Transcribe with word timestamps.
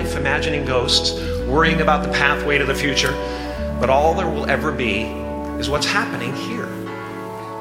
life 0.00 0.16
imagining 0.16 0.64
ghosts, 0.64 1.12
worrying 1.46 1.82
about 1.82 2.02
the 2.02 2.10
pathway 2.12 2.56
to 2.56 2.64
the 2.64 2.74
future, 2.74 3.12
but 3.78 3.90
all 3.90 4.14
there 4.14 4.28
will 4.28 4.48
ever 4.48 4.72
be 4.72 5.02
is 5.60 5.68
what's 5.68 5.84
happening 5.84 6.34
here 6.34 6.64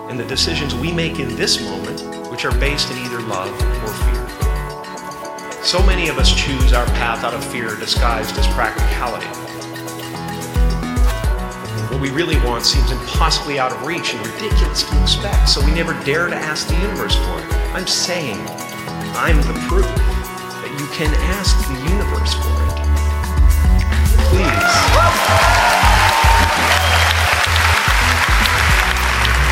and 0.09 0.17
the 0.17 0.23
decisions 0.25 0.73
we 0.73 0.89
make 0.89 1.19
in 1.19 1.35
this 1.35 1.61
moment, 1.61 1.99
which 2.31 2.45
are 2.45 2.57
based 2.57 2.89
in 2.91 2.97
either 2.99 3.19
love 3.23 3.51
or 3.83 3.91
fear. 4.05 5.63
So 5.63 5.85
many 5.85 6.07
of 6.07 6.17
us 6.17 6.33
choose 6.33 6.71
our 6.71 6.85
path 6.85 7.25
out 7.25 7.33
of 7.33 7.43
fear 7.43 7.75
disguised 7.75 8.37
as 8.37 8.47
practicality. 8.53 9.27
What 11.91 11.99
we 11.99 12.09
really 12.11 12.37
want 12.47 12.65
seems 12.65 12.89
impossibly 12.91 13.59
out 13.59 13.73
of 13.73 13.85
reach 13.85 14.13
and 14.13 14.25
ridiculous 14.25 14.83
to 14.83 15.01
expect, 15.01 15.49
so 15.49 15.65
we 15.65 15.73
never 15.73 15.93
dare 16.05 16.27
to 16.27 16.35
ask 16.35 16.69
the 16.69 16.75
universe 16.75 17.15
for 17.15 17.39
it. 17.39 17.53
I'm 17.73 17.85
saying, 17.85 18.39
I'm 19.17 19.35
the 19.41 19.59
proof 19.67 19.85
can 20.93 21.13
ask 21.37 21.55
the 21.67 21.75
universe 21.89 22.33
for 22.33 22.55
it. 22.65 22.79
Please. 24.29 24.89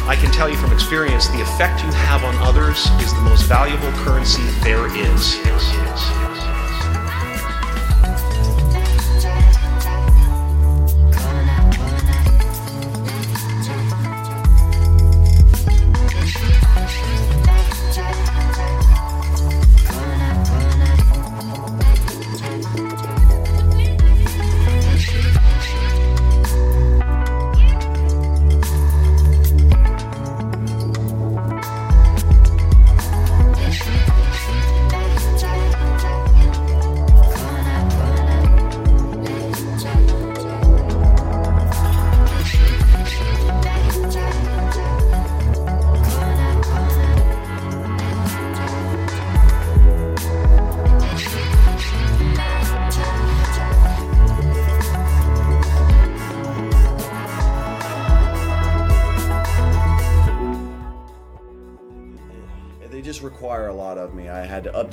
I 0.07 0.15
can 0.19 0.31
tell 0.31 0.49
you 0.49 0.57
from 0.57 0.71
experience 0.71 1.27
the 1.27 1.41
effect 1.41 1.83
you 1.83 1.91
have 1.91 2.23
on 2.23 2.35
others 2.37 2.89
is 3.01 3.13
the 3.13 3.21
most 3.21 3.43
valuable 3.43 3.91
currency 4.03 4.43
there 4.63 4.87
is. 4.95 5.37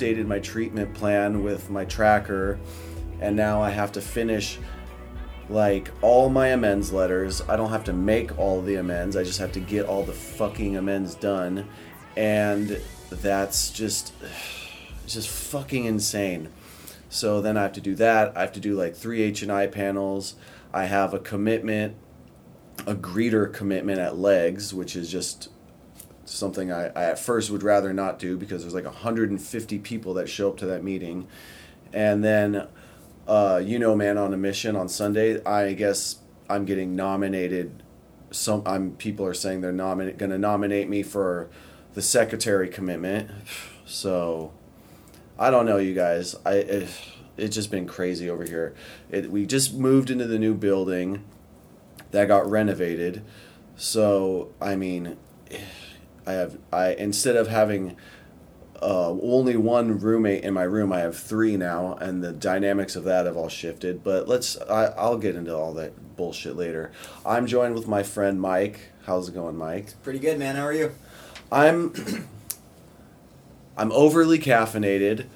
Updated 0.05 0.27
my 0.27 0.39
treatment 0.39 0.93
plan 0.93 1.43
with 1.43 1.69
my 1.69 1.85
tracker, 1.85 2.59
and 3.19 3.35
now 3.35 3.61
I 3.61 3.71
have 3.71 3.91
to 3.93 4.01
finish 4.01 4.59
like 5.49 5.91
all 6.01 6.29
my 6.29 6.49
amends 6.49 6.91
letters. 6.91 7.41
I 7.47 7.55
don't 7.55 7.69
have 7.69 7.83
to 7.85 7.93
make 7.93 8.37
all 8.37 8.61
the 8.61 8.75
amends. 8.75 9.15
I 9.15 9.23
just 9.23 9.39
have 9.39 9.51
to 9.53 9.59
get 9.59 9.85
all 9.85 10.03
the 10.03 10.13
fucking 10.13 10.75
amends 10.77 11.15
done, 11.15 11.67
and 12.15 12.79
that's 13.09 13.71
just 13.71 14.13
just 15.07 15.29
fucking 15.29 15.85
insane. 15.85 16.49
So 17.09 17.41
then 17.41 17.57
I 17.57 17.63
have 17.63 17.73
to 17.73 17.81
do 17.81 17.95
that. 17.95 18.35
I 18.35 18.41
have 18.41 18.53
to 18.53 18.59
do 18.59 18.75
like 18.75 18.95
three 18.95 19.21
H 19.21 19.41
and 19.41 19.51
I 19.51 19.67
panels. 19.67 20.35
I 20.73 20.85
have 20.85 21.13
a 21.13 21.19
commitment, 21.19 21.95
a 22.85 22.95
greeter 22.95 23.51
commitment 23.51 23.99
at 23.99 24.17
legs, 24.17 24.73
which 24.73 24.95
is 24.95 25.11
just 25.11 25.49
something 26.25 26.71
I, 26.71 26.87
I 26.87 27.03
at 27.05 27.19
first 27.19 27.51
would 27.51 27.63
rather 27.63 27.93
not 27.93 28.19
do 28.19 28.37
because 28.37 28.61
there's 28.61 28.73
like 28.73 28.85
150 28.85 29.79
people 29.79 30.13
that 30.15 30.27
show 30.27 30.49
up 30.49 30.57
to 30.57 30.65
that 30.67 30.83
meeting. 30.83 31.27
And 31.93 32.23
then, 32.23 32.67
uh, 33.27 33.61
you 33.63 33.79
know, 33.79 33.95
Man 33.95 34.17
on 34.17 34.33
a 34.33 34.37
Mission 34.37 34.75
on 34.75 34.89
Sunday, 34.89 35.43
I 35.43 35.73
guess 35.73 36.17
I'm 36.49 36.65
getting 36.65 36.95
nominated. 36.95 37.83
Some 38.31 38.63
I'm 38.65 38.91
people 38.91 39.25
are 39.25 39.33
saying 39.33 39.61
they're 39.61 39.71
nominate 39.71 40.17
going 40.17 40.31
to 40.31 40.37
nominate 40.37 40.89
me 40.89 41.03
for 41.03 41.49
the 41.93 42.01
secretary 42.01 42.67
commitment. 42.67 43.29
So 43.85 44.51
I 45.37 45.51
don't 45.51 45.65
know, 45.65 45.77
you 45.77 45.93
guys. 45.93 46.35
I 46.45 46.53
it, 46.55 46.89
it's 47.37 47.55
just 47.55 47.69
been 47.69 47.87
crazy 47.87 48.29
over 48.29 48.43
here. 48.43 48.73
It, 49.11 49.29
we 49.31 49.45
just 49.45 49.73
moved 49.73 50.09
into 50.09 50.25
the 50.25 50.39
new 50.39 50.53
building 50.53 51.23
that 52.11 52.27
got 52.27 52.49
renovated. 52.49 53.23
So 53.75 54.53
I 54.61 54.75
mean, 54.75 55.17
I 56.25 56.33
have 56.33 56.57
I 56.71 56.93
instead 56.93 57.35
of 57.35 57.47
having 57.47 57.95
uh, 58.81 59.09
only 59.09 59.55
one 59.55 59.99
roommate 59.99 60.43
in 60.43 60.53
my 60.53 60.63
room, 60.63 60.91
I 60.91 60.99
have 60.99 61.17
three 61.17 61.57
now, 61.57 61.93
and 61.95 62.23
the 62.23 62.31
dynamics 62.31 62.95
of 62.95 63.03
that 63.05 63.25
have 63.25 63.37
all 63.37 63.49
shifted. 63.49 64.03
But 64.03 64.27
let's 64.27 64.59
I, 64.61 64.85
I'll 64.97 65.17
get 65.17 65.35
into 65.35 65.55
all 65.55 65.73
that 65.75 66.15
bullshit 66.15 66.55
later. 66.55 66.91
I'm 67.25 67.47
joined 67.47 67.75
with 67.75 67.87
my 67.87 68.03
friend 68.03 68.39
Mike. 68.39 68.91
How's 69.05 69.29
it 69.29 69.33
going, 69.33 69.55
Mike? 69.55 70.01
Pretty 70.03 70.19
good, 70.19 70.39
man. 70.39 70.55
How 70.55 70.63
are 70.65 70.73
you? 70.73 70.91
I'm 71.51 71.93
I'm 73.77 73.91
overly 73.91 74.39
caffeinated 74.39 75.27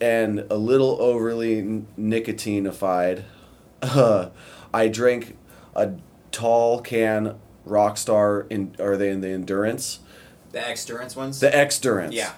and 0.00 0.46
a 0.50 0.56
little 0.56 1.00
overly 1.00 1.58
n- 1.58 1.86
nicotinified. 1.98 3.24
Uh, 3.82 4.30
I 4.74 4.88
drank 4.88 5.36
a 5.74 5.92
tall 6.30 6.80
can 6.80 7.38
Rockstar 7.66 8.50
in 8.50 8.74
are 8.80 8.96
they 8.96 9.10
in 9.10 9.20
the 9.20 9.30
endurance? 9.30 10.00
The 10.52 10.58
XDurance 10.58 11.16
ones? 11.16 11.40
The 11.40 11.50
XDurance. 11.50 12.12
yeah. 12.12 12.32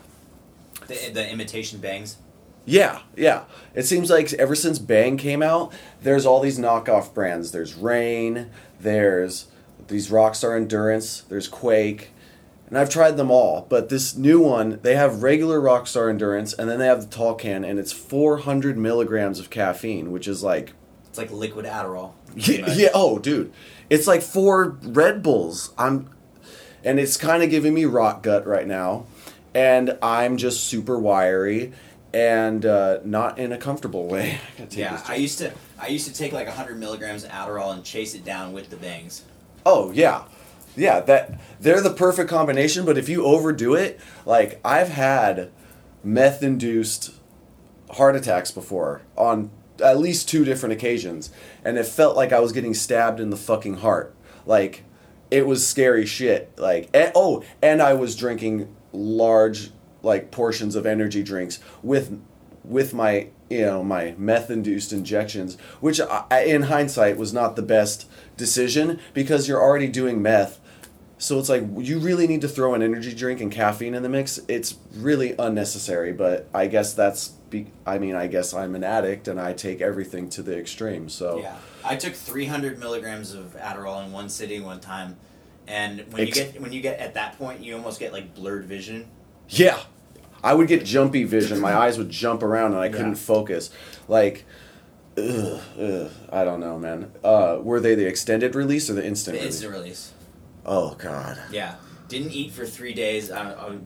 The, 0.86 1.10
the 1.10 1.30
imitation 1.30 1.78
bangs. 1.78 2.16
Yeah, 2.64 3.00
yeah. 3.16 3.44
It 3.74 3.84
seems 3.84 4.10
like 4.10 4.32
ever 4.34 4.54
since 4.54 4.78
Bang 4.78 5.16
came 5.16 5.42
out, 5.42 5.72
there's 6.02 6.26
all 6.26 6.40
these 6.40 6.58
knockoff 6.58 7.14
brands. 7.14 7.52
There's 7.52 7.74
Reign, 7.74 8.50
there's 8.80 9.46
these 9.88 10.10
Rockstar 10.10 10.56
Endurance, 10.56 11.22
there's 11.22 11.48
Quake, 11.48 12.10
and 12.68 12.78
I've 12.78 12.90
tried 12.90 13.16
them 13.16 13.30
all. 13.30 13.66
But 13.68 13.88
this 13.88 14.16
new 14.16 14.40
one, 14.40 14.78
they 14.82 14.94
have 14.94 15.22
regular 15.22 15.60
Rockstar 15.60 16.08
Endurance, 16.08 16.52
and 16.52 16.68
then 16.68 16.78
they 16.78 16.86
have 16.86 17.02
the 17.02 17.14
tall 17.14 17.34
can, 17.34 17.64
and 17.64 17.78
it's 17.78 17.92
400 17.92 18.78
milligrams 18.78 19.38
of 19.38 19.50
caffeine, 19.50 20.12
which 20.12 20.28
is 20.28 20.42
like, 20.42 20.72
It's 21.12 21.18
like 21.18 21.30
liquid 21.30 21.66
Adderall. 21.66 22.12
yeah, 22.34 22.72
yeah 22.74 22.88
oh, 22.94 23.18
dude, 23.18 23.52
it's 23.90 24.06
like 24.06 24.22
four 24.22 24.78
Red 24.82 25.22
Bulls. 25.22 25.70
I'm, 25.76 26.08
and 26.82 26.98
it's 26.98 27.18
kind 27.18 27.42
of 27.42 27.50
giving 27.50 27.74
me 27.74 27.84
rot 27.84 28.22
gut 28.22 28.46
right 28.46 28.66
now, 28.66 29.04
and 29.54 29.98
I'm 30.00 30.38
just 30.38 30.64
super 30.64 30.98
wiry. 30.98 31.74
And 32.14 32.64
uh, 32.64 33.00
not 33.04 33.38
in 33.38 33.52
a 33.52 33.58
comfortable 33.58 34.06
way. 34.06 34.38
I 34.58 34.66
Yeah, 34.70 35.02
I 35.06 35.16
used 35.16 35.36
to 35.38 35.52
I 35.78 35.88
used 35.88 36.06
to 36.06 36.14
take 36.14 36.32
like 36.32 36.46
100 36.46 36.78
milligrams 36.78 37.24
of 37.24 37.30
Adderall 37.30 37.74
and 37.74 37.84
chase 37.84 38.14
it 38.14 38.24
down 38.24 38.54
with 38.54 38.70
the 38.70 38.76
bangs. 38.76 39.22
Oh 39.66 39.92
yeah, 39.92 40.24
yeah. 40.76 41.00
That 41.00 41.38
they're 41.60 41.82
the 41.82 41.92
perfect 41.92 42.30
combination. 42.30 42.86
But 42.86 42.96
if 42.96 43.10
you 43.10 43.26
overdo 43.26 43.74
it, 43.74 44.00
like 44.24 44.60
I've 44.64 44.88
had 44.88 45.50
meth-induced 46.02 47.12
heart 47.90 48.16
attacks 48.16 48.50
before 48.50 49.02
on 49.16 49.50
at 49.80 49.98
least 49.98 50.28
two 50.28 50.44
different 50.44 50.72
occasions, 50.72 51.30
and 51.64 51.78
it 51.78 51.86
felt 51.86 52.16
like 52.16 52.32
I 52.32 52.40
was 52.40 52.52
getting 52.52 52.74
stabbed 52.74 53.20
in 53.20 53.30
the 53.30 53.36
fucking 53.36 53.78
heart. 53.78 54.14
Like 54.46 54.84
it 55.30 55.46
was 55.46 55.66
scary 55.66 56.06
shit. 56.06 56.52
Like 56.58 56.90
and, 56.92 57.12
oh, 57.14 57.42
and 57.62 57.80
I 57.80 57.94
was 57.94 58.16
drinking 58.16 58.74
large 58.92 59.70
like 60.02 60.30
portions 60.30 60.76
of 60.76 60.86
energy 60.86 61.22
drinks 61.22 61.58
with 61.82 62.20
with 62.64 62.94
my 62.94 63.28
you 63.48 63.62
know 63.62 63.82
my 63.82 64.14
meth 64.18 64.50
induced 64.50 64.92
injections 64.92 65.56
which 65.80 66.00
I, 66.00 66.44
in 66.44 66.62
hindsight 66.62 67.16
was 67.16 67.32
not 67.32 67.56
the 67.56 67.62
best 67.62 68.08
decision 68.36 69.00
because 69.14 69.48
you're 69.48 69.60
already 69.60 69.88
doing 69.88 70.22
meth 70.22 70.60
so 71.18 71.38
it's 71.38 71.48
like 71.48 71.64
you 71.78 71.98
really 71.98 72.26
need 72.26 72.40
to 72.42 72.48
throw 72.48 72.74
an 72.74 72.82
energy 72.82 73.14
drink 73.14 73.40
and 73.40 73.50
caffeine 73.50 73.94
in 73.94 74.02
the 74.02 74.08
mix 74.08 74.38
it's 74.48 74.76
really 74.94 75.34
unnecessary 75.38 76.12
but 76.12 76.48
i 76.54 76.66
guess 76.66 76.94
that's 76.94 77.32
be, 77.52 77.66
i 77.86 77.98
mean 77.98 78.16
i 78.16 78.26
guess 78.26 78.52
i'm 78.52 78.74
an 78.74 78.82
addict 78.82 79.28
and 79.28 79.40
i 79.40 79.52
take 79.52 79.80
everything 79.80 80.28
to 80.28 80.42
the 80.42 80.58
extreme 80.58 81.08
so 81.08 81.38
Yeah, 81.40 81.56
I 81.84 81.94
took 81.96 82.14
300 82.14 82.78
milligrams 82.80 83.34
of 83.34 83.56
Adderall 83.56 84.04
in 84.04 84.10
one 84.12 84.28
sitting 84.28 84.64
one 84.64 84.80
time, 84.80 85.16
and 85.68 86.04
when 86.12 86.26
Ex- 86.26 86.36
you 86.38 86.44
get 86.44 86.60
when 86.60 86.72
you 86.72 86.80
get 86.80 86.98
at 86.98 87.14
that 87.14 87.38
point, 87.38 87.60
you 87.60 87.74
almost 87.76 88.00
get 88.00 88.12
like 88.12 88.34
blurred 88.34 88.64
vision. 88.64 89.06
Yeah. 89.48 89.78
I 90.44 90.54
would 90.54 90.66
get 90.66 90.84
jumpy 90.84 91.22
vision. 91.24 91.60
My 91.60 91.72
eyes 91.74 91.98
would 91.98 92.10
jump 92.10 92.42
around 92.42 92.72
and 92.72 92.80
I 92.80 92.88
couldn't 92.88 93.10
Yeah. 93.18 93.34
focus. 93.34 93.70
Like, 94.08 94.44
ugh, 95.16 95.60
ugh, 95.80 96.10
I 96.30 96.44
don't 96.44 96.58
know, 96.60 96.78
man. 96.78 97.12
Uh, 97.22 97.58
were 97.62 97.78
they 97.80 97.94
the 97.94 98.06
extended 98.06 98.54
release 98.56 98.88
or 98.90 98.94
the 98.94 99.04
instant 99.06 99.34
The 99.36 99.40
release? 99.40 99.54
instant 99.56 99.72
release. 99.72 100.12
Oh, 100.66 100.94
God. 100.98 101.38
Yeah, 101.52 101.74
didn't 102.08 102.32
eat 102.32 102.50
for 102.52 102.64
three 102.66 102.92
days. 102.94 103.30
I, 103.30 103.52
I 103.52 103.78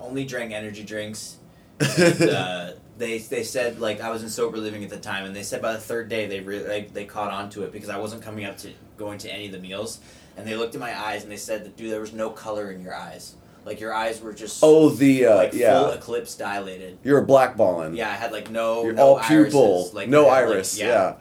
only 0.00 0.24
drank 0.24 0.52
energy 0.52 0.82
drinks, 0.84 1.36
And, 1.80 2.22
uh, 2.22 2.72
they 2.98 3.18
they 3.18 3.42
said 3.42 3.80
like 3.80 4.00
I 4.00 4.10
was 4.10 4.22
in 4.22 4.28
sober 4.28 4.56
living 4.58 4.84
at 4.84 4.90
the 4.90 4.98
time, 4.98 5.24
and 5.24 5.34
they 5.34 5.42
said 5.42 5.60
by 5.62 5.72
the 5.72 5.78
third 5.80 6.08
day 6.08 6.26
they 6.26 6.40
really 6.40 6.68
like, 6.68 6.92
they 6.94 7.04
caught 7.04 7.32
on 7.32 7.50
to 7.50 7.62
it 7.64 7.72
because 7.72 7.88
I 7.88 7.98
wasn't 7.98 8.22
coming 8.22 8.44
up 8.44 8.56
to 8.58 8.70
going 8.96 9.18
to 9.18 9.30
any 9.32 9.46
of 9.46 9.52
the 9.52 9.58
meals, 9.58 9.98
and 10.36 10.46
they 10.46 10.54
looked 10.56 10.74
at 10.74 10.80
my 10.80 10.96
eyes 10.98 11.22
and 11.22 11.32
they 11.32 11.36
said 11.36 11.64
that 11.64 11.76
dude 11.76 11.90
there 11.92 12.00
was 12.00 12.12
no 12.12 12.30
color 12.30 12.70
in 12.70 12.80
your 12.82 12.94
eyes, 12.94 13.34
like 13.64 13.80
your 13.80 13.92
eyes 13.92 14.20
were 14.20 14.32
just 14.32 14.60
Oh, 14.62 14.90
the 14.90 15.26
uh, 15.26 15.36
like 15.36 15.50
full 15.50 15.60
yeah. 15.60 15.88
eclipse 15.92 16.34
dilated. 16.36 16.98
You're 17.02 17.24
blackballing. 17.26 17.96
Yeah, 17.96 18.08
I 18.10 18.14
had 18.14 18.30
like 18.32 18.50
no 18.50 18.84
You're 18.84 18.92
no 18.92 19.02
all 19.02 19.18
pupil, 19.20 19.74
irises, 19.78 19.94
like 19.94 20.08
no 20.08 20.24
had, 20.30 20.30
like- 20.30 20.54
iris. 20.54 20.78
yeah. 20.78 21.14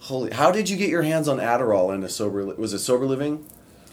Holy! 0.00 0.30
How 0.30 0.52
did 0.52 0.70
you 0.70 0.76
get 0.76 0.88
your 0.90 1.02
hands 1.02 1.26
on 1.28 1.38
Adderall 1.38 1.92
in 1.94 2.04
a 2.04 2.08
sober? 2.08 2.44
Li- 2.44 2.54
was 2.56 2.72
it 2.72 2.78
sober 2.78 3.04
living? 3.04 3.44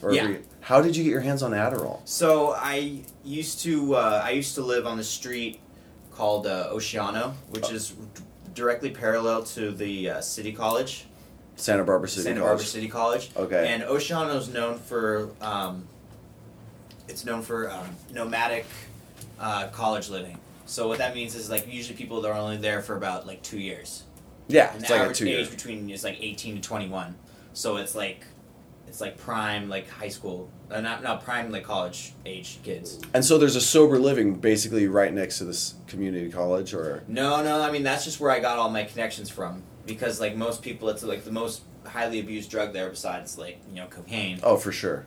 Or 0.02 0.14
Yeah. 0.14 0.28
you- 0.30 0.44
how 0.62 0.82
did 0.82 0.96
you 0.96 1.04
get 1.04 1.10
your 1.10 1.22
hands 1.22 1.42
on 1.44 1.52
Adderall? 1.52 2.00
So 2.06 2.52
I 2.52 3.02
used 3.24 3.60
to 3.62 3.96
uh, 3.96 4.22
I 4.24 4.30
used 4.32 4.54
to 4.56 4.62
live 4.62 4.86
on 4.88 4.98
the 4.98 5.04
street 5.04 5.60
called 6.16 6.48
uh, 6.48 6.70
Oceano, 6.72 7.34
which 7.50 7.70
is 7.72 7.94
directly 8.54 8.90
parallel 8.90 9.44
to 9.44 9.72
the 9.72 10.10
uh, 10.10 10.22
City 10.22 10.54
College, 10.54 11.06
Santa 11.58 11.84
Barbara 11.84 12.08
City 12.08 12.24
Santa 12.24 12.40
College. 12.40 12.50
Barbara 12.50 12.66
City 12.66 12.88
College. 12.88 13.30
Okay. 13.36 13.68
And 13.74 13.84
Oceano 13.84 14.36
is 14.38 14.48
known 14.50 14.78
for 14.80 15.30
um, 15.42 15.88
it's 17.08 17.26
known 17.26 17.42
for 17.42 17.70
um, 17.70 17.88
nomadic 18.12 18.66
uh, 19.40 19.68
college 19.68 20.10
living. 20.10 20.38
So 20.66 20.88
what 20.88 20.98
that 20.98 21.14
means 21.14 21.36
is 21.36 21.50
like 21.50 21.72
usually 21.72 21.98
people 21.98 22.22
that 22.22 22.32
are 22.32 22.38
only 22.38 22.58
there 22.58 22.82
for 22.82 22.96
about 22.98 23.28
like 23.28 23.44
two 23.44 23.60
years. 23.60 24.04
yeah, 24.48 24.72
And 24.74 24.80
it's 24.82 24.90
the 24.90 24.98
like 24.98 25.12
a 25.12 25.14
two 25.14 25.26
age 25.26 25.32
years. 25.32 25.50
between 25.50 25.90
is 25.90 26.04
like 26.04 26.18
eighteen 26.22 26.56
to 26.56 26.62
twenty 26.62 26.88
one. 26.90 27.16
So 27.54 27.78
it's 27.78 27.94
like 27.96 28.26
it's 28.96 29.02
like 29.02 29.18
prime 29.18 29.68
like 29.68 29.90
high 29.90 30.08
school, 30.08 30.50
uh, 30.72 30.80
not 30.80 31.04
not 31.04 31.22
prime 31.22 31.52
like 31.52 31.66
college 31.66 32.14
age 32.26 32.60
kids. 32.64 33.02
And 33.14 33.26
so 33.26 33.38
there's 33.38 33.58
a 33.58 33.62
sober 33.62 34.00
living 34.00 34.36
basically 34.36 34.88
right 34.88 35.14
next 35.14 35.40
to 35.40 35.44
this 35.44 35.74
community 35.86 36.32
college, 36.32 36.74
or 36.74 37.04
No, 37.10 37.44
no, 37.44 37.62
I 37.62 37.72
mean 37.72 37.84
that's 37.84 38.06
just 38.06 38.22
where 38.22 38.32
I 38.32 38.40
got 38.40 38.58
all 38.58 38.70
my 38.70 38.86
connections 38.86 39.30
from 39.30 39.64
because 39.86 40.22
like 40.22 40.38
most 40.38 40.62
people, 40.62 40.88
it's 40.88 41.04
like 41.04 41.26
the 41.26 41.32
most 41.32 41.64
highly 41.84 42.22
abused 42.22 42.50
drug 42.50 42.72
there 42.72 42.90
besides 42.90 43.38
like 43.38 43.60
you 43.70 43.76
know 43.76 43.88
cocaine 43.88 44.40
oh, 44.44 44.56
for 44.56 44.72
sure, 44.72 45.06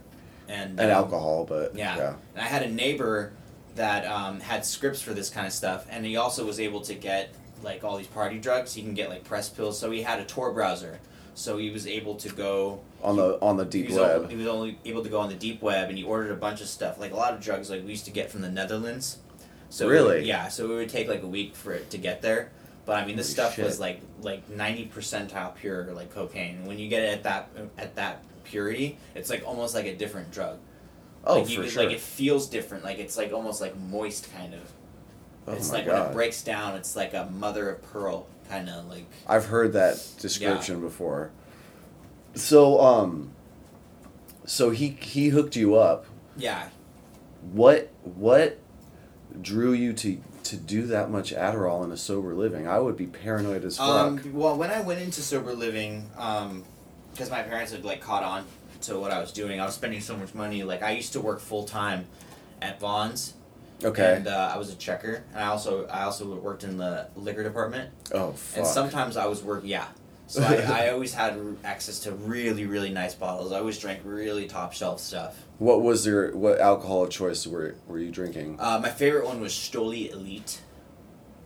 and 0.49 0.79
and 0.79 0.91
um, 0.91 1.05
alcohol. 1.05 1.47
But 1.49 1.75
Yeah. 1.75 1.97
yeah. 1.97 2.15
And 2.35 2.43
I 2.43 2.47
had 2.47 2.65
a 2.65 2.71
neighbor 2.71 3.33
that 3.77 4.05
um, 4.05 4.41
had 4.41 4.67
scripts 4.67 5.01
for 5.01 5.15
this 5.15 5.31
kind 5.31 5.47
of 5.47 5.53
stuff, 5.55 5.87
and 5.89 6.05
he 6.05 6.17
also 6.17 6.45
was 6.45 6.61
able 6.61 6.83
to 6.83 6.95
get 6.95 7.35
like 7.63 7.85
all 7.85 7.97
these 7.97 8.07
party 8.07 8.39
drugs. 8.39 8.75
He 8.75 8.83
can 8.83 8.93
get 8.93 9.09
like 9.09 9.25
press 9.25 9.49
pills, 9.49 9.79
so 9.79 9.91
he 9.91 10.03
had 10.03 10.21
a 10.21 10.27
Tor 10.27 10.53
browser, 10.53 11.01
so 11.39 11.57
he 11.57 11.71
was 11.71 11.87
able 11.87 12.17
to 12.17 12.29
go 12.31 12.81
on 13.03 13.15
the 13.17 13.39
on 13.41 13.57
the 13.57 13.65
deep 13.65 13.87
he 13.89 13.95
web. 13.95 14.23
Only, 14.23 14.29
he 14.31 14.37
was 14.37 14.47
only 14.49 14.79
able 14.85 15.05
to 15.05 15.09
go 15.09 15.21
on 15.21 15.29
the 15.29 15.37
deep 15.37 15.63
web, 15.63 15.89
and 15.89 15.97
he 15.97 16.03
ordered 16.03 16.33
a 16.33 16.37
bunch 16.37 16.61
of 16.61 16.67
stuff, 16.67 16.99
like 16.99 17.13
a 17.13 17.17
lot 17.17 17.33
of 17.33 17.41
drugs, 17.41 17.71
like 17.71 17.85
we 17.85 17.91
used 17.91 18.05
to 18.07 18.11
get 18.11 18.29
from 18.31 18.41
the 18.41 18.51
Netherlands. 18.51 19.19
So 19.71 19.85
it 19.85 19.89
would- 19.89 19.93
Really? 19.95 20.25
yeah. 20.25 20.49
So 20.49 20.65
it 20.65 20.75
would 20.75 20.89
take 20.89 21.07
like 21.09 21.23
a 21.23 21.27
week 21.29 21.55
for 21.55 21.73
it 21.73 21.91
to 21.91 21.99
get 21.99 22.23
there. 22.23 22.51
But 22.87 22.97
I 22.97 23.07
mean, 23.07 23.17
this 23.17 23.27
Holy 23.29 23.35
stuff 23.35 23.55
shit. 23.55 23.65
was 23.67 23.79
like 23.79 24.01
like 24.21 24.49
ninety 24.51 24.91
percentile 24.93 25.55
pure, 25.55 25.93
like 25.93 26.13
cocaine. 26.13 26.65
When 26.67 26.79
you 26.79 26.89
get 26.89 27.03
it 27.05 27.13
at 27.19 27.23
that 27.23 27.51
at 27.79 27.95
that 27.97 28.23
purity, 28.45 28.99
it's 29.15 29.31
like 29.31 29.45
almost 29.47 29.75
like 29.77 29.87
a 29.87 29.95
different 29.95 30.33
drug. 30.33 30.59
oh, 31.25 31.39
like 31.41 31.49
you 31.51 31.57
for 31.59 31.63
could- 31.63 31.71
sure. 31.73 31.85
Like 31.85 31.93
it 31.95 32.01
feels 32.01 32.49
different. 32.49 32.83
Like 32.83 32.99
it's 32.99 33.17
like 33.17 33.33
almost 33.33 33.61
like 33.61 33.77
moist 33.79 34.33
kind 34.33 34.55
of. 34.55 34.61
oh 35.47 35.53
it's 35.53 35.71
my 35.71 35.79
like 35.79 35.87
when 35.87 36.03
it 36.03 36.13
breaks 36.13 36.43
down, 36.43 36.75
it's 36.77 36.97
like 36.97 37.15
a 37.15 37.27
mother 37.31 37.69
of 37.71 37.83
pearl 37.93 38.27
kind 38.49 38.69
of 38.69 38.89
like. 38.89 39.07
I've 39.27 39.47
heard 39.47 39.73
that 39.75 40.05
description 40.21 40.81
before. 40.81 41.31
So 42.35 42.81
um, 42.81 43.31
so 44.45 44.71
he 44.71 44.89
he 45.01 45.29
hooked 45.29 45.57
you 45.57 45.77
up. 45.77 46.07
Yeah, 46.37 46.69
What 47.53 47.91
what 48.03 48.59
drew 49.41 49.73
you 49.73 49.93
to 49.95 50.21
to 50.45 50.57
do 50.57 50.87
that 50.87 51.11
much 51.11 51.33
Adderall 51.35 51.85
in 51.85 51.93
a 51.93 51.97
sober 51.97 52.35
living? 52.35 52.67
I 52.69 52.79
would 52.79 52.97
be 52.97 53.07
paranoid 53.07 53.65
as 53.65 53.77
fuck. 53.77 53.89
Um, 53.89 54.33
well, 54.33 54.57
when 54.57 54.71
I 54.71 54.81
went 54.81 55.01
into 55.01 55.21
sober 55.21 55.53
living, 55.53 56.11
um, 56.17 56.65
because 57.13 57.31
my 57.31 57.43
parents 57.43 57.73
had 57.73 57.85
like 57.85 58.01
caught 58.01 58.23
on 58.23 58.45
to 58.83 58.99
what 58.99 59.11
I 59.11 59.19
was 59.21 59.33
doing, 59.33 59.61
I 59.61 59.67
was 59.67 59.75
spending 59.75 60.01
so 60.01 60.17
much 60.17 60.35
money. 60.35 60.63
Like 60.63 60.83
I 60.83 60.93
used 60.93 61.13
to 61.15 61.21
work 61.21 61.41
full 61.41 61.65
time 61.65 62.07
at 62.63 62.79
Vons, 62.81 63.35
okay. 63.85 64.17
and 64.17 64.27
uh, 64.29 64.53
I 64.55 64.59
was 64.59 64.71
a 64.73 64.77
checker, 64.77 65.25
and 65.33 65.43
I 65.43 65.47
also 65.49 65.87
I 65.87 66.03
also 66.03 66.27
worked 66.37 66.65
in 66.65 66.77
the 66.77 67.09
liquor 67.17 67.43
department, 67.43 67.91
oh 68.13 68.33
fuck. 68.33 68.59
and 68.59 68.67
sometimes 68.67 69.17
I 69.17 69.27
was 69.27 69.43
work 69.43 69.63
yeah. 69.65 69.87
So 70.27 70.43
I, 70.43 70.87
I 70.87 70.91
always 70.93 71.15
had 71.15 71.39
access 71.65 72.01
to 72.01 72.13
really 72.13 72.67
really 72.67 72.91
nice 72.91 73.15
bottles. 73.15 73.51
I 73.53 73.59
always 73.59 73.79
drank 73.79 74.01
really 74.05 74.47
top 74.47 74.73
shelf 74.73 75.01
stuff. 75.01 75.37
what 75.59 75.81
was 75.83 76.07
your 76.07 76.37
what 76.37 76.61
alcohol 76.61 77.05
of 77.05 77.11
choice 77.11 77.47
were 77.47 77.77
were 77.87 77.99
you 77.99 78.11
drinking? 78.11 78.57
Uh, 78.61 78.79
my 78.83 78.91
favorite 78.91 79.25
one 79.25 79.41
was 79.41 79.53
Stoli 79.53 80.13
Elite. 80.13 80.61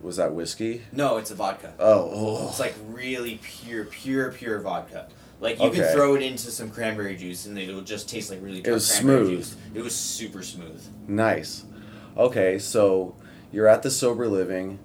Was 0.01 0.17
that 0.17 0.33
whiskey? 0.33 0.81
No, 0.91 1.15
it's 1.15 1.31
a 1.31 1.35
vodka. 1.35 1.73
Oh, 1.79 2.09
oh. 2.13 2.47
It's 2.49 2.59
like 2.59 2.75
really 2.89 3.39
pure, 3.41 3.85
pure, 3.85 4.33
pure 4.33 4.59
vodka. 4.59 5.07
Like 5.39 5.59
you 5.59 5.67
Okay. 5.67 5.79
can 5.79 5.93
throw 5.93 6.15
it 6.15 6.21
into 6.21 6.51
some 6.51 6.69
cranberry 6.69 7.15
juice 7.15 7.45
and 7.45 7.57
it 7.57 7.73
will 7.73 7.81
just 7.81 8.09
taste 8.09 8.29
like 8.29 8.41
really. 8.43 8.59
It 8.59 8.69
was 8.69 8.91
cranberry 8.91 9.25
smooth. 9.27 9.37
Juice. 9.39 9.55
It 9.73 9.81
was 9.81 9.95
super 9.95 10.43
smooth. 10.43 10.85
Nice. 11.07 11.63
Okay, 12.17 12.59
so 12.59 13.15
you're 13.51 13.67
at 13.67 13.83
the 13.83 13.91
sober 13.91 14.27
living, 14.27 14.79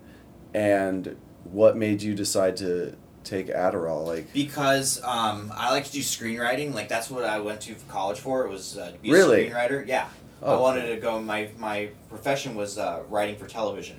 and 0.54 1.16
what 1.44 1.76
made 1.76 2.02
you 2.02 2.14
decide 2.14 2.56
to 2.58 2.94
take 3.24 3.48
Adderall? 3.48 4.06
Like, 4.06 4.32
Because 4.32 5.02
um, 5.04 5.52
I 5.54 5.70
like 5.72 5.84
to 5.86 5.92
do 5.92 6.00
screenwriting. 6.00 6.74
Like 6.74 6.88
that's 6.88 7.10
what 7.10 7.24
I 7.24 7.40
went 7.40 7.60
to 7.62 7.74
college 7.88 8.18
for. 8.20 8.46
It 8.46 8.50
was 8.50 8.78
uh, 8.78 8.92
to 8.92 8.98
be 8.98 9.10
Really? 9.10 9.46
a 9.46 9.50
screenwriter. 9.50 9.86
Yeah. 9.86 10.08
I 10.42 10.46
Oh. 10.54 10.62
wanted 10.62 10.86
to 10.94 10.96
go. 11.00 11.20
My 11.20 11.50
my 11.58 11.90
profession 12.08 12.54
was 12.54 12.78
uh, 12.78 13.02
writing 13.08 13.36
for 13.36 13.46
television. 13.46 13.96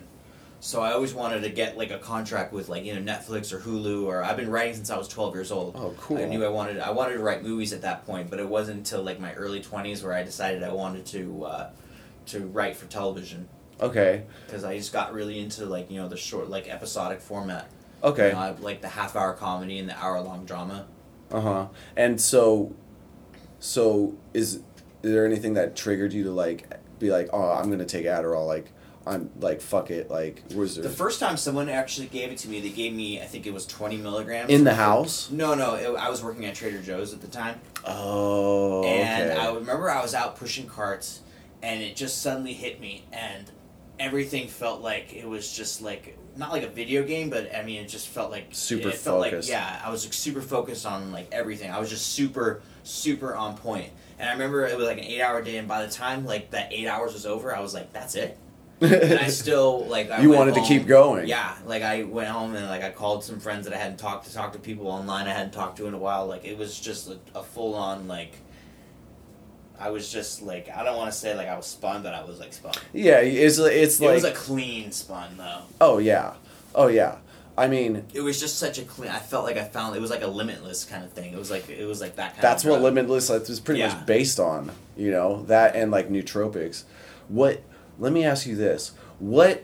So 0.61 0.81
I 0.81 0.91
always 0.93 1.13
wanted 1.13 1.43
to 1.43 1.49
get 1.49 1.77
like 1.77 1.91
a 1.91 1.97
contract 1.99 2.51
with 2.53 2.69
like 2.69 2.83
you 2.85 2.97
know 2.97 3.13
Netflix 3.13 3.51
or 3.53 3.59
Hulu 3.59 4.05
or 4.05 4.23
I've 4.23 4.37
been 4.37 4.49
writing 4.49 4.73
since 4.73 4.89
I 4.89 4.97
was 4.97 5.07
twelve 5.09 5.33
years 5.35 5.51
old. 5.51 5.75
oh, 5.77 5.93
cool. 5.99 6.17
I 6.17 6.25
knew 6.25 6.43
I 6.43 6.47
wanted 6.49 6.79
I 6.79 6.91
wanted 6.91 7.13
to 7.13 7.19
write 7.19 7.43
movies 7.43 7.73
at 7.73 7.81
that 7.81 8.05
point, 8.05 8.29
but 8.29 8.39
it 8.39 8.47
wasn't 8.47 8.77
until 8.79 9.03
like 9.03 9.19
my 9.19 9.33
early 9.33 9.59
twenties 9.61 10.01
where 10.01 10.13
I 10.13 10.23
decided 10.23 10.63
I 10.63 10.71
wanted 10.73 11.05
to 11.07 11.43
uh, 11.45 11.69
to 12.29 12.41
write 12.47 12.75
for 12.75 12.85
television 12.87 13.47
Okay. 13.81 14.23
because 14.45 14.63
I 14.63 14.77
just 14.77 14.91
got 14.93 15.13
really 15.13 15.39
into 15.39 15.65
like 15.65 15.89
you 15.89 15.99
know 16.01 16.07
the 16.09 16.17
short 16.17 16.49
like 16.49 16.67
episodic 16.67 17.21
format. 17.21 17.69
Okay. 18.03 18.29
You 18.29 18.33
know, 18.35 18.55
like 18.61 18.81
the 18.81 18.87
half 18.89 19.15
hour 19.15 19.33
comedy 19.33 19.77
and 19.79 19.87
the 19.89 19.97
hour 19.97 20.19
long 20.21 20.45
drama. 20.45 20.87
Uh 21.31 21.41
huh. 21.41 21.67
And 21.95 22.19
so, 22.19 22.73
so 23.59 24.15
is, 24.33 24.55
is 24.55 24.63
there 25.01 25.25
anything 25.25 25.53
that 25.55 25.75
triggered 25.75 26.13
you 26.13 26.23
to 26.25 26.31
like 26.31 26.67
be 26.99 27.09
like, 27.11 27.29
oh, 27.33 27.51
I'm 27.51 27.69
gonna 27.69 27.85
take 27.85 28.05
Adderall? 28.05 28.47
Like, 28.47 28.71
I'm 29.05 29.29
like, 29.39 29.61
fuck 29.61 29.91
it. 29.91 30.09
Like, 30.09 30.43
was 30.55 30.75
there 30.75 30.83
The 30.83 30.89
first 30.89 31.19
time 31.19 31.37
someone 31.37 31.69
actually 31.69 32.07
gave 32.07 32.31
it 32.31 32.37
to 32.39 32.49
me, 32.49 32.59
they 32.61 32.69
gave 32.69 32.93
me 32.93 33.21
I 33.21 33.25
think 33.25 33.45
it 33.47 33.53
was 33.53 33.65
twenty 33.65 33.97
milligrams 33.97 34.49
in 34.49 34.63
the 34.63 34.75
house? 34.75 35.29
No, 35.31 35.55
no, 35.55 35.75
it, 35.75 35.87
I 35.97 36.09
was 36.09 36.23
working 36.23 36.45
at 36.45 36.55
Trader 36.55 36.81
Joe's 36.81 37.13
at 37.13 37.21
the 37.21 37.27
time, 37.27 37.59
Oh. 37.85 38.83
and 38.83 39.31
okay. 39.31 39.39
I 39.39 39.51
remember 39.53 39.89
I 39.89 40.01
was 40.01 40.13
out 40.13 40.35
pushing 40.37 40.67
carts, 40.67 41.21
and 41.61 41.81
it 41.81 41.95
just 41.95 42.21
suddenly 42.21 42.53
hit 42.53 42.79
me, 42.79 43.05
and 43.11 43.49
everything 43.99 44.47
felt 44.47 44.81
like 44.81 45.13
it 45.13 45.27
was 45.27 45.51
just 45.55 45.81
like 45.81 46.17
not 46.37 46.51
like 46.51 46.63
a 46.63 46.69
video 46.69 47.03
game, 47.03 47.29
but 47.29 47.53
I 47.53 47.63
mean 47.63 47.81
it 47.83 47.89
just 47.89 48.07
felt 48.07 48.31
like 48.31 48.45
Super 48.51 48.89
it 48.89 48.95
felt 48.95 49.25
focused. 49.25 49.49
Like, 49.49 49.57
yeah, 49.57 49.81
I 49.83 49.91
was 49.91 50.05
like, 50.05 50.13
super 50.13 50.41
focused 50.41 50.85
on 50.85 51.11
like 51.11 51.27
everything. 51.31 51.69
I 51.71 51.79
was 51.79 51.89
just 51.89 52.13
super 52.13 52.61
super 52.83 53.35
on 53.35 53.57
point, 53.57 53.91
and 54.17 54.29
I 54.29 54.33
remember 54.33 54.65
it 54.65 54.77
was 54.77 54.87
like 54.87 54.97
an 54.99 55.03
eight 55.03 55.21
hour 55.21 55.41
day, 55.41 55.57
and 55.57 55.67
by 55.67 55.85
the 55.85 55.91
time 55.91 56.25
like 56.25 56.51
that 56.51 56.71
eight 56.71 56.87
hours 56.87 57.13
was 57.13 57.25
over, 57.25 57.53
I 57.55 57.59
was 57.59 57.73
like, 57.73 57.91
that's 57.91 58.15
it. 58.15 58.37
and 58.81 59.19
I 59.19 59.27
still 59.43 59.85
like 59.87 60.09
I 60.09 60.21
you 60.21 60.29
wanted 60.29 60.55
to 60.55 60.61
keep 60.61 60.87
going. 60.87 61.27
Yeah, 61.27 61.53
like 61.65 61.83
I 61.83 62.03
went 62.03 62.29
home 62.29 62.55
and 62.55 62.65
like 62.67 62.81
I 62.83 62.91
called 62.91 63.25
some 63.25 63.41
friends 63.41 63.65
that 63.65 63.73
I 63.73 63.77
hadn't 63.77 63.97
talked 63.97 64.25
to, 64.27 64.33
talked 64.33 64.53
to 64.53 64.59
people 64.59 64.87
online 64.87 65.27
I 65.27 65.33
hadn't 65.33 65.51
talked 65.51 65.77
to 65.79 65.87
in 65.87 65.93
a 65.93 65.97
while. 65.97 66.25
Like 66.25 66.45
it 66.45 66.57
was 66.57 66.79
just 66.79 67.09
a, 67.09 67.17
a 67.35 67.43
full 67.43 67.75
on 67.75 68.07
like. 68.07 68.37
I 69.79 69.89
was 69.89 70.11
just 70.11 70.41
like 70.41 70.69
I 70.75 70.83
don't 70.83 70.97
want 70.97 71.11
to 71.11 71.17
say 71.17 71.35
like 71.35 71.47
I 71.47 71.55
was 71.57 71.65
spun, 71.65 72.03
but 72.03 72.13
I 72.13 72.23
was 72.23 72.39
like 72.39 72.53
spun. 72.53 72.73
Yeah. 72.93 73.19
It's 73.19 73.57
it's 73.57 73.99
it 73.99 74.03
like 74.05 74.11
it 74.11 74.13
was 74.15 74.23
a 74.25 74.31
clean 74.31 74.91
spun 74.91 75.37
though. 75.37 75.61
oh 75.81 75.97
yeah, 75.99 76.33
oh 76.75 76.87
yeah. 76.87 77.17
I 77.57 77.67
mean, 77.67 78.05
It 78.13 78.21
was 78.21 78.39
just 78.39 78.57
such 78.57 78.77
a 78.79 78.83
clean. 78.83 79.11
I 79.11 79.19
felt 79.19 79.43
like 79.43 79.57
I 79.57 79.65
found 79.65 79.93
it 79.93 79.99
was 80.01 80.09
like 80.11 80.21
a 80.21 80.27
limitless 80.27 80.85
kind 80.85 81.03
of 81.03 81.11
thing. 81.11 81.33
It 81.33 81.37
was 81.37 81.51
like 81.51 81.69
it 81.69 81.85
was 81.85 81.99
like 81.99 82.15
that 82.15 82.31
kind. 82.33 82.41
that's 82.43 82.63
what 82.63 82.81
limitless 82.81 83.29
is 83.29 83.59
pretty 83.59 83.81
Yeah. 83.81 83.93
much 83.95 84.05
based 84.05 84.39
on 84.39 84.71
you 84.95 85.11
know 85.11 85.43
that 85.43 85.75
and 85.75 85.91
like 85.91 86.09
nootropics 86.09 86.83
what 87.29 87.61
let 87.99 88.11
me 88.13 88.23
ask 88.25 88.45
you 88.47 88.55
this 88.55 88.91
what 89.19 89.63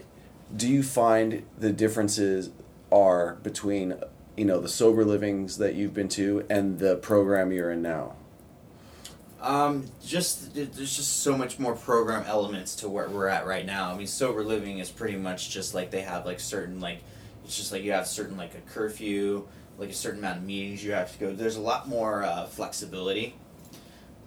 do 0.56 0.68
you 0.68 0.84
find 0.84 1.44
the 1.58 1.72
differences 1.74 2.52
are 2.92 3.36
between 3.44 3.96
you 4.38 4.46
know 4.46 4.60
the 4.60 4.70
sober 4.70 5.04
livings 5.04 5.58
that 5.58 5.76
you've 5.76 5.94
been 5.94 6.08
to 6.10 6.46
and 6.50 6.80
the 6.80 6.96
program 6.98 7.52
you're 7.52 7.72
in 7.72 7.82
now 7.82 8.14
Um, 9.46 9.86
just 10.04 10.56
there's 10.56 10.96
just 10.96 11.22
so 11.22 11.38
much 11.38 11.60
more 11.60 11.76
program 11.76 12.24
elements 12.26 12.76
to 12.78 12.90
where 12.90 13.08
we're 13.08 13.28
at 13.28 13.46
right 13.46 13.66
now. 13.66 13.92
I 13.92 13.98
mean, 13.98 14.08
sober 14.08 14.44
living 14.44 14.80
is 14.80 14.90
pretty 14.90 15.18
much 15.18 15.52
just 15.52 15.76
like 15.76 15.92
they 15.92 16.02
have 16.02 16.26
like 16.26 16.40
certain 16.40 16.80
like 16.80 17.00
it's 17.44 17.56
just 17.56 17.72
like 17.72 17.84
you 17.84 17.92
have 17.92 18.08
certain 18.08 18.38
like 18.38 18.56
a 18.56 18.62
curfew, 18.72 19.48
like 19.78 19.90
a 19.92 19.94
certain 19.94 20.18
amount 20.20 20.40
of 20.40 20.44
meetings 20.46 20.84
you 20.84 20.94
have 20.94 21.14
to 21.14 21.20
go. 21.20 21.32
There's 21.32 21.58
a 21.58 21.62
lot 21.62 21.88
more 21.88 22.24
uh, 22.24 22.48
flexibility, 22.48 23.36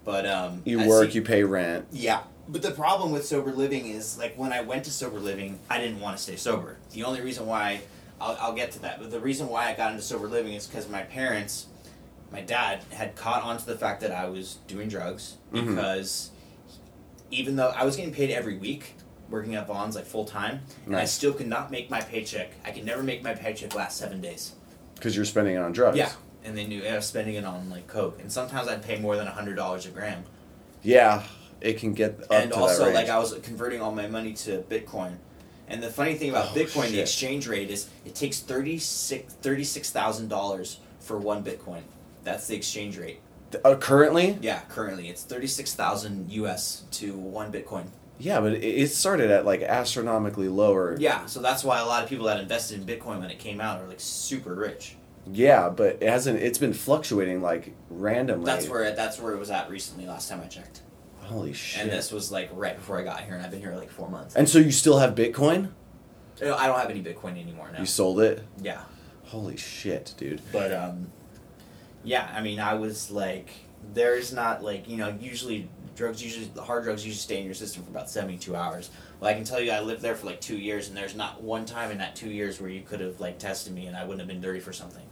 but 0.04 0.24
um, 0.24 0.62
you 0.64 0.80
I 0.80 0.86
work 0.86 1.10
see- 1.10 1.16
you 1.16 1.22
pay 1.22 1.42
rent 1.42 1.86
yeah, 1.90 2.22
But 2.48 2.62
the 2.62 2.70
problem 2.70 3.10
with 3.10 3.26
sober 3.26 3.50
living 3.50 3.86
is 3.88 4.18
like 4.18 4.38
when 4.38 4.52
I 4.52 4.60
went 4.60 4.84
to 4.84 4.92
sober 4.92 5.18
living, 5.18 5.58
I 5.68 5.78
didn't 5.80 5.98
want 6.00 6.16
to 6.16 6.22
stay 6.22 6.36
sober. 6.36 6.76
The 6.92 7.02
only 7.02 7.22
reason 7.22 7.44
why 7.46 7.80
I'll, 8.20 8.36
I'll 8.40 8.54
get 8.54 8.70
to 8.72 8.78
that, 8.82 9.00
but 9.00 9.10
the 9.10 9.20
reason 9.20 9.48
why 9.48 9.68
I 9.68 9.74
got 9.74 9.90
into 9.90 10.02
sober 10.02 10.28
living 10.28 10.52
is 10.54 10.66
because 10.68 10.88
my 10.88 11.02
parents, 11.02 11.66
my 12.30 12.40
dad 12.40 12.80
had 12.90 13.16
caught 13.16 13.42
on 13.42 13.58
to 13.58 13.66
the 13.66 13.76
fact 13.76 14.00
that 14.02 14.12
I 14.12 14.28
was 14.28 14.58
doing 14.66 14.88
drugs 14.88 15.36
Mhm. 15.52 15.74
because 15.74 16.30
even 17.30 17.56
though 17.56 17.68
I 17.68 17.84
was 17.84 17.96
getting 17.96 18.12
paid 18.12 18.30
every 18.30 18.56
week 18.58 18.94
working 19.30 19.54
at 19.54 19.66
Vaughn's 19.66 19.94
like 19.94 20.06
full 20.06 20.24
time, 20.24 20.60
and 20.86 20.96
I 20.96 21.04
still 21.04 21.34
could 21.34 21.46
not 21.48 21.70
make 21.70 21.90
my 21.90 22.00
paycheck. 22.00 22.50
I 22.64 22.70
could 22.70 22.86
never 22.86 23.02
make 23.02 23.22
my 23.22 23.34
paycheck 23.34 23.74
last 23.74 23.98
seven 23.98 24.22
days. 24.22 24.52
Because 24.94 25.14
you're 25.14 25.26
spending 25.26 25.54
it 25.54 25.58
on 25.58 25.72
drugs. 25.72 25.98
Yeah, 25.98 26.10
and 26.44 26.56
they 26.56 26.66
knew 26.66 26.82
I 26.84 26.94
was 26.96 27.04
spending 27.06 27.34
it 27.34 27.44
on 27.44 27.68
like 27.68 27.86
coke, 27.86 28.18
and 28.20 28.32
sometimes 28.32 28.68
I'd 28.68 28.82
pay 28.82 28.96
more 28.98 29.16
than 29.16 29.26
hundred 29.26 29.56
dollars 29.56 29.84
a 29.84 29.90
gram. 29.90 30.24
Yeah, 30.82 31.22
it 31.60 31.74
can 31.78 31.92
get 31.92 32.20
up 32.22 32.30
and 32.30 32.52
also 32.54 32.90
like 32.92 33.10
I 33.10 33.18
was 33.18 33.34
converting 33.42 33.82
all 33.82 33.92
my 33.92 34.06
money 34.06 34.32
to 34.34 34.62
Bitcoin. 34.70 35.16
And 35.70 35.82
the 35.82 35.90
funny 35.90 36.14
thing 36.14 36.30
about 36.30 36.52
Oh, 36.52 36.54
Bitcoin, 36.58 36.90
the 36.92 37.00
exchange 37.00 37.46
rate 37.46 37.68
is 37.70 37.88
it 38.06 38.14
takes 38.14 38.40
$36,000 38.40 40.76
for 41.00 41.18
one 41.18 41.44
Bitcoin. 41.44 41.82
That's 42.28 42.46
the 42.46 42.56
exchange 42.56 42.98
rate. 42.98 43.20
uh, 43.64 43.74
currently, 43.76 44.38
Yeah, 44.40 44.60
currently 44.68 45.08
it's 45.08 45.22
thirty 45.22 45.46
six 45.46 45.74
thousand 45.74 46.30
US 46.32 46.84
to 46.92 47.14
one 47.16 47.50
Bitcoin. 47.52 47.86
yeah, 48.18 48.40
but 48.40 48.52
it, 48.52 48.90
started 48.90 49.30
at 49.30 49.44
like 49.46 49.62
astronomically 49.62 50.48
lower. 50.48 50.96
Yeah, 50.98 51.26
so 51.26 51.40
that's 51.40 51.64
why 51.64 51.78
a 51.80 51.86
lot 51.86 52.02
of 52.02 52.08
people 52.08 52.26
that 52.26 52.40
invested 52.40 52.78
in 52.80 52.86
Bitcoin 52.86 53.20
when 53.20 53.30
it 53.30 53.38
came 53.38 53.60
out 53.60 53.80
are 53.80 53.86
like 53.86 54.00
super 54.00 54.54
rich. 54.54 54.96
Yeah, 55.30 55.68
but 55.68 55.98
it 56.02 56.08
hasn't. 56.08 56.40
It's 56.40 56.58
been 56.58 56.72
fluctuating 56.72 57.42
like 57.42 57.74
randomly. 57.90 58.44
That's 58.46 58.68
where 58.68 58.84
it, 58.84 58.96
that's 58.96 59.18
where 59.20 59.32
it 59.34 59.38
was 59.38 59.50
at 59.50 59.68
recently. 59.70 60.06
Last 60.06 60.28
time 60.28 60.40
I 60.42 60.46
checked, 60.46 60.82
Holy 61.20 61.52
shit. 61.52 61.82
and 61.82 61.90
this 61.90 62.10
was 62.12 62.32
like 62.32 62.50
right 62.54 62.76
before 62.76 62.98
I 62.98 63.04
got 63.04 63.20
here, 63.22 63.34
and 63.34 63.44
I've 63.44 63.50
been 63.50 63.60
here 63.60 63.74
like 63.74 63.90
four 63.90 64.08
months. 64.08 64.36
And 64.36 64.48
so 64.48 64.58
you 64.58 64.72
still 64.72 64.98
have 64.98 65.14
Bitcoin? 65.14 65.70
I 66.40 66.66
don't 66.66 66.78
have 66.78 66.90
any 66.90 67.02
Bitcoin 67.02 67.40
anymore 67.40 67.68
now. 67.72 67.80
You 67.80 67.86
sold 67.86 68.20
it? 68.20 68.44
Yeah. 68.62 68.82
Holy 69.24 69.56
shit, 69.56 70.14
dude. 70.16 70.40
But 70.52 70.72
um, 70.72 71.10
yeah, 72.04 72.32
I 72.34 72.40
mean, 72.42 72.60
I 72.60 72.74
was 72.74 73.10
like, 73.10 73.50
there's 73.94 74.32
not 74.32 74.62
like 74.62 74.88
you 74.88 74.96
know, 74.96 75.16
usually 75.20 75.68
drugs 75.96 76.22
usually 76.22 76.46
the 76.54 76.62
hard 76.62 76.84
drugs 76.84 77.04
usually 77.04 77.18
stay 77.18 77.38
in 77.40 77.44
your 77.44 77.54
system 77.54 77.82
for 77.82 77.90
about 77.90 78.08
seventy 78.10 78.38
two 78.38 78.54
hours. 78.56 78.90
Well, 79.20 79.30
I 79.30 79.34
can 79.34 79.44
tell 79.44 79.60
you, 79.60 79.72
I 79.72 79.80
lived 79.80 80.00
there 80.02 80.14
for 80.14 80.26
like 80.26 80.40
two 80.40 80.56
years, 80.56 80.88
and 80.88 80.96
there's 80.96 81.14
not 81.16 81.42
one 81.42 81.64
time 81.64 81.90
in 81.90 81.98
that 81.98 82.14
two 82.14 82.30
years 82.30 82.60
where 82.60 82.70
you 82.70 82.82
could 82.82 83.00
have 83.00 83.20
like 83.20 83.38
tested 83.38 83.74
me 83.74 83.86
and 83.86 83.96
I 83.96 84.02
wouldn't 84.02 84.20
have 84.20 84.28
been 84.28 84.40
dirty 84.40 84.60
for 84.60 84.72
something. 84.72 85.02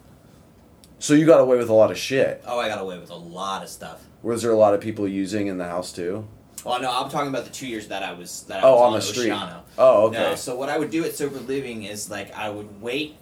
So 0.98 1.12
you 1.14 1.26
got 1.26 1.40
away 1.40 1.58
with 1.58 1.68
a 1.68 1.74
lot 1.74 1.90
of 1.90 1.98
shit. 1.98 2.42
Oh, 2.46 2.58
I 2.58 2.68
got 2.68 2.80
away 2.80 2.98
with 2.98 3.10
a 3.10 3.14
lot 3.16 3.62
of 3.62 3.68
stuff. 3.68 4.04
Was 4.22 4.42
there 4.42 4.50
a 4.50 4.56
lot 4.56 4.72
of 4.74 4.80
people 4.80 5.06
using 5.06 5.46
in 5.48 5.58
the 5.58 5.66
house 5.66 5.92
too? 5.92 6.26
Well, 6.64 6.80
no, 6.80 6.90
I'm 6.90 7.10
talking 7.10 7.28
about 7.28 7.44
the 7.44 7.50
two 7.50 7.66
years 7.68 7.88
that 7.88 8.02
I 8.02 8.12
was 8.12 8.42
that 8.44 8.64
I 8.64 8.66
Oh, 8.66 8.72
was 8.72 8.80
on 8.80 8.86
on 8.86 8.92
the 8.94 9.02
street. 9.02 9.30
Oceano. 9.30 9.60
Oh, 9.78 10.06
okay. 10.08 10.18
No, 10.18 10.34
so 10.34 10.56
what 10.56 10.68
I 10.68 10.78
would 10.78 10.90
do 10.90 11.04
at 11.04 11.14
sober 11.14 11.38
living 11.40 11.82
is 11.84 12.10
like 12.10 12.34
I 12.34 12.48
would 12.48 12.80
wait 12.80 13.16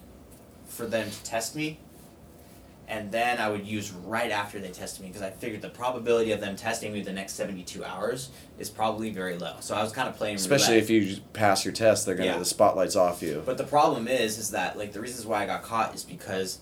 for 0.67 0.87
them 0.87 1.11
to 1.11 1.25
test 1.25 1.57
me, 1.57 1.79
and 2.89 3.11
then 3.11 3.39
I 3.39 3.49
would 3.49 3.67
use 3.67 3.91
right 3.93 4.31
after 4.31 4.59
they 4.61 4.69
tested 4.71 5.03
me 5.03 5.09
because 5.09 5.23
I 5.23 5.31
figured 5.31 5.63
the 5.63 5.71
probability 5.71 6.33
of 6.33 6.41
them 6.41 6.57
testing 6.57 6.93
me 6.93 7.01
the 7.03 7.13
next 7.13 7.33
seventy 7.35 7.63
two 7.63 7.85
hours 7.85 8.31
is 8.59 8.69
probably 8.71 9.11
very 9.11 9.37
low. 9.37 9.57
So 9.61 9.75
I 9.75 9.83
was 9.83 9.93
kind 9.93 10.09
of 10.09 10.17
playing 10.17 10.37
Especially 10.37 10.75
roulette. 10.75 10.91
if 10.91 10.91
you 10.91 11.17
pass 11.33 11.65
your 11.65 11.73
test, 11.73 12.07
they're 12.07 12.15
gonna 12.15 12.31
Yeah. 12.31 12.39
the 12.39 12.45
spotlight's 12.45 12.97
off 12.97 13.23
you. 13.23 13.43
But 13.45 13.59
the 13.59 13.65
problem 13.65 14.07
is, 14.09 14.39
is 14.39 14.51
that 14.51 14.77
like 14.79 14.93
the 14.93 15.01
reasons 15.01 15.27
why 15.27 15.43
I 15.43 15.47
got 15.47 15.63
caught 15.63 15.95
is 15.95 16.05
because 16.05 16.59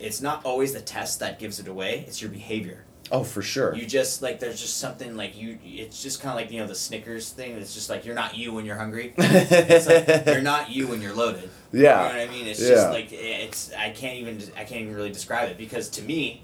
it's 0.00 0.20
not 0.20 0.44
always 0.44 0.72
the 0.72 0.80
test 0.80 1.18
that 1.20 1.38
gives 1.38 1.58
it 1.58 1.66
away; 1.68 2.04
it's 2.06 2.22
your 2.22 2.30
behavior. 2.30 2.84
Oh, 3.10 3.24
for 3.24 3.40
sure. 3.42 3.74
You 3.74 3.86
just 3.86 4.20
like 4.22 4.38
there's 4.40 4.60
just 4.60 4.76
something 4.78 5.16
like 5.16 5.36
you. 5.36 5.58
It's 5.64 6.02
just 6.02 6.20
kind 6.20 6.30
of 6.30 6.36
like 6.44 6.52
you 6.52 6.60
know 6.60 6.66
the 6.66 6.74
Snickers 6.74 7.30
thing. 7.30 7.52
It's 7.56 7.74
just 7.74 7.88
like 7.88 8.04
you're 8.04 8.14
not 8.14 8.36
you 8.36 8.52
when 8.52 8.64
you're 8.66 8.76
hungry. 8.76 9.14
It's 9.18 9.86
like 9.86 10.26
you're 10.26 10.42
not 10.42 10.70
you 10.70 10.86
when 10.88 11.00
you're 11.00 11.14
loaded. 11.14 11.48
Yeah. 11.72 11.78
You 12.06 12.12
know 12.14 12.18
what 12.20 12.28
I 12.28 12.32
mean? 12.32 12.46
It's 12.46 12.60
Yeah. 12.60 12.68
just 12.68 12.90
like 12.90 13.08
it's. 13.12 13.72
I 13.72 13.90
can't 13.90 14.16
even. 14.18 14.42
I 14.56 14.64
can't 14.64 14.82
even 14.82 14.94
really 14.94 15.10
describe 15.12 15.48
it 15.50 15.56
because 15.58 15.88
to 15.90 16.02
me, 16.02 16.42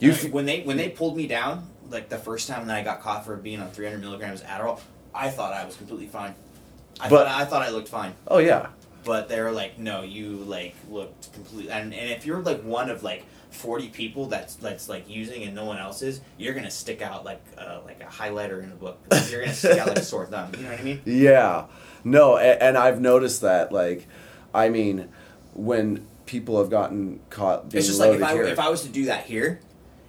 You 0.00 0.12
like, 0.12 0.24
f- 0.24 0.30
when 0.32 0.44
they 0.44 0.60
when 0.62 0.76
they 0.76 0.88
pulled 0.90 1.16
me 1.16 1.26
down 1.26 1.66
like 1.90 2.08
the 2.08 2.18
first 2.18 2.48
time 2.48 2.66
that 2.66 2.76
I 2.76 2.82
got 2.82 3.00
caught 3.00 3.24
for 3.24 3.36
being 3.36 3.60
on 3.60 3.70
300 3.70 4.00
milligrams 4.00 4.40
of 4.42 4.46
Adderall, 4.48 4.80
I 5.14 5.30
thought 5.30 5.52
I 5.52 5.64
was 5.64 5.76
completely 5.76 6.08
fine. 6.08 6.34
I 7.00 7.08
But- 7.08 7.26
thought 7.26 7.40
I 7.40 7.44
thought 7.46 7.62
I 7.62 7.70
looked 7.70 7.88
fine, 7.88 8.12
Oh 8.28 8.38
yeah. 8.38 8.66
but 9.04 9.28
they 9.28 9.40
were 9.40 9.52
like, 9.52 9.78
no, 9.78 10.02
you 10.02 10.32
like 10.38 10.74
looked 10.90 11.32
completely. 11.32 11.70
And, 11.70 11.94
and 11.94 12.10
if 12.10 12.26
you're 12.26 12.40
like 12.42 12.62
one 12.62 12.90
of 12.90 13.02
like 13.02 13.24
40 13.56 13.88
people 13.88 14.26
that's 14.26 14.54
that's 14.56 14.88
like 14.88 15.08
using 15.08 15.42
and 15.42 15.54
no 15.54 15.64
one 15.64 15.78
else 15.78 16.02
is, 16.02 16.20
you're 16.38 16.54
gonna 16.54 16.70
stick 16.70 17.02
out 17.02 17.24
like 17.24 17.42
uh, 17.58 17.80
like 17.84 18.00
a 18.02 18.06
highlighter 18.06 18.62
in 18.62 18.70
a 18.70 18.76
book. 18.76 18.98
Like, 19.10 19.30
you're 19.30 19.40
gonna 19.40 19.54
stick 19.54 19.78
out 19.78 19.88
like 19.88 19.98
a 19.98 20.04
sore 20.12 20.26
thumb. 20.26 20.52
You 20.56 20.62
know 20.64 20.70
what 20.70 20.80
I 20.80 20.82
mean? 20.82 21.00
Yeah. 21.04 21.66
No, 22.04 22.36
and, 22.36 22.60
and 22.62 22.78
I've 22.78 23.00
noticed 23.00 23.40
that. 23.40 23.72
Like, 23.72 24.06
I 24.54 24.68
mean, 24.68 25.08
when 25.54 26.06
people 26.26 26.58
have 26.58 26.70
gotten 26.70 27.20
caught 27.30 27.70
being 27.70 27.78
It's 27.78 27.86
just 27.88 28.00
like 28.00 28.12
if 28.14 28.22
I 28.22 28.32
here. 28.34 28.44
if 28.44 28.58
I 28.58 28.68
was 28.68 28.82
to 28.82 28.88
do 28.88 29.06
that 29.06 29.24
here, 29.24 29.60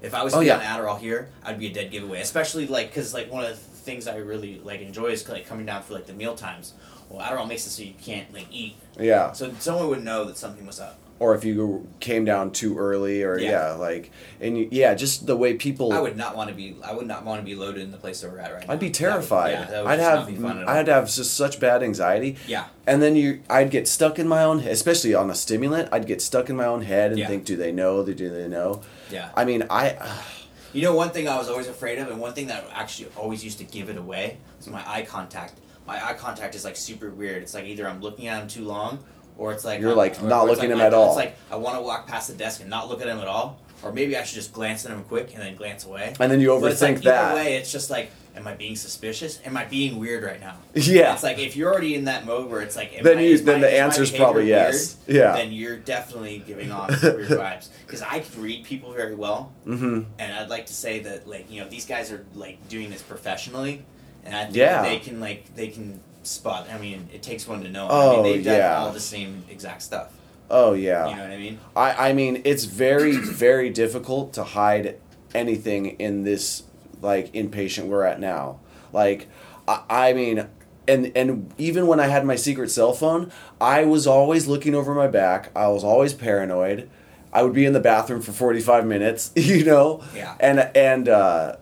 if 0.01 0.13
I 0.13 0.23
was 0.23 0.33
Oh, 0.33 0.37
to 0.37 0.41
be 0.41 0.47
yeah. 0.47 0.57
on 0.57 0.61
Adderall 0.61 0.99
here, 0.99 1.29
I'd 1.43 1.57
be 1.59 1.67
a 1.67 1.73
dead 1.73 1.89
giveaway. 1.91 2.21
Especially 2.21 2.67
like 2.67 2.89
because 2.89 3.13
like 3.13 3.31
one 3.31 3.43
of 3.43 3.49
the 3.49 3.55
things 3.55 4.07
I 4.07 4.17
really 4.17 4.59
like 4.63 4.81
enjoy 4.81 5.07
is 5.07 5.27
like 5.27 5.47
coming 5.47 5.65
down 5.65 5.81
for 5.83 5.93
like 5.93 6.05
the 6.07 6.13
meal 6.13 6.35
times. 6.35 6.73
Well, 7.09 7.25
Adderall 7.25 7.47
makes 7.47 7.65
it 7.65 7.69
so 7.69 7.83
you 7.83 7.93
can't 8.01 8.31
like 8.33 8.47
eat, 8.51 8.75
yeah. 8.99 9.31
so 9.31 9.53
someone 9.59 9.87
would 9.87 10.03
know 10.03 10.25
that 10.25 10.37
something 10.37 10.65
was 10.65 10.79
up. 10.79 10.99
Or 11.19 11.33
if 11.33 11.43
you 11.43 11.87
came 11.99 12.25
down 12.25 12.51
too 12.51 12.77
early, 12.77 13.23
or 13.23 13.39
yeah, 13.39 13.49
Yeah. 13.49 13.71
like, 13.73 14.11
and 14.39 14.55
you, 14.57 14.67
yeah, 14.71 14.93
just 14.93 15.25
the 15.25 15.35
way 15.35 15.55
people. 15.55 15.91
I 15.91 15.99
would 15.99 16.15
not 16.15 16.35
want 16.37 16.49
to 16.49 16.55
be. 16.55 16.75
I 16.83 16.93
would 16.93 17.07
not 17.07 17.25
want 17.25 17.41
to 17.41 17.45
be 17.45 17.55
loaded 17.55 17.81
in 17.81 17.89
the 17.91 17.97
place 17.97 18.21
that 18.21 18.31
we're 18.31 18.37
at 18.39 18.53
right 18.53 18.67
now. 18.67 18.73
I'd 18.73 18.79
be 18.79 18.87
That 18.89 18.89
would- 18.89 18.93
terrified. 19.11 19.51
yeah, 19.53 19.65
that 19.65 19.83
would 19.83 19.93
I'd 19.93 19.99
have 19.99 20.19
not 20.19 20.27
be 20.27 20.35
fun 20.35 20.57
at 20.59 20.67
all. 20.67 20.69
I'd 20.75 20.87
have 20.87 21.05
just 21.11 21.33
such 21.35 21.59
bad 21.59 21.81
anxiety. 21.81 22.37
Yeah. 22.47 22.65
And 22.85 23.01
then 23.01 23.15
you 23.15 23.41
I'd 23.49 23.71
get 23.71 23.87
stuck 23.87 24.19
in 24.19 24.27
my 24.27 24.43
own 24.43 24.59
especially 24.59 25.15
on 25.15 25.29
a 25.31 25.35
stimulant. 25.35 25.89
I'd 25.91 26.05
get 26.05 26.21
stuck 26.21 26.49
in 26.51 26.55
my 26.55 26.65
own 26.65 26.83
head 26.83 27.09
and 27.11 27.19
Yeah. 27.19 27.27
think, 27.27 27.45
do 27.45 27.55
they 27.55 27.71
know? 27.71 28.03
Do 28.05 28.13
they 28.13 28.47
know? 28.47 28.81
Yeah. 29.09 29.29
I 29.35 29.43
mean, 29.45 29.63
I 29.69 29.95
You 30.73 30.83
know, 30.83 30.93
one 30.95 31.09
thing 31.09 31.27
I 31.27 31.37
was 31.37 31.49
always 31.49 31.67
afraid 31.67 31.97
of, 31.97 32.09
and 32.09 32.19
one 32.19 32.33
thing 32.33 32.47
that 32.47 32.65
actually 32.73 33.07
always 33.15 33.43
used 33.43 33.57
to 33.57 33.63
give 33.63 33.89
it 33.89 33.97
away 33.97 34.37
was 34.59 34.67
my 34.67 34.83
eye 34.87 35.01
contact. 35.01 35.53
My 35.87 35.95
eye 36.05 36.13
contact 36.13 36.53
is 36.53 36.63
like 36.65 36.75
super 36.75 37.09
weird. 37.09 37.41
It's 37.41 37.53
like 37.55 37.63
either 37.65 37.87
I'm 37.87 38.01
looking 38.01 38.27
at 38.27 38.37
them 38.39 38.47
too 38.49 38.65
long, 38.65 38.99
or 39.37 39.51
it's 39.53 39.63
like 39.65 39.79
You're, 39.79 39.89
I'm- 39.89 39.97
like, 39.97 40.21
not 40.23 40.45
looking 40.47 40.69
like 40.69 40.79
him 40.79 40.81
at 40.81 40.93
all. 40.93 41.09
It's 41.09 41.17
like 41.17 41.35
I 41.51 41.55
want 41.55 41.75
to 41.77 41.81
walk 41.81 42.07
past 42.07 42.27
the 42.29 42.35
desk 42.35 42.61
and 42.61 42.69
not 42.69 42.89
look 42.89 43.01
at 43.01 43.07
him 43.07 43.19
at 43.19 43.27
all, 43.27 43.59
or 43.83 43.91
maybe 43.91 44.17
I 44.17 44.23
should 44.23 44.35
just 44.35 44.53
glance 44.53 44.85
at 44.85 44.91
him 44.91 45.03
quick 45.03 45.33
and 45.33 45.41
then 45.41 45.55
glance 45.55 45.85
away. 45.85 46.13
and 46.19 46.31
then 46.31 46.39
you 46.41 46.53
it's 46.65 46.81
like 46.81 46.95
overthink 46.97 47.03
that. 47.03 47.25
either 47.25 47.35
way, 47.35 47.55
it's 47.57 47.71
just 47.71 47.89
like, 47.89 48.11
am 48.35 48.47
I 48.47 48.53
being 48.55 48.75
suspicious? 48.75 49.39
Am 49.45 49.55
I 49.57 49.65
being 49.65 49.97
weird 49.99 50.23
right 50.23 50.39
now? 50.39 50.57
Yeah. 50.73 51.13
It's 51.13 51.23
like 51.23 51.39
if 51.39 51.55
you're 51.55 51.71
already 51.71 51.95
in 51.95 52.05
that 52.05 52.25
mode 52.25 52.49
where 52.49 52.61
it's 52.61 52.75
like, 52.75 52.95
am 52.97 53.03
Then 53.03 53.17
I, 53.19 53.21
you- 53.21 53.33
is 53.33 53.43
then 53.43 53.61
my- 53.61 53.67
the 53.67 53.73
is 53.73 53.79
my 53.79 53.85
answer's 53.85 54.11
probably 54.11 54.47
yes. 54.47 54.97
weird? 55.07 55.17
Yeah. 55.17 55.33
Then 55.33 55.51
you're 55.51 55.77
definitely 55.77 56.39
giving 56.45 56.71
off 56.71 56.89
weird 57.03 57.27
vibes 57.29 57.69
because 57.85 58.01
I 58.01 58.19
can 58.19 58.41
read 58.41 58.63
people 58.65 58.91
very 58.93 59.15
well. 59.15 59.51
mm-hmm. 59.65 60.01
And 60.19 60.33
I'd 60.33 60.49
like 60.49 60.65
to 60.67 60.73
say 60.73 60.99
that 61.01 61.27
like 61.27 61.49
you 61.51 61.61
know 61.61 61.69
these 61.69 61.85
guys 61.85 62.11
are 62.11 62.25
like 62.35 62.67
doing 62.69 62.89
this 62.89 63.01
professionally, 63.01 63.83
and 64.25 64.35
I 64.35 64.45
think 64.45 64.55
Yeah. 64.55 64.81
they 64.83 64.99
can 64.99 65.19
like 65.19 65.55
they 65.55 65.67
can 65.69 65.99
spot. 66.27 66.67
I 66.71 66.77
mean, 66.77 67.09
it 67.13 67.23
takes 67.23 67.47
one 67.47 67.63
to 67.63 67.69
know. 67.69 67.87
I 67.87 67.89
Oh, 67.91 68.23
mean, 68.23 68.23
they've 68.33 68.45
done 68.45 68.57
yeah. 68.57 68.77
all 68.79 68.91
the 68.91 68.99
same 68.99 69.43
exact 69.49 69.81
stuff. 69.81 70.13
Oh 70.49 70.73
yeah. 70.73 71.09
You 71.09 71.15
know 71.15 71.23
what 71.23 71.31
I 71.31 71.37
mean? 71.37 71.59
I, 71.75 72.09
I 72.09 72.13
mean, 72.13 72.41
it's 72.45 72.63
very, 72.65 73.17
very 73.17 73.69
difficult 73.69 74.33
to 74.33 74.43
hide 74.43 74.97
anything 75.35 75.87
in 75.99 76.23
this 76.23 76.63
like 77.01 77.31
inpatient 77.33 77.87
we're 77.87 78.03
at 78.03 78.19
now. 78.19 78.59
Like, 78.93 79.27
I, 79.67 79.81
I 79.89 80.13
mean, 80.13 80.47
and 80.87 81.11
and 81.17 81.53
even 81.57 81.85
when 81.87 81.99
I 81.99 82.07
had 82.07 82.25
my 82.25 82.35
secret 82.37 82.71
cell 82.71 82.93
phone, 82.93 83.31
I 83.59 83.83
was 83.83 84.07
always 84.07 84.47
looking 84.47 84.73
over 84.73 84.95
my 84.95 85.07
back. 85.07 85.51
I 85.55 85.67
was 85.67 85.83
always 85.83 86.13
paranoid. 86.13 86.89
I 87.33 87.43
would 87.43 87.53
be 87.53 87.65
in 87.65 87.73
the 87.73 87.81
bathroom 87.81 88.21
for 88.21 88.31
forty 88.31 88.61
five 88.61 88.85
minutes, 88.85 89.31
you 89.35 89.65
know. 89.65 90.01
Yeah. 90.15 90.35
And 90.39 90.59
and 90.75 91.09
uh, 91.09 91.57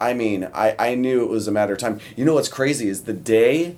I 0.00 0.14
mean, 0.14 0.48
I 0.54 0.74
I 0.78 0.94
knew 0.94 1.22
it 1.22 1.28
was 1.28 1.46
a 1.46 1.52
matter 1.52 1.74
of 1.74 1.78
time. 1.78 2.00
You 2.16 2.24
know 2.24 2.34
what's 2.34 2.48
crazy 2.48 2.88
is 2.88 3.02
the 3.02 3.12
day, 3.12 3.76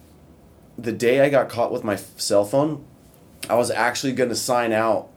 the 0.79 0.93
day 0.93 1.21
I 1.21 1.29
got 1.29 1.49
caught 1.49 1.73
with 1.73 1.85
my 1.85 1.97
cell 1.97 2.45
phone, 2.45 2.85
I 3.49 3.55
was 3.55 3.71
actually 3.71 4.13
going 4.13 4.31
to 4.31 4.37
sign 4.37 4.73
out 4.73 5.09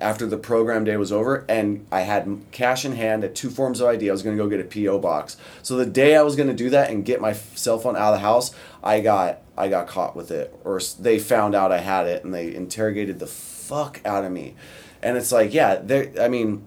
after 0.00 0.26
the 0.26 0.36
program 0.36 0.84
day 0.84 0.96
was 0.96 1.12
over 1.12 1.44
and 1.48 1.86
I 1.90 2.00
had 2.00 2.28
cash 2.50 2.84
in 2.84 2.96
hand 2.96 3.22
at 3.22 3.34
two 3.34 3.50
forms 3.50 3.80
of 3.80 3.88
ID. 3.88 4.08
I 4.08 4.12
was 4.12 4.22
going 4.22 4.36
to 4.36 4.42
go 4.42 4.48
get 4.48 4.60
a 4.60 4.64
PO 4.64 4.98
box. 4.98 5.36
So 5.62 5.76
the 5.76 5.86
day 5.86 6.16
I 6.16 6.22
was 6.22 6.36
going 6.36 6.48
to 6.48 6.54
do 6.54 6.70
that 6.70 6.90
and 6.90 7.04
get 7.04 7.20
my 7.20 7.32
cell 7.32 7.78
phone 7.78 7.96
out 7.96 8.12
of 8.12 8.14
the 8.14 8.26
house, 8.26 8.54
I 8.82 9.00
got 9.00 9.40
I 9.56 9.68
got 9.68 9.86
caught 9.86 10.16
with 10.16 10.32
it 10.32 10.54
or 10.64 10.80
they 10.98 11.18
found 11.18 11.54
out 11.54 11.70
I 11.70 11.78
had 11.78 12.06
it 12.06 12.24
and 12.24 12.34
they 12.34 12.54
interrogated 12.54 13.20
the 13.20 13.26
fuck 13.26 14.00
out 14.04 14.24
of 14.24 14.32
me. 14.32 14.56
And 15.00 15.16
it's 15.16 15.30
like, 15.30 15.54
yeah, 15.54 15.76
there 15.76 16.10
I 16.20 16.28
mean, 16.28 16.66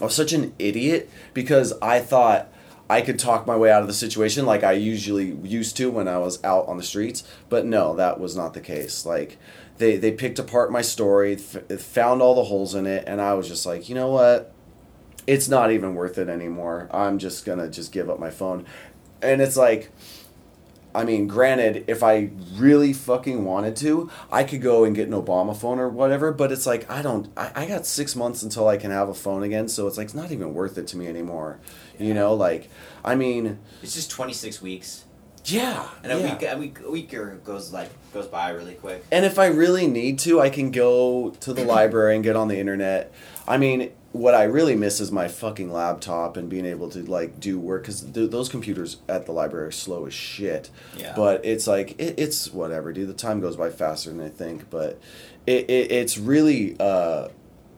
I 0.00 0.04
was 0.04 0.14
such 0.14 0.32
an 0.32 0.54
idiot 0.58 1.10
because 1.34 1.74
I 1.82 2.00
thought 2.00 2.50
I 2.88 3.00
could 3.00 3.18
talk 3.18 3.46
my 3.46 3.56
way 3.56 3.70
out 3.70 3.82
of 3.82 3.88
the 3.88 3.94
situation 3.94 4.44
like 4.44 4.62
I 4.62 4.72
usually 4.72 5.32
used 5.42 5.76
to 5.78 5.90
when 5.90 6.06
I 6.06 6.18
was 6.18 6.42
out 6.44 6.68
on 6.68 6.76
the 6.76 6.82
streets. 6.82 7.24
But 7.48 7.64
no, 7.64 7.94
that 7.96 8.20
was 8.20 8.36
not 8.36 8.54
the 8.54 8.60
case. 8.60 9.06
Like 9.06 9.38
they 9.78 9.96
they 9.96 10.12
picked 10.12 10.38
apart 10.38 10.70
my 10.70 10.82
story, 10.82 11.34
f- 11.34 11.80
found 11.80 12.20
all 12.20 12.34
the 12.34 12.44
holes 12.44 12.74
in 12.74 12.86
it, 12.86 13.04
and 13.06 13.20
I 13.20 13.34
was 13.34 13.48
just 13.48 13.64
like, 13.64 13.88
you 13.88 13.94
know 13.94 14.08
what? 14.08 14.52
It's 15.26 15.48
not 15.48 15.72
even 15.72 15.94
worth 15.94 16.18
it 16.18 16.28
anymore. 16.28 16.88
I'm 16.92 17.18
just 17.18 17.44
gonna 17.44 17.68
just 17.68 17.92
give 17.92 18.10
up 18.10 18.18
my 18.18 18.30
phone. 18.30 18.66
And 19.22 19.40
it's 19.40 19.56
like 19.56 19.90
I 20.94 21.04
mean, 21.04 21.26
granted, 21.26 21.84
if 21.88 22.04
I 22.04 22.30
really 22.54 22.92
fucking 22.92 23.44
wanted 23.44 23.74
to, 23.76 24.08
I 24.30 24.44
could 24.44 24.62
go 24.62 24.84
and 24.84 24.94
get 24.94 25.08
an 25.08 25.14
Obama 25.14 25.56
phone 25.56 25.80
or 25.80 25.88
whatever. 25.88 26.30
But 26.30 26.52
it's 26.52 26.66
like 26.66 26.88
I 26.88 27.02
don't. 27.02 27.28
I, 27.36 27.50
I 27.54 27.66
got 27.66 27.84
six 27.84 28.14
months 28.14 28.42
until 28.42 28.68
I 28.68 28.76
can 28.76 28.92
have 28.92 29.08
a 29.08 29.14
phone 29.14 29.42
again, 29.42 29.68
so 29.68 29.88
it's 29.88 29.96
like 29.96 30.04
it's 30.04 30.14
not 30.14 30.30
even 30.30 30.54
worth 30.54 30.78
it 30.78 30.86
to 30.88 30.96
me 30.96 31.08
anymore. 31.08 31.58
You 31.98 32.14
know, 32.14 32.34
like 32.34 32.68
I 33.04 33.14
mean, 33.14 33.58
It's 33.82 33.94
just 33.94 34.10
26 34.10 34.62
weeks. 34.62 35.04
yeah, 35.44 35.88
And 36.02 36.12
a 36.12 36.18
yeah. 36.18 36.32
week, 36.32 36.42
a 36.50 36.56
week, 36.58 36.78
a 36.86 36.90
week 36.90 37.14
or 37.14 37.34
goes 37.44 37.72
like 37.72 37.90
goes 38.12 38.26
by 38.26 38.50
really 38.50 38.74
quick. 38.74 39.04
And 39.12 39.24
if 39.24 39.38
I 39.38 39.46
really 39.46 39.86
need 39.86 40.18
to, 40.20 40.40
I 40.40 40.48
can 40.50 40.70
go 40.70 41.30
to 41.40 41.52
the 41.52 41.64
library 41.76 42.14
and 42.14 42.24
get 42.24 42.36
on 42.36 42.48
the 42.48 42.58
internet. 42.58 43.12
I 43.46 43.58
mean, 43.58 43.90
what 44.12 44.34
I 44.34 44.44
really 44.44 44.76
miss 44.76 45.00
is 45.00 45.10
my 45.12 45.26
fucking 45.28 45.70
laptop 45.72 46.36
and 46.36 46.48
being 46.48 46.64
able 46.64 46.88
to 46.90 47.00
like 47.02 47.40
do 47.40 47.58
work 47.58 47.82
because 47.82 48.00
th- 48.02 48.30
those 48.30 48.48
computers 48.48 48.98
at 49.08 49.26
the 49.26 49.32
library 49.32 49.66
are 49.66 49.72
slow 49.72 50.06
as 50.06 50.14
shit. 50.14 50.70
Yeah. 50.96 51.12
But 51.14 51.44
it's 51.44 51.66
like 51.66 51.90
it, 52.00 52.14
it's 52.18 52.50
whatever, 52.52 52.92
dude. 52.92 53.08
The 53.08 53.12
time 53.14 53.40
goes 53.40 53.56
by 53.56 53.70
faster 53.70 54.10
than 54.10 54.20
I 54.20 54.28
think, 54.30 54.70
but 54.70 54.98
it, 55.46 55.68
it 55.68 55.92
it's 55.92 56.16
really 56.16 56.76
uh, 56.80 57.28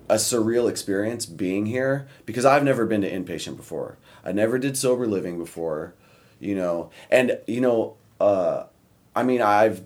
a 0.08 0.14
surreal 0.16 0.68
experience 0.70 1.26
being 1.26 1.66
here 1.66 2.06
because 2.26 2.44
I've 2.44 2.62
never 2.62 2.86
been 2.86 3.00
to 3.00 3.10
inpatient 3.10 3.56
before. 3.56 3.96
I 4.26 4.32
never 4.32 4.58
did 4.58 4.76
sober 4.76 5.06
living 5.06 5.38
before, 5.38 5.94
you 6.40 6.56
know, 6.56 6.90
and 7.10 7.38
you 7.46 7.60
know, 7.60 7.96
uh, 8.20 8.64
I 9.14 9.22
mean, 9.22 9.40
I've 9.40 9.82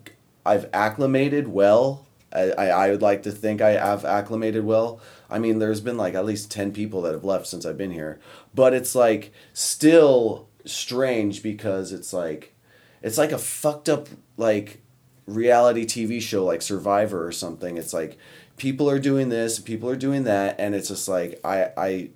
I've 0.47 0.69
acclimated 0.73 1.47
well. 1.49 2.07
I, 2.33 2.51
I, 2.53 2.67
I 2.69 2.91
would 2.91 3.03
like 3.03 3.25
to 3.25 3.33
think 3.33 3.61
I 3.61 3.73
have 3.73 4.05
acclimated 4.05 4.65
well. 4.65 5.01
I 5.29 5.39
mean, 5.39 5.59
there's 5.59 5.81
been 5.81 5.97
like 5.97 6.15
at 6.15 6.25
least 6.25 6.51
10 6.51 6.73
people 6.73 7.03
that 7.03 7.13
have 7.13 7.25
left 7.25 7.47
since 7.47 7.67
I've 7.67 7.77
been 7.77 7.91
here. 7.91 8.21
But 8.55 8.73
it's 8.73 8.95
like 8.95 9.33
still 9.53 10.49
strange 10.65 11.43
because 11.43 11.93
it's 11.93 12.13
like, 12.13 12.55
it's 13.03 13.19
like 13.19 13.33
a 13.33 13.39
fucked 13.39 13.89
up, 13.89 14.09
like, 14.37 14.81
reality 15.27 15.85
TV 15.85 16.21
show 16.21 16.45
like 16.45 16.63
Survivor 16.63 17.27
or 17.27 17.33
something. 17.33 17.77
It's 17.77 17.93
like 17.93 18.17
people 18.57 18.89
are 18.91 18.99
doing 18.99 19.29
this, 19.29 19.59
people 19.59 19.89
are 19.91 19.97
doing 19.97 20.25
that, 20.25 20.57
and 20.59 20.75
it's 20.75 20.89
just 20.89 21.09
like, 21.09 21.41
I, 21.45 21.71
I, 21.77 22.11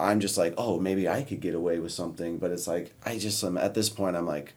I'm 0.00 0.20
just 0.20 0.38
like, 0.38 0.54
oh, 0.56 0.80
maybe 0.80 1.08
I 1.08 1.22
could 1.22 1.40
get 1.40 1.54
away 1.54 1.78
with 1.78 1.92
something. 1.92 2.38
But 2.38 2.50
it's 2.50 2.66
like, 2.66 2.92
I 3.04 3.18
just 3.18 3.42
am 3.44 3.56
at 3.58 3.74
this 3.74 3.88
point, 3.88 4.16
I'm 4.16 4.26
like, 4.26 4.54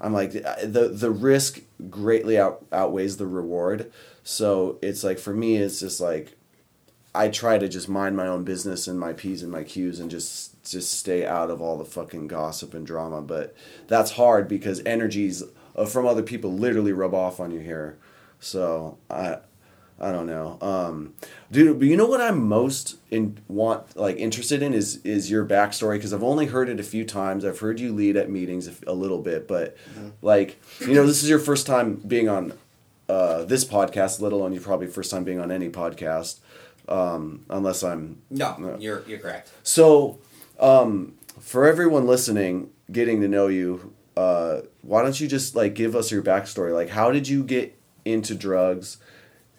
I'm 0.00 0.12
like 0.12 0.32
the 0.32 0.90
the 0.92 1.10
risk 1.10 1.60
greatly 1.90 2.38
out, 2.38 2.64
outweighs 2.72 3.18
the 3.18 3.26
reward. 3.26 3.92
So 4.22 4.78
it's 4.80 5.04
like 5.04 5.18
for 5.18 5.34
me, 5.34 5.56
it's 5.56 5.80
just 5.80 6.00
like 6.00 6.36
I 7.14 7.28
try 7.28 7.58
to 7.58 7.68
just 7.68 7.88
mind 7.88 8.16
my 8.16 8.26
own 8.26 8.44
business 8.44 8.86
and 8.86 8.98
my 8.98 9.12
p's 9.12 9.42
and 9.42 9.52
my 9.52 9.64
q's 9.64 10.00
and 10.00 10.10
just 10.10 10.62
just 10.64 10.92
stay 10.92 11.26
out 11.26 11.50
of 11.50 11.60
all 11.60 11.76
the 11.76 11.84
fucking 11.84 12.28
gossip 12.28 12.72
and 12.72 12.86
drama. 12.86 13.20
But 13.20 13.54
that's 13.88 14.12
hard 14.12 14.48
because 14.48 14.80
energies 14.86 15.42
uh, 15.76 15.84
from 15.84 16.06
other 16.06 16.22
people 16.22 16.52
literally 16.52 16.92
rub 16.92 17.14
off 17.14 17.40
on 17.40 17.50
you 17.50 17.60
here. 17.60 17.98
So 18.38 18.98
I. 19.10 19.38
I 20.00 20.12
don't 20.12 20.26
know, 20.26 20.56
um, 20.62 21.14
dude. 21.52 21.78
But 21.78 21.88
you 21.88 21.96
know 21.96 22.06
what 22.06 22.20
I'm 22.20 22.46
most 22.48 22.96
in 23.10 23.38
want 23.48 23.96
like 23.96 24.16
interested 24.16 24.62
in 24.62 24.72
is 24.72 24.96
is 25.04 25.30
your 25.30 25.44
backstory 25.44 25.96
because 25.96 26.12
I've 26.14 26.22
only 26.22 26.46
heard 26.46 26.68
it 26.70 26.80
a 26.80 26.82
few 26.82 27.04
times. 27.04 27.44
I've 27.44 27.58
heard 27.58 27.78
you 27.80 27.92
lead 27.92 28.16
at 28.16 28.30
meetings 28.30 28.70
a 28.86 28.94
little 28.94 29.20
bit, 29.20 29.46
but 29.46 29.76
like 30.22 30.60
you 30.80 30.94
know, 30.94 31.06
this 31.06 31.22
is 31.22 31.28
your 31.28 31.38
first 31.38 31.66
time 31.66 31.96
being 31.96 32.28
on 32.28 32.54
uh, 33.08 33.44
this 33.44 33.64
podcast, 33.64 34.20
let 34.20 34.32
alone 34.32 34.52
your 34.52 34.62
probably 34.62 34.86
first 34.86 35.10
time 35.10 35.24
being 35.24 35.40
on 35.40 35.50
any 35.50 35.68
podcast, 35.68 36.38
um, 36.88 37.44
unless 37.50 37.82
I'm 37.82 38.22
No, 38.30 38.56
No. 38.58 38.76
you're 38.78 39.02
you're 39.06 39.18
correct. 39.18 39.50
so, 39.62 40.18
um, 40.58 41.14
for 41.40 41.66
everyone 41.66 42.06
listening, 42.06 42.70
getting 42.90 43.20
to 43.20 43.28
know 43.28 43.48
you, 43.48 43.92
uh, 44.16 44.60
why 44.82 45.02
don't 45.02 45.20
you 45.20 45.28
just 45.28 45.54
like 45.56 45.74
give 45.74 45.94
us 45.94 46.10
your 46.10 46.22
backstory? 46.22 46.72
Like, 46.72 46.88
how 46.90 47.10
did 47.10 47.28
you 47.28 47.42
get 47.44 47.76
into 48.04 48.34
drugs? 48.34 48.96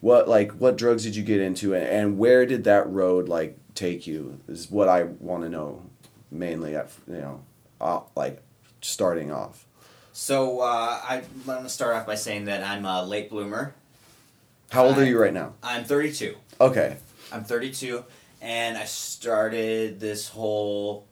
What 0.02 0.28
like 0.28 0.52
what 0.54 0.78
drugs 0.78 1.04
did 1.04 1.16
you 1.16 1.24
get 1.24 1.40
into, 1.40 1.74
and, 1.74 1.86
and 1.86 2.18
where 2.18 2.46
did 2.46 2.64
that 2.66 2.90
road 2.90 3.30
like 3.30 3.58
take 3.76 4.06
you? 4.08 4.40
Is 4.48 4.70
what 4.70 4.90
I 4.90 5.04
want 5.04 5.44
to 5.44 5.50
know 5.50 5.84
mainly. 6.32 6.76
At 6.76 6.92
you 7.08 7.18
know, 7.18 7.42
uh, 7.80 8.02
like 8.16 8.42
starting 8.82 9.32
off. 9.32 9.66
So 10.14 10.60
uh, 10.60 11.00
I 11.08 11.24
want 11.46 11.64
to 11.64 11.70
start 11.70 11.96
off 11.96 12.06
by 12.06 12.16
saying 12.16 12.46
that 12.46 12.64
I'm 12.64 12.84
a 12.86 13.04
late 13.06 13.30
bloomer. 13.30 13.74
How 14.72 14.86
old 14.86 14.98
are 14.98 15.06
you 15.06 15.20
right 15.20 15.34
now? 15.34 15.54
I'm 15.62 15.84
32. 15.84 16.36
Okay. 16.60 16.98
I'm 17.32 17.44
32, 17.44 18.04
and 18.42 18.78
I 18.78 18.86
started 18.86 20.00
this 20.00 20.30
whole 20.30 21.08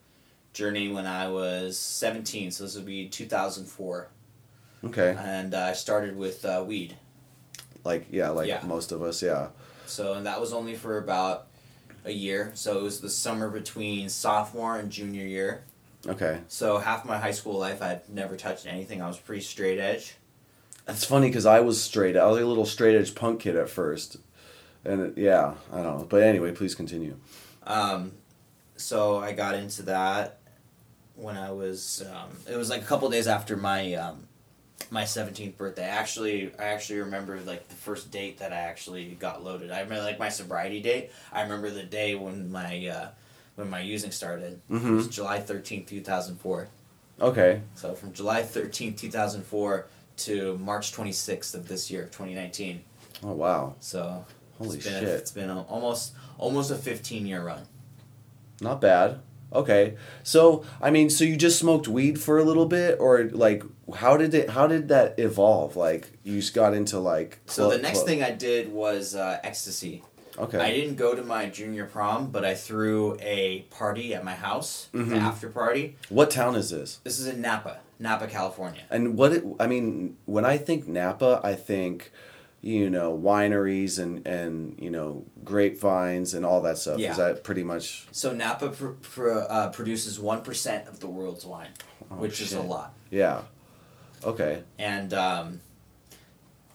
journey 0.54 0.92
when 0.92 1.06
I 1.06 1.28
was 1.30 1.78
17. 1.78 2.52
So 2.52 2.64
this 2.64 2.76
would 2.76 2.86
be 2.86 3.08
2004, 3.08 4.08
Okay. 4.86 5.16
and 5.20 5.54
uh, 5.54 5.60
I 5.60 5.74
started 5.74 6.18
with 6.18 6.44
uh, 6.46 6.64
weed. 6.66 6.98
Like 7.84 8.08
yeah, 8.12 8.30
like 8.30 8.48
Yeah. 8.48 8.62
most 8.66 8.92
of 8.92 9.02
us, 9.02 9.22
yeah. 9.22 9.50
So 9.86 10.14
and 10.14 10.26
that 10.26 10.40
was 10.40 10.54
only 10.54 10.76
for 10.76 10.98
about 10.98 11.48
a 12.06 12.12
year. 12.12 12.52
So 12.56 12.78
it 12.78 12.84
was 12.84 13.02
the 13.02 13.10
summer 13.10 13.50
between 13.50 14.10
sophomore 14.10 14.78
and 14.78 14.92
junior 14.92 15.26
year. 15.26 15.64
Okay. 16.08 16.40
So 16.48 16.78
half 16.78 17.04
my 17.06 17.18
high 17.18 17.32
school 17.32 17.58
life, 17.60 17.82
I'd 17.82 18.08
never 18.10 18.38
touched 18.38 18.66
anything. 18.66 19.02
I 19.02 19.08
was 19.08 19.18
pretty 19.18 19.42
straight 19.42 19.80
edge. 19.80 20.16
That's 20.86 21.04
funny 21.06 21.28
because 21.28 21.46
I 21.46 21.60
was 21.60 21.82
straight. 21.82 22.16
I 22.18 22.26
was 22.26 22.42
a 22.42 22.46
little 22.46 22.66
straight 22.66 22.96
edge 22.96 23.14
punk 23.16 23.42
kid 23.42 23.56
at 23.56 23.70
first, 23.70 24.18
and 24.86 25.02
it, 25.02 25.18
yeah, 25.18 25.54
I 25.72 25.82
don't 25.84 26.00
know. 26.00 26.06
But 26.10 26.24
anyway, 26.24 26.52
please 26.52 26.74
continue. 26.74 27.18
Um, 27.64 28.14
so 28.78 29.18
I 29.20 29.34
got 29.34 29.56
into 29.56 29.84
that 29.84 30.40
when 31.16 31.38
I 31.38 31.52
was. 31.52 32.04
Um, 32.10 32.30
it 32.52 32.56
was 32.56 32.70
like 32.70 32.82
a 32.82 32.86
couple 32.86 33.10
days 33.10 33.28
after 33.28 33.56
my 33.58 33.94
um, 33.96 34.28
my 34.92 35.06
seventeenth 35.06 35.58
birthday. 35.58 35.84
Actually, 35.84 36.52
I 36.58 36.66
actually 36.66 37.00
remember 37.00 37.40
like 37.42 37.68
the 37.68 37.76
first 37.76 38.12
date 38.12 38.40
that 38.40 38.52
I 38.54 38.58
actually 38.58 39.06
got 39.20 39.44
loaded. 39.44 39.72
I 39.72 39.82
remember 39.82 40.04
like 40.04 40.20
my 40.20 40.30
sobriety 40.30 40.82
date. 40.82 41.12
I 41.32 41.42
remember 41.44 41.70
the 41.70 41.84
day 41.84 42.16
when 42.16 42.52
my 42.52 42.88
uh, 42.88 43.08
when 43.56 43.70
my 43.70 43.82
using 43.82 44.12
started. 44.12 44.60
It 44.70 44.82
was. 44.84 45.08
July 45.08 45.40
thirteenth, 45.40 45.88
two 45.88 46.02
thousand 46.02 46.38
four. 46.38 46.68
Okay. 47.22 47.62
So 47.76 47.94
from 47.94 48.14
July 48.14 48.44
thirteenth, 48.44 48.98
two 48.98 49.12
thousand 49.12 49.44
four 49.44 49.88
to 50.18 50.58
March 50.58 50.92
twenty 50.92 51.12
sixth 51.12 51.54
of 51.54 51.68
this 51.68 51.92
year, 51.92 52.10
twenty 52.12 52.34
nineteen. 52.34 52.82
Oh 53.24 53.34
wow. 53.34 53.76
So 53.80 54.26
Holy 54.58 54.78
it's 54.78 54.86
been 54.86 54.96
A, 54.96 55.00
shit. 55.00 55.10
it's 55.10 55.32
been 55.32 55.50
a, 55.50 55.62
almost 55.64 56.14
almost 56.38 56.72
a 56.72 56.76
fifteen 56.76 57.28
year 57.28 57.44
run. 57.44 57.64
Not 58.62 58.82
bad. 58.82 59.20
Okay. 59.54 59.96
So 60.24 60.64
I 60.82 60.92
mean, 60.92 61.10
so 61.10 61.24
you 61.24 61.36
just 61.36 61.58
smoked 61.60 61.88
weed 61.88 62.22
for 62.22 62.38
a 62.38 62.44
little 62.44 62.66
bit, 62.66 62.98
or 63.00 63.24
like, 63.26 63.64
how 63.96 64.18
did 64.18 64.34
it? 64.34 64.50
How 64.52 64.68
did 64.68 64.88
that 64.90 65.18
evolve? 65.20 65.76
Like, 65.76 66.10
you 66.24 66.40
just 66.40 66.54
got 66.54 66.74
into 66.74 67.00
like. 67.00 67.40
So 67.48 67.64
cl- 67.68 67.70
the 67.78 67.82
next 67.82 67.98
cl- 68.00 68.08
thing 68.08 68.24
I 68.24 68.32
did 68.32 68.72
was 68.72 69.16
uh, 69.16 69.40
ecstasy. 69.44 70.04
Okay. 70.38 70.58
I 70.60 70.72
didn't 70.72 70.96
go 70.96 71.16
to 71.16 71.24
my 71.24 71.48
junior 71.50 71.86
prom, 71.86 72.32
but 72.32 72.46
I 72.46 72.54
threw 72.56 73.18
a 73.20 73.62
party 73.72 74.14
at 74.16 74.24
my 74.24 74.36
house, 74.36 74.88
Mhm. 74.94 75.10
the 75.10 75.16
after 75.18 75.50
party. 75.50 75.98
what 76.08 76.32
town 76.32 76.56
is 76.56 76.70
this? 76.70 77.00
This 77.04 77.20
is 77.20 77.28
in 77.28 77.42
Napa, 77.42 77.80
Napa, 78.00 78.26
California. 78.28 78.84
And 78.90 79.18
what 79.18 79.34
it, 79.34 79.44
I 79.60 79.68
mean, 79.68 80.16
when 80.26 80.46
I 80.46 80.56
think 80.58 80.88
Napa, 80.88 81.42
I 81.44 81.56
think, 81.56 82.14
you 82.62 82.90
know, 82.90 83.18
wineries 83.18 84.00
and 84.00 84.26
and 84.28 84.76
you 84.80 84.90
know 84.90 85.26
grapevines 85.46 86.34
and 86.34 86.46
all 86.46 86.62
that 86.64 86.78
stuff. 86.78 87.00
Yeah. 87.00 87.12
Is 87.12 87.18
that 87.18 87.44
pretty 87.44 87.64
much? 87.64 88.06
So 88.12 88.34
Napa 88.34 88.70
pr- 88.70 88.88
pr- 89.02 89.30
uh, 89.50 89.70
produces 89.70 90.20
one 90.20 90.42
percent 90.42 90.88
of 90.88 91.00
the 91.00 91.08
world's 91.08 91.46
wine, 91.46 91.70
Oh, 92.12 92.16
which 92.16 92.42
is 92.42 92.54
a 92.54 92.62
lot. 92.62 92.94
Yeah. 93.10 93.42
Okay. 94.24 94.64
And 94.78 95.14
um, 95.14 95.62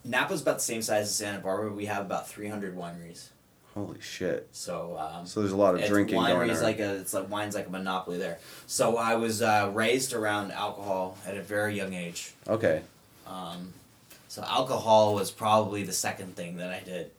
Napa's 0.05 0.43
about 0.43 0.57
the 0.57 0.63
same 0.65 0.83
size 0.83 1.03
as 1.07 1.15
Santa 1.15 1.41
Barbara. 1.41 1.73
We 1.73 1.87
have 1.87 2.05
about 2.07 2.29
three 2.29 2.49
hundred 2.49 2.77
wineries. 2.77 3.29
Holy 3.75 4.01
shit. 4.01 4.49
So 4.53 4.97
um, 4.99 5.27
So 5.27 5.41
there's 5.41 5.53
a 5.53 5.57
lot 5.57 5.75
of 5.75 5.85
drinking 5.85 6.17
winery 6.17 6.47
going 6.47 6.51
on. 6.51 6.63
like 6.63 6.79
a 6.79 6.95
it's 6.97 7.13
like 7.13 7.29
wine's 7.29 7.55
like 7.57 7.67
a 7.67 7.71
monopoly 7.71 8.19
there. 8.19 8.39
So 8.67 8.97
I 8.97 9.17
was 9.17 9.43
uh, 9.43 9.71
raised 9.75 10.13
around 10.15 10.53
alcohol 10.53 11.19
at 11.27 11.37
a 11.37 11.43
very 11.43 11.77
young 11.77 11.93
age. 11.93 12.33
okay. 12.49 12.83
Um, 13.27 13.73
so 14.35 14.43
alcohol 14.43 15.15
was 15.15 15.31
probably 15.31 15.85
the 15.85 15.93
second 15.93 16.35
thing 16.35 16.57
that 16.57 16.69
I 16.69 16.81
did. 16.81 17.13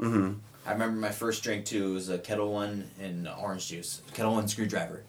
Mm-hmm. 0.00 0.38
I 0.64 0.72
remember 0.72 0.98
my 0.98 1.10
first 1.10 1.42
drink 1.42 1.66
too 1.66 1.92
was 1.92 2.08
a 2.08 2.16
Ketel 2.16 2.50
One 2.50 2.90
and 2.98 3.28
orange 3.28 3.68
juice. 3.68 4.00
Ketel 4.14 4.32
One 4.32 4.48
screwdriver 4.48 5.02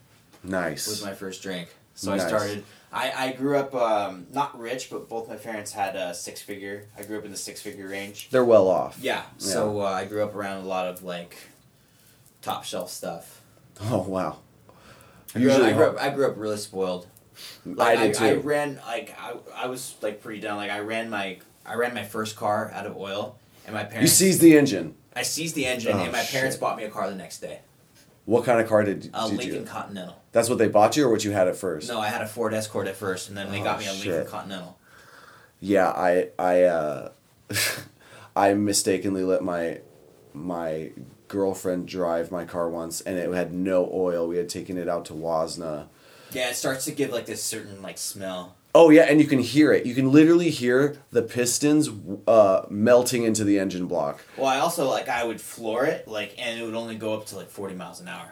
Nice. 0.43 0.89
was 0.89 1.05
my 1.05 1.13
first 1.13 1.41
drink. 1.41 1.73
So 1.95 2.11
Nice. 2.11 2.23
I 2.23 2.27
started. 2.27 2.63
I, 2.91 3.11
I 3.15 3.31
grew 3.31 3.55
up 3.57 3.73
um, 3.73 4.27
not 4.33 4.59
rich, 4.59 4.89
but 4.89 5.07
both 5.07 5.29
my 5.29 5.37
parents 5.37 5.71
had 5.71 5.95
a 5.95 6.13
six 6.13 6.41
figure. 6.41 6.89
I 6.97 7.03
grew 7.03 7.17
up 7.17 7.23
in 7.23 7.31
the 7.31 7.37
six 7.37 7.61
figure 7.61 7.87
range. 7.87 8.29
They're 8.29 8.43
well 8.43 8.67
off. 8.67 8.97
Yeah. 9.01 9.21
So 9.37 9.79
uh, 9.79 9.85
I 9.85 10.03
grew 10.03 10.23
up 10.23 10.35
around 10.35 10.65
a 10.65 10.67
lot 10.67 10.87
of 10.87 11.01
like 11.01 11.37
top 12.41 12.65
shelf 12.65 12.91
stuff. 12.91 13.41
Oh 13.83 14.01
wow. 14.01 14.39
I 15.33 15.39
grew, 15.39 15.51
up, 15.51 15.61
I, 15.61 15.71
grew 15.71 15.85
up, 15.85 16.01
I 16.01 16.09
grew 16.09 16.27
up 16.27 16.33
really 16.35 16.57
spoiled. 16.57 17.07
Like, 17.65 17.97
I 17.99 18.07
did 18.07 18.15
too. 18.15 18.25
I, 18.25 18.33
ran 18.35 18.79
like 18.85 19.15
I, 19.19 19.33
I 19.55 19.67
was 19.67 19.95
like 20.01 20.21
pretty 20.21 20.39
down. 20.39 20.57
Like 20.57 20.71
I 20.71 20.79
ran 20.79 21.09
my 21.09 21.37
I 21.65 21.75
ran 21.75 21.93
my 21.93 22.03
first 22.03 22.35
car 22.35 22.71
out 22.73 22.85
of 22.85 22.95
oil, 22.97 23.37
and 23.65 23.73
my 23.75 23.81
parents 23.83 23.93
you 23.93 23.97
parents. 23.97 24.13
seized 24.13 24.41
the 24.41 24.57
engine. 24.57 24.95
I 25.15 25.23
seized 25.23 25.55
the 25.55 25.65
engine, 25.65 25.93
Oh, 25.95 25.99
and 26.03 26.11
my 26.11 26.21
parents 26.23 26.55
shit. 26.55 26.61
bought 26.61 26.77
me 26.77 26.83
a 26.83 26.89
car 26.89 27.09
the 27.09 27.15
next 27.15 27.39
day. 27.39 27.59
What 28.25 28.43
kind 28.45 28.59
of 28.59 28.67
car 28.67 28.83
did, 28.83 29.09
A 29.13 29.27
did 29.29 29.37
Lincoln 29.37 29.53
you? 29.61 29.63
Continental. 29.63 30.21
That's 30.31 30.49
what 30.49 30.57
they 30.57 30.67
bought 30.67 30.95
you, 30.97 31.05
or 31.05 31.09
what 31.09 31.23
you 31.23 31.31
had 31.31 31.47
at 31.47 31.55
first? 31.55 31.87
No, 31.89 31.99
I 31.99 32.07
had 32.07 32.21
a 32.21 32.27
Ford 32.27 32.53
Escort 32.53 32.87
at 32.87 32.95
first, 32.95 33.29
and 33.29 33.37
then 33.37 33.49
they 33.51 33.61
Oh, 33.61 33.63
got 33.63 33.79
me 33.79 33.85
a 33.85 33.89
shit. 33.93 34.07
Lincoln 34.13 34.27
Continental. 34.31 34.77
Yeah, 35.59 35.87
I 35.89 36.29
I 36.37 36.63
uh, 36.63 37.11
I 38.35 38.53
mistakenly 38.53 39.23
let 39.23 39.43
my 39.43 39.79
my 40.33 40.91
girlfriend 41.27 41.87
drive 41.87 42.31
my 42.31 42.45
car 42.45 42.69
once, 42.69 43.01
and 43.01 43.17
it 43.17 43.31
had 43.33 43.53
no 43.53 43.89
oil. 43.93 44.27
We 44.27 44.37
had 44.37 44.49
taken 44.49 44.77
it 44.77 44.87
out 44.87 45.05
to 45.05 45.13
Huasna. 45.13 45.87
Yeah, 46.31 46.49
it 46.49 46.55
starts 46.55 46.85
to 46.85 46.91
give 46.91 47.09
like 47.11 47.25
this 47.25 47.43
certain 47.43 47.81
like 47.81 47.97
smell. 47.97 48.55
Oh 48.75 48.89
yeah, 48.91 49.03
and 49.03 49.19
you 49.19 49.25
can 49.27 49.39
hear 49.39 49.71
it. 49.73 49.85
You 49.85 49.95
can 49.95 50.11
literally 50.11 50.49
hear 50.51 50.97
the 51.11 51.23
pistons 51.23 51.89
uh, 52.27 52.65
melting 52.69 53.23
into 53.23 53.43
the 53.43 53.57
engine 53.57 53.87
block. 53.87 54.23
Well, 54.37 54.45
I 54.47 54.59
also 54.59 54.89
like 54.89 55.09
I 55.09 55.23
would 55.23 55.41
floor 55.41 55.85
it 55.85 56.07
like, 56.07 56.35
and 56.37 56.59
it 56.59 56.63
would 56.63 56.75
only 56.75 56.95
go 56.95 57.13
up 57.15 57.25
to 57.27 57.37
like 57.37 57.49
forty 57.49 57.73
miles 57.75 58.01
an 58.01 58.07
hour 58.09 58.29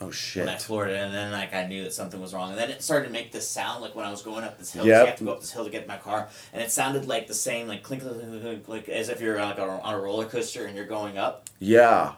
Oh 0.00 0.10
shit! 0.12 0.46
when 0.46 0.54
I 0.54 0.58
floored 0.58 0.88
it, 0.90 0.96
and 0.96 1.12
then 1.12 1.32
like 1.32 1.52
I 1.52 1.66
knew 1.66 1.82
that 1.84 1.92
something 1.92 2.20
was 2.20 2.32
wrong, 2.32 2.50
and 2.50 2.58
then 2.58 2.70
it 2.70 2.82
started 2.82 3.06
to 3.08 3.12
make 3.12 3.32
this 3.32 3.46
sound 3.48 3.82
like 3.82 3.94
when 3.96 4.06
I 4.06 4.10
was 4.10 4.22
going 4.22 4.44
up 4.44 4.56
this 4.58 4.72
hill. 4.72 4.86
Yep. 4.86 5.00
You 5.02 5.06
have 5.06 5.18
to 5.18 5.24
go 5.24 5.32
up 5.32 5.40
this 5.40 5.52
hill 5.52 5.64
to 5.64 5.70
get 5.70 5.86
my 5.88 5.96
car, 5.98 6.28
and 6.52 6.62
it 6.62 6.70
sounded 6.70 7.06
like 7.06 7.26
the 7.26 7.34
same 7.34 7.66
like 7.68 7.82
clink 7.82 8.02
clink 8.04 8.16
clink, 8.20 8.42
clink 8.42 8.68
like 8.68 8.88
as 8.88 9.08
if 9.10 9.20
you're 9.20 9.38
like 9.38 9.58
on 9.58 9.68
a, 9.68 9.80
on 9.80 9.92
a 9.94 9.98
roller 10.00 10.24
coaster 10.26 10.64
and 10.66 10.76
you're 10.76 10.86
going 10.86 11.18
up. 11.18 11.50
Yeah, 11.58 12.14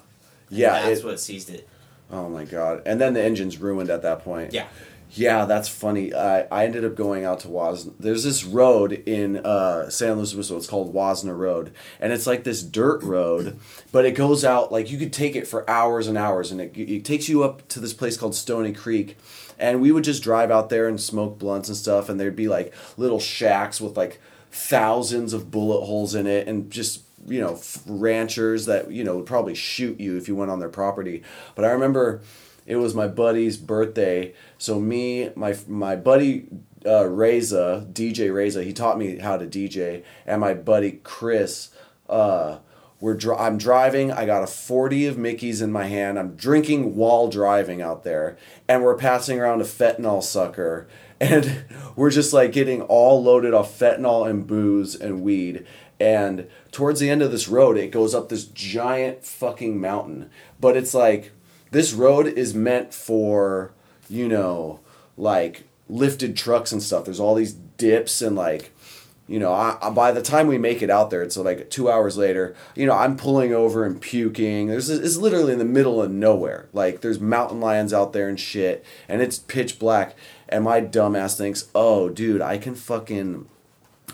And 0.51 0.59
yeah. 0.59 0.83
that's 0.83 1.01
it- 1.01 1.05
what 1.07 1.19
seized 1.19 1.49
it. 1.51 1.67
oh 2.13 2.29
my 2.29 2.45
god! 2.45 2.83
And 2.87 3.01
then 3.01 3.15
the 3.15 3.23
engine's 3.25 3.57
ruined 3.59 3.89
at 3.91 4.03
that 4.03 4.23
point. 4.23 4.53
Yeah. 4.53 4.67
Yeah, 5.13 5.45
that's 5.45 5.69
funny. 5.69 6.15
I 6.15 6.43
I 6.53 6.65
ended 6.65 6.85
up 6.85 6.95
going 6.95 7.25
out 7.25 7.41
to 7.41 7.49
Huasna. 7.49 7.93
There's 7.99 8.23
this 8.23 8.45
road 8.45 8.93
in 8.93 9.39
uh, 9.39 9.91
San 9.91 10.17
Luis 10.17 10.33
Obispo. 10.33 10.57
It's 10.57 10.69
called 10.69 10.95
Huasna 10.95 11.37
Road, 11.37 11.73
and 11.99 12.13
it's 12.13 12.27
like 12.29 12.45
this 12.45 12.63
dirt 12.63 13.03
road, 13.03 13.59
but 13.91 14.05
it 14.05 14.13
goes 14.13 14.45
out 14.45 14.71
like 14.71 14.91
you 14.91 14.99
could 14.99 15.13
take 15.13 15.35
it 15.35 15.49
for 15.49 15.69
hours 15.69 16.07
and 16.07 16.17
hours, 16.17 16.53
and 16.53 16.61
it, 16.61 16.77
it 16.79 17.05
takes 17.05 17.29
you 17.29 17.43
up 17.43 17.67
to 17.69 17.81
this 17.81 17.93
place 17.93 18.17
called 18.17 18.37
Stony 18.37 18.73
Creek, 18.73 19.17
and 19.59 19.81
we 19.81 19.91
would 19.91 20.05
just 20.05 20.23
drive 20.23 20.51
out 20.53 20.69
there 20.69 20.87
and 20.87 21.01
smoke 21.01 21.41
blunts 21.41 21.69
and 21.69 21.77
stuff, 21.77 22.09
and 22.09 22.21
there'd 22.21 22.37
be 22.37 22.49
like 22.49 22.73
little 22.97 23.21
shacks 23.21 23.81
with 23.81 23.97
like 23.97 24.21
thousands 24.53 25.33
of 25.33 25.51
bullet 25.51 25.85
holes 25.85 26.15
in 26.15 26.29
it, 26.29 26.47
and 26.47 26.71
just 26.71 27.03
you 27.27 27.41
know 27.41 27.61
ranchers 27.85 28.67
that 28.67 28.93
you 28.93 29.03
know 29.03 29.17
would 29.17 29.27
probably 29.27 29.57
shoot 29.57 29.99
you 29.99 30.17
if 30.17 30.29
you 30.29 30.37
went 30.37 30.53
on 30.53 30.61
their 30.61 30.69
property. 30.69 31.25
But 31.57 31.65
I 31.65 31.71
remember 31.73 32.23
it 32.67 32.77
was 32.77 32.95
my 32.95 33.09
buddy's 33.09 33.57
birthday 33.57 34.35
so 34.61 34.79
me 34.79 35.31
my 35.35 35.57
my 35.67 35.97
buddy 35.97 36.47
uh, 36.87 37.07
Reza 37.09 37.87
DJ 37.93 38.33
Reza 38.33 38.63
he 38.63 38.73
taught 38.73 38.99
me 38.99 39.19
how 39.19 39.37
to 39.37 39.47
DJ 39.47 40.05
and 40.27 40.41
my 40.41 40.55
buddy 40.55 41.01
Chris 41.03 41.71
uh, 42.09 42.59
we're 43.01 43.15
dri- 43.15 43.37
I'm 43.37 43.57
driving. 43.57 44.13
I 44.13 44.27
got 44.27 44.43
a 44.43 44.47
40 44.47 45.07
of 45.07 45.17
Mickey's 45.17 45.63
in 45.63 45.73
my 45.73 45.87
hand. 45.87 46.19
I'm 46.19 46.37
drinking 46.37 46.97
while 46.97 47.29
driving 47.29 47.81
out 47.81 48.05
there. 48.05 48.37
And 48.69 48.83
we're 48.83 48.97
passing 48.97 49.41
around 49.41 49.63
a 49.63 49.65
fentanyl 49.65 50.23
sucker. 50.23 50.87
And 51.23 51.65
we're 51.97 52.09
just 52.09 52.33
like 52.33 52.51
getting 52.51 52.81
all 52.81 53.23
loaded 53.23 53.53
off 53.53 53.79
fentanyl 53.79 54.27
and 54.27 54.47
booze 54.47 54.95
and 54.95 55.21
weed. 55.21 55.67
And 56.01 56.49
towards 56.73 56.99
the 56.99 57.11
end 57.11 57.21
of 57.21 57.31
this 57.31 57.47
road 57.47 57.77
it 57.77 57.91
goes 57.91 58.15
up 58.15 58.31
this 58.31 58.47
giant 58.47 59.23
fucking 59.23 59.79
mountain. 59.79 60.31
But 60.59 60.79
it's 60.79 60.95
like 60.95 61.33
this 61.73 61.93
road 61.93 62.27
is 62.27 62.55
meant 62.55 62.95
for 62.95 63.75
you 64.11 64.29
know 64.29 64.81
like 65.17 65.63
lifted 65.89 66.37
trucks 66.37 66.73
and 66.73 66.83
stuff 66.83 67.05
there's 67.05 67.21
all 67.21 67.35
these 67.35 67.53
dips 67.53 68.21
and 68.23 68.37
like 68.37 68.73
you 69.27 69.39
know 69.39 69.53
I, 69.53 69.79
I- 69.81 69.91
by 69.91 70.13
the 70.13 70.23
time 70.23 70.47
we 70.47 70.59
make 70.59 70.83
it 70.83 70.91
out 70.91 71.11
there 71.11 71.23
it's 71.23 71.37
like 71.37 71.71
two 71.71 71.91
hours 71.91 72.17
later 72.17 72.55
you 72.75 72.87
know 72.87 72.95
i'm 72.95 73.17
pulling 73.17 73.53
over 73.55 73.85
and 73.85 74.01
puking 74.01 74.67
there's 74.69 74.91
it's 74.91 75.17
literally 75.17 75.53
in 75.53 75.59
the 75.59 75.65
middle 75.65 76.03
of 76.03 76.11
nowhere 76.11 76.69
like 76.73 77.01
there's 77.01 77.21
mountain 77.21 77.61
lions 77.61 77.93
out 77.93 78.13
there 78.13 78.29
and 78.29 78.39
shit 78.41 78.85
and 79.09 79.23
it's 79.23 79.39
pitch 79.39 79.79
black 79.79 80.15
and 80.49 80.65
my 80.65 80.81
dumbass 80.81 81.37
thinks 81.37 81.69
oh 81.75 82.09
dude 82.09 82.41
i 82.43 82.59
can 82.59 82.75
fucking 82.75 83.49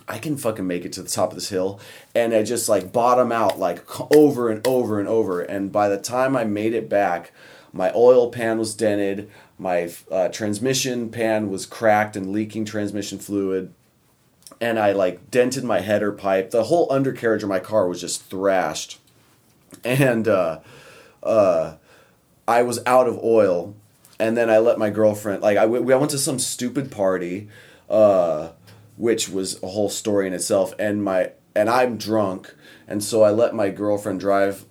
I 0.08 0.18
can 0.18 0.36
fucking 0.36 0.66
make 0.66 0.84
it 0.84 0.92
to 0.92 1.02
the 1.02 1.08
top 1.08 1.30
of 1.30 1.34
this 1.34 1.48
hill. 1.48 1.80
And 2.14 2.32
I 2.32 2.44
just 2.44 2.68
like 2.68 2.92
bottom 2.92 3.32
out 3.32 3.58
like 3.58 3.82
over 4.14 4.50
and 4.50 4.64
over 4.64 5.00
and 5.00 5.08
over. 5.08 5.40
And 5.40 5.72
by 5.72 5.88
the 5.88 5.98
time 5.98 6.36
I 6.36 6.44
made 6.44 6.74
it 6.74 6.88
back, 6.88 7.32
my 7.72 7.90
oil 7.92 8.30
pan 8.30 8.56
was 8.58 8.76
dented, 8.76 9.28
my 9.58 9.90
uh, 10.10 10.28
transmission 10.28 11.10
pan 11.10 11.50
was 11.50 11.66
cracked 11.66 12.16
and 12.16 12.32
leaking 12.32 12.64
transmission 12.64 13.18
fluid. 13.18 13.72
And 14.60 14.78
I 14.78 14.92
like 14.92 15.30
dented 15.30 15.64
my 15.64 15.80
header 15.80 16.12
pipe. 16.12 16.50
The 16.50 16.64
whole 16.64 16.90
undercarriage 16.90 17.42
of 17.42 17.48
my 17.48 17.60
car 17.60 17.88
was 17.88 18.00
just 18.00 18.24
thrashed. 18.24 18.98
And 19.84 20.28
uh, 20.28 20.60
uh, 21.22 21.76
I 22.46 22.62
was 22.62 22.80
out 22.86 23.08
of 23.08 23.22
oil. 23.22 23.74
And 24.18 24.36
then 24.36 24.48
I 24.48 24.58
let 24.58 24.78
my 24.78 24.88
girlfriend, 24.88 25.42
like, 25.42 25.58
I, 25.58 25.62
w- 25.62 25.92
I 25.92 25.96
went 25.96 26.10
to 26.12 26.18
some 26.18 26.38
stupid 26.38 26.90
party. 26.90 27.48
Uh, 27.88 28.52
which 28.96 29.28
was 29.28 29.62
a 29.62 29.68
whole 29.68 29.88
story 29.88 30.26
in 30.26 30.32
itself 30.32 30.74
and 30.78 31.02
my 31.04 31.32
and 31.54 31.68
I'm 31.68 31.96
drunk 31.96 32.54
and 32.88 33.02
so 33.02 33.22
I 33.22 33.30
let 33.30 33.54
my 33.54 33.68
girlfriend 33.70 34.20
drive 34.20 34.64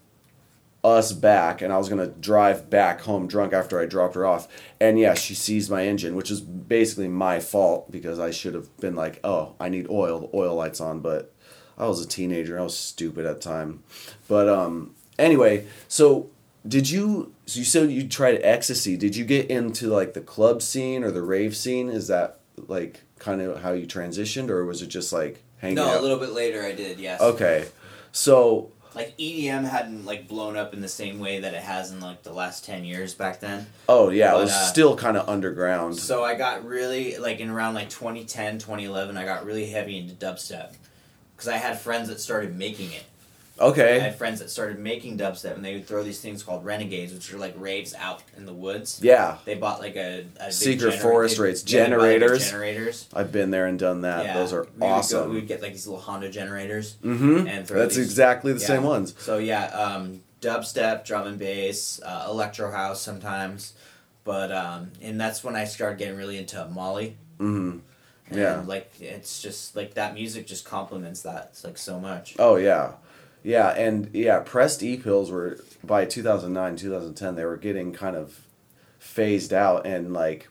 us 0.85 1.11
back 1.11 1.61
and 1.63 1.73
I 1.73 1.77
was 1.77 1.89
going 1.89 1.99
to 2.07 2.13
drive 2.19 2.69
back 2.69 3.01
home 3.01 3.27
drunk 3.27 3.53
after 3.53 3.79
I 3.79 3.85
dropped 3.87 4.13
her 4.15 4.25
off. 4.25 4.47
And 4.79 4.99
yeah 4.99 5.15
she 5.15 5.33
seized 5.33 5.71
my 5.71 5.85
engine 5.87 6.15
which 6.15 6.29
is 6.29 6.41
basically 6.41 7.07
my 7.07 7.39
fault 7.39 7.91
because 7.91 8.19
I 8.19 8.29
should 8.31 8.53
have 8.53 8.75
been 8.77 8.95
like 8.95 9.19
oh 9.23 9.55
I 9.59 9.69
need 9.69 9.87
oil 9.89 10.19
the 10.19 10.37
oil 10.37 10.55
lights 10.55 10.79
on. 10.79 10.99
But 10.99 11.33
I 11.77 11.87
was 11.87 11.99
a 12.05 12.07
teenager 12.07 12.59
I 12.59 12.61
was 12.63 12.77
stupid 12.77 13.25
at 13.25 13.41
the 13.41 13.49
time. 13.49 13.83
But 14.27 14.47
um 14.47 14.93
anyway 15.17 15.65
so 15.87 16.29
did 16.67 16.89
you 16.89 17.33
so 17.47 17.59
you 17.59 17.65
said 17.65 17.91
you 17.91 18.07
tried 18.07 18.39
ecstasy. 18.43 18.95
Did 18.97 19.15
you 19.15 19.25
get 19.25 19.49
into 19.49 19.87
like 19.87 20.13
the 20.13 20.21
club 20.21 20.61
scene 20.61 21.03
or 21.03 21.11
the 21.11 21.23
rave 21.23 21.55
scene? 21.55 21.89
Is 21.89 22.07
that 22.09 22.39
like 22.67 23.01
kind 23.17 23.41
of 23.41 23.61
how 23.63 23.71
you 23.73 23.87
transitioned 23.87 24.49
or 24.49 24.65
was 24.65 24.81
it 24.83 24.87
just 24.87 25.11
like 25.11 25.43
hanging 25.57 25.75
No, 25.75 25.87
out? 25.87 25.97
a 25.99 26.01
little 26.01 26.19
bit 26.19 26.31
later 26.33 26.61
I 26.63 26.73
did. 26.73 26.99
Yes. 26.99 27.21
okay. 27.21 27.65
So 28.11 28.71
Like 28.95 29.17
EDM 29.17 29.67
hadn't 29.67 30.05
like 30.05 30.27
blown 30.27 30.55
up 30.55 30.73
in 30.73 30.79
the 30.81 30.87
same 30.87 31.19
way 31.19 31.41
that 31.41 31.53
it 31.53 31.61
has 31.61 31.91
in 31.91 31.99
like 31.99 32.23
the 32.23 32.31
last 32.33 32.63
ten 32.65 32.85
years 32.85 33.13
back 33.13 33.39
then. 33.41 33.67
oh 33.89 34.09
yeah 34.09 34.31
But, 34.31 34.37
it 34.37 34.43
was 34.43 34.51
uh, 34.53 34.65
still 34.67 34.95
kind 34.95 35.17
of 35.17 35.27
underground 35.27 35.97
So 35.97 36.23
I 36.23 36.35
got 36.35 36.65
really 36.65 37.17
like 37.17 37.39
in 37.39 37.49
around 37.49 37.73
like 37.73 37.89
2010, 37.89 38.59
2011, 38.59 39.17
I 39.17 39.25
got 39.25 39.45
really 39.45 39.67
heavy 39.67 39.97
into 39.97 40.13
dubstep 40.15 40.73
because 41.35 41.49
I 41.49 41.57
had 41.57 41.79
friends 41.79 42.07
that 42.07 42.19
started 42.21 42.55
making 42.57 42.91
it. 42.93 43.03
I 43.59 43.63
okay 43.63 43.99
had 43.99 44.15
friends 44.17 44.39
that 44.39 44.49
started 44.49 44.79
making 44.79 45.17
dubstep, 45.17 45.55
and 45.55 45.63
they 45.63 45.73
would 45.75 45.87
throw 45.87 46.03
these 46.03 46.19
things 46.19 46.43
called 46.43 46.65
renegades, 46.65 47.13
which 47.13 47.33
are 47.33 47.37
like 47.37 47.53
raves 47.57 47.93
out 47.95 48.21
in 48.35 48.45
the 48.45 48.53
woods. 48.53 48.99
yeah 49.01 49.37
They 49.45 49.55
bought 49.55 49.79
like 49.79 49.95
a, 49.95 50.25
a 50.39 50.51
Secret 50.51 50.95
forest 50.95 51.37
they- 51.37 51.43
rates. 51.43 51.63
yeah, 51.65 51.83
they 51.85 51.89
bought, 51.91 51.97
like, 51.99 52.09
Generators. 52.11 52.49
generators. 52.49 53.07
I've 53.13 53.31
been 53.31 53.51
there 53.51 53.65
and 53.67 53.79
done 53.79 54.01
that 54.01 54.25
yeah, 54.25 54.33
those 54.33 54.51
are 54.53 54.63
we 54.63 54.67
would 54.71 54.79
go- 54.79 54.85
awesome 54.87 55.29
we 55.29 55.35
would 55.35 55.47
get 55.47 55.61
like 55.61 55.71
these 55.71 55.87
little 55.87 56.01
Honda 56.01 56.29
generators. 56.29 56.95
mm-hmm 57.03 57.47
and 57.47 57.65
that's 57.65 57.95
these- 57.95 58.05
exactly 58.05 58.51
the 58.53 58.59
yeah. 58.59 58.67
same 58.67 58.83
ones 58.83 59.13
So 59.19 59.37
yeah, 59.37 59.65
um, 59.67 60.21
dubstep, 60.41 61.05
drum 61.05 61.25
and 61.27 61.39
bass, 61.39 61.99
uh, 62.03 62.27
electro 62.29 62.71
house 62.71 63.01
sometimes, 63.01 63.73
but 64.25 64.51
um, 64.51 64.91
and 65.01 65.19
that's 65.19 65.43
when 65.43 65.55
I 65.55 65.63
started 65.65 65.97
getting 65.97 66.17
really 66.17 66.37
into 66.37 66.65
Molly. 66.67 67.15
mm-hmm 67.39 67.79
And 68.29 68.37
Yeah. 68.37 68.63
like 68.65 68.91
it's 68.99 69.41
just 69.41 69.75
like 69.77 69.93
that 69.93 70.13
music 70.13 70.45
just 70.45 70.65
complements 70.65 71.21
that. 71.21 71.49
It's 71.51 71.63
like 71.63 71.77
so 71.77 71.99
much. 71.99 72.35
Oh 72.37 72.57
yeah, 72.57 72.93
yeah, 73.45 73.69
and 73.69 74.09
yeah, 74.13 74.39
pressed 74.39 74.81
e 74.83 74.97
pills 74.97 75.29
were 75.31 75.59
by 75.83 76.03
two 76.05 76.23
thousand 76.23 76.53
nine, 76.53 76.75
two 76.75 76.89
thousand 76.89 77.13
ten. 77.13 77.35
They 77.35 77.45
were 77.45 77.57
getting 77.57 77.93
kind 77.93 78.15
of 78.15 78.41
phased 78.99 79.53
out, 79.53 79.85
and 79.85 80.11
like 80.13 80.47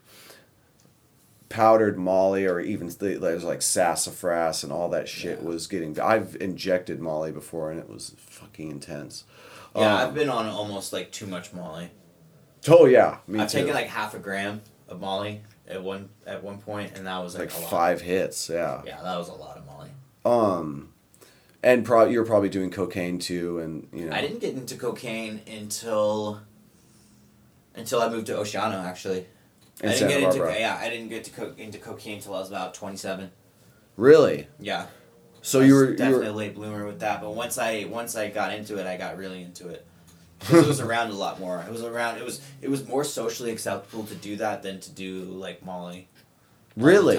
powdered 1.48 1.98
Molly 1.98 2.46
or 2.46 2.59
even 2.61 2.88
th- 2.88 3.20
there's 3.20 3.44
like 3.44 3.62
sassafras 3.62 4.64
and 4.64 4.72
all 4.72 4.88
that 4.90 5.09
shit 5.09 5.38
Yeah. 5.40 5.44
was 5.46 5.66
getting. 5.66 5.98
I've 6.00 6.37
injected 6.40 7.00
Molly 7.00 7.33
before, 7.33 7.70
and 7.70 7.78
it 7.78 7.88
was 7.88 8.14
fucking 8.18 8.70
intense. 8.70 9.24
Yeah, 9.76 9.92
Um, 10.02 10.09
I've 10.09 10.14
been 10.14 10.28
on 10.28 10.46
almost 10.46 10.92
like 10.92 11.11
too 11.12 11.26
much 11.26 11.52
Molly. 11.52 11.90
Oh 12.68 12.87
yeah, 12.87 13.18
me 13.26 13.40
I've 13.40 13.50
too. 13.50 13.59
taken 13.59 13.74
like 13.74 13.88
half 13.88 14.14
a 14.14 14.18
gram 14.18 14.62
of 14.88 15.00
Molly 15.00 15.42
at 15.68 15.83
one 15.83 16.09
at 16.26 16.42
one 16.42 16.59
point, 16.59 16.92
and 16.96 17.07
that 17.07 17.18
was 17.22 17.35
like, 17.37 17.50
like 17.50 17.59
a 17.59 17.62
lot. 17.62 17.70
five 17.70 18.00
hits. 18.00 18.48
Yeah. 18.48 18.83
Yeah, 18.87 19.02
that 19.02 19.16
was 19.18 19.28
a 19.28 19.35
lot 19.35 19.57
of 19.59 19.66
Molly. 19.66 19.90
Um, 20.24 20.93
and 21.64 21.85
pro- 21.85 22.07
you're 22.07 22.27
probably 22.27 22.50
doing 22.50 22.70
cocaine 22.70 23.18
too, 23.18 23.59
and 23.59 23.88
you 23.92 24.07
know. 24.07 24.14
I 24.14 24.20
didn't 24.20 24.38
get 24.40 24.55
into 24.55 24.77
cocaine 24.77 25.40
until 25.46 26.40
until 27.74 28.00
I 28.00 28.09
moved 28.09 28.27
to 28.27 28.35
Oceano. 28.35 28.85
Actually, 28.85 29.27
In 29.83 29.88
I 29.88 29.92
didn't 29.92 29.98
Santa 30.11 30.20
get 30.20 30.35
into 30.35 30.61
yeah, 30.61 30.79
I 30.81 30.88
didn't 30.90 31.09
get 31.09 31.24
to 31.24 31.31
co- 31.31 31.55
into 31.57 31.79
cocaine 31.79 32.16
until 32.18 32.35
I 32.35 32.38
was 32.40 32.48
about 32.48 32.74
twenty 32.74 32.96
seven. 32.98 33.31
Really? 33.96 34.46
Yeah. 34.61 34.87
So 35.42 35.61
I 35.61 35.64
you 35.64 35.74
were 35.74 35.90
you 35.90 35.96
definitely 35.96 36.27
were 36.27 36.33
a 36.33 36.37
late 36.37 36.55
bloomer 36.55 36.87
with 36.87 37.00
that, 37.00 37.20
but 37.20 37.35
once 37.35 37.59
I 37.59 37.85
once 37.85 38.14
I 38.14 38.29
got 38.31 38.53
into 38.55 38.79
it, 38.79 38.87
I 38.87 38.96
got 38.96 39.16
really 39.16 39.42
into 39.42 39.68
it. 39.68 39.87
it 40.50 40.66
was 40.66 40.81
around 40.87 41.11
a 41.11 41.14
lot 41.14 41.40
more. 41.40 41.64
It 41.66 41.72
was 41.72 41.83
around. 41.83 42.18
It 42.18 42.24
was 42.24 42.40
it 42.61 42.68
was 42.70 42.87
more 42.87 43.05
socially 43.05 43.50
acceptable 43.50 44.05
to 44.05 44.14
do 44.14 44.37
that 44.37 44.62
than 44.62 44.81
to 44.81 44.90
do 44.90 45.20
like 45.24 45.64
Molly. 45.64 46.09
really. 46.77 47.16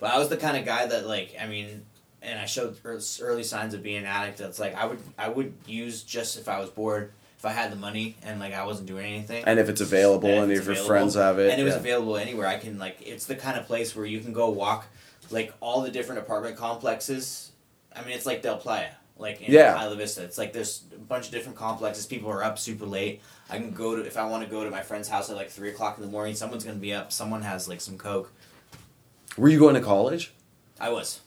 But 0.00 0.10
I 0.12 0.18
was 0.18 0.28
the 0.28 0.36
kind 0.36 0.56
of 0.56 0.64
guy 0.64 0.86
that 0.86 1.06
like 1.06 1.36
I 1.40 1.46
mean, 1.46 1.86
and 2.24 2.38
I 2.38 2.46
showed 2.46 2.76
ear- 2.84 3.00
early 3.20 3.44
signs 3.44 3.74
of 3.74 3.82
being 3.82 3.98
an 3.98 4.06
addict. 4.06 4.38
That's 4.38 4.58
like 4.58 4.74
I 4.74 4.86
would 4.86 4.98
I 5.18 5.28
would 5.28 5.52
use 5.66 6.02
just 6.02 6.38
if 6.38 6.48
I 6.48 6.58
was 6.60 6.70
bored. 6.70 7.12
If 7.38 7.44
if 7.44 7.50
I 7.50 7.52
had 7.52 7.70
the 7.70 7.76
money 7.76 8.16
and 8.22 8.40
like 8.40 8.54
I 8.54 8.64
wasn't 8.64 8.88
doing 8.88 9.04
anything. 9.04 9.44
And 9.44 9.58
if 9.58 9.68
it's 9.68 9.82
available 9.82 10.30
and, 10.30 10.50
it's 10.50 10.60
if 10.60 10.64
your 10.64 10.72
available, 10.72 10.88
friends 10.88 11.14
have 11.14 11.38
it. 11.38 11.50
and 11.52 11.60
it 11.60 11.64
was 11.64 11.74
yeah. 11.74 11.80
available 11.80 12.16
anywhere, 12.16 12.46
I 12.46 12.56
can 12.58 12.78
like 12.78 12.96
it's 13.04 13.26
the 13.26 13.34
kind 13.36 13.58
of 13.58 13.66
place 13.66 13.94
where 13.94 14.06
you 14.06 14.20
can 14.20 14.32
go 14.32 14.48
walk 14.48 14.86
like 15.30 15.52
all 15.60 15.82
the 15.82 15.90
different 15.90 16.20
apartment 16.20 16.56
complexes. 16.56 17.52
I 17.94 18.02
mean, 18.02 18.12
it's 18.12 18.24
like 18.26 18.40
Del 18.42 18.56
Playa, 18.56 18.92
like 19.18 19.42
in 19.42 19.52
Yeah. 19.52 19.82
Isla 19.84 19.96
Vista. 19.96 20.22
It's 20.22 20.38
like 20.38 20.52
there's 20.54 20.84
a 20.94 20.98
bunch 20.98 21.26
of 21.26 21.32
different 21.32 21.58
complexes. 21.58 22.06
People 22.06 22.30
are 22.30 22.42
up 22.42 22.58
super 22.58 22.86
late. 22.86 23.20
I 23.50 23.58
can 23.58 23.72
go 23.72 23.94
to 23.94 24.06
if 24.06 24.16
I 24.16 24.24
want 24.24 24.42
to 24.44 24.50
go 24.50 24.64
to 24.64 24.70
my 24.70 24.80
friend's 24.80 25.08
house 25.08 25.28
at 25.28 25.36
like 25.36 25.50
three 25.50 25.68
o'clock 25.68 25.98
in 25.98 26.02
the 26.02 26.10
morning. 26.10 26.34
Someone's 26.34 26.64
gonna 26.64 26.78
be 26.78 26.94
up. 26.94 27.12
Someone 27.12 27.42
has 27.42 27.68
like 27.68 27.82
some 27.82 27.98
coke. 27.98 28.32
Were 29.36 29.48
you 29.50 29.58
going 29.58 29.74
to 29.74 29.80
college? 29.82 30.32
I 30.80 30.88
was. 30.90 31.20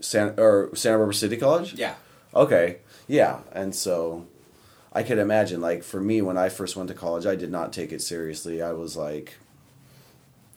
San 0.00 0.34
or 0.38 0.70
Santa 0.74 0.98
Barbara 0.98 1.14
City 1.14 1.36
College? 1.36 1.74
Yeah. 1.74 1.94
Okay. 2.34 2.78
Yeah, 3.08 3.40
and 3.52 3.74
so 3.74 4.26
I 4.92 5.02
could 5.02 5.18
imagine 5.18 5.60
like 5.60 5.82
for 5.82 6.00
me 6.00 6.22
when 6.22 6.36
I 6.38 6.48
first 6.48 6.76
went 6.76 6.88
to 6.88 6.94
college, 6.94 7.26
I 7.26 7.34
did 7.34 7.50
not 7.50 7.72
take 7.72 7.92
it 7.92 8.00
seriously. 8.02 8.62
I 8.62 8.72
was 8.72 8.96
like 8.96 9.34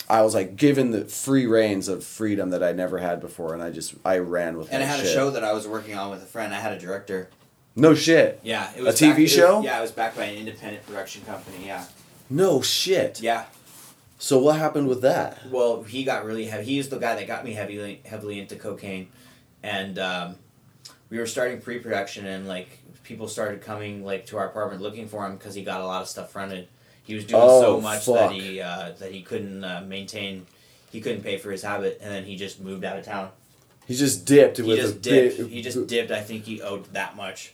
I 0.10 0.22
was 0.22 0.34
like 0.36 0.56
given 0.56 0.92
the 0.92 1.06
free 1.06 1.46
reins 1.46 1.88
of 1.88 2.04
freedom 2.04 2.50
that 2.52 2.62
I 2.64 2.72
never 2.74 2.98
had 3.00 3.20
before 3.22 3.54
and 3.54 3.64
I 3.64 3.72
just 3.72 3.96
I 4.06 4.18
ran 4.18 4.58
with 4.58 4.68
it. 4.68 4.74
And 4.74 4.84
I 4.84 4.86
had 4.86 5.00
shit. 5.00 5.08
a 5.08 5.14
show 5.14 5.32
that 5.32 5.44
I 5.44 5.54
was 5.54 5.68
working 5.68 5.96
on 5.96 6.12
with 6.12 6.22
a 6.22 6.26
friend. 6.28 6.54
I 6.54 6.60
had 6.60 6.74
a 6.74 6.80
director. 6.80 7.30
No 7.76 7.96
shit. 7.96 8.40
Yeah, 8.44 8.70
it 8.78 8.84
was 8.84 8.86
A 8.86 8.86
was 8.92 9.00
TV 9.02 9.10
back- 9.10 9.18
it 9.18 9.22
was- 9.24 9.32
show? 9.32 9.62
yeah, 9.64 9.80
it 9.80 9.82
was 9.82 9.92
backed 9.92 10.16
by 10.18 10.26
an 10.26 10.38
independent 10.38 10.86
production 10.86 11.24
company. 11.26 11.66
Yeah. 11.66 11.86
No 12.30 12.62
shit. 12.62 13.20
Yeah. 13.22 13.46
So 14.20 14.38
what 14.38 14.58
happened 14.58 14.88
with 14.88 15.02
that? 15.02 15.40
Well, 15.50 15.84
he 15.84 16.04
got 16.04 16.24
really 16.24 16.46
heavy. 16.46 16.66
He 16.66 16.78
was 16.78 16.90
the 16.90 16.98
guy 17.00 17.16
that 17.16 17.26
got 17.28 17.44
me 17.44 17.54
heavily 17.54 18.02
heavily 18.06 18.40
into 18.40 18.56
cocaine, 18.58 19.08
and 19.64 19.98
um, 19.98 20.36
we 21.10 21.18
were 21.18 21.26
starting 21.26 21.62
pre-production, 21.62 22.26
and 22.26 22.48
like 22.48 22.80
people 23.04 23.28
started 23.28 23.62
coming 23.62 24.04
like 24.06 24.26
to 24.28 24.38
our 24.38 24.48
apartment 24.48 24.82
looking 24.82 25.08
for 25.08 25.26
him 25.26 25.36
because 25.38 25.56
he 25.56 25.64
got 25.64 25.82
a 25.82 25.86
lot 25.86 26.02
of 26.02 26.08
stuff 26.08 26.32
fronted. 26.32 26.68
He 27.04 27.16
was 27.16 27.26
doing 27.26 27.42
Oh, 27.44 27.62
so 27.62 27.82
much 27.82 28.06
fuck. 28.06 28.16
that 28.16 28.32
he 28.34 28.62
uh, 28.62 28.92
that 29.00 29.12
he 29.12 29.22
couldn't 29.22 29.64
uh, 29.64 29.84
maintain. 29.88 30.46
He 30.92 31.02
couldn't 31.02 31.24
pay 31.24 31.38
for 31.38 31.52
his 31.52 31.64
habit, 31.64 31.98
and 32.02 32.12
then 32.14 32.24
he 32.26 32.36
just 32.36 32.62
moved 32.62 32.84
out 32.84 32.98
of 33.00 33.06
town. 33.06 33.30
He 33.88 33.96
just 33.96 34.26
dipped 34.26 34.58
He 34.58 34.64
with 34.64 34.78
just 34.80 34.96
a 34.96 35.00
dipped. 35.00 35.38
big- 35.38 35.50
he 35.50 35.62
just 35.62 35.88
dipped. 35.88 36.12
I 36.12 36.22
think 36.22 36.46
he 36.46 36.62
owed 36.62 36.86
that 36.94 37.16
much. 37.18 37.54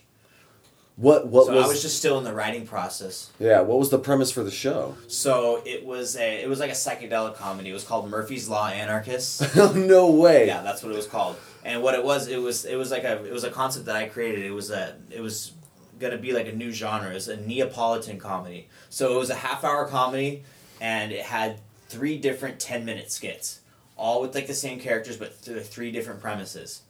What 0.96 1.26
what 1.28 1.46
so 1.46 1.54
was, 1.54 1.64
I 1.64 1.68
was 1.68 1.80
just 1.82 1.96
still 1.96 2.18
in 2.18 2.24
the 2.24 2.34
writing 2.34 2.66
process. 2.66 3.30
Yeah, 3.40 3.62
what 3.62 3.78
was 3.78 3.88
the 3.88 3.98
premise 3.98 4.30
for 4.30 4.42
the 4.44 4.50
show? 4.50 4.96
So 5.08 5.62
it 5.64 5.84
was 5.86 6.14
a 6.16 6.42
it 6.42 6.48
was 6.48 6.60
like 6.60 6.70
a 6.70 6.74
psychedelic 6.74 7.36
comedy. 7.36 7.70
It 7.70 7.72
was 7.72 7.84
called 7.84 8.10
Murphy's 8.10 8.48
Law 8.48 8.68
Anarchist. 8.68 9.56
no 9.74 10.10
way. 10.10 10.46
Yeah, 10.46 10.60
that's 10.62 10.82
what 10.82 10.92
it 10.92 10.96
was 10.96 11.06
called. 11.06 11.36
And 11.64 11.82
what 11.82 11.94
it 11.94 12.02
was, 12.02 12.28
it 12.28 12.40
was 12.40 12.64
it 12.64 12.76
was 12.76 12.90
like 12.90 13.04
a 13.04 13.24
it 13.24 13.32
was 13.32 13.44
a 13.44 13.50
concept 13.50 13.86
that 13.86 13.96
I 13.96 14.08
created. 14.08 14.44
It 14.44 14.52
was 14.52 14.70
a 14.70 14.96
it 15.10 15.20
was 15.20 15.52
gonna 15.98 16.18
be 16.18 16.32
like 16.32 16.48
a 16.48 16.52
new 16.52 16.72
genre. 16.72 17.10
It's 17.14 17.28
a 17.28 17.36
Neapolitan 17.36 18.18
comedy. 18.18 18.68
So 18.88 19.14
it 19.14 19.18
was 19.18 19.30
a 19.30 19.34
half 19.34 19.62
hour 19.64 19.86
comedy, 19.86 20.42
and 20.80 21.12
it 21.12 21.22
had 21.22 21.60
three 21.88 22.16
different 22.18 22.58
ten 22.60 22.84
minute 22.84 23.12
skits, 23.12 23.60
all 23.96 24.22
with 24.22 24.34
like 24.34 24.46
the 24.46 24.54
same 24.54 24.80
characters 24.80 25.16
but 25.16 25.40
th- 25.42 25.62
three 25.64 25.90
different 25.90 26.20
premises. 26.20 26.82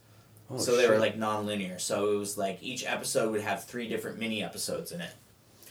Oh, 0.51 0.59
so 0.59 0.77
they 0.77 0.89
were 0.89 0.99
like 0.99 1.17
non-linear. 1.17 1.79
So 1.79 2.13
it 2.13 2.17
was 2.17 2.37
like 2.37 2.63
each 2.63 2.85
episode 2.85 3.31
would 3.33 3.41
have 3.41 3.65
three 3.65 3.89
different 3.89 4.19
mini 4.19 4.43
episodes 4.43 4.93
in 4.93 5.01
it. 5.01 5.13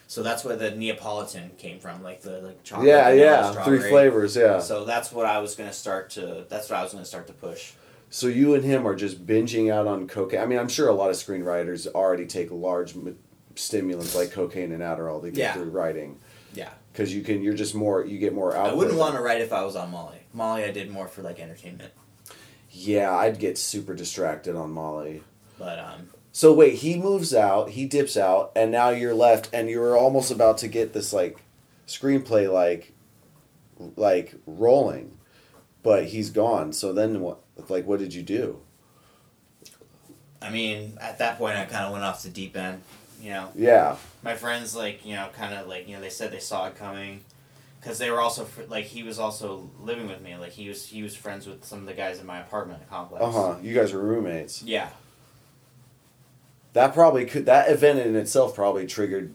So 0.08 0.24
that's 0.24 0.44
where 0.44 0.56
the 0.56 0.72
Neapolitan 0.72 1.52
came 1.60 1.80
from, 1.80 2.02
like 2.02 2.22
the 2.22 2.40
like 2.42 2.64
chocolate. 2.64 2.88
Yeah, 2.88 3.10
yeah. 3.12 3.64
Three 3.64 3.80
flavors, 3.80 4.36
yeah. 4.36 4.60
So 4.60 4.84
that's 4.84 5.12
what 5.12 5.26
I 5.26 5.38
was 5.40 5.56
gonna 5.56 5.72
start 5.74 6.10
to. 6.12 6.46
That's 6.50 6.70
what 6.70 6.80
I 6.80 6.84
was 6.84 6.94
gonna 6.94 7.06
start 7.06 7.28
to 7.28 7.34
push. 7.34 7.74
So 8.10 8.28
you 8.28 8.56
and 8.56 8.64
him 8.64 8.88
are 8.88 8.96
just 8.96 9.26
binging 9.26 9.72
out 9.72 9.86
on 9.88 10.08
cocaine. 10.08 10.40
I 10.42 10.46
mean, 10.46 10.58
I'm 10.60 10.68
sure 10.70 10.88
a 10.90 10.94
lot 10.94 11.10
of 11.12 11.16
screenwriters 11.16 11.86
already 11.88 12.26
take 12.26 12.50
large 12.52 12.96
m- 12.96 13.18
stimulants 13.56 14.16
like 14.16 14.32
cocaine 14.32 14.72
and 14.72 14.82
Adderall 14.82 15.22
to 15.22 15.30
get 15.32 15.38
Yeah. 15.38 15.54
through 15.54 15.70
writing 15.70 16.18
Yeah. 16.56 16.70
because 16.92 17.14
you 17.14 17.22
can. 17.22 17.44
You're 17.44 17.54
just 17.54 17.76
more. 17.76 18.04
You 18.06 18.18
get 18.18 18.34
more 18.34 18.56
output. 18.56 18.74
I 18.74 18.76
wouldn't 18.76 18.98
want 18.98 19.16
to 19.16 19.22
write 19.22 19.42
if 19.42 19.54
I 19.54 19.64
was 19.64 19.76
on 19.76 19.92
Molly. 19.92 20.18
Molly, 20.34 20.64
I 20.64 20.72
did 20.72 20.90
more 20.90 21.08
for 21.08 21.22
like 21.22 21.40
entertainment. 21.40 21.92
Yeah, 22.72 23.12
I'd 23.16 23.40
get 23.40 23.58
super 23.58 23.94
distracted 23.94 24.56
on 24.56 24.72
Molly. 24.72 25.24
But 25.58 25.78
um, 25.80 26.10
So 26.32 26.54
wait, 26.54 26.76
he 26.76 26.98
moves 26.98 27.34
out, 27.34 27.72
he 27.72 27.86
dips 27.86 28.16
out, 28.16 28.52
and 28.56 28.72
now 28.72 28.90
you're 28.90 29.14
left, 29.16 29.50
and 29.54 29.70
you're 29.70 29.98
almost 29.98 30.32
about 30.32 30.58
to 30.60 30.68
get 30.68 30.94
this 30.94 31.12
like 31.14 31.38
screenplay 31.88 32.52
like 32.52 32.94
like 33.96 34.36
rolling, 34.46 35.18
but 35.84 36.06
he's 36.08 36.30
gone. 36.30 36.74
So 36.74 36.92
then 36.94 37.22
what? 37.22 37.40
Like, 37.68 37.86
what 37.86 38.00
did 38.00 38.14
you 38.14 38.24
do? 38.24 38.60
I 40.42 40.50
mean, 40.50 40.98
at 41.02 41.18
that 41.20 41.38
point, 41.38 41.58
I 41.58 41.66
kind 41.66 41.86
of 41.86 41.92
went 41.92 42.04
off 42.06 42.24
the 42.24 42.30
deep 42.30 42.56
end. 42.56 42.82
You 43.22 43.32
know, 43.32 43.50
Yeah, 43.56 43.98
my 44.24 44.36
friends 44.36 44.74
like 44.74 45.06
you 45.06 45.14
know, 45.16 45.28
kind 45.36 45.54
of 45.54 45.68
like 45.68 45.88
you 45.90 45.96
know, 45.96 46.02
they 46.02 46.10
said 46.10 46.32
they 46.32 46.40
saw 46.40 46.68
it 46.68 46.78
coming, 46.78 47.20
because 47.82 47.98
they 47.98 48.10
were 48.10 48.22
also 48.22 48.46
fr- 48.46 48.62
like 48.70 48.86
he 48.86 49.04
was 49.04 49.20
also 49.20 49.70
living 49.82 50.08
with 50.08 50.22
me. 50.22 50.38
Like 50.38 50.52
he 50.54 50.70
was 50.70 50.86
he 50.86 51.04
was 51.04 51.18
friends 51.18 51.46
with 51.46 51.66
some 51.66 51.80
of 51.80 51.86
the 51.86 51.94
guys 51.94 52.20
in 52.22 52.26
my 52.26 52.40
apartment 52.40 52.90
complex. 52.90 53.22
uh 53.24 53.32
huh. 53.32 53.56
You 53.62 53.74
guys 53.74 53.92
were 53.92 54.00
roommates. 54.02 54.64
Yeah. 54.64 54.90
That 56.74 56.94
probably 56.94 57.26
could. 57.26 57.46
That 57.48 57.70
event 57.70 58.00
in 58.00 58.16
itself 58.16 58.56
probably 58.56 58.88
triggered. 58.88 59.34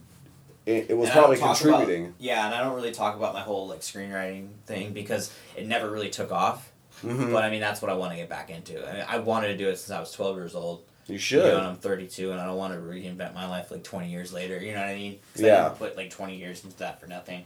It, 0.64 0.86
it 0.88 0.96
was 0.96 1.10
And 1.10 1.18
probably 1.18 1.36
contributing. 1.36 2.04
About, 2.06 2.14
yeah, 2.20 2.46
and 2.46 2.54
I 2.54 2.62
don't 2.62 2.74
really 2.74 2.92
talk 2.92 3.16
about 3.16 3.34
my 3.34 3.42
whole 3.42 3.68
like 3.68 3.80
screenwriting 3.80 4.48
thing 4.64 4.94
because 4.94 5.30
it 5.56 5.66
never 5.66 5.90
really 5.90 6.08
took 6.08 6.32
off. 6.32 6.70
Mhm. 7.02 7.32
But 7.32 7.44
I 7.44 7.50
mean, 7.50 7.60
that's 7.60 7.82
what 7.82 7.90
I 7.90 7.94
want 7.94 8.12
to 8.12 8.16
get 8.16 8.28
back 8.28 8.50
into. 8.50 8.86
I, 8.88 8.92
mean, 8.94 9.04
I 9.08 9.18
wanted 9.18 9.48
to 9.48 9.56
do 9.56 9.68
it 9.68 9.76
since 9.78 9.90
I 9.90 10.00
was 10.00 10.12
twelve 10.12 10.36
years 10.36 10.54
old. 10.54 10.82
You 11.06 11.14
You 11.14 11.18
should. 11.18 11.44
know, 11.44 11.58
and 11.58 11.66
I'm 11.66 11.76
32, 11.76 12.30
and 12.32 12.40
I 12.40 12.46
don't 12.46 12.56
want 12.56 12.72
to 12.72 12.78
reinvent 12.80 13.34
my 13.34 13.46
life 13.46 13.70
like 13.70 13.82
20 13.84 14.08
years 14.10 14.32
later. 14.32 14.58
You 14.58 14.72
know 14.72 14.80
what 14.80 14.88
I 14.88 14.94
mean? 14.94 15.18
I 15.36 15.40
Yeah. 15.40 15.62
didn't 15.64 15.78
put 15.78 15.96
like 15.98 16.08
20 16.10 16.36
years 16.36 16.64
into 16.64 16.78
that 16.78 16.98
for 16.98 17.06
nothing. 17.06 17.44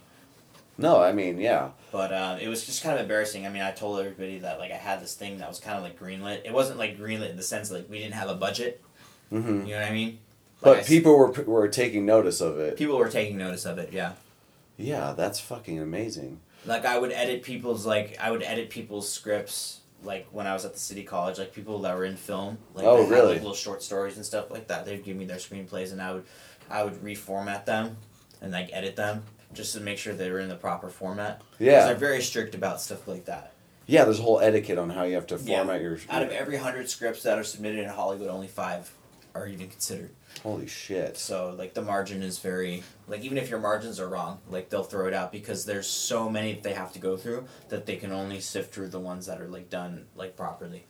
No, 0.81 1.01
I 1.03 1.11
mean, 1.11 1.41
yeah. 1.41 1.71
But 1.91 2.13
uh, 2.13 2.39
it 2.41 2.47
was 2.47 2.65
just 2.65 2.85
kind 2.85 2.95
of 2.95 3.01
embarrassing. 3.01 3.47
I 3.47 3.49
mean, 3.49 3.63
I 3.63 3.73
told 3.73 3.99
everybody 3.99 4.39
that 4.39 4.61
like 4.61 4.71
I 4.71 4.77
had 4.77 5.03
this 5.03 5.15
thing 5.15 5.39
that 5.39 5.49
was 5.49 5.59
kind 5.59 5.77
of 5.77 5.83
like 5.83 5.99
greenlit. 5.99 6.43
It 6.45 6.53
wasn't 6.53 6.79
like 6.79 6.97
greenlit 6.97 7.31
in 7.31 7.37
the 7.37 7.43
sense 7.43 7.69
like 7.73 7.91
we 7.91 7.99
didn't 7.99 8.15
have 8.15 8.29
a 8.29 8.37
budget. 8.37 8.81
hmm 9.31 9.67
You 9.67 9.73
know 9.75 9.81
what 9.81 9.89
I 9.89 9.93
mean? 9.93 10.19
But 10.61 10.69
Like 10.71 10.79
I 10.79 10.81
s- 10.83 10.89
people 10.89 11.19
were 11.19 11.33
were 11.33 11.67
taking 11.67 12.07
notice 12.07 12.41
of 12.41 12.61
it. 12.61 12.77
people 12.77 12.97
were 12.97 13.09
taking 13.09 13.37
notice 13.39 13.65
of 13.65 13.79
it. 13.79 13.93
Yeah. 13.93 14.13
Yeah, 14.77 15.15
that's 15.17 15.41
fucking 15.41 15.81
amazing. 15.81 16.39
Like 16.67 16.85
I 16.85 16.99
would 16.99 17.13
edit 17.13 17.43
people's 17.43 17.87
like 17.87 18.17
I 18.21 18.31
would 18.31 18.43
edit 18.43 18.71
people's 18.71 19.11
scripts 19.11 19.81
like 20.05 20.27
when 20.31 20.47
I 20.47 20.53
was 20.55 20.65
at 20.65 20.73
the 20.75 20.79
city 20.79 21.03
college, 21.03 21.39
like 21.39 21.53
people 21.53 21.79
that 21.81 21.97
were 21.97 22.05
in 22.05 22.17
film. 22.17 22.59
Like 22.75 22.85
Oh, 22.87 23.03
had, 23.03 23.11
really? 23.11 23.33
like, 23.35 23.39
little 23.39 23.55
short 23.55 23.83
stories 23.83 24.17
and 24.17 24.25
stuff 24.25 24.51
like 24.51 24.69
that. 24.69 24.85
They'd 24.85 25.03
give 25.05 25.17
me 25.17 25.25
their 25.25 25.39
screenplays, 25.39 25.93
and 25.93 26.01
I 26.03 26.13
would 26.15 26.25
I 26.71 26.85
would 26.85 26.95
reformat 27.03 27.65
them 27.65 27.97
and 28.43 28.53
like 28.53 28.71
edit 28.73 28.97
them 28.97 29.25
just 29.55 29.73
to 29.75 29.81
make 29.81 29.99
sure 29.99 30.13
they 30.15 30.31
were 30.31 30.41
in 30.41 30.49
the 30.49 30.55
proper 30.57 30.89
format. 30.91 31.41
Yeah, 31.59 31.87
they're 31.87 31.95
very 31.95 32.21
strict 32.23 32.55
about 32.55 32.81
stuff 32.81 33.09
like 33.09 33.25
that. 33.25 33.53
yeah. 33.87 34.05
There's 34.05 34.19
a 34.21 34.23
whole 34.23 34.41
etiquette 34.41 34.79
on 34.79 34.91
how 34.91 35.05
you 35.05 35.15
have 35.15 35.27
to 35.29 35.37
Yeah. 35.43 35.59
format 35.59 35.81
your. 35.81 35.99
Out 36.11 36.23
of 36.23 36.31
every 36.31 36.57
hundred 36.59 36.91
scripts 36.91 37.23
that 37.23 37.39
are 37.39 37.45
submitted 37.45 37.79
in 37.81 37.89
Hollywood, 37.89 38.29
only 38.29 38.47
five 38.49 38.93
are 39.35 39.47
even 39.49 39.69
considered. 39.69 40.11
Holy 40.43 40.67
shit. 40.67 41.17
So 41.17 41.55
like 41.59 41.75
the 41.75 41.83
margin 41.83 42.23
is 42.23 42.39
very 42.39 42.83
like 43.07 43.23
even 43.23 43.39
if 43.39 43.51
your 43.51 43.59
margins 43.59 43.99
are 43.99 44.09
wrong, 44.09 44.41
like 44.49 44.69
they'll 44.69 44.85
throw 44.85 45.07
it 45.07 45.15
out 45.15 45.33
because 45.33 45.65
there's 45.65 45.87
so 45.87 46.29
many 46.29 46.55
that 46.55 46.63
they 46.63 46.75
have 46.75 46.93
to 46.93 46.99
go 46.99 47.17
through 47.17 47.47
that 47.69 47.87
they 47.87 47.97
can 47.97 48.13
only 48.13 48.41
sift 48.41 48.73
through 48.73 48.89
the 48.89 49.01
ones 49.01 49.27
that 49.27 49.41
are 49.41 49.49
like 49.49 49.69
done 49.69 50.07
like 50.17 50.37
properly. 50.37 50.87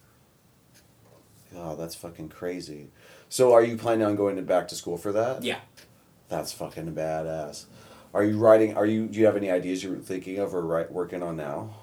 Oh, 1.56 1.76
that's 1.76 1.94
fucking 1.94 2.28
crazy. 2.28 2.90
So, 3.28 3.52
are 3.52 3.62
you 3.62 3.76
planning 3.76 4.06
on 4.06 4.16
going 4.16 4.36
to 4.36 4.42
back 4.42 4.68
to 4.68 4.74
school 4.74 4.96
for 4.96 5.12
that? 5.12 5.42
Yeah. 5.42 5.58
That's 6.28 6.52
fucking 6.52 6.94
badass. 6.94 7.64
Are 8.12 8.24
you 8.24 8.38
writing? 8.38 8.76
Are 8.76 8.86
you? 8.86 9.06
Do 9.06 9.18
you 9.18 9.26
have 9.26 9.36
any 9.36 9.50
ideas 9.50 9.82
you're 9.82 9.96
thinking 9.96 10.38
of 10.38 10.54
or 10.54 10.62
write, 10.62 10.92
working 10.92 11.22
on 11.22 11.36
now? 11.36 11.74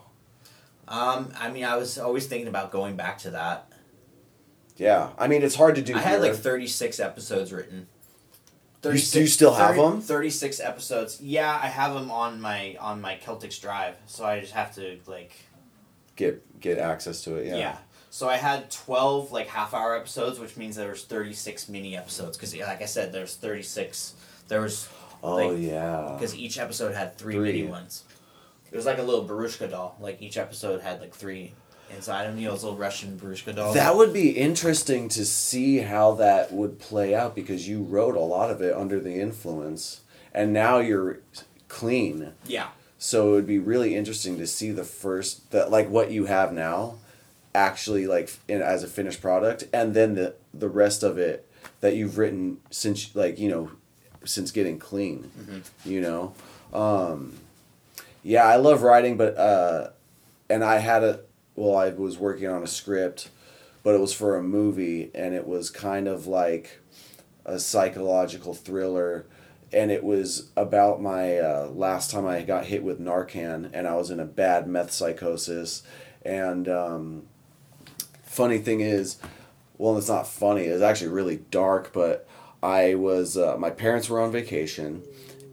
Um, 0.88 1.32
I 1.40 1.50
mean, 1.50 1.64
I 1.64 1.78
was 1.78 1.98
always 1.98 2.28
thinking 2.28 2.48
about 2.48 2.72
going 2.72 2.96
back 2.96 3.18
to 3.20 3.32
that. 3.32 3.72
Yeah, 4.78 5.10
I 5.18 5.28
mean 5.28 5.42
it's 5.44 5.56
hard 5.56 5.76
to 5.76 5.82
do. 5.82 5.96
I 5.96 6.00
had 6.00 6.22
here. 6.22 6.32
like 6.34 6.40
36 6.40 7.00
episodes 7.00 7.54
written. 7.54 7.88
You- 8.84 8.92
do 8.92 9.22
you 9.22 9.26
still 9.28 9.54
have 9.56 9.76
30 9.76 9.82
them? 9.82 10.02
36 10.02 10.60
episodes. 10.60 11.20
Yeah, 11.20 11.60
I 11.62 11.68
have 11.68 11.96
them 11.96 12.12
on 12.12 12.40
my 12.40 12.78
on 12.80 13.02
my 13.02 13.16
Celtics 13.24 13.60
Drive, 13.60 13.96
so 14.06 14.24
I 14.26 14.40
just 14.40 14.54
have 14.54 14.76
to 14.76 15.00
like 15.08 15.32
get 16.16 16.60
get 16.60 16.78
access 16.78 17.24
to 17.24 17.36
it. 17.38 17.48
yeah. 17.48 17.56
Yeah. 17.58 17.78
So 18.12 18.30
I 18.30 18.38
had 18.38 18.70
12 18.72 19.32
like 19.32 19.48
half 19.48 19.74
hour 19.74 19.96
episodes, 19.96 20.40
which 20.40 20.56
means 20.56 20.76
there 20.76 20.90
was 20.90 21.04
36 21.04 21.68
mini 21.68 21.98
episodes 21.98 22.38
cuz 22.38 22.56
like 22.56 22.82
I 22.82 22.86
said 22.86 23.12
there's 23.12 23.36
36 23.36 24.14
there 24.50 24.62
was 24.62 24.88
Oh 25.24 25.36
Like, 25.38 25.58
yeah. 25.60 26.12
because 26.14 26.36
each 26.36 26.60
episode 26.60 26.94
had 26.94 27.18
three, 27.18 27.34
Three. 27.36 27.52
mini 27.54 27.64
ones. 27.68 28.04
It 28.72 28.76
was 28.76 28.86
like 28.86 29.00
a 29.00 29.02
little 29.04 29.28
Barushka 29.28 29.70
doll. 29.72 29.96
Like 30.00 30.22
each 30.22 30.38
episode 30.38 30.82
had 30.82 31.02
like 31.02 31.16
three 31.16 31.54
inside 31.94 32.26
of 32.26 32.36
me. 32.36 32.46
Those 32.46 32.64
little 32.64 32.78
Russian 32.78 33.18
Barushka 33.20 33.56
dolls. 33.56 33.76
That 33.76 33.96
would 33.96 34.14
be 34.14 34.32
interesting 34.32 35.10
to 35.10 35.26
see 35.26 35.80
how 35.80 36.14
that 36.16 36.52
would 36.52 36.80
play 36.80 37.14
out 37.16 37.36
because 37.36 37.68
you 37.68 37.84
wrote 37.84 38.16
a 38.16 38.20
lot 38.20 38.50
of 38.52 38.62
it 38.62 38.74
under 38.74 39.00
the 39.00 39.20
influence, 39.20 40.02
and 40.34 40.54
now 40.54 40.80
you're 40.80 41.20
clean. 41.68 42.34
yeah. 42.46 42.68
So 42.98 43.30
it 43.30 43.32
would 43.36 43.48
be 43.48 43.60
really 43.60 43.94
interesting 43.96 44.38
to 44.40 44.48
see 44.48 44.72
the 44.72 44.84
first 44.86 45.52
that 45.52 45.70
like 45.70 45.90
what 45.90 46.10
you 46.12 46.26
have 46.26 46.52
now, 46.54 46.96
actually 47.54 48.08
like 48.08 48.32
in, 48.48 48.62
as 48.62 48.84
a 48.84 48.88
finished 48.88 49.22
product, 49.22 49.66
and 49.74 49.94
then 49.94 50.16
the 50.16 50.36
the 50.54 50.70
rest 50.70 51.04
of 51.04 51.18
it 51.18 51.48
that 51.82 51.96
you've 51.96 52.18
written 52.18 52.58
since 52.72 53.14
like 53.16 53.38
you 53.38 53.50
know, 53.50 53.72
since 54.24 54.50
getting 54.52 54.80
clean. 54.80 55.30
You 55.84 56.02
know, 56.02 56.34
um, 56.74 57.34
yeah, 58.24 58.46
I 58.46 58.56
love 58.56 58.82
writing, 58.82 59.18
but 59.18 59.38
uh, 59.38 59.90
and 60.50 60.64
I 60.64 60.80
had 60.80 61.04
a 61.04 61.20
well, 61.56 61.76
I 61.78 61.90
was 61.90 62.18
working 62.18 62.48
on 62.48 62.64
a 62.64 62.68
script, 62.68 63.30
but 63.84 63.96
it 63.96 64.02
was 64.02 64.14
for 64.14 64.36
a 64.36 64.44
movie, 64.44 65.12
and 65.14 65.34
it 65.34 65.48
was 65.48 65.70
kind 65.70 66.08
of 66.08 66.28
like 66.28 66.82
a 67.46 67.60
psychological 67.60 68.54
thriller. 68.54 69.26
And 69.72 69.92
it 69.92 70.04
was 70.04 70.50
about 70.56 71.02
my 71.02 71.38
uh, 71.38 71.68
last 71.74 72.12
time 72.12 72.26
I 72.26 72.42
got 72.42 72.66
hit 72.66 72.84
with 72.84 73.00
Narcan, 73.00 73.70
and 73.74 73.88
I 73.88 73.96
was 73.96 74.12
in 74.12 74.20
a 74.20 74.26
bad 74.26 74.68
meth 74.68 74.92
psychosis. 74.92 75.84
And 76.24 76.68
um, 76.68 77.24
funny 78.24 78.60
thing 78.60 78.82
is, 78.82 79.18
well, 79.78 79.98
it's 79.98 80.10
not 80.10 80.28
funny. 80.28 80.64
It's 80.64 80.84
actually 80.84 81.12
really 81.12 81.38
dark. 81.52 81.94
But 81.94 82.28
I 82.62 82.96
was 82.96 83.38
uh, 83.38 83.58
my 83.58 83.70
parents 83.70 84.10
were 84.10 84.20
on 84.20 84.32
vacation, 84.32 85.04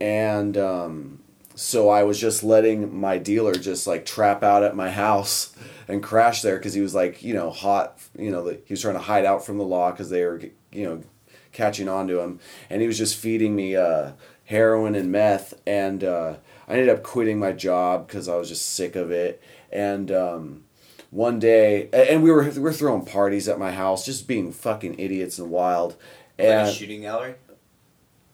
and 0.00 0.56
um, 0.56 1.22
so 1.54 1.88
I 1.88 2.02
was 2.02 2.18
just 2.18 2.42
letting 2.42 2.98
my 2.98 3.18
dealer 3.18 3.54
just 3.54 3.86
like 3.86 4.06
trap 4.06 4.42
out 4.42 4.62
at 4.62 4.76
my 4.76 4.90
house 4.90 5.54
and 5.92 6.02
crashed 6.02 6.42
there 6.42 6.56
because 6.56 6.74
he 6.74 6.80
was 6.80 6.94
like 6.94 7.22
you 7.22 7.34
know 7.34 7.50
hot. 7.50 7.98
You 8.18 8.30
know 8.30 8.46
he 8.48 8.72
was 8.72 8.80
trying 8.80 8.94
to 8.94 9.00
hide 9.00 9.24
out 9.24 9.44
from 9.44 9.58
the 9.58 9.64
law 9.64 9.90
because 9.90 10.10
they 10.10 10.24
were 10.24 10.40
you 10.72 10.84
know 10.84 11.02
catching 11.52 11.88
on 11.88 12.08
to 12.08 12.20
him, 12.20 12.40
and 12.70 12.80
he 12.80 12.86
was 12.86 12.98
just 12.98 13.16
feeding 13.16 13.54
me 13.54 13.76
uh, 13.76 14.12
heroin 14.46 14.94
and 14.94 15.12
meth, 15.12 15.54
and 15.66 16.02
uh, 16.02 16.36
I 16.66 16.72
ended 16.72 16.88
up 16.88 17.02
quitting 17.02 17.38
my 17.38 17.52
job 17.52 18.06
because 18.06 18.26
I 18.28 18.36
was 18.36 18.48
just 18.48 18.66
sick 18.70 18.96
of 18.96 19.10
it, 19.10 19.40
and. 19.70 20.10
Um, 20.10 20.64
one 21.10 21.38
day, 21.38 21.90
and 21.92 22.22
we 22.22 22.30
were 22.30 22.44
we 22.44 22.58
were 22.58 22.72
throwing 22.72 23.04
parties 23.04 23.46
at 23.46 23.58
my 23.58 23.70
house, 23.70 24.06
just 24.06 24.26
being 24.26 24.50
fucking 24.50 24.98
idiots 24.98 25.38
and 25.38 25.50
wild. 25.50 25.90
Like 26.38 26.48
And 26.48 26.68
a 26.70 26.72
shooting 26.72 27.02
gallery? 27.02 27.34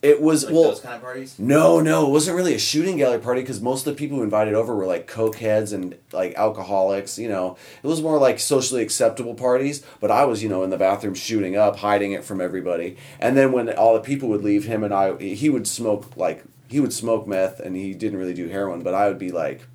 It 0.01 0.23
was 0.23 0.45
Like 0.45 0.55
well, 0.55 0.63
those 0.65 0.81
kind 0.81 0.95
of 0.95 1.03
parties? 1.03 1.37
no, 1.39 1.81
no, 1.81 2.07
it 2.07 2.11
wasn't 2.11 2.37
really 2.37 2.55
a 2.55 2.59
shooting 2.59 2.97
gallery 2.99 3.19
party 3.19 3.41
because 3.41 3.61
most 3.61 3.85
of 3.87 3.95
the 3.95 3.99
people 3.99 4.19
who 4.19 4.23
invited 4.23 4.55
over 4.55 4.75
were 4.75 4.87
like 4.87 5.11
cokeheads 5.11 5.73
and 5.73 5.97
like 6.13 6.35
alcoholics. 6.37 7.19
You 7.19 7.29
know, 7.29 7.57
it 7.83 7.87
was 7.87 8.01
more 8.01 8.19
like 8.19 8.39
socially 8.39 8.83
acceptable 8.83 9.35
parties. 9.35 9.85
But 10.01 10.13
I 10.13 10.25
was, 10.25 10.41
you 10.43 10.49
know, 10.49 10.63
in 10.63 10.71
the 10.71 10.77
bathroom 10.77 11.15
shooting 11.15 11.57
up, 11.57 11.77
hiding 11.79 12.13
it 12.13 12.23
from 12.25 12.41
everybody. 12.41 12.97
And 13.19 13.37
then 13.37 13.51
when 13.51 13.71
all 13.71 13.95
the 13.95 14.01
people 14.01 14.29
would 14.29 14.45
leave, 14.45 14.67
him 14.67 14.85
and 14.85 14.95
I, 14.95 15.17
he 15.17 15.51
would 15.51 15.67
smoke 15.67 16.17
like 16.17 16.45
he 16.69 16.79
would 16.81 16.93
smoke 16.93 17.27
meth, 17.27 17.59
and 17.61 17.75
he 17.75 17.93
didn't 17.95 18.19
really 18.19 18.35
do 18.35 18.47
heroin. 18.49 18.83
But 18.83 18.95
I 18.95 19.09
would 19.09 19.19
be 19.19 19.33
like, 19.33 19.67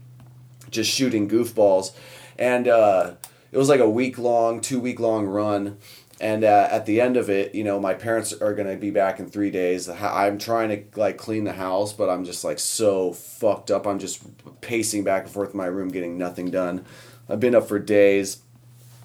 just 0.69 0.89
shooting 0.89 1.29
goofballs, 1.29 1.91
and 2.39 2.67
uh, 2.67 3.13
it 3.51 3.57
was 3.57 3.67
like 3.67 3.79
a 3.79 3.89
week 3.89 4.17
long, 4.17 4.61
two 4.61 4.79
week 4.79 4.99
long 4.99 5.25
run. 5.25 5.77
And 6.23 6.45
uh, 6.45 6.69
at 6.71 6.85
the 6.85 7.01
end 7.01 7.17
of 7.17 7.29
it, 7.29 7.53
you 7.53 7.65
know, 7.65 7.81
my 7.81 7.93
parents 7.93 8.31
are 8.31 8.53
gonna 8.53 8.77
be 8.77 8.91
back 8.91 9.19
in 9.19 9.27
three 9.27 9.51
days. 9.51 9.89
I'm 9.89 10.37
trying 10.37 10.69
to 10.69 10.97
like 10.97 11.17
clean 11.17 11.43
the 11.43 11.51
house, 11.51 11.91
but 11.91 12.09
I'm 12.09 12.23
just 12.23 12.45
like 12.45 12.59
so 12.59 13.11
fucked 13.11 13.69
up. 13.69 13.85
I'm 13.85 13.99
just 13.99 14.21
pacing 14.61 15.03
back 15.03 15.23
and 15.23 15.31
forth 15.33 15.51
in 15.51 15.57
my 15.57 15.65
room, 15.65 15.89
getting 15.89 16.17
nothing 16.17 16.49
done. 16.49 16.85
I've 17.27 17.41
been 17.41 17.53
up 17.53 17.67
for 17.67 17.77
days. 17.77 18.41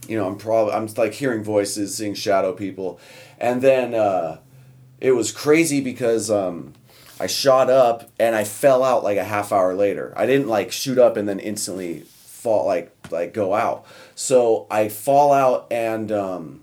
You 0.07 0.17
know, 0.17 0.29
I'm 0.29 0.37
probably 0.37 0.75
I'm 0.75 0.87
like 0.97 1.13
hearing 1.13 1.43
voices, 1.43 1.97
seeing 1.97 2.15
shadow 2.15 2.53
people, 2.53 3.01
and 3.41 3.63
then 3.63 3.95
uh, 3.95 4.39
it 5.01 5.11
was 5.11 5.33
crazy 5.33 5.81
because 5.81 6.31
um, 6.31 6.73
I 7.19 7.27
shot 7.27 7.69
up 7.69 8.09
and 8.21 8.37
I 8.37 8.45
fell 8.45 8.85
out 8.85 9.03
like 9.03 9.19
a 9.19 9.25
half 9.25 9.51
hour 9.51 9.75
later. 9.75 10.15
I 10.17 10.25
didn't 10.25 10.47
like 10.47 10.71
shoot 10.71 10.99
up 10.99 11.17
and 11.17 11.29
then 11.29 11.41
instantly 11.41 12.03
fall 12.03 12.65
like 12.65 12.95
like 13.11 13.35
go 13.35 13.55
out. 13.55 13.87
So 14.15 14.69
I 14.71 14.89
fall 14.89 15.33
out 15.33 15.67
and 15.73 16.13
um, 16.13 16.61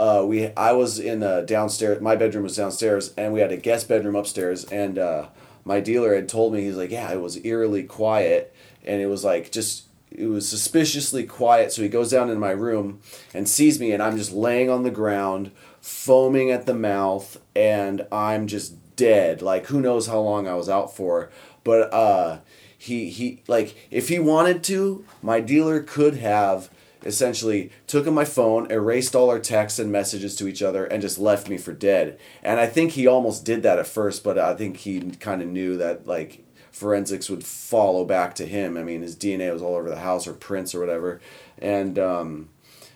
uh, 0.00 0.24
we 0.24 0.46
I 0.56 0.72
was 0.72 0.98
in 0.98 1.22
uh, 1.22 1.42
downstairs. 1.42 2.00
My 2.00 2.16
bedroom 2.16 2.44
was 2.44 2.56
downstairs, 2.56 3.12
and 3.18 3.34
we 3.34 3.40
had 3.40 3.52
a 3.52 3.58
guest 3.58 3.86
bedroom 3.86 4.16
upstairs. 4.16 4.64
And 4.64 4.98
uh, 4.98 5.28
my 5.62 5.80
dealer 5.80 6.14
had 6.14 6.26
told 6.26 6.54
me 6.54 6.62
he's 6.62 6.76
like, 6.76 6.90
yeah, 6.90 7.12
it 7.12 7.20
was 7.20 7.44
eerily 7.44 7.82
quiet, 7.82 8.54
and 8.82 9.02
it 9.02 9.06
was 9.06 9.24
like 9.24 9.52
just 9.52 9.84
it 10.10 10.26
was 10.26 10.48
suspiciously 10.48 11.24
quiet. 11.24 11.70
So 11.70 11.82
he 11.82 11.90
goes 11.90 12.10
down 12.10 12.30
in 12.30 12.40
my 12.40 12.50
room 12.50 13.00
and 13.34 13.46
sees 13.46 13.78
me, 13.78 13.92
and 13.92 14.02
I'm 14.02 14.16
just 14.16 14.32
laying 14.32 14.70
on 14.70 14.84
the 14.84 14.90
ground, 14.90 15.50
foaming 15.82 16.50
at 16.50 16.64
the 16.64 16.74
mouth, 16.74 17.38
and 17.54 18.06
I'm 18.10 18.46
just 18.46 18.96
dead. 18.96 19.42
Like 19.42 19.66
who 19.66 19.82
knows 19.82 20.06
how 20.06 20.20
long 20.20 20.48
I 20.48 20.54
was 20.54 20.70
out 20.70 20.96
for, 20.96 21.30
but 21.62 21.92
uh, 21.92 22.38
he 22.78 23.10
he 23.10 23.42
like 23.46 23.76
if 23.90 24.08
he 24.08 24.18
wanted 24.18 24.64
to, 24.64 25.04
my 25.20 25.40
dealer 25.40 25.82
could 25.82 26.14
have 26.14 26.70
essentially 27.04 27.70
took 27.86 28.06
my 28.06 28.24
phone, 28.24 28.70
erased 28.70 29.14
all 29.14 29.30
our 29.30 29.38
texts 29.38 29.78
and 29.78 29.90
messages 29.90 30.36
to 30.36 30.48
each 30.48 30.62
other, 30.62 30.84
and 30.84 31.02
just 31.02 31.18
left 31.18 31.48
me 31.48 31.56
for 31.56 31.72
dead. 31.72 32.18
And 32.42 32.60
I 32.60 32.66
think 32.66 32.92
he 32.92 33.06
almost 33.06 33.44
did 33.44 33.62
that 33.62 33.78
at 33.78 33.86
first, 33.86 34.24
but 34.24 34.38
I 34.38 34.54
think 34.54 34.78
he 34.78 35.00
kind 35.12 35.42
of 35.42 35.48
knew 35.48 35.76
that 35.76 36.06
like 36.06 36.44
forensics 36.70 37.28
would 37.28 37.44
follow 37.44 38.04
back 38.04 38.34
to 38.36 38.46
him. 38.46 38.76
I 38.76 38.82
mean, 38.82 39.02
his 39.02 39.16
DNA 39.16 39.52
was 39.52 39.62
all 39.62 39.76
over 39.76 39.88
the 39.88 40.00
house 40.00 40.26
or 40.26 40.32
prints 40.32 40.74
or 40.74 40.80
whatever, 40.80 41.20
and 41.58 41.98
um, 41.98 42.48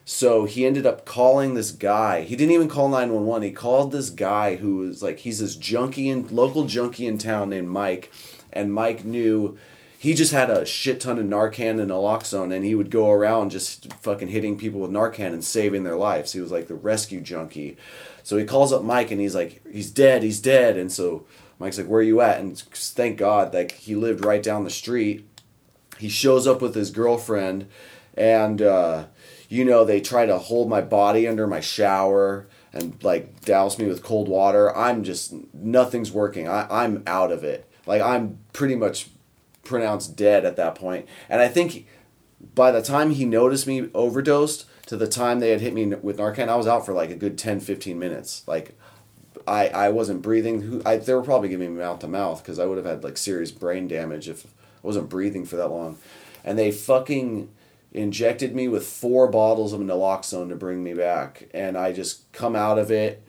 so 0.05 0.45
he 0.45 0.67
ended 0.67 0.87
up 0.87 1.07
calling 1.07 1.55
this 1.55 1.71
guy. 1.71 2.23
He 2.23 2.37
didn't 2.37 2.55
even 2.55 2.69
call 2.69 2.89
nine 2.89 3.13
one 3.13 3.27
one. 3.27 3.43
He 3.43 3.53
called 3.53 3.93
this 3.93 4.11
guy 4.11 4.57
who 4.57 4.77
was 4.77 5.03
like 5.03 5.21
he's 5.21 5.39
this 5.39 5.57
junkie 5.57 6.09
in 6.09 6.29
local 6.29 6.67
junkie 6.67 7.07
in 7.07 7.19
town 7.19 7.51
named 7.51 7.69
Mike, 7.69 8.13
and 8.53 8.73
Mike 8.73 9.05
knew 9.05 9.57
he 10.05 10.13
just 10.13 10.33
had 10.33 10.51
a 10.51 10.67
shit 10.67 11.01
ton 11.01 11.19
of 11.19 11.25
Narcan 11.25 11.81
and 11.81 11.91
naloxone, 11.91 12.55
and 12.55 12.63
he 12.63 12.75
would 12.75 12.91
go 12.91 13.11
around 13.11 13.51
just 13.51 13.91
fucking 14.03 14.29
hitting 14.29 14.59
people 14.59 14.81
with 14.81 14.91
Narcan 14.91 15.33
and 15.33 15.43
saving 15.43 15.83
their 15.83 15.97
lives. 15.97 16.35
He 16.35 16.43
was 16.43 16.53
like 16.53 16.69
the 16.69 16.75
rescue 16.75 17.23
junkie. 17.23 17.79
So 18.23 18.37
he 18.37 18.45
calls 18.45 18.71
up 18.71 18.83
Mike, 18.83 19.11
and 19.11 19.19
he's 19.19 19.35
like, 19.35 19.63
he's 19.67 19.91
dead, 19.91 20.23
he's 20.23 20.41
dead. 20.41 20.77
And 20.77 20.93
so 20.93 21.25
Mike's 21.59 21.79
like, 21.79 21.87
where 21.87 22.01
are 22.01 22.03
you 22.03 22.21
at? 22.21 22.39
And 22.39 22.59
thank 22.59 23.17
God, 23.17 23.55
like 23.55 23.73
he 23.73 23.95
lived 23.95 24.27
right 24.27 24.43
down 24.43 24.65
the 24.65 24.69
street. 24.69 25.27
He 25.97 26.11
shows 26.11 26.47
up 26.47 26.61
with 26.61 26.75
his 26.75 26.91
girlfriend, 26.91 27.67
and 28.13 28.61
uh, 28.61 29.07
you 29.49 29.65
know 29.65 29.87
they 29.87 30.03
try 30.03 30.27
to 30.27 30.37
hold 30.37 30.69
my 30.69 30.83
body 30.83 31.27
under 31.27 31.47
my 31.47 31.61
shower 31.61 32.47
and 32.75 33.03
like 33.03 33.43
douse 33.47 33.79
me 33.79 33.87
with 33.87 34.03
cold 34.03 34.29
water. 34.29 34.77
I'm 34.77 35.03
just 35.03 35.33
nothing's 35.55 36.13
working. 36.13 36.47
I, 36.47 36.67
I'm 36.69 37.03
out 37.07 37.33
of 37.33 37.43
it. 37.43 37.67
Like 37.87 38.03
I'm 38.03 38.41
pretty 38.53 38.75
much 38.75 39.09
pronounced 39.65 40.17
dead 40.17 40.45
at 40.45 40.57
that 40.57 40.75
point. 40.75 41.07
And 41.29 41.41
I 41.41 41.49
think 41.49 41.87
by 42.55 42.71
the 42.71 42.83
time 42.83 43.11
he 43.11 43.25
noticed 43.25 43.67
me 43.67 43.89
overdosed 43.95 44.67
to 44.87 44.97
the 44.97 45.07
time 45.07 45.41
they 45.41 45.51
had 45.51 45.61
hit 45.61 45.73
me 45.73 45.87
with 45.87 46.19
Narcan, 46.19 46.49
I 46.49 46.57
was 46.57 46.67
out 46.67 46.85
for 46.85 46.93
like 46.93 47.11
a 47.11 47.17
good 47.17 47.39
10, 47.39 47.61
15 47.61 47.99
minutes. 47.99 48.43
Like 48.47 48.77
I, 49.47 49.69
I 49.69 49.89
wasn't 49.91 50.23
breathing. 50.23 50.63
Who 50.63 50.83
I, 50.85 50.97
they 50.97 51.15
were 51.15 51.23
probably 51.23 51.49
giving 51.49 51.75
me 51.75 51.81
mouth 51.81 52.01
to 52.01 52.09
mouth 52.09 52.43
because 52.43 52.59
I 52.59 52.67
would 52.67 52.79
have 52.79 52.87
had 52.87 53.05
like 53.05 53.17
serious 53.17 53.51
brain 53.51 53.89
damage 53.89 54.29
if 54.29 54.47
I 54.47 54.49
wasn't 54.83 55.09
breathing 55.09 55.45
for 55.45 55.57
that 55.57 55.69
long. 55.69 55.99
And 56.45 56.59
they 56.59 56.71
fucking 56.71 57.49
injected 57.93 58.55
me 58.55 58.69
with 58.69 58.87
four 58.87 59.29
bottles 59.29 59.73
of 59.73 59.81
naloxone 59.81 60.49
to 60.49 60.57
bring 60.57 60.83
me 60.83 60.95
back. 60.95 61.49
And 61.55 61.79
I 61.79 61.93
just 61.93 62.31
come 62.33 62.57
out 62.57 62.79
of 62.79 62.91
it. 62.91 63.23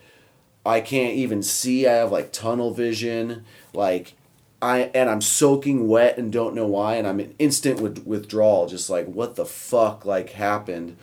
I 0.65 0.82
can't 0.82 1.13
even 1.13 1.43
see. 1.43 1.88
I 1.88 1.93
have 1.93 2.12
like 2.12 2.32
tunnel 2.32 2.74
vision. 2.74 3.45
Like 3.74 4.13
I 4.65 4.89
and 4.95 5.12
I'm 5.12 5.21
soaking 5.21 5.88
wet 5.88 6.17
and 6.17 6.32
don't 6.34 6.56
know 6.56 6.65
why, 6.65 6.95
and 6.95 7.06
I'm 7.08 7.19
in 7.19 7.36
instant 7.38 7.80
with, 7.80 8.04
withdrawal, 8.08 8.65
just 8.65 8.89
like 8.89 9.06
what 9.06 9.36
the 9.36 9.45
fuck 9.45 10.06
like 10.06 10.32
happened, 10.32 10.97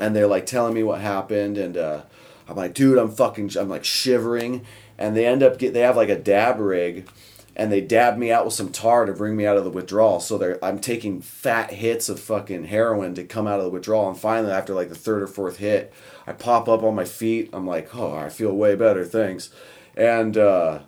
and 0.00 0.16
they're 0.16 0.26
like 0.26 0.46
telling 0.46 0.72
me 0.72 0.82
what 0.82 1.02
happened, 1.02 1.58
and 1.58 1.76
uh, 1.76 2.00
I'm 2.48 2.56
like, 2.56 2.72
dude, 2.72 2.96
I'm 2.96 3.10
fucking, 3.10 3.50
I'm 3.58 3.68
like 3.68 3.84
shivering, 3.84 4.64
and 4.96 5.14
they 5.14 5.26
end 5.26 5.42
up 5.42 5.58
get 5.58 5.74
they 5.74 5.80
have 5.80 5.96
like 5.96 6.08
a 6.08 6.18
dab 6.18 6.58
rig, 6.60 7.06
and 7.54 7.70
they 7.70 7.82
dab 7.82 8.16
me 8.16 8.32
out 8.32 8.46
with 8.46 8.54
some 8.54 8.72
tar 8.72 9.04
to 9.04 9.12
bring 9.12 9.36
me 9.36 9.44
out 9.44 9.58
of 9.58 9.64
the 9.64 9.70
withdrawal. 9.70 10.18
So 10.18 10.38
they're 10.38 10.64
I'm 10.64 10.78
taking 10.78 11.20
fat 11.20 11.70
hits 11.72 12.08
of 12.08 12.18
fucking 12.18 12.64
heroin 12.64 13.14
to 13.16 13.24
come 13.24 13.46
out 13.46 13.58
of 13.58 13.66
the 13.66 13.70
withdrawal, 13.70 14.08
and 14.08 14.18
finally 14.18 14.52
after 14.52 14.72
like 14.72 14.88
the 14.88 14.94
third 14.94 15.22
or 15.22 15.26
fourth 15.26 15.58
hit, 15.58 15.92
I 16.26 16.32
pop 16.32 16.70
up 16.70 16.82
on 16.82 16.94
my 16.94 17.04
feet. 17.04 17.50
I'm 17.52 17.66
like, 17.66 17.94
oh, 17.94 18.16
I 18.16 18.30
feel 18.30 18.54
way 18.54 18.76
better, 18.76 19.04
thanks, 19.04 19.50
and. 19.94 20.38
uh 20.38 20.78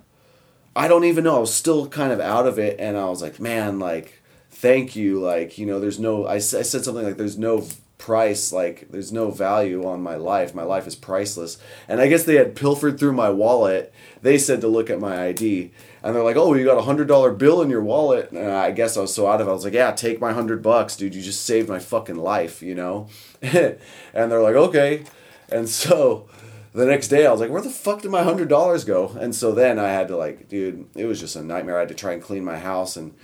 I 0.81 0.89
don't 0.89 1.05
even 1.05 1.25
know. 1.25 1.37
I 1.37 1.41
was 1.41 1.55
still 1.55 1.89
kind 1.89 2.11
of 2.11 2.21
out 2.21 2.47
of 2.47 2.59
it, 2.59 2.81
and 2.81 2.97
I 2.97 3.05
was 3.11 3.21
like, 3.21 3.39
man, 3.39 3.79
like, 3.79 4.23
thank 4.49 4.97
you. 4.97 5.21
Like, 5.21 5.59
you 5.59 5.67
know, 5.67 5.79
there's 5.79 6.01
no. 6.01 6.27
I 6.27 6.39
said 6.39 6.65
something 6.65 7.05
like, 7.05 7.19
there's 7.19 7.37
no 7.37 7.67
price. 7.99 8.51
Like, 8.51 8.89
there's 8.89 9.13
no 9.13 9.31
value 9.31 9.87
on 9.87 10.01
my 10.01 10.17
life. 10.17 10.55
My 10.55 10.63
life 10.63 10.87
is 10.87 10.97
priceless. 10.97 11.59
And 11.87 12.01
I 12.01 12.09
guess 12.09 12.25
they 12.25 12.37
had 12.37 12.57
pilfered 12.57 12.99
through 12.99 13.13
my 13.13 13.29
wallet. 13.29 13.93
They 14.23 14.39
said 14.39 14.63
to 14.63 14.69
look 14.69 14.89
at 14.89 15.01
my 15.01 15.27
ID, 15.27 15.71
and 16.03 16.17
they're 16.17 16.25
like, 16.25 16.37
oh, 16.37 16.55
you 16.55 16.65
got 16.65 16.79
a 16.79 16.83
hundred 16.83 17.09
dollar 17.09 17.31
bill 17.31 17.61
in 17.61 17.69
your 17.69 17.83
wallet. 17.83 18.31
And 18.33 18.51
I 18.51 18.71
guess 18.71 18.97
I 18.97 19.03
was 19.03 19.15
so 19.15 19.27
out 19.27 19.43
of 19.43 19.49
it. 19.49 19.51
I 19.51 19.53
was 19.53 19.65
like, 19.65 19.75
yeah, 19.75 19.93
take 19.93 20.19
my 20.19 20.33
hundred 20.33 20.63
bucks, 20.63 20.97
dude. 20.97 21.15
You 21.15 21.21
just 21.21 21.45
saved 21.45 21.69
my 21.69 21.79
fucking 21.79 22.17
life, 22.17 22.63
you 22.63 22.75
know. 22.75 23.07
and 23.43 23.77
they're 24.15 24.41
like, 24.41 24.57
okay. 24.57 25.05
And 25.51 25.69
so 25.69 26.27
the 26.73 26.87
next 26.87 27.09
day 27.09 27.27
I 27.27 27.33
was 27.33 27.41
like, 27.41 27.51
where 27.51 27.63
the 27.63 27.71
fuck 27.71 28.03
did 28.03 28.11
my 28.11 28.23
hundred 28.23 28.49
dollars 28.49 28.85
go? 28.85 29.09
And 29.19 29.35
so 29.35 29.53
then 29.53 29.79
I 29.79 29.89
had 29.89 30.09
to 30.09 30.17
like, 30.17 30.49
dude, 30.49 30.87
it 30.95 31.07
was 31.07 31.21
just 31.21 31.37
a 31.37 31.43
nightmare. 31.43 31.77
I 31.77 31.81
had 31.81 31.89
to 31.89 31.95
try 31.95 32.13
and 32.13 32.23
clean 32.23 32.45
my 32.45 32.59
house 32.59 32.97
and 32.97 33.15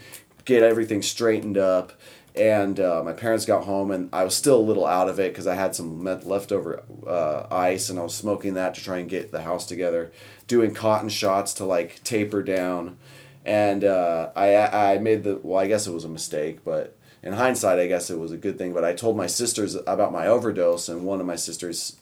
get 0.44 0.62
everything 0.62 1.02
straightened 1.02 1.58
up. 1.58 1.92
and 2.34 2.78
uh, 2.78 3.02
my 3.02 3.12
parents 3.14 3.46
got 3.46 3.64
home 3.64 3.90
and 3.90 4.10
I 4.12 4.22
was 4.24 4.34
still 4.36 4.58
a 4.58 4.68
little 4.68 4.84
out 4.86 5.08
of 5.08 5.18
it 5.18 5.32
because 5.32 5.46
I 5.46 5.54
had 5.54 5.74
some 5.74 6.04
me- 6.04 6.20
leftover 6.24 6.82
uh, 7.06 7.46
ice 7.50 7.88
and 7.88 7.98
I 7.98 8.02
was 8.02 8.14
smoking 8.14 8.54
that 8.54 8.74
to 8.74 8.84
try 8.84 8.98
and 8.98 9.08
get 9.08 9.32
the 9.32 9.42
house 9.42 9.66
together, 9.66 10.12
doing 10.46 10.74
cotton 10.74 11.08
shots 11.08 11.54
to 11.54 11.64
like 11.64 12.02
taper 12.04 12.42
down, 12.42 12.98
and 13.44 13.84
uh, 13.84 14.30
I 14.36 14.56
I 14.94 14.98
made 14.98 15.24
the 15.24 15.40
well 15.42 15.58
I 15.58 15.66
guess 15.66 15.86
it 15.86 15.94
was 15.94 16.04
a 16.04 16.08
mistake 16.08 16.64
but 16.64 16.96
in 17.22 17.32
hindsight 17.32 17.78
I 17.78 17.86
guess 17.86 18.10
it 18.10 18.18
was 18.18 18.32
a 18.32 18.36
good 18.36 18.58
thing 18.58 18.74
but 18.74 18.84
I 18.84 18.92
told 18.92 19.16
my 19.16 19.26
sisters 19.28 19.74
about 19.74 20.12
my 20.12 20.26
overdose 20.26 20.88
and 20.90 21.04
one 21.06 21.20
of 21.20 21.26
my 21.26 21.36
sisters 21.36 21.96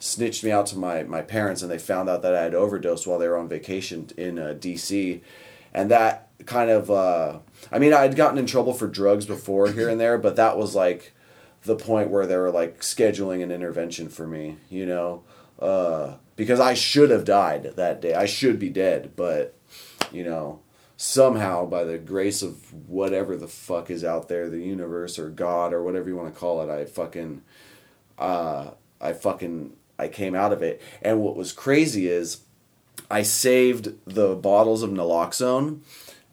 snitched 0.00 0.42
me 0.42 0.50
out 0.50 0.66
to 0.66 0.78
my, 0.78 1.02
my 1.04 1.20
parents 1.20 1.60
and 1.62 1.70
they 1.70 1.78
found 1.78 2.08
out 2.08 2.22
that 2.22 2.34
I 2.34 2.42
had 2.42 2.54
overdosed 2.54 3.06
while 3.06 3.18
they 3.18 3.28
were 3.28 3.36
on 3.36 3.48
vacation 3.48 4.08
in 4.16 4.38
uh, 4.38 4.54
DC 4.58 5.20
and 5.74 5.90
that 5.90 6.28
kind 6.46 6.70
of 6.70 6.90
uh, 6.90 7.38
I 7.70 7.78
mean 7.78 7.92
I'd 7.92 8.16
gotten 8.16 8.38
in 8.38 8.46
trouble 8.46 8.72
for 8.72 8.88
drugs 8.88 9.26
before 9.26 9.68
here 9.68 9.90
and 9.90 10.00
there 10.00 10.16
but 10.16 10.36
that 10.36 10.56
was 10.56 10.74
like 10.74 11.12
the 11.64 11.76
point 11.76 12.08
where 12.08 12.26
they 12.26 12.38
were 12.38 12.50
like 12.50 12.80
scheduling 12.80 13.42
an 13.42 13.52
intervention 13.52 14.08
for 14.08 14.26
me 14.26 14.56
you 14.70 14.86
know? 14.86 15.22
Uh, 15.58 16.14
because 16.34 16.58
I 16.58 16.72
should 16.72 17.10
have 17.10 17.26
died 17.26 17.74
that 17.76 18.00
day. 18.00 18.14
I 18.14 18.24
should 18.24 18.58
be 18.58 18.70
dead 18.70 19.12
but 19.16 19.54
you 20.10 20.24
know 20.24 20.60
somehow 20.96 21.66
by 21.66 21.84
the 21.84 21.98
grace 21.98 22.40
of 22.40 22.72
whatever 22.88 23.36
the 23.36 23.48
fuck 23.48 23.90
is 23.90 24.02
out 24.02 24.28
there 24.28 24.48
the 24.48 24.60
universe 24.62 25.18
or 25.18 25.28
God 25.28 25.74
or 25.74 25.82
whatever 25.82 26.08
you 26.08 26.16
want 26.16 26.32
to 26.32 26.40
call 26.40 26.62
it 26.62 26.70
I 26.70 26.86
fucking 26.86 27.42
uh, 28.18 28.70
I 28.98 29.12
fucking 29.12 29.76
I 30.00 30.08
came 30.08 30.34
out 30.34 30.52
of 30.52 30.62
it 30.62 30.80
and 31.02 31.20
what 31.20 31.36
was 31.36 31.52
crazy 31.52 32.08
is 32.08 32.40
I 33.10 33.22
saved 33.22 33.92
the 34.06 34.34
bottles 34.34 34.82
of 34.82 34.90
naloxone. 34.90 35.80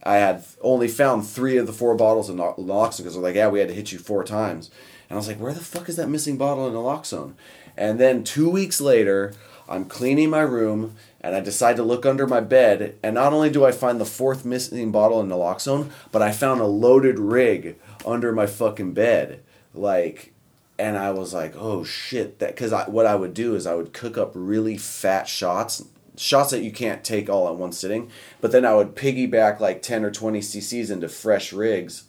I 0.04 0.18
had 0.18 0.44
only 0.62 0.88
found 0.88 1.28
three 1.28 1.58
of 1.58 1.68
the 1.68 1.74
four 1.74 1.96
bottles 1.96 2.30
of 2.30 2.36
naloxone 2.38 2.98
because 2.98 3.14
they're 3.14 3.24
like, 3.24 3.36
yeah, 3.36 3.50
we 3.50 3.60
had 3.60 3.68
to 3.70 3.74
hit 3.74 3.92
you 3.92 4.00
four 4.00 4.24
times. 4.24 4.70
And 5.10 5.16
I 5.16 5.18
was 5.18 5.28
like, 5.28 5.40
where 5.40 5.54
the 5.54 5.60
fuck 5.60 5.90
is 5.90 5.96
that 5.96 6.08
missing 6.10 6.38
bottle 6.38 6.68
of 6.68 6.74
naloxone? 6.74 7.34
And 7.76 8.00
then 8.00 8.24
two 8.24 8.50
weeks 8.50 8.80
later, 8.80 9.34
I'm 9.70 9.86
cleaning 9.86 10.30
my 10.30 10.42
room 10.42 10.96
and 11.22 11.36
I 11.36 11.40
decide 11.40 11.76
to 11.78 11.84
look 11.84 12.06
under 12.06 12.28
my 12.28 12.40
bed. 12.40 12.98
And 13.04 13.16
not 13.16 13.34
only 13.34 13.50
do 13.50 13.66
I 13.66 13.72
find 13.72 14.00
the 14.00 14.06
fourth 14.06 14.46
missing 14.46 14.92
bottle 14.92 15.20
of 15.20 15.28
naloxone, 15.28 15.90
but 16.12 16.22
I 16.22 16.32
found 16.32 16.62
a 16.62 16.66
loaded 16.66 17.20
rig 17.20 17.78
under 18.06 18.32
my 18.32 18.46
fucking 18.46 18.94
bed. 18.94 19.44
Like, 19.74 20.34
and 20.80 20.98
I 20.98 21.12
was 21.12 21.34
like, 21.34 21.56
oh 21.58 21.84
shit, 21.84 22.40
that 22.40 22.56
because 22.56 22.72
I, 22.74 22.90
what 22.90 23.06
I 23.06 23.16
would 23.16 23.34
do 23.34 23.56
is 23.56 23.66
I 23.66 23.76
would 23.76 23.94
cook 23.94 24.18
up 24.18 24.32
really 24.36 24.78
fat 24.78 25.28
shots, 25.28 25.84
shots 26.16 26.52
that 26.52 26.64
you 26.64 26.72
can't 26.72 27.04
take 27.04 27.30
all 27.30 27.48
at 27.48 27.56
one 27.56 27.72
sitting, 27.72 28.12
but 28.42 28.52
then 28.52 28.66
I 28.66 28.76
would 28.76 28.96
piggyback 28.96 29.60
like 29.60 29.82
ten 29.82 30.04
or 30.04 30.12
twenty 30.12 30.40
cc's 30.40 30.92
into 30.92 31.10
fresh 31.10 31.52
rigs, 31.52 32.04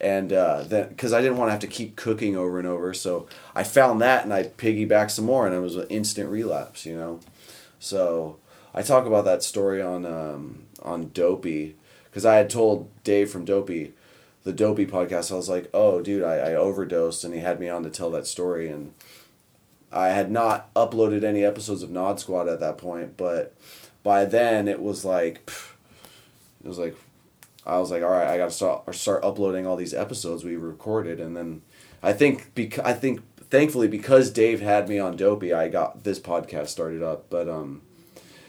and 0.00 0.32
uh, 0.32 0.62
then 0.62 0.88
because 0.88 1.12
I 1.12 1.20
didn't 1.20 1.36
want 1.36 1.48
to 1.48 1.52
have 1.52 1.60
to 1.60 1.66
keep 1.66 1.96
cooking 1.96 2.36
over 2.36 2.58
and 2.58 2.68
over, 2.68 2.94
so 2.94 3.26
I 3.54 3.64
found 3.64 4.00
that 4.00 4.24
and 4.24 4.32
I 4.32 4.44
piggybacked 4.44 5.10
some 5.10 5.24
more, 5.24 5.46
and 5.46 5.54
it 5.54 5.60
was 5.60 5.76
an 5.76 5.88
instant 5.88 6.30
relapse, 6.30 6.86
you 6.86 6.96
know, 6.96 7.20
so 7.78 8.38
I 8.74 8.82
talk 8.82 9.06
about 9.06 9.24
that 9.24 9.42
story 9.42 9.82
on 9.82 10.06
um, 10.06 10.66
on 10.82 11.10
Dopey 11.12 11.76
because 12.04 12.24
I 12.24 12.36
had 12.36 12.50
told 12.50 12.88
Dave 13.02 13.30
from 13.30 13.44
Dopey 13.44 13.94
the 14.44 14.52
Dopey 14.52 14.86
podcast, 14.86 15.30
I 15.30 15.36
was 15.36 15.48
like, 15.48 15.70
oh, 15.72 16.00
dude, 16.00 16.24
I, 16.24 16.36
I 16.36 16.54
overdosed, 16.54 17.24
and 17.24 17.32
he 17.32 17.40
had 17.40 17.60
me 17.60 17.68
on 17.68 17.82
to 17.84 17.90
tell 17.90 18.10
that 18.10 18.26
story, 18.26 18.68
and 18.68 18.92
I 19.92 20.08
had 20.08 20.30
not 20.30 20.72
uploaded 20.74 21.22
any 21.22 21.44
episodes 21.44 21.82
of 21.82 21.90
Nod 21.90 22.18
Squad 22.18 22.48
at 22.48 22.60
that 22.60 22.78
point, 22.78 23.16
but 23.16 23.54
by 24.02 24.24
then 24.24 24.66
it 24.66 24.80
was 24.80 25.04
like, 25.04 25.50
it 26.64 26.68
was 26.68 26.78
like, 26.78 26.96
I 27.64 27.78
was 27.78 27.90
like, 27.90 28.02
all 28.02 28.10
right, 28.10 28.26
I 28.26 28.36
got 28.36 28.46
to 28.46 28.50
start 28.50 28.92
start 28.94 29.22
uploading 29.22 29.66
all 29.66 29.76
these 29.76 29.94
episodes 29.94 30.42
we 30.42 30.56
recorded, 30.56 31.20
and 31.20 31.36
then 31.36 31.62
I 32.02 32.12
think 32.12 32.52
because 32.56 32.84
I 32.84 32.92
think 32.92 33.20
thankfully 33.50 33.86
because 33.86 34.30
Dave 34.30 34.60
had 34.60 34.88
me 34.88 34.98
on 34.98 35.16
Dopey, 35.16 35.52
I 35.52 35.68
got 35.68 36.02
this 36.02 36.18
podcast 36.18 36.68
started 36.68 37.02
up, 37.02 37.30
but 37.30 37.48
um, 37.48 37.82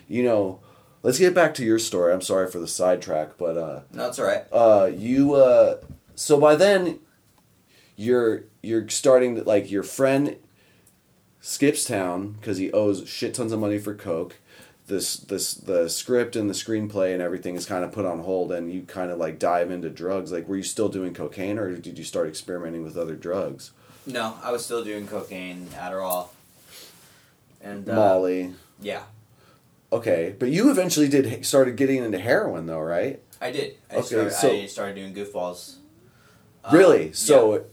you 0.07 0.23
know. 0.23 0.59
Let's 1.03 1.19
get 1.19 1.35
back 1.35 1.53
to 1.55 1.65
your 1.65 1.79
story. 1.79 2.13
I'm 2.13 2.21
sorry 2.21 2.49
for 2.49 2.59
the 2.59 2.67
sidetrack, 2.67 3.37
but 3.37 3.57
uh, 3.57 3.81
No, 3.91 4.07
it's 4.07 4.17
all 4.19 4.25
right. 4.25 4.45
uh 4.51 4.89
you 4.93 5.35
uh 5.35 5.77
so 6.15 6.39
by 6.39 6.55
then 6.55 6.99
you're 7.95 8.45
you're 8.61 8.87
starting 8.89 9.35
to 9.35 9.43
like 9.43 9.69
your 9.69 9.83
friend 9.83 10.37
skips 11.41 11.83
town 11.83 12.31
because 12.39 12.57
he 12.57 12.71
owes 12.71 13.07
shit 13.07 13.33
tons 13.33 13.51
of 13.51 13.59
money 13.59 13.77
for 13.77 13.93
coke. 13.93 14.37
This 14.87 15.17
this 15.17 15.53
the 15.53 15.89
script 15.89 16.35
and 16.35 16.49
the 16.49 16.53
screenplay 16.53 17.13
and 17.13 17.21
everything 17.21 17.55
is 17.55 17.65
kind 17.65 17.83
of 17.83 17.91
put 17.91 18.05
on 18.05 18.19
hold 18.19 18.51
and 18.51 18.71
you 18.71 18.83
kind 18.83 19.11
of 19.11 19.17
like 19.17 19.39
dive 19.39 19.71
into 19.71 19.89
drugs. 19.89 20.31
Like 20.31 20.47
were 20.47 20.57
you 20.57 20.63
still 20.63 20.89
doing 20.89 21.13
cocaine 21.13 21.57
or 21.59 21.75
did 21.75 21.97
you 21.97 22.03
start 22.05 22.27
experimenting 22.27 22.83
with 22.83 22.97
other 22.97 23.15
drugs? 23.15 23.71
No, 24.05 24.35
I 24.43 24.51
was 24.51 24.63
still 24.65 24.83
doing 24.83 25.07
cocaine, 25.07 25.67
Adderall, 25.73 26.27
and 27.61 27.89
uh, 27.89 27.95
molly. 27.95 28.53
Yeah, 28.81 29.03
okay 29.97 30.35
but 30.39 30.49
you 30.49 30.69
eventually 30.71 31.07
did 31.07 31.45
started 31.45 31.75
getting 31.77 32.03
into 32.03 32.17
heroin 32.19 32.65
though 32.65 32.79
right 32.81 33.19
I 33.41 33.51
did. 33.51 33.75
I 33.91 33.95
Okay, 33.97 34.05
started, 34.07 34.31
so- 34.33 34.51
I 34.53 34.65
started 34.67 34.95
doing 34.95 35.13
goofballs. 35.13 35.75
Um, 36.63 36.77
Really? 36.77 37.05
yeah. 37.07 37.11
So, 37.13 37.65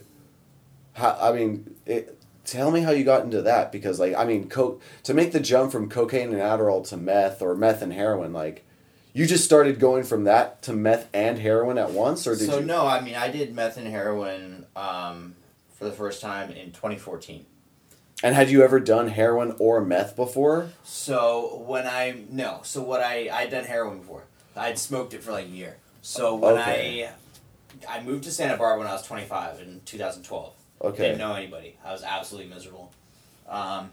how, 0.95 1.17
I 1.21 1.33
mean, 1.33 1.77
it, 1.87 2.19
tell 2.45 2.73
me 2.73 2.81
how 2.81 2.91
you 2.91 3.05
got 3.05 3.23
into 3.23 3.41
that 3.43 3.71
because, 3.71 4.01
like, 4.01 4.15
I 4.17 4.25
mean, 4.25 4.49
co- 4.49 4.81
to 5.05 5.15
make 5.15 5.31
the 5.31 5.39
jump 5.39 5.71
from 5.71 5.89
cocaine 5.89 6.31
and 6.35 6.39
Adderall 6.39 6.85
to 6.89 6.97
meth 6.97 7.41
or 7.41 7.55
meth 7.55 7.83
and 7.83 7.93
heroin, 7.93 8.33
like, 8.33 8.65
you 9.13 9.27
just 9.27 9.45
started 9.45 9.79
going 9.79 10.03
from 10.03 10.25
that 10.25 10.61
to 10.63 10.73
meth 10.73 11.07
and 11.15 11.39
heroin 11.39 11.79
at 11.79 11.93
once, 11.93 12.27
or 12.27 12.35
did 12.35 12.49
so 12.51 12.59
you? 12.59 12.65
no, 12.67 12.85
I 12.87 13.01
mean 13.01 13.15
I 13.15 13.31
did 13.31 13.55
meth 13.55 13.77
and 13.77 13.87
heroin 13.87 14.67
um, 14.75 15.37
for 15.79 15.85
the 15.85 15.93
first 15.93 16.21
time 16.21 16.51
in 16.51 16.73
2014. 16.73 17.47
And 18.23 18.35
had 18.35 18.51
you 18.51 18.63
ever 18.63 18.81
done 18.81 19.09
heroin 19.09 19.57
or 19.59 19.81
meth 19.81 20.15
before? 20.15 20.71
So 20.85 21.63
when 21.67 21.87
I 21.87 22.23
no, 22.29 22.61
so 22.63 22.83
what 22.83 23.01
I 23.01 23.29
I'd 23.33 23.51
done 23.51 23.65
heroin 23.65 23.99
before. 23.99 24.25
I'd 24.57 24.79
smoked 24.79 25.15
it 25.15 25.23
for 25.23 25.33
like 25.33 25.47
a 25.47 25.49
year. 25.49 25.77
So 26.03 26.35
when 26.35 26.59
Okay. 26.59 27.09
I 27.89 27.99
I 27.99 28.03
moved 28.03 28.25
to 28.25 28.31
Santa 28.31 28.57
Barbara 28.59 28.79
when 28.81 28.87
I 28.89 28.93
was 28.93 29.03
25 29.03 29.61
in 29.61 29.81
2012. 29.87 30.53
Okay. 30.83 31.03
Didn't 31.03 31.19
know 31.19 31.35
anybody. 31.35 31.77
I 31.85 31.93
was 31.93 32.03
absolutely 32.03 32.51
miserable. 32.53 32.93
Um, 33.49 33.91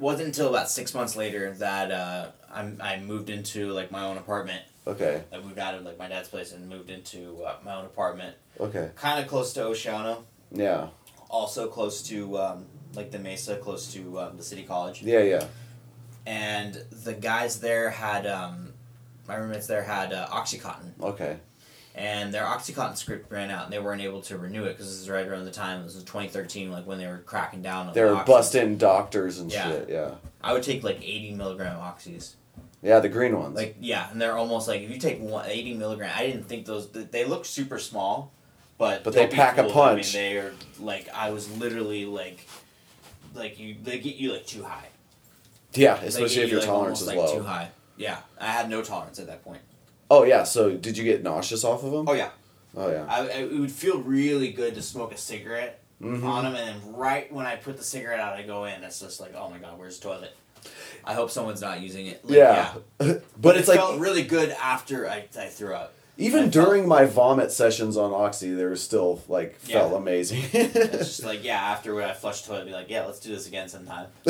wasn't 0.00 0.26
until 0.28 0.48
about 0.48 0.68
six 0.68 0.92
months 0.94 1.14
later 1.14 1.52
that 1.54 1.92
uh, 1.92 2.26
I 2.52 2.72
I 2.80 3.00
moved 3.00 3.30
into 3.30 3.70
like 3.72 3.92
my 3.92 4.04
own 4.04 4.16
apartment. 4.16 4.62
Okay. 4.86 5.22
I 5.32 5.38
moved 5.38 5.58
out 5.60 5.74
of 5.76 5.84
like 5.84 5.96
my 5.98 6.08
dad's 6.08 6.28
place 6.28 6.52
and 6.52 6.68
moved 6.68 6.90
into 6.90 7.42
uh, 7.44 7.54
my 7.64 7.76
own 7.76 7.84
apartment, 7.86 8.34
Okay. 8.60 8.90
kind 8.96 9.18
of 9.22 9.28
close 9.28 9.52
to 9.54 9.60
Oceano, 9.60 10.24
Yeah. 10.52 10.88
also 11.30 11.68
close 11.68 12.02
to 12.08 12.36
um, 12.38 12.66
like 12.96 13.10
the 13.10 13.18
Mesa, 13.18 13.56
close 13.56 13.92
to 13.94 14.20
um, 14.20 14.36
the 14.36 14.42
city 14.42 14.62
college. 14.62 15.02
Yeah. 15.02 15.20
Yeah. 15.20 15.44
And 16.26 16.74
the 17.04 17.12
guys 17.12 17.60
there 17.60 17.90
had 17.90 18.26
um, 18.26 18.72
my 19.28 19.36
roommates 19.36 19.66
there 19.66 19.82
had 19.82 20.12
uh, 20.12 20.26
OxyContin, 20.28 20.92
Okay. 21.02 21.36
and 21.94 22.32
their 22.32 22.44
OxyContin 22.44 22.96
script 22.96 23.30
ran 23.30 23.50
out, 23.50 23.64
and 23.64 23.72
they 23.72 23.78
weren't 23.78 24.00
able 24.00 24.22
to 24.22 24.38
renew 24.38 24.64
it 24.64 24.72
because 24.72 24.86
this 24.86 25.00
is 25.02 25.10
right 25.10 25.26
around 25.26 25.44
the 25.44 25.50
time 25.50 25.80
it 25.80 25.84
was 25.84 25.94
2013, 26.02 26.70
like 26.72 26.86
when 26.86 26.96
they 26.98 27.06
were 27.06 27.18
cracking 27.18 27.60
down 27.60 27.88
on 27.88 27.92
They 27.94 28.00
the 28.02 28.14
were 28.14 28.24
busting 28.24 28.78
doctors 28.78 29.38
and 29.38 29.52
Yeah. 29.52 29.68
shit. 29.70 29.88
Yeah. 29.90 30.12
I 30.42 30.54
would 30.54 30.62
take 30.62 30.82
like 30.82 30.98
80 31.02 31.32
milligram 31.34 31.78
oxys. 31.78 32.34
Yeah, 32.82 33.00
the 33.00 33.08
green 33.10 33.38
ones. 33.38 33.54
Like 33.56 33.76
yeah, 33.80 34.10
and 34.10 34.20
they're 34.20 34.36
almost 34.36 34.66
like 34.68 34.80
if 34.82 34.90
you 34.90 34.98
take 34.98 35.20
one, 35.20 35.46
80 35.46 35.74
milligram. 35.74 36.10
I 36.14 36.26
didn't 36.26 36.44
think 36.44 36.66
those 36.66 36.90
they 36.90 37.24
look 37.24 37.46
super 37.46 37.78
small, 37.78 38.30
but 38.76 39.04
But 39.04 39.14
they 39.14 39.26
pack 39.26 39.56
a 39.58 39.64
punch. 39.64 40.14
I 40.14 40.18
mean, 40.18 40.30
they 40.32 40.36
are 40.38 40.52
like 40.80 41.08
I 41.14 41.30
was 41.30 41.50
literally 41.58 42.04
like, 42.04 42.46
like 43.34 43.58
you 43.58 43.76
they 43.82 43.98
get 43.98 44.16
you 44.16 44.32
like 44.32 44.46
too 44.46 44.62
high. 44.62 44.88
yeah, 45.74 45.96
especially 46.00 46.42
if 46.42 46.48
you, 46.48 46.52
your 46.52 46.60
like, 46.60 46.68
tolerance 46.68 47.00
almost, 47.00 47.02
is 47.02 47.06
like, 47.08 47.16
low. 47.16 47.38
Too 47.38 47.44
high. 47.44 47.70
Yeah, 47.96 48.18
I 48.40 48.46
had 48.46 48.68
no 48.70 48.82
tolerance 48.82 49.18
at 49.18 49.26
that 49.26 49.44
point. 49.44 49.60
Oh 50.10 50.24
yeah. 50.24 50.44
So 50.44 50.72
did 50.76 50.96
you 50.98 51.04
get 51.04 51.22
nauseous 51.22 51.64
off 51.64 51.82
of 51.84 51.92
them? 51.92 52.08
Oh 52.08 52.12
yeah, 52.12 52.30
Oh 52.76 52.90
yeah. 52.90 53.06
I, 53.08 53.20
I, 53.20 53.24
it 53.42 53.52
would 53.58 53.70
feel 53.72 53.98
really 54.00 54.52
good 54.52 54.74
to 54.74 54.82
smoke 54.82 55.12
a 55.12 55.16
cigarette 55.16 55.80
Mhm. 56.02 56.24
on 56.24 56.44
them, 56.44 56.54
and 56.56 56.66
then 56.82 56.94
right 56.94 57.32
when 57.32 57.46
I 57.46 57.54
put 57.56 57.76
the 57.76 57.84
cigarette 57.84 58.18
out, 58.20 58.34
I 58.36 58.42
go 58.42 58.64
in. 58.64 58.82
It's 58.82 58.98
just 59.00 59.20
like, 59.20 59.34
oh 59.36 59.48
my 59.48 59.58
god, 59.58 59.78
where's 59.78 59.98
the 59.98 60.08
toilet? 60.08 60.36
I 61.04 61.14
hope 61.14 61.30
someone's 61.30 61.60
not 61.60 61.80
using 61.80 62.06
it. 62.06 62.24
Like, 62.24 62.36
yeah. 62.36 62.74
but 62.98 63.54
it 63.56 63.60
it's 63.60 63.68
like 63.68 63.78
felt 63.78 64.00
really 64.00 64.22
good 64.24 64.50
after 64.50 65.08
I, 65.08 65.26
I 65.38 65.46
threw 65.46 65.74
up. 65.74 65.94
Even 66.16 66.48
during 66.48 66.86
my 66.86 67.06
vomit 67.06 67.50
sessions 67.50 67.96
on 67.96 68.12
Oxy, 68.12 68.52
they 68.54 68.64
were 68.64 68.76
still 68.76 69.20
like 69.28 69.58
Yeah. 69.66 69.80
felt 69.80 69.94
amazing. 69.94 70.42
It's 70.52 70.98
just 71.16 71.24
like 71.24 71.42
yeah, 71.44 71.60
after 71.60 71.94
when 71.94 72.04
I 72.04 72.12
flushed 72.12 72.44
the 72.46 72.50
toilet, 72.52 72.62
I'd 72.62 72.66
be 72.66 72.72
like, 72.72 72.90
yeah, 72.90 73.04
let's 73.04 73.18
do 73.20 73.30
this 73.34 73.46
again 73.48 73.68
sometime. 73.68 74.06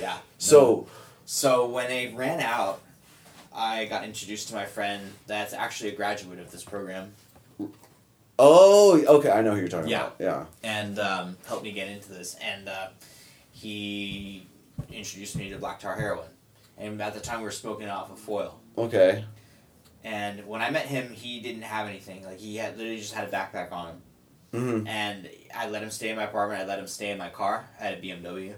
Yeah. 0.00 0.18
so 0.38 0.86
So 1.24 1.66
when 1.68 1.88
they 1.88 2.08
ran 2.14 2.40
out, 2.40 2.80
I 3.54 3.86
got 3.86 4.04
introduced 4.04 4.48
to 4.48 4.54
my 4.54 4.66
friend 4.66 5.02
that's 5.26 5.52
actually 5.52 5.90
a 5.90 5.96
graduate 5.96 6.38
of 6.38 6.50
this 6.50 6.62
program 6.64 7.12
oh 8.38 9.00
okay, 9.06 9.30
I 9.30 9.42
know 9.42 9.52
who 9.52 9.60
you're 9.60 9.68
talking 9.68 9.90
Yeah. 9.90 10.06
about. 10.08 10.16
Yeah. 10.18 10.44
and 10.62 10.98
um, 10.98 11.36
helped 11.46 11.62
me 11.64 11.72
get 11.72 11.88
into 11.88 12.10
this. 12.12 12.34
And 12.42 12.68
uh, 12.68 12.88
he 13.52 14.46
introduced 14.92 15.36
me 15.36 15.50
to 15.50 15.58
black 15.58 15.78
tar 15.80 15.94
heroin. 15.96 16.26
And 16.76 17.00
at 17.00 17.14
the 17.14 17.20
time, 17.20 17.38
we 17.38 17.44
were 17.44 17.52
smoking 17.52 17.88
off 17.88 18.10
of 18.10 18.18
foil. 18.18 18.58
Okay. 18.76 19.24
And 20.04 20.46
when 20.46 20.60
I 20.60 20.70
met 20.70 20.86
him, 20.86 21.12
he 21.12 21.40
didn't 21.40 21.62
have 21.62 21.88
anything. 21.88 22.24
Like 22.24 22.38
he 22.38 22.56
had 22.56 22.76
literally 22.76 22.98
just 22.98 23.14
had 23.14 23.26
a 23.26 23.30
backpack 23.30 23.72
on 23.72 23.88
him. 23.88 24.02
Mhm. 24.52 24.86
and 24.86 25.28
I 25.52 25.68
let 25.68 25.82
him 25.82 25.90
stay 25.90 26.10
in 26.10 26.16
my 26.16 26.22
apartment. 26.24 26.62
I 26.62 26.64
let 26.64 26.78
him 26.78 26.86
stay 26.86 27.10
in 27.10 27.18
my 27.18 27.28
car. 27.28 27.68
I 27.80 27.84
had 27.86 27.94
a 27.98 28.00
BMW. 28.00 28.54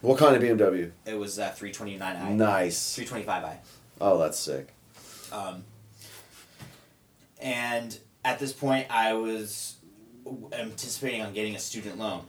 What 0.00 0.18
kind 0.18 0.34
of 0.34 0.42
BMW? 0.42 0.90
It 1.04 1.14
was 1.14 1.38
a 1.38 1.50
329i. 1.56 2.30
Nice. 2.32 2.96
325i. 2.98 3.58
Oh, 4.00 4.18
that's 4.18 4.38
sick. 4.40 4.68
Um, 5.30 5.62
and 7.40 7.98
at 8.24 8.38
this 8.40 8.52
point, 8.52 8.86
I 8.90 9.12
was 9.12 9.76
anticipating 10.52 11.22
on 11.22 11.32
getting 11.32 11.54
a 11.54 11.58
student 11.60 11.98
loan. 11.98 12.22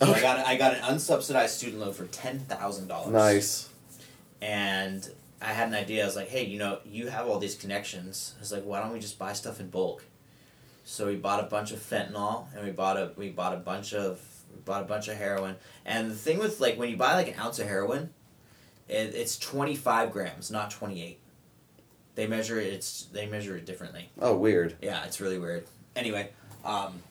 So 0.00 0.12
I 0.12 0.20
got 0.20 0.46
I 0.46 0.56
got 0.56 0.74
an 0.74 0.80
unsubsidized 0.80 1.48
student 1.48 1.80
loan 1.80 1.92
for 1.92 2.06
ten 2.06 2.38
thousand 2.40 2.88
dollars. 2.88 3.12
Nice. 3.12 3.68
And 4.40 5.08
I 5.40 5.52
had 5.52 5.68
an 5.68 5.74
idea. 5.74 6.02
I 6.02 6.06
was 6.06 6.16
like, 6.16 6.28
hey, 6.28 6.44
you 6.44 6.58
know, 6.58 6.78
you 6.84 7.08
have 7.08 7.26
all 7.26 7.38
these 7.38 7.54
connections. 7.54 8.34
I 8.38 8.40
was 8.40 8.52
like, 8.52 8.64
why 8.64 8.80
don't 8.80 8.92
we 8.92 9.00
just 9.00 9.18
buy 9.18 9.32
stuff 9.32 9.60
in 9.60 9.68
bulk? 9.68 10.04
So 10.84 11.06
we 11.06 11.16
bought 11.16 11.40
a 11.40 11.46
bunch 11.46 11.72
of 11.72 11.78
fentanyl, 11.80 12.46
and 12.54 12.64
we 12.64 12.70
bought 12.70 12.96
a 12.96 13.10
we 13.16 13.28
bought 13.30 13.52
a 13.52 13.58
bunch 13.58 13.92
of 13.92 14.20
we 14.54 14.60
bought 14.60 14.82
a 14.82 14.86
bunch 14.86 15.08
of 15.08 15.16
heroin. 15.16 15.56
And 15.84 16.10
the 16.10 16.14
thing 16.14 16.38
with 16.38 16.60
like 16.60 16.78
when 16.78 16.88
you 16.88 16.96
buy 16.96 17.14
like 17.14 17.28
an 17.28 17.38
ounce 17.38 17.58
of 17.58 17.66
heroin, 17.66 18.10
it, 18.88 19.14
it's 19.14 19.36
twenty 19.36 19.74
five 19.74 20.12
grams, 20.12 20.50
not 20.50 20.70
twenty 20.70 21.02
eight. 21.02 21.18
They 22.14 22.26
measure 22.26 22.60
it. 22.60 22.72
It's 22.72 23.06
they 23.12 23.26
measure 23.26 23.56
it 23.56 23.66
differently. 23.66 24.10
Oh, 24.20 24.36
weird. 24.36 24.76
Yeah, 24.80 25.04
it's 25.04 25.20
really 25.20 25.38
weird. 25.38 25.66
Anyway, 25.96 26.30
um, 26.64 27.02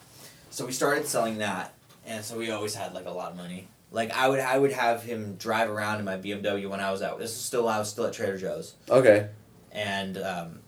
so 0.50 0.66
we 0.66 0.72
started 0.72 1.06
selling 1.06 1.40
that, 1.40 1.74
and 2.06 2.24
so 2.24 2.38
we 2.38 2.52
always 2.52 2.76
had 2.76 2.94
like 2.94 3.06
a 3.06 3.12
lot 3.12 3.32
of 3.32 3.38
money. 3.38 3.68
Like 3.96 4.12
I 4.12 4.28
would, 4.30 4.40
I 4.42 4.58
would 4.58 4.74
have 4.74 5.04
him 5.04 5.36
drive 5.38 5.70
around 5.70 6.00
in 6.00 6.06
my 6.06 6.18
BMW 6.18 6.70
when 6.70 6.80
I 6.82 6.92
was 6.92 7.02
out. 7.02 7.18
This 7.18 7.32
is 7.32 7.38
still 7.42 7.68
I 7.70 7.80
was 7.80 7.90
still 7.90 8.06
at 8.06 8.14
Trader 8.14 8.38
Joe's, 8.38 8.76
Okay. 8.90 9.30
and 9.72 10.18
um, 10.18 10.60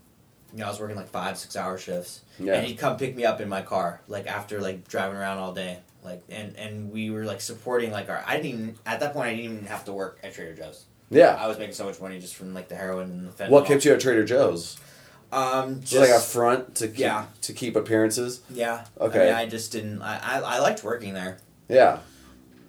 you 0.53 0.59
know 0.59 0.65
I 0.65 0.69
was 0.69 0.79
working 0.79 0.95
like 0.95 1.09
five, 1.09 1.37
six 1.37 1.55
hour 1.57 1.77
shifts, 1.77 2.21
Yeah. 2.39 2.53
and 2.55 2.65
he'd 2.65 2.77
come 2.77 2.95
pick 2.97 3.15
me 3.15 3.25
up 3.25 3.41
in 3.41 3.49
my 3.49 3.61
car, 3.61 4.01
like 4.07 4.27
after 4.27 4.61
like 4.61 4.87
driving 4.87 5.17
around 5.17 5.39
all 5.39 5.53
day, 5.53 5.79
like 6.05 6.23
and 6.29 6.55
and 6.55 6.91
we 6.91 7.09
were 7.11 7.25
like 7.25 7.41
supporting 7.41 7.91
like 7.91 8.09
our. 8.09 8.23
I 8.25 8.37
didn't 8.37 8.45
even 8.47 8.75
at 8.85 9.01
that 9.01 9.11
point 9.13 9.27
I 9.27 9.35
didn't 9.35 9.51
even 9.53 9.65
have 9.65 9.83
to 9.85 9.93
work 9.93 10.19
at 10.23 10.33
Trader 10.33 10.55
Joe's. 10.55 10.85
Yeah. 11.09 11.35
I 11.39 11.47
was 11.47 11.57
making 11.59 11.73
so 11.75 11.85
much 11.85 11.99
money 12.01 12.19
just 12.19 12.35
from 12.35 12.53
like 12.53 12.69
the 12.69 12.75
heroin 12.75 13.09
and 13.11 13.27
the 13.27 13.31
fentanyl. 13.31 13.49
What 13.49 13.65
kept 13.65 13.83
you 13.85 13.93
at 13.93 13.99
Trader 13.99 14.23
Joe's? 14.25 14.77
Um, 15.31 15.81
just 15.81 15.91
Just 15.93 16.09
like 16.09 16.17
a 16.17 16.21
front 16.23 16.75
to 16.75 16.87
keep, 16.87 16.99
Yeah. 16.99 17.25
to 17.41 17.51
keep 17.53 17.75
appearances. 17.75 18.39
yeah. 18.49 18.85
Okay. 18.99 19.23
I, 19.23 19.25
mean, 19.25 19.33
I 19.35 19.45
just 19.47 19.73
didn't. 19.73 20.01
I, 20.01 20.17
I 20.21 20.39
I 20.55 20.59
liked 20.59 20.83
working 20.85 21.13
there. 21.13 21.39
Yeah. 21.67 21.99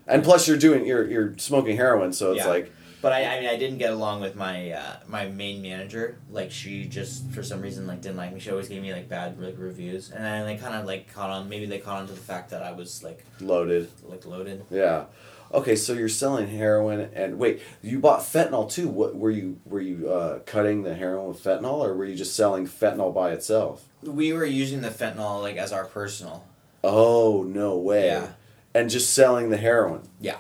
And 0.09 0.25
plus, 0.25 0.49
you're 0.49 0.57
doing 0.57 0.87
you're 0.87 1.07
you're 1.09 1.39
smoking 1.39 1.77
heroin, 1.77 2.13
so 2.13 2.33
it's 2.33 2.45
Yeah. 2.45 2.49
like 2.49 2.73
But 3.01 3.13
I, 3.13 3.37
I 3.37 3.41
mean, 3.41 3.49
I 3.49 3.57
didn't 3.57 3.79
get 3.79 3.93
along 3.93 4.23
with 4.23 4.35
my 4.35 4.73
uh, 4.73 4.97
my 5.07 5.27
main 5.29 5.63
manager. 5.63 6.19
Like, 6.31 6.51
she 6.51 6.87
just 6.87 7.31
for 7.31 7.43
some 7.45 7.61
reason 7.61 7.87
like 7.87 8.01
didn't 8.01 8.17
like 8.17 8.33
me. 8.33 8.41
She 8.41 8.51
always 8.51 8.69
gave 8.69 8.83
me 8.83 8.93
like 8.93 9.09
bad 9.09 9.39
like 9.41 9.55
reviews, 9.59 10.11
and 10.11 10.25
then 10.25 10.47
they 10.47 10.57
kind 10.57 10.75
of 10.75 10.85
like 10.87 11.13
caught 11.15 11.31
on. 11.31 11.49
Maybe 11.49 11.67
they 11.67 11.79
caught 11.79 12.01
on 12.01 12.07
to 12.09 12.13
the 12.13 12.21
fact 12.21 12.51
that 12.51 12.63
I 12.63 12.73
was 12.73 13.03
like 13.05 13.25
loaded. 13.41 13.89
like 14.09 14.25
loaded. 14.27 14.65
Yeah. 14.71 15.05
Okay, 15.51 15.77
so 15.77 15.95
you're 15.95 16.11
selling 16.11 16.49
heroin, 16.49 17.09
and 17.15 17.39
wait, 17.39 17.63
you 17.83 17.99
bought 18.01 18.21
fentanyl 18.21 18.71
too. 18.71 18.89
What 18.89 19.15
were 19.17 19.31
you 19.31 19.61
were 19.65 19.81
you 19.81 20.11
uh, 20.11 20.41
cutting 20.41 20.83
the 20.83 20.95
heroin 20.95 21.29
with 21.29 21.43
fentanyl, 21.43 21.79
or 21.87 21.95
were 21.95 22.05
you 22.05 22.17
just 22.17 22.35
selling 22.37 22.67
fentanyl 22.67 23.15
by 23.15 23.31
itself? 23.31 23.85
We 24.03 24.33
were 24.33 24.45
using 24.45 24.81
the 24.83 24.91
fentanyl 24.91 25.41
like 25.41 25.57
as 25.57 25.73
our 25.73 25.85
personal. 25.85 26.45
Oh 26.85 27.45
no 27.45 27.77
way! 27.79 28.07
Yeah. 28.07 28.29
And 28.75 28.91
just 28.91 29.13
selling 29.13 29.51
the 29.51 29.57
heroin. 29.57 30.03
Yeah, 30.21 30.37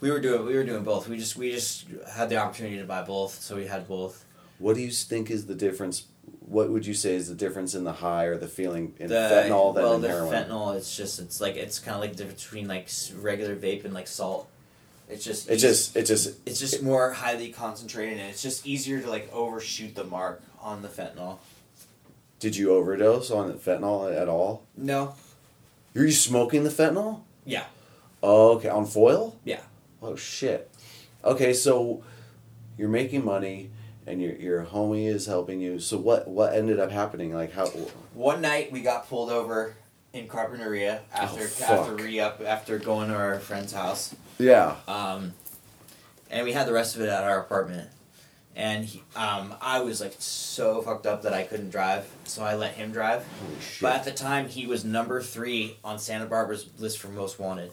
we 0.00 0.10
were 0.10 0.20
doing 0.20 0.46
we 0.46 0.54
were 0.54 0.64
doing 0.64 0.82
both. 0.84 1.08
We 1.08 1.18
just 1.18 1.36
we 1.36 1.50
just 1.50 1.86
had 2.12 2.28
the 2.28 2.36
opportunity 2.36 2.78
to 2.78 2.84
buy 2.84 3.02
both, 3.02 3.40
so 3.40 3.56
we 3.56 3.66
had 3.66 3.86
both. 3.88 4.24
What 4.58 4.76
do 4.76 4.82
you 4.82 4.90
think 4.90 5.30
is 5.30 5.46
the 5.46 5.54
difference? 5.54 6.04
What 6.40 6.70
would 6.70 6.86
you 6.86 6.94
say 6.94 7.14
is 7.14 7.28
the 7.28 7.34
difference 7.34 7.74
in 7.74 7.84
the 7.84 7.92
high 7.92 8.24
or 8.24 8.36
the 8.36 8.48
feeling 8.48 8.94
in 8.98 9.08
the 9.08 9.14
fentanyl 9.14 9.74
than 9.74 9.82
well, 9.82 9.94
in 9.94 10.00
the 10.02 10.08
heroin? 10.08 10.32
fentanyl, 10.32 10.76
it's 10.76 10.96
just 10.96 11.18
it's 11.18 11.40
like 11.40 11.56
it's 11.56 11.78
kind 11.78 11.94
of 11.94 12.00
like 12.00 12.12
the 12.12 12.18
difference 12.18 12.44
between 12.44 12.68
like 12.68 12.88
regular 13.16 13.56
vape 13.56 13.84
and 13.84 13.94
like 13.94 14.06
salt. 14.06 14.48
It's 15.08 15.24
just 15.24 15.50
It 15.50 15.56
just 15.56 15.96
it 15.96 16.06
just 16.06 16.38
It's 16.46 16.60
just 16.60 16.82
more 16.82 17.12
highly 17.12 17.50
concentrated, 17.50 18.18
and 18.18 18.28
it's 18.30 18.42
just 18.42 18.66
easier 18.66 19.00
to 19.00 19.10
like 19.10 19.30
overshoot 19.32 19.94
the 19.94 20.04
mark 20.04 20.42
on 20.60 20.82
the 20.82 20.88
fentanyl. 20.88 21.38
did 22.38 22.54
you 22.56 22.72
overdose 22.72 23.30
on 23.30 23.48
the 23.48 23.54
fentanyl 23.54 24.14
at 24.14 24.28
all? 24.28 24.62
No. 24.76 25.14
Are 25.96 26.02
you 26.04 26.12
smoking 26.12 26.64
the 26.64 26.70
fentanyl? 26.70 27.22
Yeah. 27.50 27.64
Oh, 28.22 28.56
okay, 28.56 28.68
on 28.68 28.86
foil? 28.86 29.36
Yeah. 29.44 29.60
Oh 30.02 30.14
shit. 30.16 30.70
Okay, 31.24 31.52
so 31.52 32.02
you're 32.78 32.88
making 32.88 33.24
money 33.24 33.70
and 34.06 34.22
your 34.22 34.34
your 34.36 34.64
homie 34.64 35.06
is 35.06 35.26
helping 35.26 35.60
you. 35.60 35.78
So 35.80 35.98
what 35.98 36.28
what 36.28 36.54
ended 36.54 36.78
up 36.80 36.90
happening? 36.90 37.34
Like 37.34 37.52
how 37.52 37.66
One 38.14 38.40
night 38.40 38.70
we 38.72 38.80
got 38.82 39.08
pulled 39.08 39.30
over 39.30 39.74
in 40.12 40.26
Carpinteria 40.28 41.00
after 41.12 41.48
Oh, 41.68 41.74
after 41.74 41.94
re 41.96 42.20
up 42.20 42.40
after 42.44 42.78
going 42.78 43.08
to 43.08 43.14
our 43.16 43.38
friend's 43.40 43.72
house, 43.72 44.14
Yeah. 44.38 44.76
um, 44.88 45.34
and 46.30 46.44
we 46.44 46.52
had 46.52 46.66
the 46.66 46.72
rest 46.72 46.96
of 46.96 47.02
it 47.02 47.08
at 47.08 47.22
our 47.24 47.40
apartment. 47.40 47.88
And 48.60 48.84
he, 48.84 49.02
um, 49.16 49.54
I 49.62 49.80
was 49.80 50.02
like 50.02 50.14
so 50.18 50.82
fucked 50.82 51.06
up 51.06 51.22
that 51.22 51.32
I 51.32 51.44
couldn't 51.44 51.70
drive, 51.70 52.06
so 52.24 52.42
I 52.44 52.56
let 52.56 52.74
him 52.74 52.92
drive. 52.92 53.24
But 53.80 53.94
at 53.94 54.04
the 54.04 54.10
time, 54.10 54.48
he 54.48 54.66
was 54.66 54.84
number 54.84 55.22
three 55.22 55.78
on 55.82 55.98
Santa 55.98 56.26
Barbara's 56.26 56.66
list 56.78 56.98
for 56.98 57.08
most 57.08 57.38
wanted. 57.40 57.72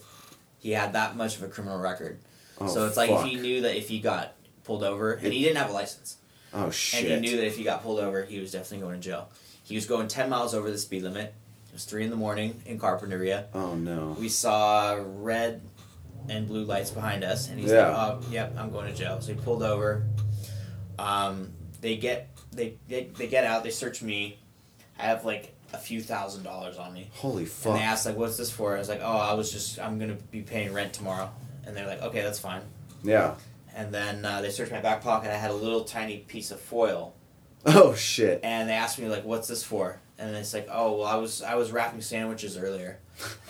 He 0.60 0.72
had 0.72 0.94
that 0.94 1.18
much 1.18 1.36
of 1.36 1.44
a 1.44 1.50
criminal 1.50 1.78
record. 1.78 2.20
oh, 2.62 2.68
so 2.68 2.88
it's 2.88 2.96
like 2.96 3.10
if 3.12 3.24
he 3.24 3.36
knew 3.36 3.62
that 3.64 3.76
if 3.76 3.90
he 3.90 4.00
got 4.00 4.36
pulled 4.64 4.82
over, 4.82 5.12
and 5.12 5.34
he 5.34 5.44
didn't 5.44 5.58
have 5.58 5.70
a 5.70 5.74
license, 5.74 6.18
Oh 6.54 6.70
shit. 6.72 7.04
and 7.12 7.26
he 7.26 7.32
knew 7.32 7.36
that 7.38 7.46
if 7.48 7.58
he 7.58 7.66
got 7.66 7.84
pulled 7.84 8.00
over, 8.00 8.24
he 8.24 8.40
was 8.40 8.54
definitely 8.54 8.88
going 8.88 9.02
to 9.02 9.06
jail. 9.10 9.30
He 9.66 9.76
was 9.76 9.86
going 9.86 10.08
10 10.08 10.30
miles 10.30 10.56
over 10.56 10.72
the 10.72 10.78
speed 10.78 11.04
limit. 11.04 11.34
It 11.68 11.74
was 11.74 11.84
3 11.84 12.06
in 12.06 12.10
the 12.12 12.16
morning 12.16 12.62
in 12.66 12.80
Carpinteria. 12.80 13.48
Oh 13.54 13.76
no. 13.76 14.16
We 14.18 14.30
saw 14.30 14.98
red 15.06 15.62
and 16.30 16.48
blue 16.48 16.64
lights 16.64 16.92
behind 16.92 17.26
us, 17.26 17.50
and 17.50 17.60
he's 17.60 17.72
Yeah. 17.72 17.90
like, 17.90 17.98
oh, 17.98 18.22
yep, 18.32 18.56
I'm 18.58 18.72
going 18.72 18.88
to 18.92 18.98
jail. 18.98 19.20
So 19.20 19.34
he 19.34 19.40
pulled 19.40 19.64
over. 19.64 20.04
Um, 21.00 21.52
they 21.82 21.98
get 21.98 22.30
they, 22.52 22.76
they 22.88 23.06
they 23.18 23.28
get 23.28 23.44
out. 23.44 23.64
They 23.64 23.70
search 23.70 24.02
me. 24.02 24.40
I 25.00 25.04
have 25.04 25.26
like 25.26 25.54
a 25.74 25.78
few 25.78 26.02
thousand 26.02 26.44
dollars 26.44 26.78
on 26.78 26.94
me. 26.94 27.10
Holy 27.14 27.46
fuck! 27.46 27.74
And 27.74 27.82
they 27.82 27.86
asked 27.86 28.06
like, 28.06 28.18
"What's 28.18 28.38
this 28.38 28.52
for?" 28.52 28.76
I 28.76 28.80
was 28.80 28.90
like, 28.90 29.02
"Oh, 29.04 29.18
I 29.18 29.34
was 29.34 29.52
just 29.52 29.80
I'm 29.80 30.00
gonna 30.00 30.18
be 30.32 30.42
paying 30.42 30.74
rent 30.74 30.94
tomorrow." 30.94 31.30
And 31.66 31.76
they're 31.76 31.86
like, 31.88 32.02
"Okay, 32.02 32.22
that's 32.22 32.40
fine." 32.40 32.62
Yeah. 33.04 33.36
And 33.76 33.94
then 33.94 34.26
uh, 34.26 34.42
they 34.42 34.50
searched 34.50 34.72
my 34.72 34.80
back 34.82 35.04
pocket. 35.04 35.30
I 35.30 35.36
had 35.38 35.52
a 35.52 35.56
little 35.56 35.84
tiny 35.84 36.18
piece 36.20 36.50
of 36.50 36.60
foil, 36.60 37.14
Oh 37.68 37.94
shit. 37.94 38.40
and 38.44 38.68
they 38.68 38.74
asked 38.74 38.98
me 38.98 39.08
like, 39.08 39.24
"What's 39.24 39.48
this 39.48 39.64
for?" 39.64 40.00
And 40.18 40.36
it's 40.36 40.52
like, 40.52 40.68
"Oh, 40.72 40.94
well, 41.00 41.08
I 41.08 41.16
was 41.18 41.44
I 41.44 41.54
was 41.56 41.72
wrapping 41.72 42.02
sandwiches 42.02 42.58
earlier." 42.58 42.98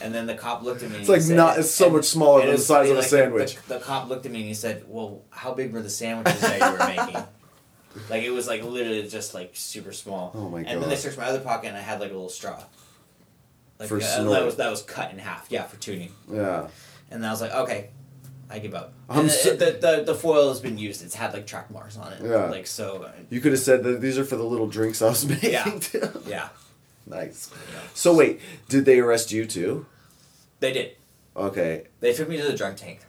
And 0.01 0.13
then 0.13 0.27
the 0.27 0.33
cop 0.35 0.63
looked 0.63 0.83
at 0.83 0.89
me. 0.89 0.97
It's 0.99 1.07
and 1.07 1.17
like 1.17 1.21
said- 1.21 1.37
not 1.37 1.57
it's 1.59 1.71
so 1.71 1.85
and- 1.85 1.95
much 1.95 2.05
smaller 2.05 2.41
than 2.45 2.55
the 2.55 2.57
size 2.57 2.89
of 2.89 2.97
a 2.97 2.99
like, 2.99 3.03
the- 3.05 3.09
sandwich. 3.09 3.55
The, 3.67 3.75
the 3.75 3.79
cop 3.79 4.09
looked 4.09 4.25
at 4.25 4.31
me 4.33 4.39
and 4.39 4.47
he 4.49 4.53
said, 4.53 4.83
"Well, 4.89 5.21
how 5.29 5.53
big 5.53 5.71
were 5.71 5.81
the 5.81 5.89
sandwiches 5.89 6.41
that 6.41 6.59
you 6.59 6.71
were 6.77 7.05
making?" 7.05 7.23
Like 8.09 8.23
it 8.23 8.31
was 8.31 8.47
like 8.47 8.63
literally 8.63 9.07
just 9.07 9.33
like 9.33 9.51
super 9.53 9.91
small. 9.93 10.31
Oh 10.35 10.49
my 10.49 10.59
and 10.59 10.81
then 10.81 10.89
they 10.89 10.95
searched 10.95 11.17
my 11.17 11.25
other 11.25 11.39
pocket 11.39 11.67
and 11.69 11.77
I 11.77 11.81
had 11.81 11.99
like 11.99 12.09
a 12.11 12.13
little 12.13 12.29
straw. 12.29 12.63
Like 13.79 13.89
For 13.89 13.97
uh, 13.97 14.23
that 14.31 14.43
was 14.45 14.55
that 14.57 14.69
was 14.69 14.81
cut 14.81 15.11
in 15.11 15.19
half. 15.19 15.47
Yeah, 15.49 15.63
for 15.63 15.77
tooting. 15.77 16.11
yeah. 16.31 16.67
And 17.11 17.25
I 17.25 17.31
was 17.31 17.39
like, 17.41 17.53
okay, 17.53 17.91
I 18.49 18.59
give 18.59 18.73
up. 18.73 18.93
I'm 19.09 19.21
and 19.21 19.31
so- 19.31 19.55
the, 19.55 19.65
the, 19.65 19.71
the 19.97 20.03
the 20.07 20.15
foil 20.15 20.49
has 20.49 20.59
been 20.59 20.77
used. 20.77 21.03
It's 21.03 21.15
had 21.15 21.33
like 21.33 21.45
track 21.47 21.69
marks 21.71 21.97
on 21.97 22.11
it. 22.13 22.21
Yeah. 22.23 22.45
Like 22.45 22.67
so. 22.67 23.03
uh, 23.03 23.11
You 23.29 23.39
could 23.39 23.51
have 23.53 23.61
said 23.61 23.83
that 23.83 24.01
these 24.01 24.17
are 24.17 24.25
for 24.25 24.35
the 24.35 24.43
little 24.43 24.67
drinks 24.67 25.01
I 25.01 25.09
was 25.09 25.25
making. 25.27 25.51
Yeah. 25.51 25.79
Yeah, 26.27 26.49
nice. 27.05 27.49
So 27.93 28.13
wait, 28.15 28.41
did 28.67 28.83
they 28.85 28.99
arrest 28.99 29.31
you 29.31 29.45
too? 29.45 29.85
they 30.59 30.73
did. 30.73 30.95
Okay. 31.35 31.83
They 31.99 32.13
took 32.13 32.27
me 32.27 32.37
to 32.37 32.43
the 32.43 32.57
drunk 32.57 32.77
tank. 32.77 33.01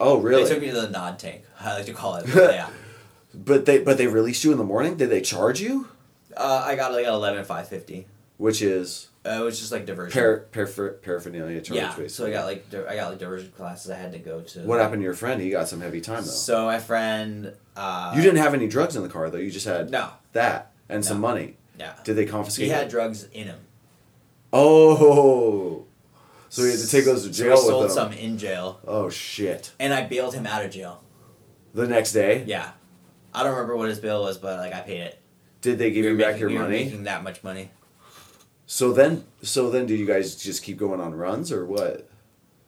Oh 0.00 0.18
really? 0.18 0.44
They 0.44 0.48
took 0.50 0.60
me 0.60 0.68
to 0.70 0.80
the 0.82 0.88
nod 0.90 1.18
tank. 1.18 1.42
I 1.60 1.74
like 1.74 1.86
to 1.86 1.92
call 1.92 2.16
it. 2.16 2.26
Yeah. 2.34 2.68
But 3.44 3.66
they 3.66 3.78
but 3.78 3.98
they 3.98 4.06
released 4.08 4.42
you 4.44 4.52
in 4.52 4.58
the 4.58 4.64
morning? 4.64 4.96
Did 4.96 5.10
they 5.10 5.20
charge 5.20 5.60
you? 5.60 5.88
Uh, 6.36 6.62
I 6.66 6.74
got 6.76 6.92
like 6.92 7.06
an 7.06 7.12
eleven 7.12 7.44
five 7.44 7.68
fifty. 7.68 8.06
Which 8.36 8.62
is 8.62 9.08
Uh, 9.26 9.38
it 9.40 9.44
was 9.44 9.58
just 9.58 9.72
like 9.72 9.84
diversion. 9.86 10.20
par, 10.52 10.64
par, 10.66 10.88
paraphernalia 11.02 11.60
charge 11.60 11.76
yeah. 11.76 11.86
basically. 11.88 12.08
So 12.08 12.26
I 12.26 12.30
got 12.30 12.44
like 12.46 12.70
di- 12.70 12.86
I 12.86 12.96
got 12.96 13.10
like 13.10 13.18
diversion 13.18 13.52
classes 13.56 13.90
I 13.90 13.96
had 13.96 14.12
to 14.12 14.18
go 14.18 14.40
to. 14.40 14.60
What 14.60 14.80
happened 14.80 15.00
to 15.00 15.04
your 15.04 15.14
friend? 15.14 15.40
He 15.40 15.50
got 15.50 15.68
some 15.68 15.80
heavy 15.80 16.00
time 16.00 16.22
though. 16.24 16.30
So 16.30 16.66
my 16.66 16.78
friend. 16.78 17.52
Uh, 17.76 18.12
you 18.16 18.22
didn't 18.22 18.38
have 18.38 18.54
any 18.54 18.66
drugs 18.68 18.96
in 18.96 19.02
the 19.02 19.08
car 19.08 19.30
though. 19.30 19.38
You 19.38 19.50
just 19.50 19.66
had 19.66 19.90
No. 19.90 20.10
that 20.32 20.72
and 20.88 21.04
some 21.04 21.20
money. 21.20 21.56
Yeah. 21.78 21.92
Did 22.04 22.14
they 22.16 22.26
confiscate? 22.26 22.66
He 22.66 22.72
it? 22.72 22.76
had 22.76 22.88
drugs 22.88 23.24
in 23.32 23.46
him. 23.46 23.58
Oh. 24.52 25.84
So 26.48 26.64
he 26.64 26.70
had 26.70 26.78
to 26.80 26.88
take 26.88 27.04
those 27.04 27.26
to 27.26 27.32
So 27.34 27.44
jail 27.44 27.48
we 27.50 27.52
with 27.82 27.90
sold 27.90 27.90
some 27.92 28.12
in 28.12 28.38
jail, 28.38 28.80
Oh 28.86 29.10
shit. 29.10 29.72
and 29.78 29.92
I 29.92 30.06
bailed 30.06 30.34
him 30.34 30.46
out 30.46 30.64
of 30.64 30.70
jail. 30.70 31.02
The 31.74 31.86
next 31.86 32.12
day, 32.12 32.44
Yeah. 32.46 32.70
I 33.34 33.42
don't 33.42 33.52
remember 33.52 33.76
what 33.76 33.88
his 33.88 33.98
bill 34.00 34.22
was, 34.22 34.38
but 34.38 34.58
like 34.58 34.72
I 34.72 34.80
paid 34.80 35.00
it. 35.00 35.20
did 35.60 35.78
they 35.78 35.90
give 35.90 36.04
we 36.04 36.12
you 36.12 36.18
back 36.18 36.34
making, 36.34 36.40
your 36.40 36.48
we 36.50 36.58
money? 36.58 36.84
making 36.84 37.04
that 37.04 37.22
much 37.22 37.42
money. 37.44 37.70
So 38.66 38.92
then, 38.92 39.24
so 39.42 39.70
then, 39.70 39.86
do 39.86 39.94
you 39.94 40.06
guys 40.06 40.36
just 40.36 40.62
keep 40.62 40.76
going 40.76 41.00
on 41.00 41.14
runs 41.14 41.50
or 41.50 41.64
what? 41.64 42.08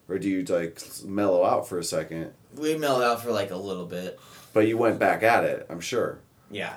Or 0.09 0.19
do 0.19 0.29
you 0.29 0.43
like 0.45 0.81
mellow 1.05 1.45
out 1.45 1.69
for 1.69 1.79
a 1.79 1.85
second? 1.85 2.33
We 2.57 2.77
mellowed 2.77 3.05
out 3.05 3.23
for 3.23 3.31
like 3.33 3.51
a 3.51 3.57
little 3.57 3.87
bit. 3.87 4.19
But 4.53 4.67
you 4.67 4.77
went 4.77 4.99
back 4.99 5.23
at 5.23 5.45
it, 5.45 5.67
I'm 5.71 5.81
sure. 5.81 6.19
Yeah. 6.51 6.77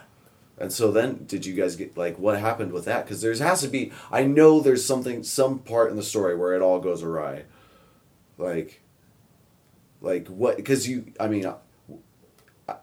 And 0.58 0.72
so 0.72 0.92
then, 0.92 1.26
did 1.26 1.46
you 1.46 1.56
guys 1.56 1.76
get 1.76 1.98
like 1.98 2.20
what 2.20 2.40
happened 2.40 2.74
with 2.74 2.86
that? 2.86 3.06
Because 3.06 3.22
there 3.22 3.34
has 3.36 3.62
to 3.62 3.68
be. 3.68 3.92
I 4.12 4.24
know 4.24 4.60
there's 4.60 4.86
something, 4.86 5.24
some 5.24 5.60
part 5.60 5.90
in 5.90 5.96
the 5.96 6.04
story 6.04 6.36
where 6.36 6.54
it 6.54 6.62
all 6.62 6.80
goes 6.80 7.02
awry. 7.02 7.46
Like, 8.38 8.82
like 10.00 10.28
what? 10.28 10.58
Because 10.58 10.88
you, 10.88 11.12
I 11.20 11.28
mean, 11.28 11.52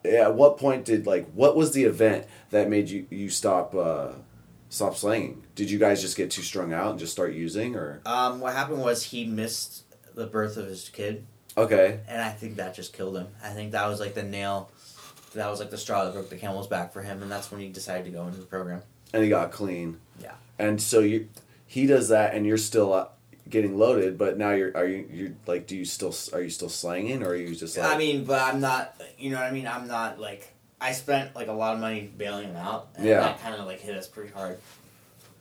at 0.05 0.35
what 0.35 0.59
point 0.59 0.85
did 0.85 1.07
like 1.07 1.27
what 1.33 1.57
was 1.57 1.73
the 1.73 1.85
event 1.85 2.27
that 2.51 2.69
made 2.69 2.89
you 2.89 3.07
you 3.11 3.31
stop 3.31 3.75
uh, 3.75 4.13
stop 4.69 4.97
slanging? 4.97 5.43
Did 5.55 5.71
you 5.71 5.79
guys 5.79 6.01
just 6.01 6.17
get 6.17 6.31
too 6.31 6.43
strung 6.43 6.73
out 6.73 6.91
and 6.91 6.99
just 6.99 7.13
start 7.13 7.33
using, 7.35 7.77
or 7.77 8.01
Um, 8.07 8.41
what 8.41 8.55
happened 8.55 8.83
was 8.83 9.05
he 9.05 9.25
missed 9.27 9.85
the 10.15 10.27
birth 10.27 10.57
of 10.57 10.67
his 10.67 10.89
kid, 10.89 11.25
okay, 11.57 12.01
and 12.09 12.21
I 12.21 12.31
think 12.31 12.57
that 12.57 12.75
just 12.75 12.93
killed 12.93 13.17
him. 13.17 13.29
I 13.43 13.51
think 13.51 13.73
that 13.73 13.87
was 13.89 14.01
like 14.01 14.15
the 14.15 14.23
nail, 14.23 14.71
that 15.35 15.49
was 15.51 15.61
like 15.61 15.71
the 15.71 15.79
straw 15.79 16.05
that 16.05 16.13
broke 16.13 16.29
the 16.31 16.37
camel's 16.37 16.67
back 16.67 16.93
for 16.93 17.03
him, 17.03 17.23
and 17.23 17.31
that's 17.31 17.51
when 17.51 17.61
he 17.61 17.69
decided 17.69 18.05
to 18.07 18.11
go 18.11 18.27
into 18.27 18.39
the 18.41 18.47
program. 18.47 18.83
and 19.13 19.23
he 19.23 19.29
got 19.29 19.51
clean. 19.51 19.99
Yeah. 20.23 20.33
And 20.59 20.81
so 20.81 21.01
you, 21.01 21.29
he 21.67 21.87
does 21.87 22.09
that, 22.11 22.35
and 22.35 22.45
you're 22.47 22.59
still 22.59 22.93
uh, 22.93 23.07
getting 23.51 23.77
loaded. 23.79 24.17
But 24.17 24.39
now 24.39 24.53
you're 24.53 24.75
are 24.77 24.87
you 24.87 25.09
you 25.13 25.37
like 25.47 25.67
do 25.67 25.77
you 25.77 25.85
still 25.85 26.15
are 26.33 26.41
you 26.41 26.51
still 26.51 26.69
slanging 26.69 27.23
or 27.23 27.31
are 27.31 27.35
you 27.37 27.55
just 27.55 27.77
like 27.77 27.95
I 27.95 27.99
mean, 27.99 28.25
but 28.25 28.41
I'm 28.43 28.61
not. 28.61 29.01
You 29.19 29.31
know 29.31 29.37
what 29.37 29.47
I 29.47 29.51
mean? 29.51 29.67
I'm 29.67 29.87
not 29.89 30.19
like. 30.21 30.55
I 30.81 30.93
spent 30.93 31.35
like 31.37 31.49
a 31.49 31.53
lot 31.53 31.75
of 31.75 31.81
money 31.81 32.11
bailing 32.17 32.49
them 32.49 32.57
out, 32.57 32.89
and 32.97 33.05
Yeah. 33.07 33.21
that 33.21 33.43
kind 33.43 33.55
of 33.55 33.67
like 33.67 33.81
hit 33.81 33.95
us 33.97 34.07
pretty 34.09 34.33
hard. 34.33 34.59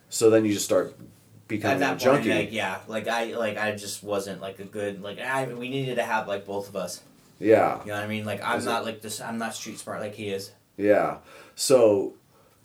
so 0.10 0.30
then 0.30 0.44
you 0.44 0.52
just 0.54 0.66
start 0.66 0.88
At 1.00 1.48
becoming 1.48 1.78
a 1.78 1.80
that 1.80 1.90
point, 1.92 2.02
junkie. 2.02 2.30
like 2.34 2.52
yeah, 2.52 2.80
like 2.88 3.08
I 3.08 3.26
like 3.38 3.58
I 3.58 3.72
just 3.76 4.04
wasn't 4.04 4.42
like 4.42 4.60
a 4.60 4.66
good 4.66 5.02
like 5.02 5.20
I 5.20 5.46
we 5.46 5.70
needed 5.70 5.96
to 5.96 6.04
have 6.04 6.28
like 6.28 6.46
both 6.46 6.68
of 6.68 6.76
us. 6.76 7.02
yeah, 7.40 7.80
You 7.84 7.88
know 7.92 7.94
what 7.96 8.04
I 8.04 8.08
mean? 8.08 8.26
Like 8.26 8.44
I'm 8.44 8.58
Is 8.60 8.66
it- 8.66 8.70
not 8.70 8.84
like 8.84 9.02
this. 9.02 9.22
I'm 9.22 9.38
not 9.38 9.56
street 9.56 9.80
smart 9.80 10.02
like 10.02 10.16
he 10.16 10.28
is. 10.30 10.52
yeah. 10.76 11.18
So 11.56 12.14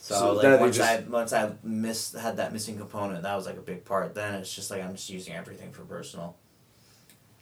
So, 0.05 0.15
So 0.17 0.33
like 0.35 0.61
once 0.61 0.77
just- 0.77 0.91
I 0.91 1.01
once 1.09 1.33
I 1.33 1.53
missed 1.63 2.15
had 2.15 2.37
that 2.37 2.53
missing 2.53 2.77
component, 2.77 3.23
that 3.23 3.35
was 3.35 3.47
like 3.47 3.57
a 3.57 3.63
big 3.63 3.87
part. 3.87 4.15
Then 4.15 4.35
it's 4.35 4.55
just 4.55 4.71
like 4.71 4.83
I'm 4.85 4.95
just 4.97 5.09
using 5.09 5.33
everything 5.33 5.73
for 5.73 5.81
personal. 5.81 6.37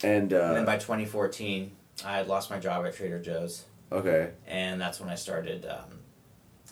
and 0.04 0.32
uh, 0.32 0.36
and 0.44 0.56
then 0.58 0.64
by 0.64 0.76
2014, 0.76 1.72
I 2.04 2.18
had 2.18 2.28
lost 2.28 2.50
my 2.50 2.60
job 2.60 2.86
at 2.86 2.94
Trader 2.94 3.18
Joe's, 3.18 3.64
okay, 3.90 4.30
and 4.46 4.80
that's 4.80 5.00
when 5.00 5.08
I 5.10 5.16
started. 5.16 5.66
Um, 5.66 5.98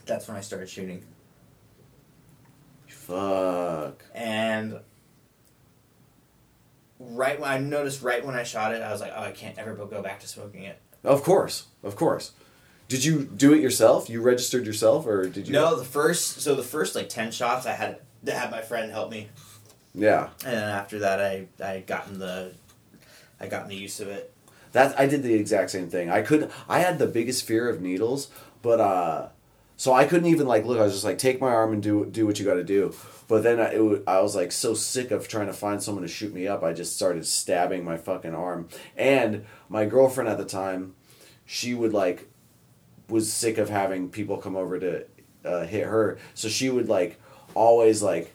that's 0.06 0.28
when 0.28 0.36
I 0.36 0.42
started 0.42 0.68
shooting, 0.68 1.04
fuck. 2.86 4.04
and 4.14 4.78
right 7.00 7.40
when 7.40 7.50
I 7.50 7.58
noticed, 7.58 8.00
right 8.02 8.24
when 8.24 8.36
I 8.36 8.44
shot 8.44 8.72
it, 8.72 8.80
I 8.80 8.92
was 8.92 9.00
like, 9.00 9.12
oh, 9.12 9.22
I 9.24 9.32
can't 9.32 9.58
ever 9.58 9.74
go 9.74 10.00
back 10.02 10.20
to 10.20 10.28
smoking 10.28 10.62
it. 10.62 10.78
Of 11.02 11.24
course, 11.24 11.66
of 11.82 11.96
course. 11.96 12.30
Did 12.90 13.04
you 13.04 13.22
do 13.24 13.54
it 13.54 13.60
yourself? 13.60 14.10
You 14.10 14.20
registered 14.20 14.66
yourself, 14.66 15.06
or 15.06 15.28
did 15.28 15.46
you? 15.46 15.52
No, 15.52 15.76
the 15.76 15.84
first 15.84 16.40
so 16.40 16.54
the 16.56 16.62
first 16.64 16.94
like 16.96 17.08
ten 17.08 17.30
shots, 17.30 17.64
I 17.64 17.72
had 17.72 18.00
to 18.26 18.32
have 18.32 18.50
my 18.50 18.60
friend 18.60 18.90
help 18.90 19.10
me, 19.12 19.28
Yeah, 19.94 20.30
and 20.44 20.54
then 20.56 20.68
after 20.68 20.98
that, 20.98 21.20
I 21.20 21.46
I 21.64 21.80
gotten 21.86 22.18
the, 22.18 22.52
I 23.40 23.46
gotten 23.46 23.68
the 23.68 23.76
use 23.76 24.00
of 24.00 24.08
it. 24.08 24.32
that 24.72 24.98
I 24.98 25.06
did 25.06 25.22
the 25.22 25.34
exact 25.34 25.70
same 25.70 25.88
thing. 25.88 26.10
I 26.10 26.22
could. 26.22 26.50
I 26.68 26.80
had 26.80 26.98
the 26.98 27.06
biggest 27.06 27.44
fear 27.46 27.68
of 27.68 27.80
needles, 27.80 28.28
but 28.60 28.80
uh, 28.80 29.28
so 29.76 29.92
I 29.92 30.04
couldn't 30.04 30.26
even 30.26 30.48
like 30.48 30.64
look. 30.64 30.78
I 30.80 30.82
was 30.82 30.92
just 30.92 31.04
like, 31.04 31.18
take 31.18 31.40
my 31.40 31.48
arm 31.50 31.72
and 31.72 31.80
do 31.82 32.04
do 32.06 32.26
what 32.26 32.40
you 32.40 32.44
got 32.44 32.54
to 32.54 32.64
do. 32.64 32.92
But 33.28 33.44
then 33.44 33.60
I, 33.60 33.66
it, 33.74 34.02
I 34.08 34.20
was 34.20 34.34
like 34.34 34.50
so 34.50 34.74
sick 34.74 35.12
of 35.12 35.28
trying 35.28 35.46
to 35.46 35.52
find 35.52 35.80
someone 35.80 36.02
to 36.02 36.08
shoot 36.08 36.34
me 36.34 36.48
up. 36.48 36.64
I 36.64 36.72
just 36.72 36.96
started 36.96 37.24
stabbing 37.24 37.84
my 37.84 37.96
fucking 37.96 38.34
arm. 38.34 38.68
And 38.96 39.46
my 39.68 39.84
girlfriend 39.84 40.28
at 40.28 40.36
the 40.38 40.44
time, 40.44 40.96
she 41.46 41.72
would 41.72 41.92
like, 41.92 42.26
was 43.10 43.32
sick 43.32 43.58
of 43.58 43.68
having 43.68 44.08
people 44.08 44.36
come 44.38 44.56
over 44.56 44.78
to 44.78 45.04
uh, 45.44 45.64
hit 45.66 45.86
her. 45.86 46.18
So 46.34 46.48
she 46.48 46.70
would 46.70 46.88
like 46.88 47.20
always 47.54 48.02
like 48.02 48.32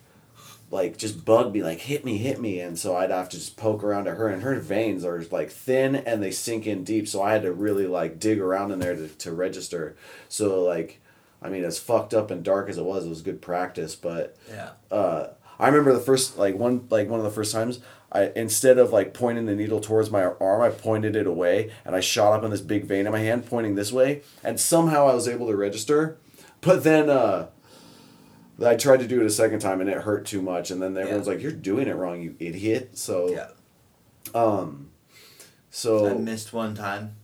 like 0.71 0.97
just 0.97 1.23
bug 1.23 1.53
me 1.53 1.63
like 1.63 1.79
hit 1.79 2.03
me 2.03 2.17
hit 2.17 2.41
me 2.41 2.59
and 2.59 2.77
so 2.77 2.97
i'd 2.97 3.11
have 3.11 3.29
to 3.29 3.37
just 3.37 3.55
poke 3.55 3.83
around 3.83 4.07
at 4.07 4.17
her 4.17 4.27
and 4.27 4.41
her 4.41 4.59
veins 4.59 5.05
are 5.05 5.23
like 5.31 5.49
thin 5.51 5.95
and 5.95 6.21
they 6.23 6.31
sink 6.31 6.65
in 6.65 6.83
deep 6.83 7.07
so 7.07 7.21
i 7.21 7.31
had 7.31 7.43
to 7.43 7.51
really 7.53 7.85
like 7.85 8.19
dig 8.19 8.39
around 8.41 8.71
in 8.71 8.79
there 8.79 8.95
to, 8.95 9.07
to 9.07 9.31
register 9.31 9.95
so 10.27 10.63
like 10.63 10.99
i 11.41 11.49
mean 11.49 11.63
as 11.63 11.77
fucked 11.77 12.13
up 12.15 12.31
and 12.31 12.43
dark 12.43 12.67
as 12.67 12.77
it 12.79 12.83
was 12.83 13.05
it 13.05 13.09
was 13.09 13.21
good 13.21 13.41
practice 13.43 13.95
but 13.95 14.35
Yeah. 14.49 14.71
uh 14.91 15.27
i 15.59 15.67
remember 15.67 15.93
the 15.93 15.99
first 15.99 16.37
like 16.37 16.55
one 16.57 16.87
like 16.89 17.07
one 17.07 17.19
of 17.19 17.25
the 17.25 17.31
first 17.31 17.53
times 17.53 17.79
I, 18.15 18.31
instead 18.35 18.77
of 18.77 18.93
like 18.93 19.13
pointing 19.13 19.45
the 19.45 19.55
needle 19.55 19.81
towards 19.81 20.09
my 20.09 20.23
arm, 20.23 20.61
I 20.61 20.69
pointed 20.69 21.15
it 21.17 21.27
away 21.27 21.71
and 21.83 21.95
I 21.95 21.99
shot 21.99 22.31
up 22.31 22.43
on 22.43 22.49
this 22.49 22.61
big 22.61 22.85
vein 22.85 23.05
in 23.05 23.11
my 23.11 23.19
hand, 23.19 23.45
pointing 23.45 23.75
this 23.75 23.91
way, 23.91 24.21
and 24.41 24.57
somehow 24.57 25.07
I 25.07 25.13
was 25.13 25.27
able 25.27 25.47
to 25.47 25.55
register. 25.57 26.17
But 26.61 26.83
then 26.85 27.09
uh, 27.09 27.47
I 28.65 28.75
tried 28.75 29.01
to 29.01 29.07
do 29.07 29.19
it 29.19 29.25
a 29.25 29.29
second 29.29 29.59
time 29.59 29.81
and 29.81 29.89
it 29.89 29.97
hurt 29.97 30.25
too 30.25 30.41
much, 30.41 30.71
and 30.71 30.81
then 30.81 30.95
everyone's 30.97 31.27
Yeah. 31.27 31.33
like, 31.33 31.43
"You're 31.43 31.51
doing 31.51 31.87
it 31.87 31.95
wrong, 31.95 32.21
you 32.21 32.35
idiot!" 32.39 32.91
So, 32.97 33.27
Yeah. 33.29 33.49
um, 34.33 34.91
so 35.69 36.07
I 36.07 36.13
missed 36.13 36.53
one 36.53 36.73
time. 36.73 37.17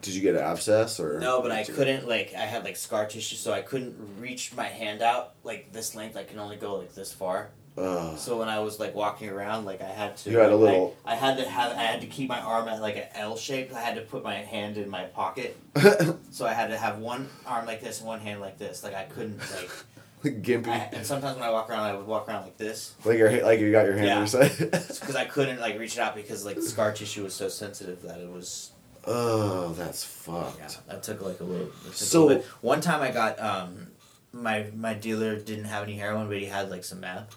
did 0.00 0.14
you 0.14 0.22
get 0.22 0.34
an 0.36 0.40
abscess 0.42 0.98
or 1.00 1.18
No, 1.20 1.42
but 1.42 1.50
I 1.50 1.64
couldn't 1.64 2.08
like 2.08 2.32
I 2.34 2.46
had 2.46 2.62
like 2.64 2.76
scar 2.76 3.06
tissue, 3.06 3.36
so 3.36 3.52
I 3.52 3.62
couldn't 3.62 3.96
reach 4.20 4.54
my 4.54 4.68
hand 4.68 5.02
out 5.02 5.34
like 5.42 5.72
this 5.72 5.94
length. 5.96 6.16
I 6.16 6.24
can 6.24 6.38
only 6.38 6.56
go 6.56 6.76
like 6.76 6.94
this 6.94 7.12
far. 7.12 7.50
Ugh. 7.78 8.18
So 8.18 8.38
when 8.38 8.48
I 8.50 8.58
was 8.60 8.78
like 8.78 8.94
walking 8.94 9.30
around, 9.30 9.64
like 9.64 9.80
I 9.80 9.86
had 9.88 10.16
to. 10.18 10.30
You 10.30 10.38
had 10.38 10.52
a 10.52 10.56
little- 10.56 10.94
I, 11.06 11.12
I 11.12 11.14
had 11.14 11.38
to 11.38 11.48
have. 11.48 11.72
I 11.72 11.82
had 11.82 12.00
to 12.02 12.06
keep 12.06 12.28
my 12.28 12.40
arm 12.40 12.68
at 12.68 12.80
like 12.82 12.96
an 12.96 13.06
L 13.14 13.36
shape. 13.36 13.72
I 13.74 13.80
had 13.80 13.94
to 13.94 14.02
put 14.02 14.22
my 14.22 14.34
hand 14.34 14.76
in 14.76 14.88
my 14.90 15.04
pocket. 15.04 15.56
So 16.30 16.46
I 16.46 16.52
had 16.54 16.68
to 16.68 16.78
have 16.78 16.98
one 16.98 17.28
arm 17.46 17.66
like 17.66 17.80
this 17.82 17.98
and 18.00 18.08
one 18.08 18.20
hand 18.20 18.40
like 18.40 18.56
this. 18.58 18.82
Like 18.82 18.94
I 18.94 19.04
couldn't 19.04 19.38
like. 20.24 20.42
gimpy, 20.42 20.68
I, 20.68 20.88
and 20.92 21.04
sometimes 21.06 21.36
when 21.36 21.44
I 21.46 21.50
walk 21.50 21.68
around, 21.68 21.80
I 21.84 21.94
would 21.94 22.06
walk 22.06 22.28
around 22.28 22.44
like 22.44 22.56
this 22.56 22.94
like 23.04 23.18
your 23.18 23.30
like 23.42 23.58
you 23.60 23.70
got 23.72 23.84
your 23.86 23.94
hand 23.94 24.06
Yeah. 24.06 24.12
on 24.14 24.18
your 24.20 24.26
side. 24.28 24.52
because 24.70 25.16
I 25.16 25.24
couldn't 25.24 25.60
like 25.60 25.78
reach 25.78 25.96
it 25.96 26.00
out 26.00 26.14
because 26.14 26.44
like 26.46 26.56
the 26.56 26.62
scar 26.62 26.92
tissue 26.92 27.24
was 27.24 27.34
so 27.34 27.48
sensitive 27.48 28.02
that 28.02 28.18
it 28.20 28.30
was 28.30 28.70
oh, 29.06 29.72
that's 29.76 30.04
fucked. 30.04 30.58
Yeah, 30.60 30.68
that 30.88 31.02
took 31.02 31.20
like 31.22 31.40
a 31.40 31.44
little. 31.44 31.70
So- 31.92 32.22
a 32.22 32.26
little 32.26 32.42
bit. 32.42 32.46
one 32.60 32.80
time 32.80 33.02
I 33.02 33.10
got 33.10 33.38
um, 33.40 33.88
my 34.32 34.66
my 34.74 34.94
dealer 34.94 35.36
didn't 35.38 35.64
have 35.64 35.82
any 35.84 35.96
heroin, 35.96 36.28
but 36.28 36.36
he 36.38 36.46
had 36.46 36.70
like 36.70 36.84
some 36.84 37.00
meth, 37.00 37.36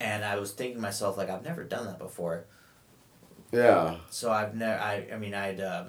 and 0.00 0.24
I 0.24 0.38
was 0.38 0.52
thinking 0.52 0.76
to 0.76 0.82
myself 0.82 1.16
like 1.16 1.30
I've 1.30 1.44
never 1.44 1.64
done 1.64 1.86
that 1.86 1.98
before. 1.98 2.44
Yeah. 3.52 3.96
So 4.10 4.30
I've 4.30 4.54
never. 4.54 4.80
I 4.80 5.06
I 5.12 5.16
mean 5.16 5.34
I'd 5.34 5.60
um, 5.60 5.88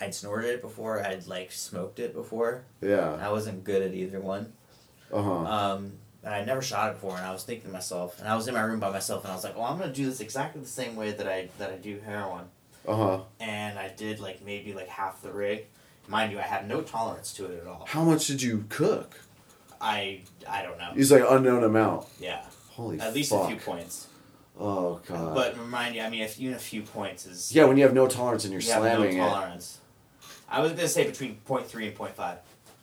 I'd 0.00 0.14
snorted 0.14 0.50
it 0.50 0.62
before. 0.62 1.04
I'd 1.04 1.26
like 1.26 1.52
smoked 1.52 1.98
it 1.98 2.14
before. 2.14 2.64
Yeah. 2.80 3.18
I 3.20 3.30
wasn't 3.30 3.64
good 3.64 3.82
at 3.82 3.94
either 3.94 4.20
one. 4.20 4.52
Uh 5.12 5.22
huh. 5.22 5.32
Um, 5.44 5.92
and 6.22 6.34
I 6.34 6.44
never 6.44 6.60
shot 6.60 6.90
it 6.90 6.94
before, 6.94 7.16
and 7.16 7.24
I 7.24 7.32
was 7.32 7.44
thinking 7.44 7.68
to 7.68 7.72
myself, 7.72 8.18
and 8.18 8.28
I 8.28 8.34
was 8.34 8.48
in 8.48 8.54
my 8.54 8.60
room 8.60 8.80
by 8.80 8.90
myself, 8.90 9.22
and 9.24 9.32
I 9.32 9.34
was 9.34 9.44
like, 9.44 9.56
"Well, 9.56 9.66
I'm 9.66 9.78
gonna 9.78 9.92
do 9.92 10.04
this 10.04 10.20
exactly 10.20 10.60
the 10.60 10.66
same 10.66 10.96
way 10.96 11.12
that 11.12 11.28
I 11.28 11.48
that 11.58 11.70
I 11.70 11.76
do 11.76 12.00
heroin." 12.04 12.46
Uh 12.86 12.96
huh. 12.96 13.20
And 13.40 13.78
I 13.78 13.88
did 13.88 14.18
like 14.20 14.44
maybe 14.44 14.72
like 14.74 14.88
half 14.88 15.22
the 15.22 15.30
rig. 15.32 15.66
Mind 16.08 16.32
you, 16.32 16.38
I 16.38 16.42
have 16.42 16.66
no 16.66 16.80
tolerance 16.80 17.32
to 17.34 17.46
it 17.46 17.60
at 17.60 17.66
all. 17.66 17.84
How 17.88 18.02
much 18.02 18.26
did 18.26 18.42
you 18.42 18.64
cook? 18.68 19.20
I 19.80 20.22
I 20.48 20.62
don't 20.62 20.78
know. 20.78 20.90
He's 20.94 21.12
like 21.12 21.24
unknown 21.28 21.64
amount. 21.64 22.06
Yeah, 22.20 22.44
Holy 22.78 23.00
at 23.00 23.12
least 23.12 23.30
fuck. 23.30 23.44
a 23.44 23.46
few 23.48 23.56
points. 23.56 24.06
Oh 24.58 25.00
god. 25.06 25.34
But 25.34 25.58
remind 25.58 25.94
you, 25.96 26.02
I 26.02 26.08
mean, 26.10 26.22
if 26.22 26.40
even 26.40 26.54
a 26.54 26.58
few 26.58 26.82
points 26.82 27.26
is 27.26 27.52
yeah, 27.54 27.64
when 27.64 27.76
you 27.76 27.82
have 27.82 27.92
no 27.92 28.06
tolerance 28.06 28.44
and 28.44 28.52
you're 28.52 28.62
you 28.62 28.68
slamming 28.68 29.18
no 29.18 29.26
it. 29.26 29.28
tolerance. 29.30 29.78
I 30.48 30.60
was 30.60 30.72
gonna 30.72 30.86
say 30.88 31.04
between 31.04 31.34
point 31.44 31.66
three 31.66 31.88
and 31.88 31.94
point 31.96 32.14
five. 32.14 32.38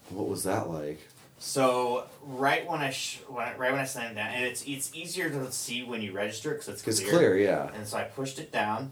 What 0.09 0.27
was 0.27 0.43
that 0.43 0.69
like? 0.69 0.99
So 1.39 2.05
right 2.23 2.69
when 2.69 2.81
I 2.81 2.91
sh- 2.91 3.21
when 3.29 3.45
I, 3.47 3.55
right 3.55 3.71
when 3.71 3.79
I 3.79 3.85
slammed 3.85 4.15
down, 4.17 4.31
and 4.33 4.43
it's 4.45 4.63
it's 4.67 4.93
easier 4.93 5.29
to 5.29 5.51
see 5.51 5.83
when 5.83 6.01
you 6.01 6.11
register 6.11 6.51
because 6.51 6.67
it's 6.67 6.85
It's 6.87 6.99
clear. 6.99 7.11
clear, 7.11 7.37
yeah. 7.37 7.71
And 7.73 7.87
so 7.87 7.97
I 7.97 8.03
pushed 8.03 8.37
it 8.39 8.51
down, 8.51 8.91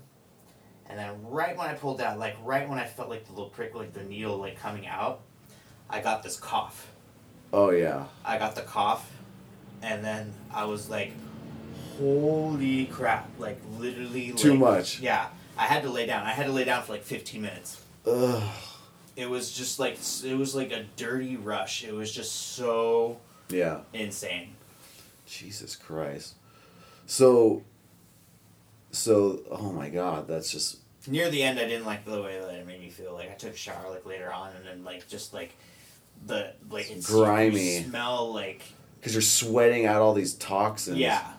and 0.89 0.97
then 0.97 1.11
right 1.27 1.55
when 1.57 1.67
I 1.69 1.73
pulled 1.73 1.99
out, 2.01 2.17
like 2.17 2.35
right 2.43 2.67
when 2.67 2.79
I 2.79 2.85
felt 2.85 3.09
like 3.09 3.25
the 3.25 3.31
little 3.33 3.49
prick, 3.49 3.75
like 3.75 3.93
the 3.93 4.03
needle, 4.03 4.37
like 4.37 4.57
coming 4.59 4.87
out, 4.87 5.21
I 5.89 5.99
got 6.01 6.23
this 6.23 6.37
cough. 6.39 6.89
Oh 7.53 7.69
yeah. 7.69 8.05
I 8.25 8.37
got 8.39 8.55
the 8.55 8.61
cough, 8.63 9.09
and 9.83 10.03
then 10.03 10.33
I 10.53 10.65
was 10.65 10.89
like, 10.89 11.11
"Holy 11.99 12.85
crap!" 12.85 13.29
Like 13.37 13.59
literally. 13.77 14.31
Too 14.33 14.51
like- 14.51 14.59
much. 14.59 14.99
Yeah, 14.99 15.27
I 15.57 15.65
had 15.65 15.83
to 15.83 15.89
lay 15.89 16.05
down. 16.05 16.25
I 16.25 16.31
had 16.31 16.45
to 16.47 16.51
lay 16.51 16.63
down 16.63 16.83
for 16.83 16.93
like 16.93 17.03
fifteen 17.03 17.41
minutes. 17.41 17.79
Ugh. 18.07 18.43
It 19.15 19.29
was 19.29 19.51
just 19.51 19.79
like 19.79 19.97
it 20.23 20.35
was 20.37 20.55
like 20.55 20.71
a 20.71 20.85
dirty 20.95 21.37
rush. 21.37 21.83
It 21.83 21.93
was 21.93 22.11
just 22.11 22.31
so 22.55 23.19
Yeah. 23.49 23.81
insane. 23.93 24.55
Jesus 25.27 25.75
Christ. 25.75 26.33
So. 27.05 27.63
So, 28.91 29.39
oh 29.49 29.71
my 29.71 29.89
God, 29.89 30.27
that's 30.27 30.51
just 30.51 30.77
Near 31.07 31.29
the 31.31 31.41
end, 31.43 31.59
I 31.59 31.65
didn't 31.67 31.85
like 31.85 32.05
the 32.05 32.21
way 32.21 32.39
that 32.39 32.53
it 32.53 32.65
made 32.65 32.79
me 32.79 32.89
feel. 32.89 33.13
Like 33.13 33.29
I 33.29 33.33
took 33.33 33.53
a 33.53 33.57
shower 33.57 33.89
like 33.89 34.05
later 34.05 34.31
on, 34.31 34.55
and 34.55 34.65
then 34.65 34.83
like 34.85 35.07
just 35.09 35.33
like 35.33 35.53
the 36.25 36.53
like 36.69 36.89
it's 36.91 37.07
Grimy. 37.07 37.83
smell 37.83 38.31
like 38.33 38.61
because 39.03 39.13
you're 39.13 39.21
sweating 39.21 39.85
out 39.85 40.01
all 40.01 40.13
these 40.13 40.33
toxins. 40.33 40.97
yeah 40.97 41.33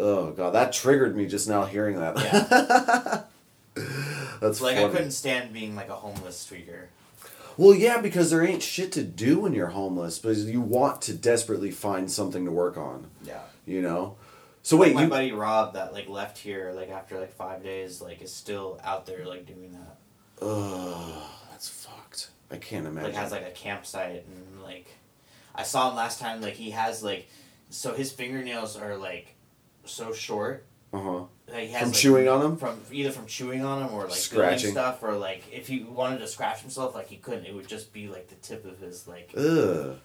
Oh 0.00 0.30
God, 0.30 0.54
that 0.54 0.72
triggered 0.72 1.14
me 1.14 1.26
just 1.26 1.46
now 1.46 1.66
hearing 1.66 1.98
that. 1.98 2.16
Yeah. 2.16 3.22
that's 4.40 4.60
like 4.62 4.76
funny. 4.76 4.86
I 4.86 4.88
couldn't 4.88 5.10
stand 5.10 5.52
being 5.52 5.76
like 5.76 5.90
a 5.90 5.94
homeless 5.94 6.48
tweaker. 6.50 6.86
Well, 7.58 7.74
yeah, 7.74 8.00
because 8.00 8.30
there 8.30 8.42
ain't 8.42 8.62
shit 8.62 8.92
to 8.92 9.02
do 9.02 9.40
when 9.40 9.52
you're 9.52 9.68
homeless, 9.68 10.18
but 10.18 10.36
you 10.36 10.62
want 10.62 11.02
to 11.02 11.12
desperately 11.12 11.70
find 11.70 12.10
something 12.10 12.46
to 12.46 12.50
work 12.50 12.78
on. 12.78 13.08
Yeah. 13.24 13.42
You 13.66 13.82
know. 13.82 14.16
So 14.62 14.78
wait, 14.78 14.94
my 14.94 15.04
you 15.04 15.08
buddy 15.08 15.32
Rob 15.32 15.74
that 15.74 15.92
like 15.92 16.08
left 16.08 16.38
here 16.38 16.72
like 16.74 16.88
after 16.88 17.20
like 17.20 17.32
five 17.32 17.62
days 17.62 18.00
like 18.00 18.22
is 18.22 18.32
still 18.32 18.80
out 18.82 19.04
there 19.04 19.26
like 19.26 19.46
doing 19.46 19.72
that. 19.72 20.44
Ugh, 20.46 21.22
that's 21.50 21.68
fucked. 21.68 22.30
I 22.50 22.56
can't 22.56 22.86
imagine. 22.86 23.10
Like 23.10 23.20
has 23.20 23.32
like 23.32 23.46
a 23.46 23.50
campsite 23.50 24.24
and 24.26 24.62
like 24.62 24.88
I 25.54 25.62
saw 25.62 25.90
him 25.90 25.96
last 25.96 26.20
time 26.20 26.40
like 26.40 26.54
he 26.54 26.70
has 26.70 27.02
like 27.02 27.28
so 27.70 27.94
his 27.94 28.10
fingernails 28.12 28.76
are 28.76 28.96
like 28.96 29.34
so 29.84 30.12
short. 30.12 30.64
uh 30.92 30.98
huh. 31.00 31.22
Like, 31.48 31.66
he 31.66 31.72
has, 31.72 31.82
From 31.82 31.90
like, 31.90 31.98
chewing 31.98 32.28
on 32.28 32.40
them. 32.40 32.56
From 32.56 32.80
either 32.92 33.10
from 33.10 33.26
chewing 33.26 33.64
on 33.64 33.80
them 33.82 33.92
or 33.92 34.04
like 34.04 34.12
Scratching. 34.12 34.70
stuff 34.70 35.02
or 35.02 35.16
like 35.16 35.42
if 35.52 35.66
he 35.66 35.82
wanted 35.82 36.18
to 36.20 36.26
scratch 36.28 36.60
himself 36.60 36.94
like 36.94 37.08
he 37.08 37.16
couldn't 37.16 37.44
it 37.46 37.54
would 37.54 37.66
just 37.66 37.92
be 37.92 38.06
like 38.08 38.28
the 38.28 38.36
tip 38.36 38.64
of 38.64 38.78
his 38.78 39.08
like 39.08 39.30
Ugh. 39.36 39.98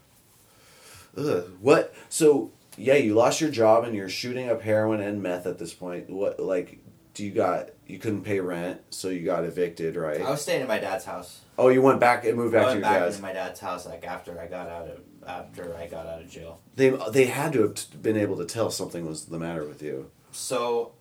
Ugh. 1.18 1.52
What? 1.62 1.94
So 2.10 2.52
yeah, 2.78 2.96
you 2.96 3.14
lost 3.14 3.40
your 3.42 3.50
job 3.52 3.84
and 3.86 3.96
you're 3.96 4.10
shooting 4.10 4.50
up 4.50 4.62
heroin 4.62 5.00
and 5.02 5.22
meth 5.24 5.46
at 5.46 5.58
this 5.60 5.74
point. 5.74 6.10
What 6.10 6.40
like? 6.40 6.80
Do 7.14 7.24
you 7.24 7.32
got? 7.32 7.70
You 7.88 7.98
couldn't 8.00 8.24
pay 8.24 8.42
rent, 8.42 8.82
so 8.90 9.08
you 9.10 9.24
got 9.24 9.46
evicted, 9.46 9.96
right? 9.96 10.20
I 10.22 10.30
was 10.32 10.42
staying 10.42 10.64
at 10.64 10.68
my 10.68 10.80
dad's 10.80 11.06
house. 11.06 11.42
oh, 11.58 11.70
you 11.70 11.82
went 11.82 12.00
back 12.02 12.26
and 12.26 12.36
moved 12.36 12.52
back 12.54 12.66
I 12.66 12.70
to 12.70 12.74
your 12.74 12.82
back 12.82 13.00
dad's. 13.00 13.16
into 13.16 13.28
my 13.28 13.32
dad's 13.34 13.60
house 13.62 13.86
like 13.86 14.06
after 14.06 14.38
I 14.40 14.48
got 14.48 14.68
out 14.68 14.88
of 14.90 15.00
after 15.28 15.76
I 15.76 15.88
got 15.88 16.06
out 16.08 16.22
of 16.22 16.30
jail. 16.30 16.60
They 16.76 16.90
they 17.12 17.26
had 17.26 17.54
to 17.54 17.62
have 17.64 17.76
t- 17.76 17.98
been 18.02 18.18
able 18.18 18.38
to 18.38 18.46
tell 18.46 18.70
something 18.72 19.06
was 19.06 19.26
the 19.26 19.40
matter 19.40 19.64
with 19.66 19.82
you. 19.82 20.10
So, 20.32 20.92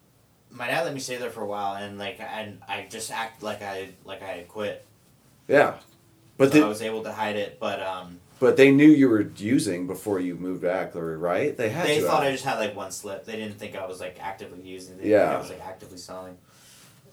my 0.50 0.66
dad 0.68 0.84
let 0.84 0.94
me 0.94 1.00
stay 1.00 1.16
there 1.16 1.30
for 1.30 1.42
a 1.42 1.46
while, 1.46 1.74
and 1.74 1.98
like 1.98 2.20
and 2.20 2.60
I 2.68 2.86
just 2.88 3.10
act 3.10 3.42
like 3.42 3.62
I 3.62 3.90
like 4.04 4.22
I 4.22 4.26
had 4.26 4.48
quit. 4.48 4.84
Yeah, 5.48 5.74
but 6.36 6.52
so 6.52 6.58
they, 6.58 6.62
I 6.64 6.68
was 6.68 6.82
able 6.82 7.02
to 7.04 7.12
hide 7.12 7.36
it, 7.36 7.58
but 7.60 7.80
um, 7.82 8.20
but 8.40 8.56
they 8.56 8.70
knew 8.70 8.86
you 8.88 9.08
were 9.08 9.30
using 9.36 9.86
before 9.86 10.20
you 10.20 10.34
moved 10.36 10.62
back, 10.62 10.94
or 10.96 11.18
right? 11.18 11.56
They 11.56 11.68
had 11.70 11.86
they 11.86 12.00
to. 12.00 12.06
thought 12.06 12.22
have. 12.22 12.28
I 12.28 12.32
just 12.32 12.44
had 12.44 12.58
like 12.58 12.74
one 12.76 12.90
slip. 12.92 13.24
They 13.24 13.36
didn't 13.36 13.58
think 13.58 13.76
I 13.76 13.86
was 13.86 14.00
like 14.00 14.18
actively 14.20 14.60
using. 14.62 14.98
They 14.98 15.10
Yeah. 15.10 15.18
didn't 15.18 15.28
think 15.28 15.36
I 15.36 15.40
was 15.40 15.50
like 15.50 15.66
actively 15.68 15.98
selling. 15.98 16.38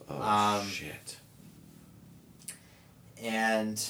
Oh 0.09 0.21
um, 0.61 0.67
shit. 0.67 1.17
And 3.21 3.83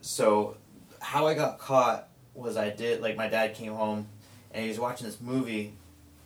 so, 0.00 0.56
how 1.00 1.26
I 1.26 1.34
got 1.34 1.58
caught 1.58 2.08
was 2.34 2.56
I 2.56 2.70
did 2.70 3.00
like 3.02 3.16
my 3.16 3.28
dad 3.28 3.54
came 3.54 3.72
home, 3.74 4.06
and 4.52 4.62
he 4.62 4.68
was 4.68 4.78
watching 4.78 5.06
this 5.06 5.20
movie, 5.20 5.74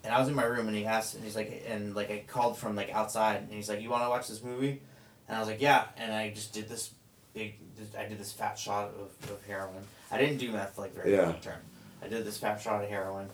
and 0.02 0.12
I 0.14 0.18
was 0.20 0.28
in 0.28 0.34
my 0.34 0.44
room, 0.44 0.66
and 0.68 0.76
he 0.76 0.84
asked, 0.84 1.14
and 1.14 1.24
he's 1.24 1.36
like, 1.36 1.64
and 1.68 1.94
like 1.94 2.10
I 2.10 2.24
called 2.26 2.58
from 2.58 2.76
like 2.76 2.90
outside, 2.90 3.42
and 3.42 3.50
he's 3.52 3.68
like, 3.68 3.80
"You 3.80 3.90
want 3.90 4.04
to 4.04 4.10
watch 4.10 4.28
this 4.28 4.42
movie?" 4.42 4.80
And 5.28 5.36
I 5.36 5.40
was 5.40 5.48
like, 5.48 5.60
"Yeah," 5.60 5.84
and 5.96 6.12
I 6.12 6.30
just 6.30 6.52
did 6.52 6.68
this 6.68 6.90
big, 7.32 7.54
I 7.98 8.04
did 8.04 8.18
this 8.18 8.32
fat 8.32 8.58
shot 8.58 8.92
of, 9.00 9.30
of 9.30 9.42
heroin. 9.46 9.82
I 10.10 10.18
didn't 10.18 10.38
do 10.38 10.52
meth 10.52 10.78
like 10.78 10.94
very 10.94 11.12
Yeah. 11.14 11.22
long 11.26 11.40
term. 11.40 11.60
I 12.02 12.08
did 12.08 12.24
this 12.24 12.36
fat 12.38 12.58
shot 12.60 12.82
of 12.84 12.88
heroin, 12.90 13.28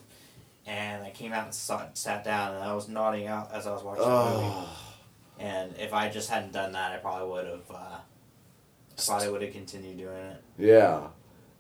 and 0.67 1.03
I 1.03 1.11
came 1.11 1.33
out 1.33 1.45
and 1.47 1.55
sat, 1.55 1.99
sat 1.99 2.23
down, 2.25 2.55
and 2.55 2.63
I 2.63 2.73
was 2.75 2.89
nodding 2.89 3.27
out 3.27 3.53
as 3.53 3.67
I 3.67 3.73
was 3.73 3.83
watching 3.83 4.05
the 4.05 4.09
movie. 4.11 4.55
Oh, 4.55 4.77
And 5.41 5.75
if 5.79 5.93
I 5.93 6.09
just 6.09 6.31
hadn't 6.31 6.53
done 6.53 6.73
that, 6.73 6.93
I 6.93 6.97
probably 6.99 7.29
would 7.29 7.47
have. 7.47 7.71
Uh, 7.71 7.75
I 7.75 9.03
probably 9.07 9.29
would 9.31 9.43
have 9.43 9.53
continued 9.53 9.97
doing 9.99 10.15
it. 10.17 10.43
yeah. 10.59 11.09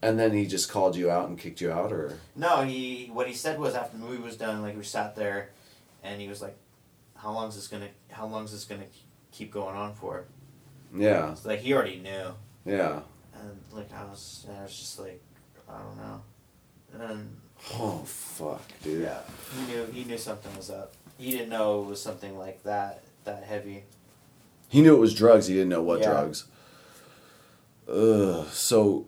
And 0.03 0.19
then 0.19 0.33
he 0.33 0.47
just 0.47 0.71
called 0.71 0.97
you 0.97 1.11
out 1.11 1.29
and 1.29 1.39
kicked 1.39 1.61
you 1.61 1.71
out, 1.71 1.93
or 1.93 2.19
No, 2.35 2.63
he. 2.63 3.11
What 3.13 3.27
he 3.29 3.35
said 3.35 3.59
was 3.59 3.75
after 3.75 3.99
the 3.99 4.05
movie 4.05 4.23
was 4.23 4.37
done, 4.37 4.63
like 4.63 4.77
we 4.77 4.83
sat 4.83 5.15
there, 5.15 5.51
and 6.03 6.21
he 6.21 6.27
was 6.29 6.41
like, 6.41 6.57
"How 7.17 7.33
long 7.33 7.49
is 7.51 7.55
this 7.57 7.69
gonna? 7.69 7.89
How 8.11 8.27
long 8.27 8.45
is 8.47 8.53
this 8.53 8.65
gonna 8.65 8.87
keep 9.31 9.53
going 9.53 9.77
on 9.77 9.95
for?" 9.95 10.25
yeah, 10.97 11.35
So, 11.35 11.49
like 11.51 11.61
he 11.61 11.73
already 11.75 11.99
knew, 12.01 12.33
yeah. 12.65 13.01
and 13.35 13.61
like 13.73 13.93
I 13.93 14.05
was, 14.05 14.47
I 14.59 14.63
was 14.63 14.77
just 14.77 14.99
like, 14.99 15.23
I 15.69 15.79
don't 15.79 15.97
know, 15.99 16.23
and 17.07 17.37
Oh 17.79 17.99
fuck, 18.07 18.63
dude. 18.83 19.03
yeah, 19.03 19.21
he 19.55 19.73
knew 19.73 19.85
he 19.93 20.05
knew 20.05 20.17
something 20.19 20.57
was 20.57 20.71
up. 20.71 20.95
He 21.19 21.31
didn't 21.33 21.51
know 21.51 21.83
it 21.83 21.87
was 21.87 22.01
something 22.03 22.39
like 22.39 22.63
that 22.63 23.03
that 23.25 23.45
heavy. 23.45 23.85
He 24.71 24.81
knew 24.81 24.97
it 24.97 24.99
was 25.01 25.15
drugs. 25.15 25.47
He 25.49 25.53
didn't 25.55 25.69
know 25.69 25.83
what 25.83 26.01
Yeah. 26.01 26.09
drugs. 26.11 26.47
Ugh. 27.89 28.47
So, 28.51 29.07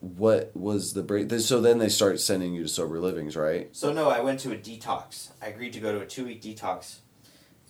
what 0.00 0.50
was 0.56 0.94
the 0.94 1.02
break? 1.02 1.30
So 1.30 1.60
then 1.60 1.78
they 1.78 1.90
start 1.90 2.20
sending 2.20 2.54
you 2.54 2.62
to 2.62 2.68
sober 2.68 2.98
livings, 2.98 3.36
right? 3.36 3.68
So 3.72 3.92
no, 3.92 4.08
I 4.08 4.20
went 4.20 4.40
to 4.40 4.52
a 4.52 4.56
detox. 4.56 5.30
I 5.42 5.48
agreed 5.48 5.74
to 5.74 5.80
go 5.80 5.92
to 5.92 6.00
a 6.00 6.06
two 6.06 6.24
week 6.24 6.42
detox, 6.42 6.96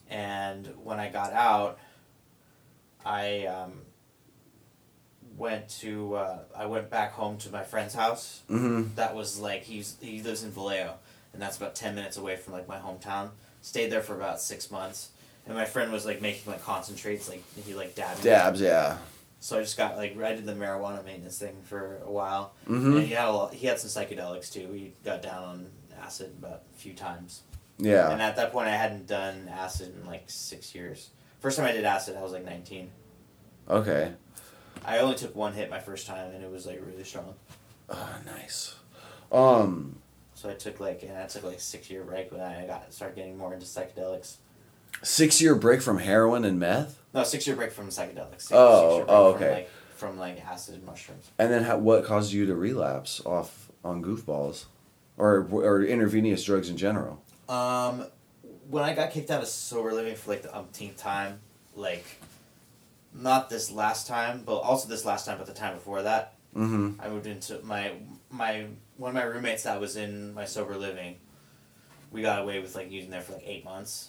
and 0.09 0.67
when 0.83 1.01
I 1.01 1.11
got 1.11 1.33
out, 1.33 1.79
I 3.05 3.47
um, 3.47 3.83
went 5.37 5.69
to 5.81 6.15
uh, 6.15 6.39
I 6.57 6.67
went 6.67 6.89
back 6.89 7.13
home 7.13 7.37
to 7.39 7.51
my 7.51 7.65
friend's 7.65 7.95
house. 7.95 8.43
Mm-hmm. 8.49 8.95
That 8.95 9.17
was 9.17 9.41
like 9.41 9.65
he's 9.65 9.97
he 10.01 10.23
lives 10.23 10.45
in 10.45 10.53
Vallejo, 10.53 10.95
and 11.33 11.43
that's 11.43 11.57
about 11.57 11.75
ten 11.75 11.97
minutes 11.97 12.17
away 12.17 12.37
from 12.37 12.53
like 12.53 12.69
my 12.69 12.79
hometown. 12.79 13.31
Stayed 13.63 13.91
there 13.91 14.03
for 14.03 14.15
about 14.15 14.41
six 14.41 14.71
months, 14.71 15.11
and 15.47 15.57
my 15.57 15.65
friend 15.65 15.91
was 15.91 16.07
like 16.07 16.23
making 16.23 16.53
like 16.53 16.63
concentrates, 16.63 17.29
like 17.29 17.43
he 17.67 17.75
like 17.75 17.97
dabbed. 17.97 18.19
me. 18.19 18.31
Dabs, 18.31 18.61
yeah. 18.61 18.99
So 19.43 19.59
I 19.59 19.63
just 19.63 19.77
got 19.79 19.97
like 19.97 20.21
I 20.21 20.35
did 20.35 20.45
the 20.47 20.53
marijuana 20.53 21.05
maintenance 21.05 21.39
thing 21.39 21.57
for 21.65 21.99
a 22.05 22.11
while, 22.11 22.53
Mm-hmm. 22.69 22.97
and 22.99 23.07
he 23.07 23.15
had 23.15 23.27
a 23.29 23.33
lot, 23.33 23.55
he 23.55 23.67
had 23.67 23.79
some 23.81 23.89
psychedelics 23.91 24.53
too. 24.53 24.71
He 24.73 24.93
got 25.05 25.23
down 25.23 25.43
on 25.43 25.67
acid 26.03 26.35
about 26.39 26.63
a 26.75 26.79
few 26.79 26.93
times. 26.93 27.43
Yeah. 27.79 28.11
And 28.11 28.21
at 28.21 28.37
that 28.37 28.53
point, 28.53 28.69
I 28.69 28.73
hadn't 28.77 29.07
done 29.07 29.49
acid 29.51 29.95
in 29.99 30.07
like 30.07 30.25
six 30.29 30.75
years. 30.75 31.09
First 31.41 31.57
time 31.57 31.67
I 31.67 31.73
did 31.73 31.85
acid, 31.87 32.17
I 32.19 32.23
was 32.23 32.33
like 32.33 32.45
19. 32.45 32.91
Okay. 33.69 34.13
I 34.85 34.99
only 34.99 35.17
took 35.17 35.35
one 35.35 35.55
hit 35.55 35.71
my 35.71 35.79
first 35.81 36.07
time, 36.07 36.33
and 36.35 36.45
it 36.45 36.51
was 36.51 36.67
like 36.67 36.81
really 36.87 37.05
strong. 37.05 37.35
Oh, 37.89 38.15
nice. 38.27 38.75
Um. 39.33 39.97
So 40.35 40.49
I 40.51 40.55
took 40.55 40.81
like, 40.81 41.03
and 41.03 41.17
I 41.17 41.27
took 41.27 41.45
like 41.45 41.61
six 41.61 41.91
year 41.91 42.03
break 42.05 42.33
when 42.33 42.41
I 42.41 42.67
got 42.67 42.93
started 42.93 43.15
getting 43.17 43.37
more 43.39 43.53
into 43.55 43.67
psychedelics. 43.67 44.37
Six 45.03 45.41
year 45.41 45.55
break 45.55 45.81
from 45.83 45.99
heroin 45.99 46.45
and 46.45 46.59
meth, 46.59 46.99
No, 47.15 47.25
six 47.25 47.47
year 47.47 47.57
break 47.57 47.73
from 47.73 47.89
psychedelics. 47.89 48.43
Six, 48.43 48.53
Oh, 48.53 48.89
six 48.91 48.97
year 48.97 49.05
break 49.05 49.09
oh, 49.17 49.33
from, 49.33 49.43
okay. 49.43 49.53
like, 49.53 49.71
from 49.97 50.19
like 50.19 50.45
acid 50.47 50.75
and 50.77 50.85
mushrooms. 50.85 51.31
and 51.39 51.51
then 51.53 51.63
how, 51.65 51.79
what 51.79 52.05
caused 52.05 52.33
you 52.33 52.47
to 52.47 52.55
relapse 52.55 53.21
off 53.25 53.71
on 53.85 54.03
goofballs, 54.03 54.65
or 55.17 55.47
or 55.51 55.83
intravenous 55.83 56.45
drugs 56.45 56.69
in 56.69 56.77
general? 56.77 57.23
Um, 57.49 58.05
when 58.69 58.85
I 58.85 58.95
got 58.95 59.11
kicked 59.11 59.31
out 59.31 59.43
of 59.43 59.49
sober 59.49 59.93
living 59.93 60.15
for 60.15 60.31
like 60.31 60.43
the 60.43 60.55
umpteenth 60.57 60.97
time, 60.99 61.41
like, 61.75 62.05
not 63.15 63.51
this 63.51 63.71
last 63.71 64.07
time, 64.07 64.43
but 64.45 64.57
also 64.59 64.89
this 64.89 65.05
last 65.05 65.27
time, 65.27 65.39
but 65.39 65.47
the 65.47 65.55
time 65.55 65.75
before 65.75 66.03
that, 66.03 66.35
Mm-hmm. 66.57 67.01
I 67.01 67.09
moved 67.09 67.29
into 67.29 67.61
my 67.63 67.93
my 68.29 68.67
one 68.97 69.11
of 69.11 69.15
my 69.15 69.23
roommates 69.23 69.63
that 69.63 69.81
was 69.81 69.97
in 69.97 70.35
my 70.35 70.45
sober 70.47 70.77
living. 70.77 71.15
We 72.11 72.23
got 72.23 72.43
away 72.43 72.59
with 72.59 72.75
like 72.75 72.91
using 72.91 73.11
there 73.11 73.21
for 73.21 73.35
like 73.35 73.45
eight 73.47 73.65
months, 73.65 74.09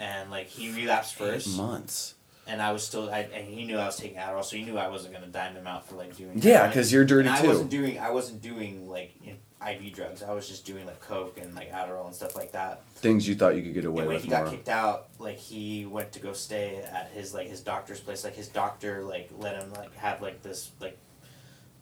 and 0.00 0.30
like 0.30 0.48
he 0.48 0.72
relapsed 0.72 1.14
first, 1.14 1.56
Months. 1.56 2.14
and 2.48 2.60
I 2.60 2.72
was 2.72 2.84
still 2.84 3.08
I 3.08 3.20
and 3.32 3.46
he 3.46 3.64
knew 3.64 3.78
I 3.78 3.86
was 3.86 3.96
taking 3.96 4.16
Adderall, 4.18 4.42
so 4.42 4.56
he 4.56 4.64
knew 4.64 4.76
I 4.78 4.88
wasn't 4.88 5.14
gonna 5.14 5.28
dime 5.28 5.54
him 5.54 5.66
out 5.68 5.88
for 5.88 5.94
like 5.94 6.16
doing. 6.16 6.32
Yeah, 6.42 6.66
because 6.66 6.92
you're 6.92 7.04
dirty 7.04 7.28
And 7.28 7.36
I 7.38 7.46
wasn't 7.46 7.70
doing 7.70 7.98
I 8.00 8.10
wasn't 8.10 8.40
doing 8.42 8.88
like 8.88 9.14
IV 9.60 9.92
drugs. 9.92 10.22
I 10.22 10.32
was 10.32 10.48
just 10.48 10.64
doing 10.64 10.86
like 10.86 11.00
coke 11.00 11.38
and 11.40 11.54
like 11.54 11.70
Adderall 11.70 12.06
and 12.06 12.14
stuff 12.14 12.34
like 12.34 12.52
that. 12.52 12.82
Things 12.94 13.28
you 13.28 13.34
thought 13.34 13.54
you 13.56 13.62
could 13.62 13.74
get 13.74 13.84
away 13.84 14.00
And 14.00 14.08
when 14.08 14.14
with 14.16 14.24
he 14.24 14.30
more. 14.30 14.44
got 14.44 14.50
kicked 14.50 14.68
out, 14.70 15.08
like 15.18 15.36
he 15.36 15.84
went 15.86 16.12
to 16.12 16.18
go 16.18 16.32
stay 16.32 16.76
at 16.76 17.10
his 17.12 17.34
like 17.34 17.46
his 17.48 17.60
doctor's 17.60 18.00
place. 18.00 18.24
Like 18.24 18.34
his 18.34 18.48
doctor 18.48 19.02
like 19.04 19.28
let 19.38 19.62
him 19.62 19.70
like 19.74 19.94
have 19.96 20.22
like 20.22 20.42
this 20.42 20.70
like 20.80 20.96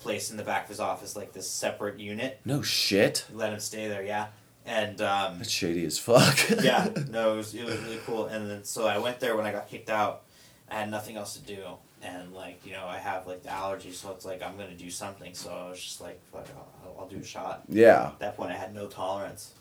place 0.00 0.30
in 0.30 0.36
the 0.36 0.42
back 0.44 0.64
of 0.64 0.68
his 0.70 0.80
office, 0.80 1.14
like 1.16 1.32
this 1.32 1.48
separate 1.50 1.98
unit. 2.00 2.40
no 2.44 2.62
shit. 2.62 3.26
Let 3.32 3.52
him 3.52 3.60
stay 3.60 3.86
there, 3.88 4.02
yeah. 4.04 4.26
And 4.68 5.00
um, 5.00 5.38
That's 5.38 5.50
shady 5.50 5.86
as 5.86 5.98
fuck. 5.98 6.38
yeah, 6.62 6.88
no, 7.10 7.32
it 7.32 7.36
was 7.38 7.54
it 7.54 7.64
was 7.64 7.78
really 7.78 8.00
cool. 8.04 8.26
And 8.26 8.50
then 8.50 8.64
so 8.64 8.86
I 8.86 8.98
went 8.98 9.18
there 9.18 9.34
when 9.34 9.46
I 9.46 9.52
got 9.52 9.68
kicked 9.68 9.88
out. 9.88 10.24
I 10.70 10.74
had 10.74 10.90
nothing 10.90 11.16
else 11.16 11.34
to 11.34 11.40
do, 11.40 11.64
and 12.02 12.34
like 12.34 12.60
you 12.66 12.72
know 12.72 12.84
I 12.86 12.98
have 12.98 13.26
like 13.26 13.42
the 13.42 13.50
allergy, 13.50 13.92
so 13.92 14.10
it's 14.12 14.26
like 14.26 14.42
I'm 14.42 14.58
gonna 14.58 14.74
do 14.74 14.90
something. 14.90 15.32
So 15.32 15.50
I 15.50 15.70
was 15.70 15.80
just 15.80 16.02
like, 16.02 16.20
fuck, 16.30 16.46
I'll, 16.84 16.96
I'll 17.00 17.08
do 17.08 17.16
a 17.16 17.24
shot. 17.24 17.62
yeah. 17.68 18.08
At 18.08 18.18
that 18.18 18.36
point, 18.36 18.50
I 18.50 18.56
had 18.56 18.74
no 18.74 18.86
tolerance. 18.86 19.52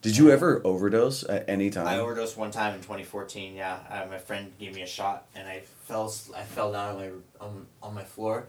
Did 0.00 0.16
you 0.16 0.30
ever 0.30 0.60
overdose 0.64 1.24
at 1.24 1.48
any 1.48 1.70
time? 1.70 1.86
I 1.86 1.98
overdosed 1.98 2.36
one 2.36 2.50
time 2.50 2.74
in 2.74 2.80
2014. 2.82 3.54
Yeah, 3.54 3.78
uh, 3.90 4.06
my 4.08 4.18
friend 4.18 4.52
gave 4.60 4.74
me 4.74 4.82
a 4.82 4.86
shot, 4.86 5.26
and 5.34 5.48
I 5.48 5.62
fell. 5.86 6.14
I 6.36 6.42
fell 6.42 6.70
down 6.70 6.94
on 6.94 7.00
my 7.00 7.10
on, 7.40 7.66
on 7.82 7.94
my 7.94 8.04
floor, 8.04 8.46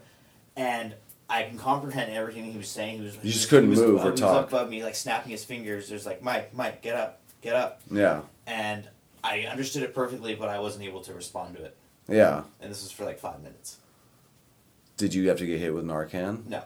and 0.54 0.94
I 1.28 1.42
can 1.42 1.58
comprehend 1.58 2.12
everything 2.12 2.44
he 2.44 2.56
was 2.56 2.68
saying. 2.68 2.98
He 2.98 3.04
was. 3.04 3.16
You 3.22 3.32
just 3.32 3.48
couldn't 3.48 3.70
was 3.70 3.80
move 3.80 3.94
above, 4.00 4.06
or 4.06 4.16
he 4.16 4.22
was 4.22 4.44
above 4.44 4.70
me, 4.70 4.84
like 4.84 4.94
snapping 4.94 5.32
his 5.32 5.44
fingers. 5.44 5.88
There's 5.88 6.06
like, 6.06 6.22
Mike, 6.22 6.54
Mike, 6.54 6.82
get 6.82 6.94
up, 6.96 7.20
get 7.42 7.54
up, 7.56 7.80
yeah. 7.90 8.22
and 8.46 8.88
I 9.24 9.40
understood 9.42 9.82
it 9.82 9.94
perfectly, 9.94 10.34
but 10.34 10.48
I 10.48 10.60
wasn't 10.60 10.84
able 10.84 11.00
to 11.02 11.12
respond 11.12 11.56
to 11.56 11.64
it. 11.64 11.76
Yeah. 12.08 12.44
And 12.60 12.70
this 12.70 12.82
was 12.82 12.92
for 12.92 13.04
like 13.04 13.18
five 13.18 13.42
minutes. 13.42 13.78
Did 14.96 15.14
you 15.14 15.28
have 15.28 15.38
to 15.38 15.46
get 15.46 15.58
hit 15.58 15.74
with 15.74 15.84
Narcan? 15.84 16.46
No. 16.46 16.62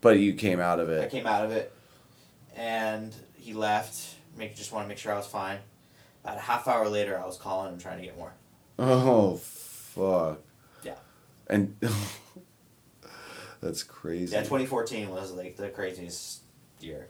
But 0.00 0.18
you 0.18 0.34
came 0.34 0.60
out 0.60 0.78
of 0.78 0.90
it. 0.90 1.02
I 1.02 1.08
came 1.08 1.26
out 1.26 1.44
of 1.44 1.50
it, 1.50 1.72
and 2.54 3.14
he 3.36 3.54
left. 3.54 4.16
Make 4.36 4.54
just 4.54 4.70
want 4.70 4.84
to 4.84 4.88
make 4.88 4.98
sure 4.98 5.12
I 5.12 5.16
was 5.16 5.26
fine. 5.26 5.58
About 6.22 6.36
a 6.36 6.40
half 6.40 6.68
hour 6.68 6.88
later, 6.88 7.18
I 7.18 7.26
was 7.26 7.36
calling 7.36 7.72
him 7.72 7.78
trying 7.80 7.98
to 7.98 8.04
get 8.04 8.16
more. 8.16 8.32
Oh, 8.78 9.36
fuck. 9.36 10.40
Yeah. 10.84 10.94
And 11.48 11.74
that's 13.60 13.82
crazy. 13.82 14.34
Yeah, 14.34 14.40
2014 14.42 15.10
was 15.10 15.32
like 15.32 15.56
the 15.56 15.68
craziest 15.68 16.40
year 16.80 17.08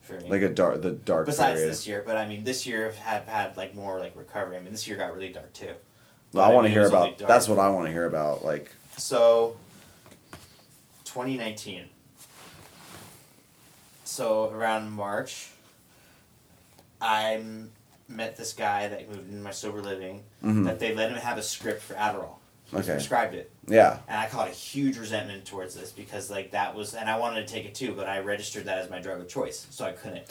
for 0.00 0.18
me. 0.20 0.28
like 0.28 0.42
a 0.42 0.48
dark, 0.48 0.82
the 0.82 0.90
dark 0.92 1.26
Besides 1.26 1.54
period. 1.58 1.70
this 1.70 1.86
year, 1.86 2.02
but 2.04 2.16
I 2.16 2.26
mean, 2.26 2.44
this 2.44 2.66
year 2.66 2.92
have 3.04 3.26
had 3.26 3.56
like 3.56 3.74
more 3.74 3.98
like 4.00 4.16
recovery. 4.16 4.56
I 4.56 4.60
mean, 4.60 4.72
this 4.72 4.86
year 4.88 4.96
got 4.96 5.14
really 5.14 5.32
dark 5.32 5.52
too. 5.52 5.72
I 6.34 6.50
want 6.52 6.66
to 6.66 6.72
hear 6.72 6.86
about. 6.86 7.18
That's 7.18 7.46
what 7.48 7.58
I 7.58 7.68
want 7.68 7.86
to 7.86 7.92
hear 7.92 8.06
about. 8.06 8.42
Like, 8.44 8.72
So, 8.96 9.56
2019. 11.04 11.84
So 14.04 14.50
around 14.50 14.90
March, 14.92 15.50
I 17.00 17.42
met 18.08 18.36
this 18.36 18.52
guy 18.52 18.88
that 18.88 19.08
moved 19.08 19.28
into 19.30 19.42
my 19.42 19.50
sober 19.50 19.80
living. 19.80 20.24
mhm. 20.42 20.64
That 20.64 20.80
they 20.80 20.94
let 20.94 21.10
him 21.10 21.18
have 21.18 21.38
a 21.38 21.42
script 21.42 21.82
for 21.82 21.94
Adderall. 21.94 22.36
He 22.64 22.76
Okay. 22.78 22.92
prescribed 22.94 23.34
it, 23.34 23.51
yeah, 23.66 23.98
and 24.08 24.18
I 24.18 24.26
caught 24.26 24.48
a 24.48 24.52
huge 24.52 24.98
resentment 24.98 25.44
towards 25.44 25.74
this 25.74 25.92
because 25.92 26.30
like 26.30 26.50
that 26.52 26.74
was, 26.74 26.94
and 26.94 27.08
I 27.08 27.18
wanted 27.18 27.46
to 27.46 27.52
take 27.52 27.64
it 27.64 27.74
too, 27.74 27.94
but 27.94 28.08
I 28.08 28.18
registered 28.20 28.64
that 28.64 28.78
as 28.78 28.90
my 28.90 29.00
drug 29.00 29.20
of 29.20 29.28
choice, 29.28 29.66
so 29.70 29.84
I 29.84 29.92
couldn't. 29.92 30.24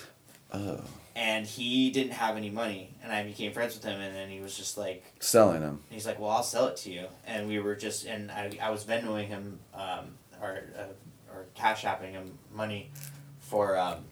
oh, 0.53 0.81
And 1.15 1.45
he 1.45 1.91
didn't 1.91 2.13
have 2.13 2.35
any 2.37 2.49
money, 2.49 2.93
and 3.03 3.11
I 3.11 3.23
became 3.23 3.51
friends 3.53 3.73
with 3.75 3.83
him, 3.83 3.99
and 4.01 4.15
then 4.15 4.29
he 4.29 4.39
was 4.41 4.55
just 4.57 4.77
like, 4.77 5.03
selling 5.19 5.61
them. 5.61 5.79
He's 5.89 6.05
like, 6.05 6.19
"Well, 6.19 6.29
I'll 6.29 6.43
sell 6.43 6.67
it 6.67 6.77
to 6.77 6.91
you." 6.91 7.05
And 7.25 7.47
we 7.47 7.59
were 7.59 7.75
just, 7.75 8.05
and 8.05 8.31
I, 8.31 8.51
I 8.61 8.69
was 8.69 8.83
Venmoing 8.83 9.27
him, 9.27 9.59
um, 9.73 10.15
or 10.41 10.63
uh, 10.77 11.33
or 11.33 11.45
cash 11.55 11.83
apping 11.85 12.11
him 12.11 12.37
money 12.53 12.91
for. 13.39 13.77
Um, 13.77 14.05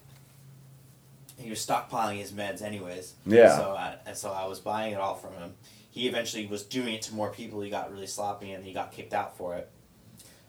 he 1.38 1.50
was 1.50 1.66
stockpiling 1.66 2.18
his 2.18 2.32
meds, 2.34 2.62
anyways. 2.62 3.14
Yeah. 3.26 3.56
So 3.56 3.72
I, 3.72 3.96
and 4.06 4.18
so 4.18 4.32
I 4.32 4.46
was 4.46 4.60
buying 4.60 4.94
it 4.94 5.00
all 5.00 5.16
from 5.16 5.34
him. 5.36 5.54
He 6.00 6.08
eventually 6.08 6.48
was 6.48 6.64
doing 6.64 6.94
it 6.94 7.02
to 7.04 7.14
more 7.14 7.30
people. 7.30 7.60
He 7.60 7.70
got 7.70 7.92
really 7.92 8.08
sloppy, 8.08 8.52
and 8.52 8.64
he 8.64 8.72
got 8.72 8.92
kicked 8.94 9.14
out 9.14 9.36
for 9.38 9.56
it. 9.56 9.70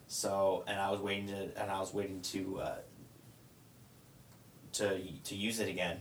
So, 0.07 0.63
and 0.69 0.79
I 0.79 0.91
was 0.93 1.01
waiting 1.01 1.27
to, 1.29 1.61
and 1.61 1.71
I 1.71 1.81
was 1.81 1.93
waiting 1.93 2.21
to, 2.23 2.61
uh, 2.61 2.75
to 4.75 5.01
to 5.25 5.35
use 5.35 5.61
it 5.61 5.69
again. 5.69 5.99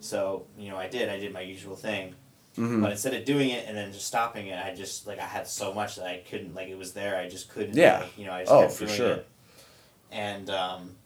So 0.00 0.46
you 0.58 0.68
know, 0.68 0.76
I 0.76 0.88
did. 0.88 1.08
I 1.08 1.18
did 1.18 1.32
my 1.32 1.40
usual 1.40 1.76
thing. 1.76 2.14
hmm 2.56 2.82
But 2.82 2.92
instead 2.92 3.14
of 3.14 3.24
doing 3.24 3.48
it 3.50 3.64
and 3.66 3.76
then 3.76 3.92
just 3.92 4.06
stopping 4.06 4.48
it, 4.48 4.62
I 4.62 4.74
just 4.74 5.06
like 5.06 5.18
I 5.18 5.24
had 5.24 5.46
so 5.48 5.72
much 5.72 5.96
that 5.96 6.06
I 6.06 6.18
couldn't 6.28 6.54
like 6.54 6.68
it 6.68 6.76
was 6.78 6.92
there. 6.92 7.16
I 7.16 7.28
just 7.28 7.48
couldn't. 7.48 7.76
Yeah. 7.76 8.00
like, 8.00 8.18
you 8.18 8.26
know, 8.26 8.32
I 8.32 8.40
just 8.42 8.52
Oh, 8.52 8.60
kept 8.60 8.72
for 8.74 8.86
sure. 8.86 9.12
it. 9.12 9.26
And 10.12 10.50
um, 10.50 10.96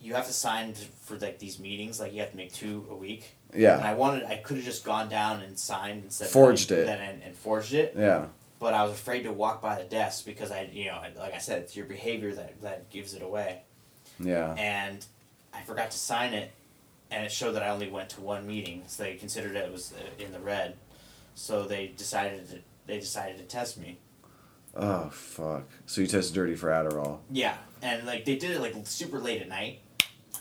you 0.00 0.14
have 0.14 0.26
to 0.28 0.32
sign 0.32 0.74
for 1.02 1.18
like 1.18 1.38
these 1.40 1.58
meetings. 1.58 1.98
Like 2.00 2.12
you 2.14 2.20
have 2.20 2.30
to 2.30 2.36
make 2.36 2.52
two 2.52 2.86
a 2.90 2.94
week. 2.94 3.34
And 3.52 3.62
Yeah, 3.62 3.78
I 3.78 3.94
wanted. 3.94 4.24
I 4.24 4.36
could 4.36 4.56
have 4.56 4.64
just 4.64 4.84
gone 4.84 5.08
down 5.08 5.40
and 5.42 5.58
signed 5.58 6.04
instead. 6.04 6.26
of 6.26 6.30
Forged 6.32 6.70
and, 6.72 6.80
it. 6.80 6.88
And, 7.00 7.22
and 7.22 7.34
forged 7.36 7.74
it. 7.74 7.94
yeah, 7.96 8.26
But 8.58 8.74
I 8.74 8.82
was 8.84 8.92
afraid 8.92 9.22
to 9.24 9.32
walk 9.32 9.60
by 9.62 9.76
the 9.80 9.88
desk 9.88 10.24
because 10.24 10.50
I, 10.50 10.68
you 10.72 10.86
know, 10.86 11.00
like 11.18 11.34
I 11.34 11.38
said, 11.38 11.62
it's 11.62 11.76
your 11.76 11.86
behavior 11.86 12.34
that 12.34 12.60
that 12.62 12.90
gives 12.90 13.14
it 13.14 13.22
away. 13.22 13.62
yeah. 14.18 14.54
And 14.58 15.04
I 15.52 15.62
forgot 15.62 15.90
to 15.90 15.98
sign 15.98 16.32
it, 16.34 16.52
and 17.10 17.24
it 17.24 17.32
showed 17.32 17.52
that 17.52 17.62
I 17.62 17.68
only 17.70 17.88
went 17.90 18.08
to 18.10 18.20
one 18.20 18.46
meeting, 18.46 18.84
so 18.86 19.02
they 19.02 19.14
considered 19.14 19.56
it 19.56 19.72
was 19.72 19.92
uh, 19.92 20.22
in 20.22 20.30
the 20.32 20.38
red. 20.40 20.76
So 21.34 21.64
they 21.64 21.88
decided 21.88 22.48
to, 22.50 22.58
they 22.86 22.98
decided 23.00 23.38
to 23.38 23.44
test 23.44 23.78
me. 23.78 23.98
Oh 24.76 25.08
fuck! 25.10 25.64
So 25.86 26.00
you 26.00 26.06
tested 26.06 26.34
dirty 26.34 26.54
for 26.54 26.68
Adderall? 26.68 27.18
Yeah, 27.30 27.56
and 27.82 28.06
like 28.06 28.24
they 28.24 28.36
did 28.36 28.52
it 28.52 28.60
like 28.60 28.74
super 28.84 29.18
late 29.18 29.42
at 29.42 29.48
night, 29.48 29.80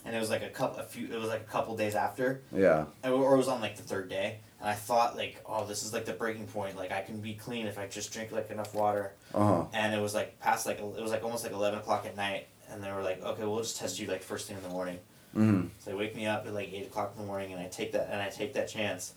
and 0.06 0.16
it 0.16 0.20
was 0.20 0.30
like 0.30 0.44
a 0.44 0.50
couple 0.50 0.80
a 0.80 0.84
few 0.84 1.08
it 1.14 1.20
was 1.20 1.30
like 1.30 1.42
a 1.42 1.52
couple 1.52 1.76
days 1.76 1.96
after, 1.96 2.42
Yeah, 2.52 2.86
or 3.04 3.34
it 3.34 3.38
was 3.38 3.48
on 3.48 3.62
like 3.62 3.76
the 3.78 3.84
third 3.84 4.10
day. 4.10 4.40
And 4.62 4.68
I 4.70 4.74
thought 4.74 5.16
like, 5.16 5.42
oh, 5.46 5.66
this 5.66 5.84
is 5.84 5.94
like 5.94 6.04
the 6.06 6.12
breaking 6.14 6.48
point. 6.48 6.76
Like 6.76 6.92
I 6.92 7.02
can 7.02 7.22
be 7.22 7.34
clean 7.34 7.66
if 7.68 7.78
I 7.80 7.88
just 7.88 8.12
drink 8.12 8.32
like 8.32 8.50
enough 8.52 8.74
water. 8.76 9.14
uh 9.34 9.46
huh. 9.46 9.66
And 9.74 9.94
it 9.94 10.02
was 10.02 10.14
like 10.14 10.40
past 10.40 10.66
like 10.66 10.80
it 10.80 11.02
was 11.02 11.12
like 11.12 11.24
almost 11.24 11.44
like 11.44 11.54
eleven 11.54 11.80
o'clock 11.80 12.06
at 12.06 12.16
night, 12.18 12.48
and 12.70 12.84
they 12.84 12.92
were 12.92 13.02
like, 13.04 13.24
okay, 13.24 13.44
we'll 13.46 13.60
just 13.62 13.78
test 13.78 14.00
you 14.00 14.08
like 14.08 14.22
first 14.22 14.48
thing 14.48 14.58
in 14.58 14.64
the 14.64 14.70
morning. 14.70 15.00
hmm 15.34 15.62
So 15.80 15.92
they 15.92 15.96
wake 15.96 16.16
me 16.16 16.26
up 16.26 16.46
at 16.48 16.54
like 16.54 16.74
eight 16.74 16.88
o'clock 16.88 17.14
in 17.16 17.22
the 17.22 17.28
morning, 17.28 17.54
and 17.54 17.62
I 17.62 17.68
take 17.68 17.92
that 17.94 18.10
and 18.12 18.22
I 18.22 18.30
take 18.30 18.54
that 18.54 18.68
chance, 18.68 19.14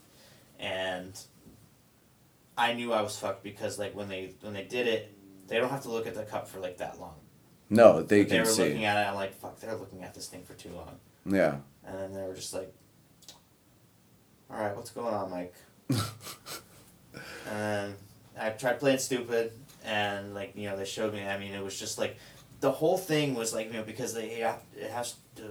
and 0.61 1.19
I 2.57 2.75
knew 2.75 2.93
I 2.93 3.03
was 3.03 3.19
fucked 3.19 3.43
because 3.43 3.79
like 3.79 3.95
when 3.97 4.09
they 4.09 4.35
when 4.43 4.53
they 4.53 4.65
did 4.65 4.87
it, 4.87 5.13
they 5.49 5.59
don't 5.59 5.71
have 5.71 5.83
to 5.83 5.91
look 5.91 6.07
at 6.07 6.15
the 6.15 6.23
cup 6.25 6.47
for 6.49 6.61
like 6.61 6.77
that 6.79 7.01
long. 7.01 7.15
No, 7.73 8.03
they 8.03 8.23
But 8.23 8.29
they 8.31 8.37
can 8.37 8.39
were 8.41 8.45
see. 8.51 8.63
looking 8.65 8.85
at 8.85 8.97
it. 8.99 9.09
I'm 9.09 9.15
like, 9.15 9.35
fuck, 9.35 9.59
they're 9.61 9.75
looking 9.75 10.03
at 10.05 10.15
this 10.15 10.27
thing 10.29 10.43
for 10.45 10.55
too 10.55 10.71
long, 10.71 10.99
yeah. 11.27 11.57
and 11.87 11.99
then 11.99 12.13
they 12.13 12.23
were 12.23 12.35
just 12.35 12.53
like, 12.53 12.73
all 14.51 14.59
right, 14.59 14.77
what's 14.77 14.91
going 14.91 15.15
on, 15.15 15.31
Mike? 15.31 15.55
and 15.91 17.59
then 17.59 17.95
I 18.39 18.51
tried 18.51 18.79
playing 18.81 18.99
stupid, 18.99 19.53
and 19.85 20.35
like 20.35 20.53
you 20.57 20.69
know 20.69 20.77
they 20.77 20.85
showed 20.85 21.13
me. 21.15 21.23
I 21.27 21.39
mean, 21.39 21.53
it 21.53 21.63
was 21.63 21.79
just 21.79 21.99
like 21.99 22.17
the 22.61 22.71
whole 22.71 22.99
thing 22.99 23.35
was 23.35 23.55
like 23.55 23.69
you 23.69 23.75
know 23.75 23.83
because 23.83 24.15
they 24.15 24.29
have 24.41 24.61
it 24.77 24.91
has 24.91 25.17
to 25.37 25.43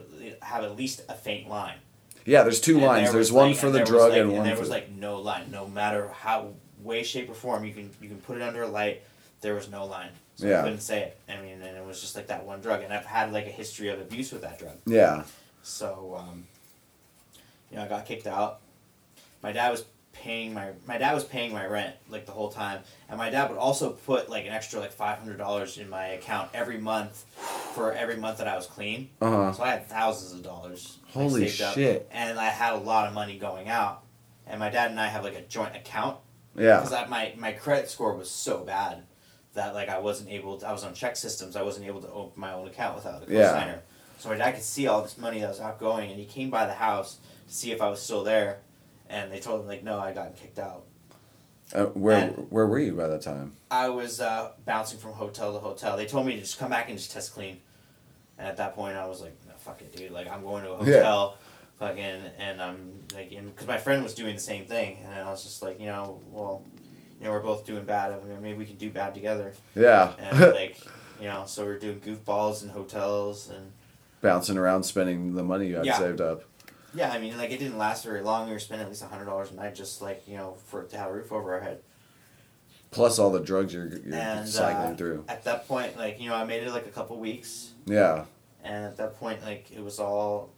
have 0.42 0.64
at 0.64 0.76
least 0.76 1.02
a 1.10 1.14
faint 1.14 1.50
line. 1.50 1.78
Yeah, 2.26 2.44
there's 2.44 2.62
two 2.62 2.76
And 2.78 2.86
lines. 2.86 3.04
there 3.06 3.14
There's 3.14 3.32
one 3.32 3.50
like- 3.50 3.58
for 3.58 3.72
the 3.72 3.84
drug 3.84 4.12
like- 4.12 4.22
and 4.22 4.32
one 4.34 4.44
there 4.46 4.58
was 4.60 4.70
like 4.70 4.92
no 4.92 5.20
line. 5.20 5.50
No 5.52 5.68
matter 5.68 6.10
how 6.10 6.54
way, 6.84 7.02
shape, 7.04 7.30
or 7.30 7.34
form 7.34 7.66
you 7.66 7.74
can 7.74 7.90
you 8.00 8.08
can 8.10 8.18
put 8.20 8.38
it 8.38 8.44
under 8.44 8.62
a 8.64 8.68
light, 8.68 9.02
there 9.42 9.56
was 9.56 9.70
no 9.70 9.86
line. 9.86 10.10
So 10.42 10.48
Yeah. 10.48 10.60
I 10.60 10.64
couldn't 10.64 10.80
say 10.82 11.02
it. 11.04 11.20
I 11.30 11.40
mean, 11.42 11.62
and 11.62 11.78
it 11.78 11.86
was 11.86 12.02
just 12.02 12.16
like 12.16 12.28
that 12.28 12.46
one 12.46 12.62
drug, 12.62 12.82
and 12.84 12.92
I've 12.92 13.06
had 13.06 13.32
like 13.32 13.46
a 13.46 13.52
history 13.52 13.90
of 13.90 14.02
abuse 14.02 14.32
with 14.32 14.42
that 14.42 14.58
drug. 14.60 14.78
yeah. 14.86 15.24
So, 15.64 16.16
um, 16.18 16.46
you 17.70 17.78
know, 17.78 17.84
I 17.84 17.88
got 17.88 18.06
kicked 18.08 18.26
out. 18.26 18.60
My 19.44 19.52
dad 19.52 19.70
was 19.70 19.86
paying 20.14 20.54
my 20.54 20.72
my 20.88 20.98
dad 20.98 21.14
was 21.14 21.24
paying 21.24 21.54
my 21.54 21.66
rent 21.66 21.96
like 22.10 22.26
the 22.26 22.32
whole 22.32 22.50
time, 22.50 22.82
and 23.08 23.18
my 23.18 23.30
dad 23.30 23.50
would 23.50 23.60
also 23.60 23.92
put 23.92 24.28
like 24.30 24.46
an 24.48 24.52
extra 24.52 24.80
like 24.80 24.92
five 24.92 25.20
hundred 25.20 25.38
dollars 25.38 25.78
in 25.78 25.88
my 25.90 26.08
account 26.08 26.50
every 26.56 26.78
month 26.80 27.26
for 27.76 27.94
every 27.94 28.18
month 28.18 28.40
that 28.40 28.48
I 28.48 28.56
was 28.56 28.66
clean. 28.66 29.10
Uh 29.22 29.30
huh. 29.30 29.54
So 29.54 29.64
I 29.64 29.70
had 29.70 29.88
thousands 29.88 30.34
of 30.34 30.42
dollars. 30.44 30.98
Holy 31.14 31.48
saved 31.48 31.62
up, 31.62 31.76
shit. 31.76 32.10
and 32.12 32.40
I 32.40 32.46
had 32.46 32.74
a 32.74 32.78
lot 32.78 33.08
of 33.08 33.14
money 33.14 33.38
going 33.38 33.70
out. 33.70 34.04
And 34.48 34.60
my 34.60 34.70
dad 34.70 34.90
and 34.92 35.00
I 35.00 35.08
have 35.08 35.24
like 35.24 35.36
a 35.36 35.42
joint 35.42 35.76
account 35.76 36.18
Yeah. 36.56 36.82
because 36.82 37.08
my 37.10 37.34
my 37.38 37.52
credit 37.52 37.90
score 37.90 38.16
was 38.16 38.30
so 38.32 38.64
bad 38.64 39.04
that 39.54 39.74
like 39.74 39.90
I 39.90 40.00
wasn't 40.00 40.30
able. 40.30 40.58
To, 40.58 40.68
I 40.68 40.72
was 40.72 40.84
on 40.84 40.94
ChexSystems. 40.94 41.56
I 41.56 41.62
wasn't 41.64 41.86
able 41.88 42.02
to 42.02 42.10
open 42.10 42.40
my 42.40 42.54
own 42.54 42.68
account 42.68 42.96
without 42.96 43.28
a 43.28 43.32
Yeah. 43.34 43.52
cosigner. 43.54 43.80
So 44.20 44.30
my 44.30 44.38
dad 44.38 44.54
could 44.54 44.64
see 44.64 44.88
all 44.88 45.02
this 45.02 45.18
money 45.18 45.40
that 45.42 45.50
was 45.50 45.60
outgoing, 45.60 46.12
and 46.12 46.20
he 46.20 46.26
came 46.26 46.50
by 46.50 46.66
the 46.66 46.74
house 46.74 47.18
to 47.48 47.54
see 47.54 47.72
if 47.72 47.82
I 47.82 47.90
was 47.90 48.02
still 48.02 48.24
there. 48.24 48.60
And 49.10 49.32
they 49.32 49.40
told 49.40 49.62
him 49.62 49.68
like, 49.68 49.84
no, 49.84 50.00
I 50.00 50.14
got 50.14 50.36
kicked 50.38 50.60
out. 50.60 50.84
Uh, 51.74 51.86
where 51.86 52.18
and- 52.18 52.48
where 52.52 52.66
were 52.68 52.80
you 52.80 52.94
by 52.94 53.08
that 53.08 53.22
time? 53.22 53.54
I 53.70 53.90
was 53.90 54.22
uh, 54.22 54.52
bouncing 54.66 55.00
from 55.00 55.14
hotel 55.14 55.54
to 55.54 55.60
hotel. 55.60 55.98
They 55.98 56.06
told 56.06 56.26
me 56.26 56.36
to 56.36 56.42
just 56.42 56.60
come 56.60 56.70
back 56.70 56.90
and 56.90 56.98
just 56.98 57.12
test 57.12 57.34
clean. 57.34 57.60
And 58.38 58.48
at 58.48 58.58
that 58.58 58.76
point, 58.76 58.96
I 58.98 59.06
was 59.08 59.22
like, 59.22 59.34
no, 59.48 59.54
fuck 59.58 59.82
it, 59.82 59.96
dude. 59.96 60.12
Like, 60.12 60.30
I'm 60.30 60.44
going 60.44 60.64
to 60.64 60.72
a 60.74 60.86
Yeah. 60.86 60.96
hotel, 60.98 61.38
fucking, 61.80 62.22
and 62.40 62.62
I'm 62.62 63.04
like, 63.14 63.30
because 63.30 63.68
my 63.68 63.78
friend 63.78 64.04
was 64.04 64.14
doing 64.14 64.36
the 64.36 64.42
same 64.42 64.66
thing, 64.66 64.98
and 65.06 65.14
I 65.28 65.30
was 65.32 65.44
just 65.44 65.62
like, 65.62 65.80
you 65.80 65.88
know, 65.88 66.20
well, 66.32 66.64
you 67.22 67.28
know, 67.28 67.34
we're 67.34 67.40
both 67.40 67.66
doing 67.66 67.86
bad. 67.86 68.12
I 68.12 68.18
mean, 68.26 68.42
maybe 68.42 68.58
we 68.58 68.66
can 68.66 68.78
do 68.78 68.90
bad 68.90 69.14
together. 69.14 69.54
Yeah. 69.76 70.14
And 70.20 70.40
like, 70.54 70.78
you 71.22 71.28
know, 71.28 71.44
so 71.46 71.64
we're 71.64 71.78
doing 71.78 72.00
goofballs 72.02 72.64
in 72.64 72.70
hotels, 72.70 73.50
and 73.50 73.72
Bouncing 74.22 74.58
around, 74.58 74.84
spending 74.84 75.36
the 75.36 75.44
money 75.44 75.68
you 75.68 75.76
had 75.78 75.86
Yeah. 75.86 75.98
saved 76.00 76.20
up. 76.20 76.44
yeah, 76.94 77.12
I 77.12 77.20
mean, 77.20 77.38
like, 77.38 77.52
it 77.52 77.60
didn't 77.60 77.78
last 77.78 78.04
very 78.04 78.22
long. 78.22 78.48
We 78.48 78.54
were 78.54 78.60
spending 78.60 78.86
at 78.86 78.90
least 78.90 79.04
hundred 79.04 79.26
dollars 79.26 79.52
a 79.52 79.56
night 79.56 79.76
just 79.76 80.02
like, 80.02 80.28
you 80.28 80.36
know, 80.38 80.56
for 80.66 80.84
to 80.84 80.98
have 80.98 81.10
a 81.10 81.14
roof 81.14 81.32
over 81.32 81.54
our 81.54 81.60
head. 81.62 81.82
Plus 82.92 83.20
all 83.20 83.32
the 83.32 83.40
drugs 83.40 83.74
you're, 83.74 83.88
you're 83.88 84.14
And, 84.16 84.48
cycling 84.50 84.94
uh, 84.94 84.96
through. 84.98 85.24
At 85.30 85.44
that 85.46 85.68
point, 85.68 85.98
like, 85.98 86.20
you 86.20 86.28
know, 86.30 86.36
I 86.36 86.44
made 86.44 86.64
it 86.64 86.72
like 86.72 86.88
a 86.88 86.92
couple 86.92 87.18
weeks. 87.20 87.72
Yeah. 87.86 88.26
and 88.64 88.86
at 88.86 88.98
that 88.98 89.16
point 89.20 89.42
like 89.44 89.72
it 89.72 89.84
was 89.84 89.98
all 90.00 90.52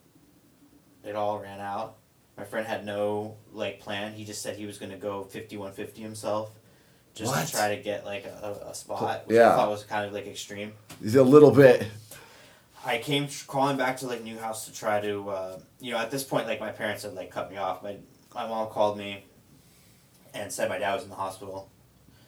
it 1.06 1.16
all 1.16 1.40
ran 1.40 1.62
out 1.62 1.96
my 2.38 2.44
friend 2.44 2.66
had 2.68 2.86
no 2.86 3.36
like 3.52 3.80
plan 3.80 4.14
he 4.14 4.26
just 4.26 4.42
said 4.42 4.56
he 4.58 4.66
was 4.66 4.78
going 4.78 4.92
to 4.92 4.98
go 4.98 5.24
5150 5.24 6.02
himself 6.02 6.52
just 7.14 7.32
What? 7.32 7.46
to 7.46 7.52
try 7.54 7.76
to 7.76 7.82
get 7.82 8.06
like 8.06 8.26
a, 8.26 8.68
a 8.70 8.74
spot 8.76 9.28
which 9.28 9.36
Yeah. 9.36 9.54
i 9.54 9.56
thought 9.56 9.70
was 9.70 9.84
kind 9.84 10.06
of 10.06 10.14
like 10.14 10.26
extreme 10.28 10.74
A 11.04 11.22
little 11.22 11.52
bit. 11.52 11.86
i 12.86 12.98
came 12.98 13.28
crawling 13.48 13.78
back 13.78 13.98
to 13.98 14.08
like 14.08 14.24
new 14.24 14.38
house 14.38 14.66
to 14.66 14.74
try 14.74 15.00
to 15.02 15.30
uh, 15.30 15.60
you 15.80 15.92
know 15.92 15.98
at 16.00 16.10
this 16.12 16.24
point 16.24 16.48
like 16.48 16.60
my 16.60 16.72
parents 16.72 17.04
had 17.04 17.14
like 17.14 17.30
cut 17.32 17.52
me 17.52 17.58
off 17.58 17.84
my, 17.84 17.98
my 18.34 18.48
mom 18.48 18.68
called 18.70 18.98
me 18.98 19.26
and 20.34 20.52
said 20.52 20.70
my 20.70 20.80
dad 20.80 20.94
was 20.96 21.04
in 21.04 21.10
the 21.10 21.16
hospital 21.16 21.70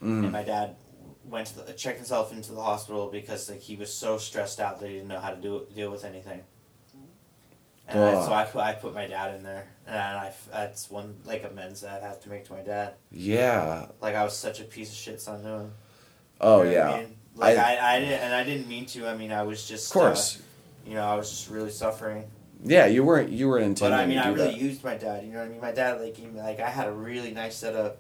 and 0.02 0.26
Mm. 0.26 0.32
my 0.32 0.44
dad 0.44 0.76
went 1.24 1.48
to 1.48 1.58
the, 1.60 1.74
checked 1.74 1.98
himself 1.98 2.32
into 2.32 2.52
the 2.54 2.62
hospital 2.62 3.10
because 3.10 3.50
like 3.50 3.62
he 3.62 3.76
was 3.76 3.92
so 3.92 4.20
stressed 4.20 4.60
out 4.60 4.80
that 4.80 4.88
he 4.88 4.94
didn't 4.96 5.08
know 5.08 5.20
how 5.20 5.32
to 5.32 5.38
do 5.42 5.66
deal 5.74 5.90
with 5.90 6.06
anything. 6.06 6.42
And 7.88 8.00
I, 8.04 8.26
so 8.26 8.34
I 8.34 8.44
put 8.46 8.62
I 8.62 8.74
put 8.74 8.94
my 8.96 9.06
dad 9.08 9.36
in 9.36 9.44
there, 9.44 9.68
and 9.86 9.96
I 9.98 10.34
that's 10.52 10.90
one 10.90 11.18
like 11.26 11.44
amends 11.44 11.82
that 11.82 12.02
I 12.02 12.08
have 12.08 12.20
to 12.22 12.30
make 12.30 12.46
to 12.46 12.54
my 12.54 12.62
dad. 12.62 12.96
Yeah. 13.12 13.88
Like 14.02 14.16
I 14.16 14.24
was 14.24 14.36
such 14.36 14.60
a 14.60 14.64
piece 14.64 14.90
of 14.90 14.96
shit 14.98 15.22
son 15.22 15.44
to 15.44 15.48
him. 15.50 15.72
Oh 16.42 16.64
You 16.64 16.70
know 16.70 16.72
yeah. 16.74 16.90
I 16.92 17.00
mean? 17.02 17.16
Like 17.36 17.58
I- 17.58 17.76
I, 17.76 17.96
I, 17.96 18.00
didn't 18.00 18.20
and 18.22 18.34
I 18.34 18.44
didn't 18.44 18.68
mean 18.68 18.86
to. 18.88 19.08
I 19.08 19.16
mean 19.16 19.32
I 19.32 19.44
was 19.44 19.68
just 19.68 19.88
Of 19.92 19.94
course. 19.94 20.38
uh, 20.40 20.90
you 20.90 20.96
know 20.96 21.04
I 21.04 21.16
was 21.16 21.30
just 21.30 21.50
really 21.50 21.70
suffering. 21.72 22.26
yeah, 22.64 22.88
you 22.88 23.04
weren't 23.04 23.30
you 23.30 23.48
weren't 23.50 23.80
But 23.80 23.92
intending 23.92 24.00
I 24.00 24.06
mean 24.08 24.18
I 24.18 24.30
really 24.30 24.54
that. 24.54 24.58
used 24.58 24.84
my 24.84 24.96
dad. 24.96 25.24
You 25.24 25.34
know 25.34 25.40
what 25.40 25.46
I 25.46 25.50
mean? 25.50 25.62
My 25.62 25.72
dad 25.72 26.02
like 26.02 26.18
even, 26.18 26.38
like 26.38 26.60
I 26.60 26.70
had 26.70 26.88
a 26.88 26.92
really 26.92 27.32
nice 27.32 27.56
setup, 27.56 27.98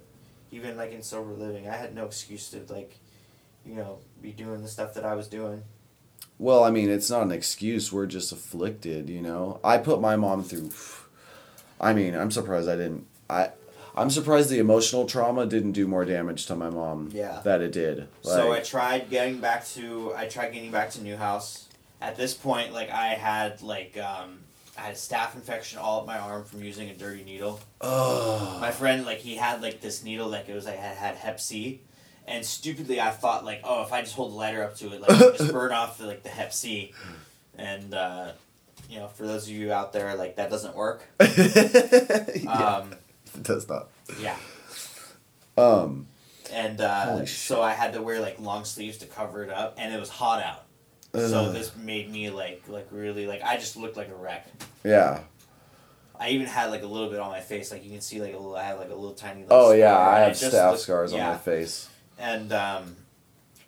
even 0.51 0.77
like 0.77 0.93
in 0.93 1.03
sober 1.03 1.31
living. 1.33 1.67
I 1.69 1.75
had 1.75 1.93
no 1.93 2.05
excuse 2.05 2.49
to 2.51 2.61
like 2.73 2.97
you 3.67 3.73
know, 3.75 3.97
be 4.21 4.31
doing 4.31 4.61
the 4.61 4.67
stuff 4.67 4.93
that 4.95 5.05
I 5.05 5.13
was 5.15 5.27
doing. 5.27 5.63
Well, 6.37 6.63
I 6.63 6.69
mean, 6.69 6.89
it's 6.89 7.09
not 7.09 7.23
an 7.23 7.31
excuse. 7.31 7.93
We're 7.93 8.07
just 8.07 8.31
afflicted, 8.31 9.09
you 9.09 9.21
know. 9.21 9.59
I 9.63 9.77
put 9.77 10.01
my 10.01 10.15
mom 10.15 10.43
through. 10.43 10.71
I 11.79 11.93
mean, 11.93 12.15
I'm 12.15 12.31
surprised 12.31 12.67
I 12.67 12.75
didn't. 12.75 13.05
I, 13.29 13.49
I'm 13.95 14.09
surprised 14.09 14.49
the 14.49 14.59
emotional 14.59 15.05
trauma 15.05 15.45
didn't 15.45 15.71
do 15.71 15.87
more 15.87 16.03
damage 16.03 16.45
to 16.47 16.55
my 16.55 16.69
mom. 16.69 17.09
Yeah. 17.13 17.41
That 17.43 17.61
it 17.61 17.71
did. 17.71 18.07
so 18.21 18.51
I 18.51 18.59
tried 18.59 19.09
getting 19.09 19.39
back 19.39 19.65
to 19.69 20.13
I 20.15 20.27
tried 20.27 20.49
getting 20.51 20.71
back 20.71 20.91
to 20.91 21.01
Newhouse. 21.01 21.67
At 22.01 22.17
this 22.17 22.33
point, 22.33 22.73
like 22.73 22.89
I 22.89 23.07
had 23.07 23.61
like 23.61 23.97
um, 23.97 24.39
I 24.77 24.81
had 24.81 24.93
a 24.93 24.97
staph 24.97 25.35
infection 25.35 25.79
all 25.79 26.01
up 26.01 26.05
my 26.05 26.17
arm 26.17 26.43
from 26.43 26.63
using 26.63 26.89
a 26.89 26.93
dirty 26.93 27.23
needle. 27.23 27.61
oh. 27.79 28.57
My 28.59 28.71
friend 28.71 29.05
like 29.05 29.19
he 29.19 29.35
had 29.37 29.61
like 29.61 29.79
this 29.79 30.03
needle 30.03 30.27
like 30.27 30.49
it 30.49 30.53
was 30.53 30.65
like 30.65 30.77
had, 30.77 30.97
had 30.97 31.15
Hep 31.15 31.39
C, 31.39 31.79
and 32.27 32.45
stupidly 32.45 32.99
I 32.99 33.11
thought 33.11 33.45
like 33.45 33.61
oh 33.63 33.83
if 33.83 33.91
I 33.93 34.01
just 34.01 34.15
hold 34.15 34.31
the 34.31 34.35
lighter 34.35 34.63
up 34.63 34.75
to 34.77 34.93
it 34.93 35.01
like 35.01 35.37
just 35.37 35.51
burn 35.53 35.71
off 35.71 35.97
the 35.97 36.05
like 36.07 36.23
the 36.23 36.29
Hep 36.29 36.51
C, 36.53 36.93
and 37.57 37.93
uh, 37.93 38.31
you 38.89 38.99
know 38.99 39.07
for 39.07 39.25
those 39.27 39.43
of 39.45 39.49
you 39.51 39.71
out 39.71 39.93
there 39.93 40.15
like 40.15 40.35
that 40.37 40.49
doesn't 40.49 40.75
work. 40.75 41.03
yeah, 41.19 42.47
Um, 42.47 42.93
it 43.33 43.43
does 43.43 43.67
not. 43.67 43.87
yeah. 44.19 44.37
Um. 45.57 46.07
and 46.51 46.81
uh, 46.81 47.25
so 47.25 47.61
I 47.61 47.71
had 47.71 47.93
to 47.93 48.01
wear 48.01 48.19
like 48.19 48.39
long 48.39 48.65
sleeves 48.65 48.97
to 48.99 49.05
cover 49.05 49.43
it 49.43 49.49
up, 49.49 49.75
and 49.77 49.93
it 49.93 49.99
was 49.99 50.09
hot 50.09 50.43
out. 50.43 50.63
So 51.13 51.51
this 51.53 51.73
made 51.77 52.11
me 52.11 52.29
like 52.29 52.63
like 52.67 52.87
really 52.91 53.25
like 53.25 53.41
I 53.41 53.55
just 53.55 53.77
looked 53.77 53.95
like 53.95 54.09
a 54.09 54.15
wreck. 54.15 54.47
Yeah. 54.83 55.21
I 56.19 56.29
even 56.29 56.45
had 56.47 56.71
like 56.71 56.83
a 56.83 56.87
little 56.87 57.09
bit 57.09 57.19
on 57.19 57.29
my 57.31 57.39
face, 57.41 57.71
like 57.71 57.83
you 57.85 57.89
can 57.91 58.01
see 58.01 58.21
like 58.21 58.33
a 58.33 58.37
little. 58.37 58.55
I 58.55 58.63
had 58.63 58.79
like 58.79 58.89
a 58.89 58.95
little 58.95 59.13
tiny. 59.13 59.41
Like, 59.41 59.47
Oh 59.51 59.71
yeah, 59.71 59.97
I 59.97 60.19
have 60.19 60.31
it 60.31 60.37
just 60.39 60.53
staph 60.53 60.71
looked- 60.71 60.81
scars 60.83 61.13
on 61.13 61.19
my 61.19 61.37
face. 61.37 61.89
And 62.17 62.53
um, 62.53 62.95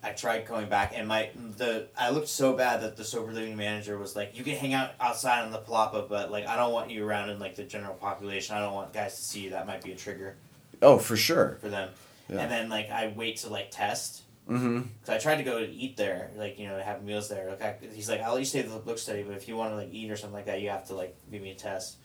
I 0.03 0.11
tried 0.11 0.47
going 0.47 0.69
back, 0.69 0.93
and 0.95 1.07
my 1.07 1.29
the 1.57 1.87
I 1.97 2.11
looked 2.11 2.29
so 2.29 2.53
bad 2.53 2.81
that 2.81 2.95
the 2.95 3.03
sober 3.03 3.31
living 3.33 3.57
manager 3.57 3.97
was 3.97 4.15
like, 4.15 4.37
"You 4.37 4.43
can 4.43 4.55
hang 4.55 4.73
out 4.73 4.91
outside 4.99 5.43
on 5.43 5.51
the 5.51 5.59
palapa, 5.59 6.07
but 6.07 6.31
like 6.31 6.47
I 6.47 6.55
don't 6.55 6.71
want 6.71 6.89
you 6.91 7.05
around 7.05 7.29
in 7.29 7.39
like 7.39 7.55
the 7.55 7.63
general 7.63 7.95
population. 7.95 8.55
I 8.55 8.59
don't 8.59 8.73
want 8.73 8.93
guys 8.93 9.15
to 9.15 9.21
see 9.21 9.41
you. 9.41 9.49
That 9.51 9.67
might 9.67 9.83
be 9.83 9.91
a 9.91 9.95
trigger 9.95 10.35
Oh, 10.81 10.97
for 10.97 11.17
sure. 11.17 11.57
for 11.61 11.69
them." 11.69 11.89
Yeah. 12.29 12.39
And 12.41 12.51
then 12.51 12.69
like 12.69 12.89
I 12.89 13.13
wait 13.15 13.37
to 13.37 13.49
like 13.49 13.71
test. 13.71 14.23
Mm-hmm. 14.49 14.79
Cause 15.05 15.09
I 15.09 15.17
tried 15.17 15.37
to 15.37 15.43
go 15.43 15.59
to 15.59 15.69
eat 15.69 15.97
there, 15.97 16.31
like 16.37 16.57
you 16.57 16.67
know, 16.69 16.79
have 16.79 17.03
meals 17.03 17.27
there. 17.27 17.49
Like 17.49 17.61
I, 17.61 17.75
he's 17.93 18.09
like, 18.09 18.21
I'll 18.21 18.31
let 18.31 18.39
you 18.39 18.45
stay 18.45 18.61
the 18.61 18.77
book 18.79 18.97
study, 18.97 19.23
but 19.23 19.35
if 19.35 19.49
you 19.49 19.57
want 19.57 19.71
to 19.73 19.75
like 19.75 19.89
eat 19.91 20.09
or 20.09 20.15
something 20.15 20.35
like 20.35 20.45
that, 20.45 20.61
you 20.61 20.69
have 20.69 20.87
to 20.87 20.95
like 20.95 21.17
give 21.29 21.41
me 21.41 21.51
a 21.51 21.55
test. 21.55 21.97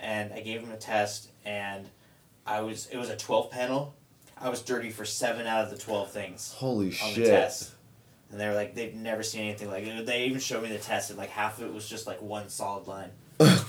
And 0.00 0.32
I 0.32 0.40
gave 0.40 0.60
him 0.60 0.70
a 0.70 0.78
test, 0.78 1.28
and 1.44 1.86
I 2.46 2.62
was 2.62 2.86
it 2.86 2.96
was 2.96 3.10
a 3.10 3.16
twelve 3.16 3.50
panel. 3.50 3.94
I 4.40 4.48
was 4.48 4.62
dirty 4.62 4.90
for 4.90 5.04
seven 5.04 5.46
out 5.46 5.64
of 5.64 5.70
the 5.70 5.78
twelve 5.78 6.10
things 6.10 6.52
Holy 6.56 6.86
on 6.86 6.92
shit. 6.92 7.14
the 7.16 7.24
test. 7.30 7.70
And 8.30 8.40
they 8.40 8.48
were 8.48 8.54
like, 8.54 8.74
they've 8.74 8.94
never 8.94 9.22
seen 9.22 9.42
anything 9.42 9.68
like 9.70 9.84
it. 9.86 10.06
They 10.06 10.24
even 10.24 10.40
showed 10.40 10.62
me 10.64 10.68
the 10.70 10.78
test, 10.78 11.10
and 11.10 11.18
like 11.18 11.30
half 11.30 11.58
of 11.60 11.66
it 11.68 11.72
was 11.72 11.88
just 11.88 12.06
like 12.06 12.20
one 12.20 12.48
solid 12.48 12.86
line. 12.88 13.10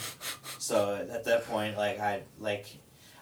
So 0.58 0.96
at 0.96 1.26
that 1.26 1.46
point, 1.46 1.78
like 1.78 2.00
I 2.00 2.22
like, 2.40 2.66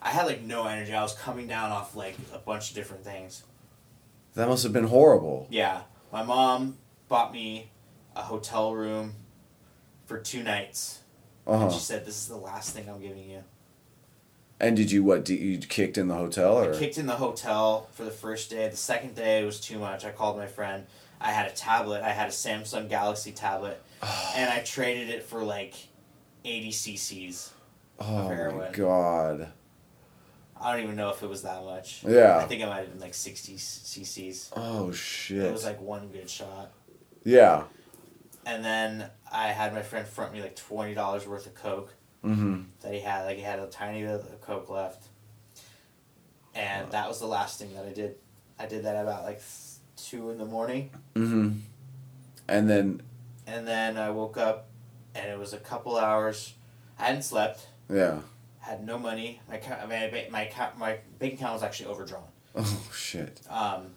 I 0.01 0.09
had 0.11 0.25
like 0.27 0.41
no 0.43 0.65
energy. 0.65 0.93
I 0.93 1.01
was 1.01 1.13
coming 1.13 1.45
down 1.45 1.71
off 1.71 1.93
like 1.93 2.15
a 2.33 2.37
bunch 2.37 2.69
of 2.69 2.75
different 2.75 3.03
things. 3.03 3.43
that 4.35 4.47
must 4.47 4.63
have 4.63 4.71
been 4.71 4.87
horrible. 4.87 5.47
Yeah, 5.49 5.81
my 6.13 6.23
mom 6.23 6.77
bought 7.09 7.33
me 7.33 7.69
a 8.15 8.21
hotel 8.21 8.73
room 8.73 9.15
for 10.05 10.19
two 10.19 10.41
nights, 10.41 10.99
Uh 11.45 11.63
and 11.63 11.73
she 11.73 11.79
said, 11.79 12.05
"This 12.05 12.15
is 12.15 12.27
the 12.29 12.37
last 12.37 12.73
thing 12.73 12.87
I'm 12.87 13.01
giving 13.01 13.29
you." 13.29 13.43
And 14.59 14.77
did 14.77 14.91
you 14.91 15.03
what? 15.03 15.25
Did 15.25 15.39
you 15.39 15.57
kicked 15.57 15.97
in 15.97 16.07
the 16.07 16.15
hotel 16.15 16.57
or? 16.57 16.73
I 16.73 16.77
kicked 16.77 16.97
in 16.97 17.05
the 17.07 17.15
hotel 17.15 17.89
for 17.91 18.05
the 18.05 18.11
first 18.11 18.49
day. 18.49 18.67
The 18.69 18.77
second 18.77 19.15
day 19.15 19.43
was 19.43 19.59
too 19.59 19.77
much. 19.79 20.05
I 20.05 20.11
called 20.11 20.37
my 20.37 20.47
friend. 20.47 20.85
I 21.19 21.31
had 21.31 21.47
a 21.47 21.53
tablet. 21.53 22.01
I 22.03 22.09
had 22.09 22.27
a 22.27 22.31
Samsung 22.31 22.89
Galaxy 22.89 23.31
tablet, 23.31 23.81
and 24.35 24.49
I 24.49 24.59
traded 24.59 25.09
it 25.09 25.23
for 25.23 25.43
like 25.43 25.73
eighty 26.45 26.71
CCs. 26.71 27.49
oh 27.99 28.51
my 28.51 28.69
god. 28.71 29.49
I 30.59 30.71
don't 30.73 30.83
even 30.83 30.95
know 30.95 31.09
if 31.09 31.21
it 31.21 31.27
was 31.27 31.41
that 31.41 31.63
much. 31.65 32.03
Yeah. 32.07 32.37
I 32.37 32.45
think 32.45 32.61
it 32.61 32.67
might 32.67 32.79
have 32.79 32.91
been 32.91 33.01
like 33.01 33.13
sixty 33.13 33.55
CCs. 33.55 34.49
Oh 34.55 34.91
shit. 34.93 35.43
It 35.43 35.51
was 35.51 35.65
like 35.65 35.81
one 35.81 36.07
good 36.09 36.29
shot. 36.29 36.71
yeah. 37.23 37.63
And 38.45 38.63
then 38.63 39.09
I 39.31 39.47
had 39.49 39.73
my 39.73 39.81
friend 39.81 40.05
front 40.05 40.33
me 40.33 40.41
like 40.41 40.55
twenty 40.55 40.93
dollars 40.93 41.25
worth 41.27 41.45
of 41.47 41.55
coke. 41.55 41.93
Mm-hmm. 42.23 42.61
that 42.81 42.93
he 42.93 42.99
had. 43.01 43.25
Like 43.25 43.37
he 43.37 43.43
had 43.43 43.59
a 43.59 43.67
tiny 43.67 44.01
bit 44.03 44.11
of 44.15 44.41
coke 44.41 44.69
left, 44.69 45.07
and 46.55 46.91
that 46.91 47.07
was 47.07 47.19
the 47.19 47.25
last 47.27 47.59
thing 47.59 47.73
that 47.75 47.85
I 47.85 47.91
did. 47.93 48.15
I 48.59 48.65
did 48.65 48.85
that 48.85 48.95
about 49.01 49.23
like 49.23 49.41
two 49.97 50.29
in 50.29 50.37
the 50.37 50.45
morning, 50.45 50.89
Mm-hmm. 51.15 51.51
And 52.47 52.69
then 52.69 53.01
and 53.47 53.67
then 53.67 53.97
I 53.97 54.09
woke 54.11 54.37
up, 54.37 54.67
and 55.15 55.29
it 55.29 55.37
was 55.39 55.53
a 55.53 55.57
couple 55.57 55.97
hours. 55.97 56.53
I 56.99 57.05
hadn't 57.05 57.23
slept. 57.23 57.67
yeah. 57.89 58.19
Had 58.59 58.85
no 58.85 58.97
money. 58.97 59.41
My 59.49 59.59
my 59.87 60.27
my 60.31 60.49
my 60.77 60.97
bank 61.19 61.33
account 61.33 61.53
was 61.55 61.63
actually 61.63 61.87
overdrawn. 61.89 62.23
Oh 62.55 62.83
shit. 62.93 63.41
Um, 63.49 63.87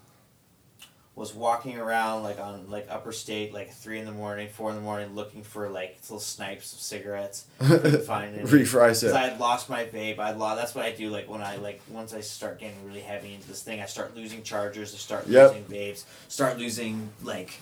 was 1.17 1.35
walking 1.35 1.79
around 1.79 2.23
like 2.25 2.39
on 2.39 2.69
like 2.71 2.87
upper 2.91 3.11
state 3.11 3.53
like 3.55 3.73
three 3.73 3.99
in 3.99 4.05
the 4.05 4.13
morning, 4.13 4.49
four 4.53 4.69
in 4.69 4.77
the 4.77 4.83
morning, 4.83 5.15
looking 5.15 5.43
for 5.43 5.71
like 5.71 5.97
little 6.03 6.21
snipes 6.21 6.75
of 6.75 6.79
cigarettes. 6.79 7.47
Find 8.07 8.37
any. 8.37 8.45
Refries 8.47 9.03
it. 9.03 9.15
I 9.15 9.29
had 9.29 9.41
lost 9.41 9.71
my 9.71 9.85
vape. 9.87 10.19
I 10.19 10.33
lost. 10.33 10.61
That's 10.61 10.75
what 10.75 10.85
I 10.85 10.93
do. 10.93 11.09
Like 11.09 11.29
when 11.29 11.41
I 11.41 11.57
like 11.57 11.81
once 11.89 12.13
I 12.13 12.21
start 12.21 12.61
getting 12.61 12.87
really 12.87 13.01
heavy 13.01 13.33
into 13.35 13.49
this 13.49 13.63
thing, 13.63 13.81
I 13.81 13.87
start 13.87 14.15
losing 14.15 14.43
chargers. 14.43 14.95
I 14.95 14.99
start 14.99 15.27
Yep. 15.27 15.49
losing 15.55 15.65
vapes. 15.65 16.05
Start 16.29 16.59
losing 16.59 17.09
like, 17.25 17.59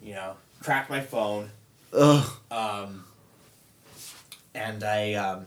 you 0.00 0.14
know, 0.14 0.34
crack 0.60 0.88
my 0.88 1.00
phone. 1.00 1.50
Ugh. 1.92 2.30
Um, 2.52 3.04
and 4.54 4.84
I 4.84 5.14
um, 5.14 5.46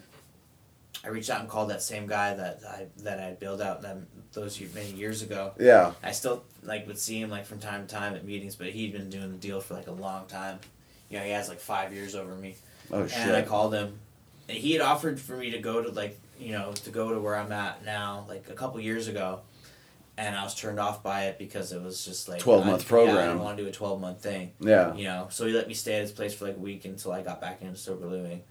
I 1.05 1.07
reached 1.07 1.29
out 1.29 1.39
and 1.39 1.49
called 1.49 1.69
that 1.69 1.81
same 1.83 2.05
guy 2.05 2.33
that 2.33 2.59
I 2.67 2.87
that 3.03 3.19
I 3.21 3.31
built 3.31 3.61
out 3.61 3.81
them 3.81 4.07
those 4.35 4.61
many 4.73 4.91
years 4.91 5.21
ago. 5.23 5.53
Yeah. 5.59 5.93
I 6.03 6.11
still 6.11 6.43
like 6.63 6.85
would 6.87 6.99
see 6.99 7.19
him 7.19 7.29
like 7.31 7.45
from 7.45 7.59
time 7.59 7.87
to 7.87 7.93
time 7.93 8.13
at 8.15 8.23
meetings, 8.23 8.55
but 8.55 8.67
he'd 8.67 8.91
been 8.93 9.09
doing 9.09 9.31
the 9.31 9.37
deal 9.37 9.59
for 9.61 9.73
like 9.73 9.87
a 9.87 9.91
long 9.91 10.27
time. 10.27 10.59
You 11.09 11.17
know, 11.19 11.23
he 11.25 11.31
has 11.31 11.49
like 11.49 11.59
five 11.59 11.93
years 11.93 12.13
over 12.15 12.35
me. 12.35 12.55
Oh 12.91 13.01
And 13.01 13.11
I 13.31 13.39
shit. 13.39 13.47
called 13.47 13.73
him. 13.73 13.99
And 14.47 14.57
he 14.57 14.73
had 14.73 14.81
offered 14.81 15.19
for 15.19 15.35
me 15.35 15.51
to 15.51 15.57
go 15.59 15.81
to 15.81 15.89
like 15.89 16.19
you 16.39 16.51
know 16.51 16.73
to 16.83 16.89
go 16.91 17.13
to 17.13 17.19
where 17.19 17.35
I'm 17.35 17.51
at 17.51 17.83
now 17.85 18.25
like 18.27 18.49
a 18.49 18.53
couple 18.53 18.79
years 18.81 19.07
ago, 19.07 19.39
and 20.17 20.35
I 20.35 20.43
was 20.43 20.53
turned 20.53 20.79
off 20.79 21.01
by 21.01 21.25
it 21.25 21.37
because 21.39 21.71
it 21.71 21.81
was 21.81 22.05
just 22.05 22.27
like 22.29 22.39
12 22.41 22.63
I- 22.63 22.69
month 22.71 22.91
Yeah, 22.91 22.97
I 22.99 23.05
didn't 23.27 23.39
want 23.39 23.57
to 23.57 23.63
do 23.63 23.69
a 23.69 23.71
twelve 23.71 23.99
month 24.01 24.21
thing. 24.21 24.51
Yeah. 24.59 24.93
You 24.95 25.05
know, 25.05 25.27
so 25.31 25.47
he 25.47 25.53
let 25.53 25.67
me 25.67 25.73
stay 25.73 25.95
at 25.95 26.01
his 26.01 26.11
place 26.11 26.33
for 26.35 26.45
like 26.45 26.57
a 26.57 26.59
week 26.59 26.85
until 26.85 27.11
I 27.11 27.21
got 27.23 27.39
back 27.41 27.61
into 27.61 27.77
sober 27.77 28.05
living. 28.05 28.41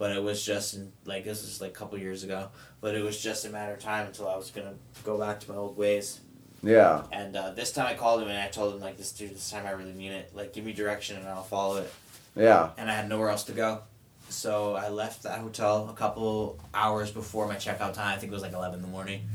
But 0.00 0.16
it 0.16 0.22
was 0.22 0.42
just 0.42 0.72
in, 0.76 0.92
like 1.04 1.24
this 1.24 1.42
was 1.42 1.60
like 1.60 1.72
a 1.72 1.74
couple 1.74 1.98
years 1.98 2.24
ago. 2.24 2.48
But 2.80 2.94
it 2.94 3.04
was 3.04 3.20
just 3.22 3.44
a 3.44 3.50
matter 3.50 3.74
of 3.74 3.80
time 3.80 4.06
until 4.06 4.26
I 4.28 4.34
was 4.36 4.50
gonna 4.50 4.72
go 5.04 5.18
back 5.18 5.38
to 5.40 5.50
my 5.50 5.56
old 5.58 5.76
ways. 5.76 6.20
Yeah. 6.62 7.02
And 7.12 7.36
uh, 7.36 7.50
this 7.50 7.70
time 7.70 7.86
I 7.86 7.94
called 7.94 8.22
him 8.22 8.28
and 8.28 8.38
I 8.38 8.48
told 8.48 8.74
him 8.74 8.80
like 8.80 8.96
this 8.96 9.12
dude, 9.12 9.34
this 9.34 9.50
time 9.50 9.66
I 9.66 9.72
really 9.72 9.92
mean 9.92 10.12
it. 10.12 10.34
Like 10.34 10.54
give 10.54 10.64
me 10.64 10.72
direction 10.72 11.18
and 11.18 11.28
I'll 11.28 11.42
follow 11.42 11.76
it 11.82 11.92
Yeah. 12.34 12.70
and 12.78 12.90
I 12.90 12.94
had 12.94 13.10
nowhere 13.10 13.28
else 13.28 13.44
to 13.44 13.52
go. 13.52 13.82
So 14.30 14.74
I 14.74 14.88
left 14.88 15.24
that 15.24 15.38
hotel 15.40 15.90
a 15.90 15.92
couple 15.92 16.58
hours 16.72 17.10
before 17.10 17.46
my 17.46 17.56
checkout 17.56 17.92
time. 17.92 18.08
I 18.08 18.16
think 18.16 18.32
it 18.32 18.34
was 18.34 18.42
like 18.42 18.54
eleven 18.54 18.76
in 18.76 18.82
the 18.82 18.88
morning. 18.88 19.28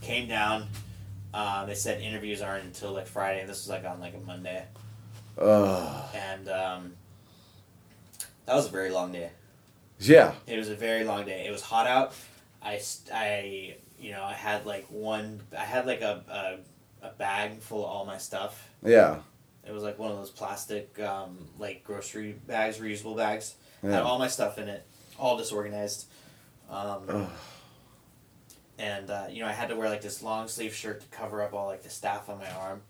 Came 0.00 0.26
down. 0.26 0.66
Uh, 1.32 1.64
they 1.64 1.74
said 1.74 2.00
interviews 2.02 2.42
aren't 2.42 2.64
until 2.64 2.90
like 2.92 3.06
Friday, 3.06 3.40
and 3.40 3.48
this 3.48 3.58
was 3.58 3.68
like 3.68 3.84
on 3.84 4.00
like 4.00 4.14
a 4.14 4.26
Monday. 4.26 4.64
Ugh. 5.38 6.04
And 6.14 6.48
um, 6.48 6.92
that 8.46 8.54
was 8.56 8.66
a 8.66 8.70
very 8.70 8.90
long 8.90 9.12
day. 9.12 9.30
Yeah. 10.08 10.32
It 10.46 10.56
was 10.58 10.68
a 10.68 10.74
very 10.74 11.04
long 11.04 11.24
day. 11.24 11.46
It 11.46 11.50
was 11.50 11.62
hot 11.62 11.86
out. 11.86 12.14
I, 12.62 12.80
I 13.12 13.76
you 13.98 14.10
know 14.12 14.22
I 14.22 14.32
had 14.34 14.66
like 14.66 14.86
one. 14.90 15.40
I 15.56 15.64
had 15.64 15.86
like 15.86 16.00
a, 16.00 16.58
a, 17.02 17.06
a 17.06 17.10
bag 17.12 17.60
full 17.60 17.84
of 17.84 17.90
all 17.90 18.04
my 18.04 18.18
stuff. 18.18 18.68
Yeah. 18.82 19.18
It 19.66 19.72
was 19.72 19.82
like 19.82 19.98
one 19.98 20.10
of 20.10 20.16
those 20.18 20.30
plastic 20.30 20.98
um, 21.00 21.38
like 21.58 21.84
grocery 21.84 22.32
bags, 22.46 22.78
reusable 22.78 23.16
bags. 23.16 23.54
Yeah. 23.82 23.92
had 23.92 24.02
all 24.02 24.18
my 24.18 24.28
stuff 24.28 24.58
in 24.58 24.68
it, 24.68 24.86
all 25.18 25.36
disorganized. 25.36 26.06
Um, 26.70 27.28
and 28.78 29.10
uh, 29.10 29.26
you 29.30 29.42
know, 29.42 29.48
I 29.48 29.52
had 29.52 29.68
to 29.68 29.76
wear 29.76 29.88
like 29.88 30.02
this 30.02 30.22
long 30.22 30.48
sleeve 30.48 30.74
shirt 30.74 31.00
to 31.00 31.06
cover 31.08 31.42
up 31.42 31.52
all 31.52 31.66
like 31.66 31.82
the 31.82 31.88
staph 31.88 32.28
on 32.28 32.38
my 32.38 32.50
arm. 32.50 32.82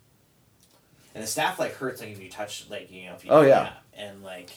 And 1.15 1.23
the 1.23 1.29
staph 1.29 1.59
like 1.59 1.75
hurts 1.75 2.01
like 2.01 2.11
if 2.11 2.23
you 2.23 2.31
touch 2.31 2.67
like 2.71 2.91
you 2.91 3.07
know 3.07 3.15
if 3.15 3.25
you 3.25 3.31
Oh, 3.31 3.43
yeah. 3.43 3.73
and 3.95 4.23
like 4.23 4.51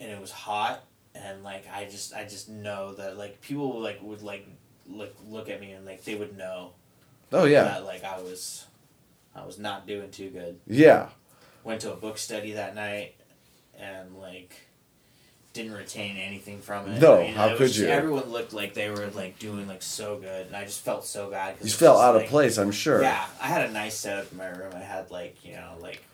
and 0.00 0.10
it 0.10 0.20
was 0.20 0.30
hot 0.32 0.82
and 1.14 1.42
like 1.44 1.64
I 1.72 1.84
just 1.84 2.14
I 2.14 2.24
just 2.24 2.48
know 2.48 2.94
that 2.94 3.16
like 3.18 3.40
people 3.40 3.80
like 3.80 4.00
would 4.02 4.22
like 4.22 4.46
look 4.88 5.14
look 5.28 5.48
at 5.48 5.60
me 5.60 5.72
and 5.72 5.84
like 5.86 6.02
they 6.04 6.14
would 6.16 6.36
know 6.36 6.72
Oh 7.32 7.44
yeah. 7.44 7.64
that 7.64 7.84
like 7.84 8.02
I 8.04 8.20
was 8.20 8.66
I 9.34 9.44
was 9.44 9.58
not 9.58 9.86
doing 9.86 10.10
too 10.10 10.30
good 10.30 10.58
Yeah. 10.66 11.08
went 11.62 11.80
to 11.82 11.92
a 11.92 11.96
book 11.96 12.18
study 12.18 12.52
that 12.52 12.74
night 12.74 13.14
and 13.78 14.16
like 14.18 14.54
didn't 15.52 15.72
retain 15.72 16.16
anything 16.16 16.60
from 16.60 16.88
it. 16.88 17.00
No, 17.00 17.18
I 17.18 17.22
mean, 17.24 17.34
how 17.34 17.48
could 17.56 17.66
just- 17.68 17.78
you? 17.80 17.86
Everyone 17.88 18.30
looked 18.30 18.52
like 18.52 18.72
they 18.74 18.88
were 18.88 19.08
like 19.08 19.36
doing 19.40 19.66
like 19.66 19.82
so 19.82 20.16
good, 20.16 20.46
and 20.46 20.54
I 20.54 20.64
just 20.64 20.80
felt 20.84 21.04
so 21.04 21.28
bad. 21.28 21.58
'cause 21.58 21.66
You 21.66 21.72
felt 21.72 22.00
out 22.00 22.14
of 22.14 22.26
place, 22.26 22.56
I'm 22.56 22.70
sure. 22.70 23.02
Yeah, 23.02 23.26
I 23.42 23.48
had 23.48 23.68
a 23.68 23.72
nice 23.72 23.96
setup 23.96 24.30
in 24.30 24.38
my 24.38 24.46
room. 24.46 24.72
I 24.76 24.78
had 24.78 25.10
like 25.10 25.44
you 25.44 25.54
know 25.54 25.72
like 25.80 26.04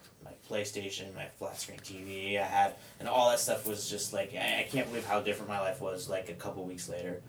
PlayStation, 0.50 1.14
my 1.14 1.26
flat 1.38 1.60
screen 1.60 1.78
TV. 1.78 2.38
I 2.40 2.44
had 2.44 2.74
and 3.00 3.08
all 3.08 3.30
that 3.30 3.40
stuff 3.40 3.66
was 3.66 3.88
just 3.88 4.12
like 4.12 4.34
I, 4.34 4.66
can't 4.70 4.86
believe 4.88 5.04
how 5.06 5.20
different 5.20 5.48
my 5.48 5.60
life 5.60 5.80
was 5.80 6.08
like 6.08 6.28
a 6.28 6.34
couple 6.34 6.64
weeks 6.64 6.88
later. 6.88 7.20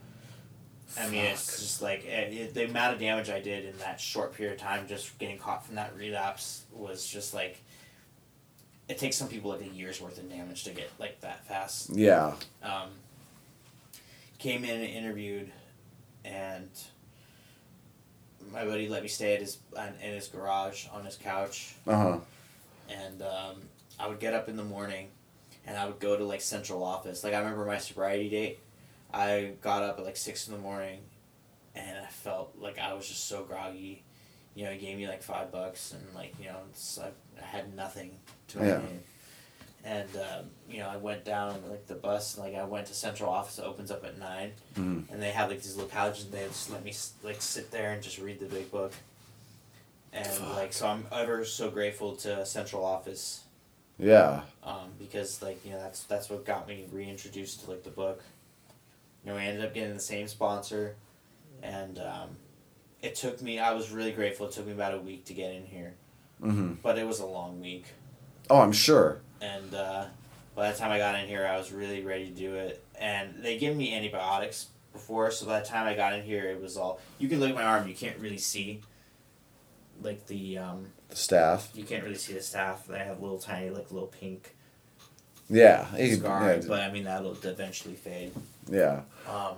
I 1.00 1.10
mean, 1.10 1.26
it's 1.26 1.60
just 1.60 1.82
like 1.82 2.06
it, 2.06 2.34
it- 2.34 2.54
the 2.54 2.66
amount 2.66 2.94
of 2.94 3.00
damage 3.00 3.30
I 3.30 3.42
did 3.42 3.66
in 3.66 3.78
that 3.80 4.00
short 4.00 4.34
period 4.34 4.54
of 4.54 4.60
time, 4.60 4.88
just 4.88 5.18
getting 5.20 5.38
caught 5.38 5.66
from 5.66 5.76
that 5.76 5.96
relapse, 5.98 6.64
was 6.72 7.06
just 7.08 7.34
like. 7.34 7.62
It 8.90 8.98
takes 8.98 9.18
some 9.18 9.28
people 9.28 9.52
like 9.52 9.60
a 9.62 9.68
year's 9.68 10.00
worth 10.00 10.18
of 10.18 10.30
damage 10.30 10.64
to 10.64 10.70
get 10.70 10.90
like 10.98 11.20
that 11.20 11.46
fast. 11.46 11.90
Yeah. 11.94 12.36
Um, 12.64 12.88
came 14.40 14.64
in 14.64 14.70
and 14.80 14.84
interviewed, 14.86 15.52
and 16.24 16.70
my 18.54 18.64
buddy 18.64 18.88
let 18.88 19.02
me 19.02 19.10
stay 19.10 19.34
at 19.34 19.42
his 19.42 19.58
in 20.02 20.14
his 20.14 20.30
garage 20.30 20.86
on 20.94 21.04
his 21.04 21.18
couch, 21.18 21.76
Uh 21.86 21.96
huh. 21.98 22.18
And 22.90 23.22
um, 23.22 23.56
I 24.00 24.08
would 24.08 24.20
get 24.20 24.34
up 24.34 24.50
in 24.50 24.56
the 24.58 24.64
morning, 24.64 25.10
and 25.66 25.78
I 25.78 25.86
would 25.86 26.00
go 26.00 26.18
to 26.18 26.24
like 26.24 26.42
central 26.42 26.84
office. 26.84 27.24
Like 27.24 27.34
I 27.34 27.40
remember 27.40 27.66
my 27.66 27.78
sobriety 27.78 28.30
date, 28.30 28.60
I 29.14 29.54
got 29.62 29.84
up 29.84 30.00
at 30.00 30.06
like 30.06 30.18
six 30.18 30.48
in 30.48 30.54
the 30.54 30.60
morning, 30.60 31.00
and 31.76 31.98
I 32.06 32.08
felt 32.10 32.56
like 32.60 32.80
I 32.80 32.94
was 32.94 33.08
just 33.08 33.28
so 33.28 33.44
groggy. 33.44 34.04
You 34.56 34.66
know, 34.66 34.72
he 34.72 34.80
gave 34.80 34.98
me 34.98 35.08
like 35.08 35.22
five 35.24 35.52
bucks, 35.52 35.94
and 35.94 36.04
like 36.16 36.34
you 36.40 36.46
know, 36.48 36.58
I, 37.02 37.08
I 37.42 37.46
had 37.46 37.76
nothing 37.76 38.18
to 38.50 38.58
my 38.60 38.66
Yeah. 38.68 38.78
name. 38.80 39.00
And 39.84 40.10
um, 40.18 40.46
you 40.70 40.80
know, 40.80 40.90
I 40.90 40.98
went 40.98 41.24
down 41.24 41.62
like 41.70 41.88
the 41.88 41.96
bus. 41.96 42.36
and, 42.36 42.44
Like 42.44 42.56
I 42.56 42.64
went 42.66 42.88
to 42.88 42.94
central 42.94 43.30
office. 43.30 43.58
It 43.60 43.64
opens 43.66 43.90
up 43.92 44.04
at 44.04 44.18
nine, 44.18 44.52
Mhm. 44.76 45.04
and 45.12 45.22
they 45.22 45.32
have 45.32 45.50
like 45.50 45.62
these 45.62 45.76
little 45.76 45.90
couches. 45.90 46.26
And 46.26 46.34
they 46.34 46.44
just 46.46 46.70
let 46.72 46.84
me 46.84 46.94
like 47.24 47.42
sit 47.42 47.72
there 47.72 47.92
and 47.92 48.02
just 48.04 48.18
read 48.18 48.40
the 48.40 48.48
big 48.48 48.70
book. 48.72 48.92
And 50.14 50.26
Fuck. 50.26 50.56
like 50.56 50.74
so, 50.74 50.88
I'm 50.88 51.06
ever 51.12 51.44
so 51.46 51.70
grateful 51.70 52.16
to 52.18 52.46
central 52.46 52.84
office 52.86 53.44
Yeah. 54.00 54.42
um, 54.64 54.92
because 54.98 55.42
like 55.42 55.64
you 55.66 55.72
know 55.72 55.80
that's 55.80 56.04
that's 56.04 56.30
what 56.30 56.46
got 56.46 56.68
me 56.68 56.86
reintroduced 56.92 57.64
to 57.66 57.72
like 57.72 57.84
the 57.84 57.90
book. 57.90 58.24
You 59.24 59.32
know, 59.32 59.38
we 59.38 59.44
ended 59.44 59.64
up 59.66 59.74
getting 59.74 59.94
the 59.94 60.00
same 60.00 60.28
sponsor, 60.28 60.96
and 61.62 62.00
um, 62.00 62.30
it 63.02 63.16
took 63.16 63.42
me. 63.42 63.60
I 63.60 63.74
was 63.74 63.92
really 63.92 64.12
grateful. 64.12 64.48
It 64.48 64.54
took 64.54 64.66
me 64.66 64.72
about 64.72 64.94
a 64.94 65.00
week 65.00 65.26
to 65.26 65.34
get 65.34 65.54
in 65.54 65.66
here, 65.66 65.94
hmm 66.42 66.74
but 66.82 66.98
it 66.98 67.06
was 67.06 67.20
a 67.20 67.26
long 67.26 67.60
week. 67.62 67.86
Oh, 68.50 68.62
I'm 68.62 68.72
sure. 68.72 69.20
And 69.42 69.74
uh, 69.76 70.06
by 70.56 70.72
the 70.72 70.78
time 70.78 70.92
I 70.92 70.98
got 70.98 71.20
in 71.20 71.28
here, 71.28 71.46
I 71.46 71.58
was 71.58 71.72
really 71.72 72.02
ready 72.02 72.26
to 72.28 72.32
do 72.32 72.56
it. 72.56 72.82
And 73.00 73.44
they 73.44 73.58
gave 73.60 73.76
me 73.76 73.94
antibiotics 73.94 74.68
before, 74.94 75.30
so 75.30 75.46
by 75.46 75.60
the 75.60 75.66
time 75.66 75.86
I 75.86 75.94
got 75.94 76.14
in 76.14 76.24
here, 76.24 76.46
it 76.50 76.60
was 76.62 76.78
all. 76.78 77.00
You 77.20 77.28
can 77.28 77.40
look 77.40 77.50
at 77.50 77.56
my 77.56 77.64
arm. 77.64 77.88
You 77.88 77.94
can't 77.94 78.18
really 78.20 78.38
see. 78.40 78.82
Like 80.02 80.28
the 80.28 80.58
um, 80.60 80.88
The 81.10 81.16
staph. 81.16 81.76
you 81.76 81.84
can't 81.84 82.04
really 82.04 82.16
see 82.16 82.34
the 82.34 82.40
staph. 82.40 82.86
They 82.86 83.00
have 83.00 83.22
little 83.22 83.40
tiny 83.40 83.70
like 83.72 83.92
little 83.92 84.08
pink 84.08 84.56
Yeah. 85.50 85.86
He- 85.96 86.16
scar, 86.16 86.54
yeah. 86.54 86.62
but 86.68 86.82
I 86.82 86.92
mean 86.92 87.06
that'll 87.06 87.34
eventually 87.44 87.96
fade. 87.96 88.34
yeah. 88.70 89.02
Um, 89.30 89.56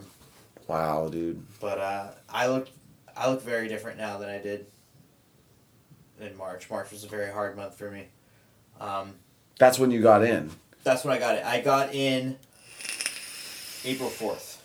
Wow, 0.67 1.07
dude. 1.09 1.43
but 1.59 1.79
uh, 1.79 2.11
I 2.29 2.47
look, 2.47 2.69
I 3.17 3.27
look 3.29 3.41
very 3.41 3.67
different 3.67 3.97
now 3.97 4.17
than 4.19 4.29
I 4.29 4.37
did 4.37 4.67
in 6.21 6.37
March. 6.37 6.69
March 6.69 6.91
was 6.91 7.03
a 7.03 7.07
very 7.07 7.31
hard 7.31 7.55
month 7.57 7.75
for 7.75 7.89
me. 7.89 8.05
Um, 8.79 9.15
That's 9.57 9.79
when 9.79 9.89
you 9.91 10.01
got 10.01 10.23
in. 10.23 10.51
that's 10.83 11.03
when 11.03 11.15
I 11.15 11.19
got 11.19 11.35
it. 11.35 11.43
I 11.45 11.59
got 11.61 11.93
in 11.95 12.37
April 13.83 14.09
fourth. 14.09 14.63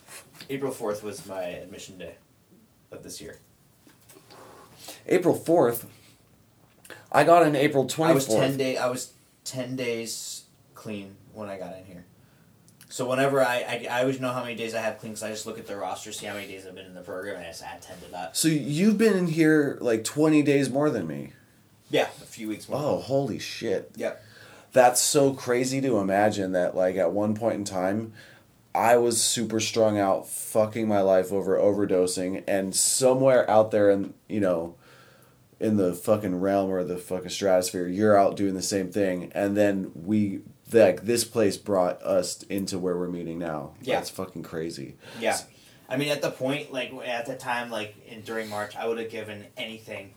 April 0.50 0.70
fourth 0.72 1.02
was 1.02 1.24
my 1.26 1.42
admission 1.44 1.96
day 1.98 2.14
of 2.92 3.02
this 3.02 3.20
year. 3.20 3.38
April 5.06 5.38
4th. 5.38 5.86
I 7.12 7.24
got 7.24 7.46
in 7.46 7.54
April 7.54 7.86
24th. 7.86 8.06
I 8.06 8.12
was 8.12 8.26
ten 8.26 8.56
day. 8.56 8.76
I 8.76 8.88
was 8.88 9.12
ten 9.44 9.76
days 9.76 10.44
clean 10.74 11.16
when 11.32 11.48
I 11.48 11.56
got 11.58 11.76
in 11.78 11.84
here. 11.84 12.04
So 12.88 13.08
whenever 13.08 13.42
I, 13.42 13.56
I, 13.56 13.86
I 13.90 14.00
always 14.02 14.20
know 14.20 14.30
how 14.30 14.42
many 14.42 14.54
days 14.54 14.74
I 14.74 14.80
have 14.80 14.98
clean 14.98 15.12
because 15.12 15.22
I 15.24 15.30
just 15.30 15.46
look 15.46 15.58
at 15.58 15.66
the 15.66 15.76
roster, 15.76 16.12
see 16.12 16.26
how 16.26 16.34
many 16.34 16.46
days 16.46 16.66
I've 16.66 16.74
been 16.74 16.86
in 16.86 16.94
the 16.94 17.00
program, 17.00 17.36
and 17.36 17.44
I 17.44 17.48
just 17.48 17.62
add 17.62 17.82
ten 17.82 17.98
to 18.00 18.10
that. 18.12 18.36
So 18.36 18.48
you've 18.48 18.98
been 18.98 19.16
in 19.16 19.26
here 19.26 19.78
like 19.80 20.04
20 20.04 20.42
days 20.42 20.70
more 20.70 20.90
than 20.90 21.06
me. 21.06 21.32
Yeah, 21.90 22.08
a 22.22 22.26
few 22.26 22.48
weeks 22.48 22.68
more. 22.68 22.80
Oh, 22.80 22.98
holy 22.98 23.38
shit. 23.38 23.90
Yep. 23.96 24.22
That's 24.72 25.00
so 25.00 25.32
crazy 25.32 25.80
to 25.80 25.98
imagine 25.98 26.52
that 26.52 26.76
like 26.76 26.96
at 26.96 27.12
one 27.12 27.34
point 27.34 27.54
in 27.54 27.64
time 27.64 28.12
I 28.74 28.96
was 28.96 29.22
super 29.22 29.60
strung 29.60 29.98
out 29.98 30.28
fucking 30.28 30.88
my 30.88 31.00
life 31.00 31.32
over 31.32 31.56
overdosing 31.56 32.42
and 32.48 32.74
somewhere 32.74 33.48
out 33.48 33.70
there 33.70 33.90
in, 33.90 34.14
you 34.28 34.40
know, 34.40 34.74
in 35.60 35.76
the 35.76 35.94
fucking 35.94 36.40
realm 36.40 36.70
or 36.70 36.82
the 36.82 36.98
fucking 36.98 37.28
stratosphere, 37.28 37.86
you're 37.86 38.18
out 38.18 38.36
doing 38.36 38.54
the 38.54 38.62
same 38.62 38.90
thing 38.90 39.30
and 39.34 39.56
then 39.56 39.92
we 39.94 40.40
like 40.72 41.02
this 41.04 41.24
place 41.24 41.56
brought 41.56 42.02
us 42.02 42.42
into 42.44 42.78
where 42.78 42.96
we're 42.96 43.08
meeting 43.08 43.38
now. 43.38 43.74
Yeah. 43.82 44.00
it's 44.00 44.10
fucking 44.10 44.42
crazy. 44.42 44.96
Yeah, 45.20 45.38
I 45.88 45.96
mean, 45.96 46.08
at 46.08 46.22
the 46.22 46.30
point, 46.30 46.72
like 46.72 46.92
at 47.06 47.26
the 47.26 47.36
time, 47.36 47.70
like 47.70 47.94
in 48.08 48.22
during 48.22 48.48
March, 48.48 48.74
I 48.74 48.88
would 48.88 48.98
have 48.98 49.10
given 49.10 49.44
anything 49.56 50.14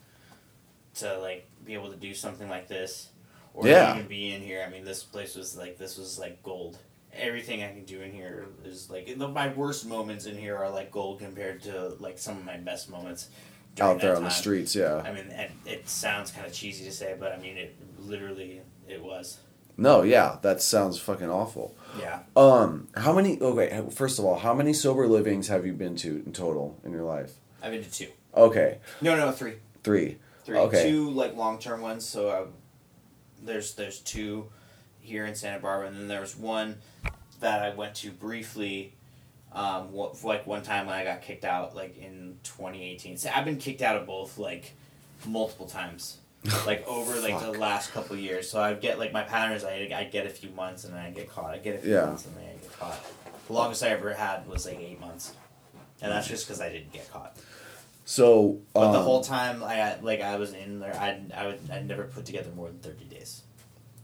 to 0.96 1.18
like 1.20 1.48
be 1.64 1.76
able 1.76 1.92
to 1.92 1.96
do 1.98 2.14
something 2.16 2.50
like 2.50 2.68
this, 2.68 3.10
or 3.54 3.68
Yeah. 3.68 3.94
even 3.96 4.08
be 4.08 4.34
in 4.34 4.42
here. 4.42 4.64
I 4.66 4.72
mean, 4.72 4.84
this 4.86 5.04
place 5.04 5.36
was 5.36 5.56
like 5.56 5.78
this 5.78 5.98
was 5.98 6.18
like 6.18 6.42
gold. 6.42 6.78
Everything 7.18 7.64
I 7.64 7.70
can 7.74 7.84
do 7.84 8.02
in 8.02 8.12
here 8.12 8.46
is 8.64 8.90
like 8.90 9.18
the, 9.18 9.28
my 9.28 9.48
worst 9.54 9.86
moments 9.88 10.26
in 10.26 10.38
here 10.38 10.56
are 10.58 10.70
like 10.70 10.92
gold 10.92 11.20
compared 11.20 11.62
to 11.64 11.96
like 12.00 12.18
some 12.20 12.38
of 12.38 12.46
my 12.46 12.58
best 12.58 12.90
moments. 12.90 13.30
Out 13.80 14.02
there 14.02 14.16
on 14.16 14.24
the 14.24 14.30
streets, 14.30 14.76
yeah. 14.76 15.04
I 15.06 15.12
mean, 15.14 15.28
and 15.30 15.52
it 15.66 15.88
sounds 15.88 16.32
kind 16.32 16.48
of 16.48 16.52
cheesy 16.54 16.84
to 16.86 16.92
say, 16.92 17.16
but 17.20 17.32
I 17.32 17.38
mean, 17.38 17.58
it 17.58 17.76
literally 18.00 18.62
it 18.88 19.04
was. 19.04 19.40
No, 19.78 20.02
yeah, 20.02 20.38
that 20.42 20.64
sounds 20.64 20.98
fucking 21.00 21.30
awful. 21.30 21.76
Yeah. 22.00 22.22
Um, 22.36 22.88
how 22.96 23.14
many? 23.14 23.40
Okay, 23.40 23.84
first 23.92 24.18
of 24.18 24.26
all, 24.26 24.40
how 24.40 24.56
many 24.56 24.74
sober 24.74 25.08
livings 25.08 25.48
have 25.50 25.64
you 25.68 25.74
been 25.74 25.96
to 25.98 26.24
in 26.26 26.34
total 26.34 26.80
in 26.84 26.92
your 26.92 27.04
life? 27.04 27.34
I've 27.62 27.72
been 27.72 27.84
to 27.84 27.92
two. 27.92 28.08
Okay, 28.36 28.80
No, 29.02 29.16
no, 29.16 29.32
three. 29.32 29.56
three. 29.84 30.18
Three, 30.44 30.58
Okay. 30.58 30.90
two 30.90 31.12
like 31.12 31.36
long 31.36 31.60
term 31.60 31.82
ones. 31.82 32.04
So 32.06 32.30
uh, 32.30 32.46
there's 33.44 33.76
there's 33.76 34.00
two 34.00 34.48
here 35.08 35.26
in 35.26 35.36
Santa 35.36 35.60
Barbara, 35.60 35.88
and 35.88 35.96
then 35.98 36.08
there 36.08 36.22
was 36.22 36.36
one 36.36 36.76
that 37.40 37.62
I 37.64 37.74
went 37.74 37.96
to 37.96 38.12
briefly. 38.12 38.94
Um, 39.54 39.94
wha- 39.94 40.12
like 40.24 40.46
one 40.46 40.62
time 40.62 40.86
when 40.88 40.96
I 40.96 41.04
got 41.06 41.22
kicked 41.22 41.46
out, 41.46 41.76
like 41.76 41.98
in 41.98 42.38
2018. 42.44 43.18
So 43.18 43.30
I've 43.34 43.46
been 43.46 43.58
kicked 43.58 43.82
out 43.82 43.96
of 43.96 44.06
both 44.06 44.38
like 44.38 44.74
multiple 45.26 45.66
times, 45.66 46.18
like 46.68 46.86
over 46.88 47.20
like 47.22 47.40
the 47.40 47.52
last 47.54 47.92
couple 47.94 48.16
years. 48.18 48.50
So 48.52 48.62
I'd 48.62 48.82
get 48.82 49.00
like 49.00 49.14
my 49.14 49.24
patterns. 49.24 49.64
I 49.64 49.90
I 49.96 50.04
get 50.12 50.26
a 50.28 50.30
few 50.30 50.50
months 50.52 50.84
and 50.84 50.94
then 50.94 51.02
I 51.02 51.10
get 51.12 51.30
caught. 51.30 51.54
I 51.54 51.58
get 51.60 51.76
a 51.76 51.80
few 51.80 51.94
Yeah. 51.94 52.06
months 52.06 52.26
and 52.26 52.36
then 52.36 52.44
I 52.44 52.54
get 52.62 52.78
caught. 52.78 53.00
The 53.48 53.54
longest 53.54 53.82
I 53.84 53.88
ever 53.90 54.14
had 54.14 54.46
was 54.48 54.66
like 54.66 54.78
eight 54.80 55.00
months, 55.00 55.32
and 56.02 56.12
that's 56.12 56.28
just 56.28 56.46
because 56.46 56.60
I 56.60 56.70
didn't 56.70 56.92
get 56.92 57.10
caught. 57.12 57.38
So, 58.06 58.60
But 58.74 58.92
the 58.92 59.00
um, 59.00 59.04
whole 59.06 59.24
time 59.24 59.64
I 59.64 59.96
like 60.02 60.22
I 60.22 60.36
was 60.36 60.54
in 60.54 60.80
there, 60.80 60.94
I 60.96 61.22
I 61.36 61.48
would 61.48 61.60
I 61.72 61.80
never 61.82 62.04
put 62.04 62.26
together 62.26 62.50
more 62.56 62.68
than 62.68 62.80
thirty 62.80 63.06
days. 63.06 63.44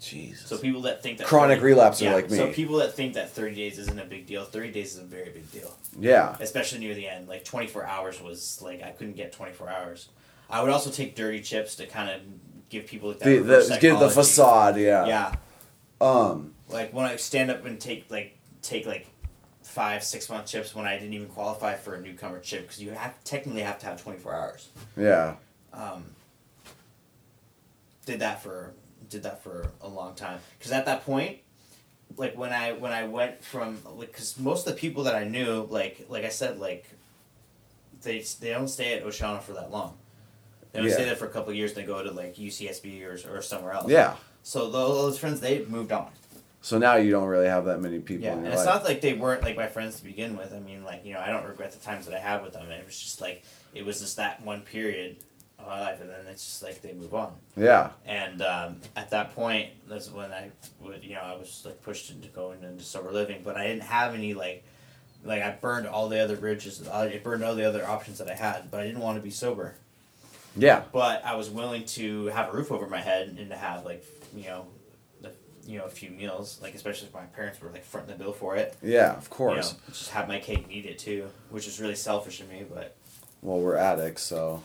Jesus. 0.04 0.48
So 0.48 0.58
people 0.58 0.82
that 0.82 1.02
think 1.04 1.18
that 1.20 1.28
Chronic 1.28 1.60
30 1.60 1.74
relapser 1.76 2.02
yeah, 2.02 2.14
like 2.14 2.30
me. 2.30 2.38
So 2.38 2.52
people 2.52 2.78
that 2.78 2.94
think 2.94 3.14
that 3.16 3.32
thirty 3.32 3.56
days 3.56 3.80
isn't 3.80 4.00
a 4.00 4.06
big 4.06 4.26
deal, 4.26 4.44
thirty 4.44 4.72
days 4.72 4.94
is 4.94 5.00
a 5.00 5.04
very 5.04 5.30
big 5.30 5.52
deal, 5.52 5.76
yeah, 6.00 6.36
especially 6.40 6.80
near 6.80 6.94
the 6.96 7.08
end. 7.08 7.28
Like 7.28 7.44
twenty 7.44 7.68
four 7.68 7.86
hours 7.86 8.22
was 8.22 8.62
like 8.62 8.84
I 8.84 8.92
couldn't 8.92 9.16
get 9.16 9.32
twenty 9.32 9.54
four 9.54 9.70
hours. 9.70 10.10
I 10.50 10.62
would 10.62 10.70
also 10.72 10.92
take 10.92 11.16
dirty 11.16 11.42
chips 11.42 11.76
to 11.76 11.88
kind 11.88 12.10
of 12.10 12.22
give 12.70 12.86
people 12.88 13.10
that 13.12 13.20
the, 13.22 13.38
the, 13.40 13.78
give 13.80 14.00
the 14.00 14.10
facade. 14.10 14.78
Yeah. 14.78 15.06
Yeah, 15.08 15.36
Um. 16.02 16.54
like 16.70 16.94
when 16.94 17.06
I 17.06 17.16
stand 17.16 17.50
up 17.52 17.66
and 17.66 17.80
take 17.80 18.10
like 18.12 18.38
take 18.62 18.86
like 18.86 19.08
five 19.64 20.04
six 20.04 20.30
month 20.30 20.48
chips 20.48 20.76
when 20.76 20.86
I 20.86 20.98
didn't 21.00 21.14
even 21.14 21.28
qualify 21.28 21.76
for 21.76 21.96
a 21.96 22.02
newcomer 22.02 22.40
chip 22.40 22.64
because 22.64 22.82
you 22.82 22.92
have 22.92 23.24
technically 23.24 23.62
have 23.62 23.80
to 23.80 23.86
have 23.86 24.02
twenty 24.02 24.20
four 24.20 24.36
hours. 24.36 24.70
Yeah. 24.98 25.36
um, 25.74 26.04
did 28.06 28.20
that 28.20 28.44
for 28.44 28.74
did 29.14 29.24
that 29.24 29.42
for 29.44 29.70
a 29.82 29.88
long 29.88 30.14
time 30.16 30.40
because 30.58 30.72
at 30.72 30.86
that 30.86 31.06
point 31.06 31.38
like 32.18 32.36
when 32.38 32.52
i 32.52 32.74
when 32.74 32.92
i 32.92 33.06
went 33.06 33.44
from 33.44 33.78
like 33.96 34.08
because 34.12 34.38
most 34.40 34.68
of 34.68 34.74
the 34.74 34.80
people 34.80 35.04
that 35.04 35.16
i 35.16 35.24
knew 35.24 35.66
like 35.70 36.06
like 36.10 36.26
i 36.26 36.30
said 36.30 36.60
like 36.60 36.86
they 38.02 38.20
they 38.42 38.50
don't 38.50 38.68
stay 38.68 38.94
at 38.98 39.04
oceana 39.04 39.40
for 39.40 39.54
that 39.54 39.72
long 39.72 39.96
they 40.72 40.80
don't 40.80 40.88
Yeah. 40.88 40.94
stay 40.96 41.06
there 41.06 41.16
for 41.16 41.26
a 41.26 41.30
couple 41.30 41.52
of 41.52 41.56
years 41.56 41.74
they 41.74 41.84
go 41.84 42.04
to 42.04 42.12
like 42.12 42.36
ucsb 42.36 42.86
or, 43.06 43.38
or 43.38 43.42
somewhere 43.42 43.74
else 43.74 43.90
Yeah. 43.90 44.16
so 44.42 44.70
those, 44.70 44.96
those 44.96 45.20
friends 45.20 45.40
they 45.40 45.64
moved 45.66 45.92
on 45.92 46.10
So 46.62 46.78
now 46.78 46.96
you 46.96 47.12
don't 47.12 47.28
really 47.28 47.48
have 47.48 47.66
that 47.66 47.80
many 47.82 48.00
people 48.00 48.26
yeah 48.26 48.34
and 48.34 48.48
it's 48.48 48.58
life. 48.58 48.66
not 48.66 48.84
like 48.84 49.02
they 49.02 49.14
weren't 49.14 49.44
like 49.44 49.56
my 49.56 49.68
friends 49.68 49.98
to 50.00 50.04
begin 50.04 50.36
with 50.38 50.54
i 50.54 50.60
mean 50.60 50.84
like 50.84 51.06
you 51.06 51.14
know 51.14 51.20
i 51.20 51.28
don't 51.28 51.46
regret 51.46 51.72
the 51.72 51.80
times 51.80 52.06
that 52.08 52.16
i 52.16 52.20
had 52.20 52.42
with 52.44 52.54
them 52.54 52.70
it 52.72 52.86
was 52.86 53.00
just 53.00 53.22
like 53.22 53.44
it 53.74 53.86
was 53.86 54.00
just 54.02 54.18
that 54.18 54.42
one 54.44 54.62
period 54.62 55.18
my 55.66 55.80
life, 55.82 56.02
and 56.02 56.10
then 56.10 56.26
it's 56.30 56.44
just 56.46 56.64
like 56.64 56.82
they 56.82 56.94
move 56.94 57.14
on. 57.14 57.34
Yeah. 57.56 57.92
And 58.06 58.42
um, 58.42 58.82
at 58.96 59.10
that 59.12 59.34
point, 59.36 59.70
that's 59.88 60.10
when 60.12 60.32
I 60.32 60.52
would, 60.82 61.04
you 61.04 61.16
know, 61.16 61.22
I 61.22 61.36
was 61.36 61.64
like 61.66 61.82
pushed 61.84 62.10
into 62.12 62.28
going 62.30 62.64
into 62.64 62.84
sober 62.84 63.12
living, 63.12 63.42
but 63.44 63.56
I 63.58 63.68
didn't 63.68 63.84
have 63.84 64.14
any 64.14 64.34
like, 64.34 64.64
like 65.26 65.42
I 65.42 65.52
burned 65.52 65.88
all 65.88 66.10
the 66.10 66.20
other 66.20 66.36
bridges. 66.36 66.88
I 66.88 67.18
burned 67.24 67.44
all 67.44 67.56
the 67.56 67.68
other 67.68 67.86
options 67.88 68.18
that 68.20 68.30
I 68.30 68.36
had, 68.36 68.70
but 68.72 68.80
I 68.80 68.86
didn't 68.86 69.02
want 69.02 69.18
to 69.18 69.22
be 69.24 69.30
sober. 69.30 69.76
Yeah. 70.56 70.84
But 70.92 71.24
I 71.26 71.36
was 71.36 71.50
willing 71.50 71.86
to 71.86 72.28
have 72.28 72.50
a 72.50 72.52
roof 72.58 72.72
over 72.72 72.88
my 72.88 73.02
head 73.02 73.36
and 73.40 73.50
to 73.50 73.56
have 73.56 73.86
like, 73.86 74.06
you 74.36 74.44
know, 74.46 74.66
the, 75.22 75.32
you 75.66 75.78
know, 75.80 75.86
a 75.86 75.90
few 75.90 76.10
meals. 76.12 76.60
Like 76.62 76.76
especially 76.76 77.08
if 77.08 77.14
my 77.14 77.22
parents 77.24 77.62
were 77.62 77.70
like 77.70 77.84
fronting 77.86 78.16
the 78.18 78.24
bill 78.24 78.34
for 78.34 78.56
it. 78.56 78.76
Yeah, 78.84 79.14
of 79.14 79.24
You 79.24 79.30
course. 79.30 79.74
know, 79.74 79.80
just 79.90 80.10
have 80.12 80.28
my 80.28 80.40
cake 80.40 80.64
and 80.64 80.72
eat 80.72 80.86
it 80.86 81.00
too, 81.00 81.30
which 81.50 81.68
is 81.68 81.80
really 81.80 81.96
selfish 81.96 82.40
of 82.42 82.50
me, 82.50 82.64
but. 82.72 82.96
Well, 83.42 83.60
we're 83.60 83.76
addicts, 83.76 84.22
so 84.24 84.64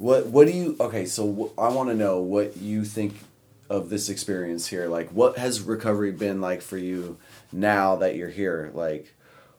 what 0.00 0.26
what 0.28 0.46
do 0.46 0.52
you 0.52 0.76
Okay, 0.80 1.04
so 1.04 1.52
wh- 1.56 1.60
I 1.60 1.68
want 1.68 1.90
to 1.90 1.94
know 1.94 2.20
what 2.20 2.56
you 2.56 2.84
think 2.84 3.20
of 3.68 3.90
this 3.90 4.08
experience 4.08 4.66
here. 4.66 4.88
Like 4.88 5.10
what 5.10 5.36
has 5.36 5.60
recovery 5.60 6.10
been 6.10 6.40
like 6.40 6.62
for 6.62 6.78
you 6.78 7.18
now 7.52 7.96
that 7.96 8.16
you're 8.16 8.30
here? 8.30 8.70
Like 8.72 9.14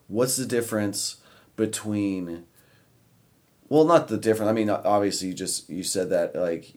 what's 0.08 0.36
the 0.38 0.46
difference 0.46 1.18
between 1.56 2.46
well, 3.70 3.86
not 3.86 4.10
the 4.10 4.18
difference. 4.18 4.50
I 4.50 4.54
mean, 4.54 4.70
obviously 4.70 5.30
you 5.30 5.34
just 5.36 5.70
you 5.70 5.84
said 5.84 6.10
that 6.10 6.36
like 6.36 6.74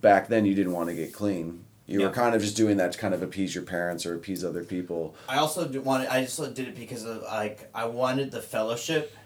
back 0.00 0.28
then 0.28 0.46
you 0.46 0.54
didn't 0.54 0.72
want 0.72 0.88
to 0.88 0.94
get 0.94 1.12
clean. 1.12 1.64
You 1.86 2.02
were 2.02 2.10
kind 2.10 2.34
of 2.34 2.42
just 2.42 2.56
doing 2.56 2.76
that 2.76 2.92
to 2.92 2.98
kind 2.98 3.14
of 3.14 3.22
appease 3.22 3.54
your 3.54 3.64
parents 3.64 4.04
or 4.04 4.14
appease 4.14 4.44
other 4.44 4.62
people. 4.62 5.16
I 5.26 5.38
also 5.38 5.66
wanted. 5.80 6.08
I 6.08 6.22
just 6.22 6.38
did 6.54 6.68
it 6.68 6.76
because 6.76 7.04
of 7.04 7.22
like 7.22 7.68
I 7.74 7.86
wanted 7.86 8.30
the 8.30 8.42
fellowship, 8.42 9.16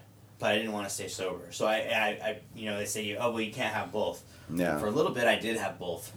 but 0.43 0.51
I 0.51 0.57
didn't 0.57 0.73
want 0.73 0.89
to 0.89 0.93
stay 0.93 1.07
sober. 1.07 1.51
So 1.51 1.65
I, 1.65 1.75
I, 1.77 2.07
I 2.29 2.37
you 2.53 2.69
know, 2.69 2.77
they 2.77 2.83
say, 2.85 3.15
oh 3.15 3.31
well, 3.31 3.39
you 3.39 3.53
can't 3.53 3.73
have 3.73 3.93
both. 3.93 4.21
Yeah. 4.53 4.77
For 4.77 4.87
a 4.87 4.91
little 4.91 5.13
bit, 5.13 5.25
I 5.25 5.37
did 5.39 5.55
have 5.55 5.79
both, 5.79 6.11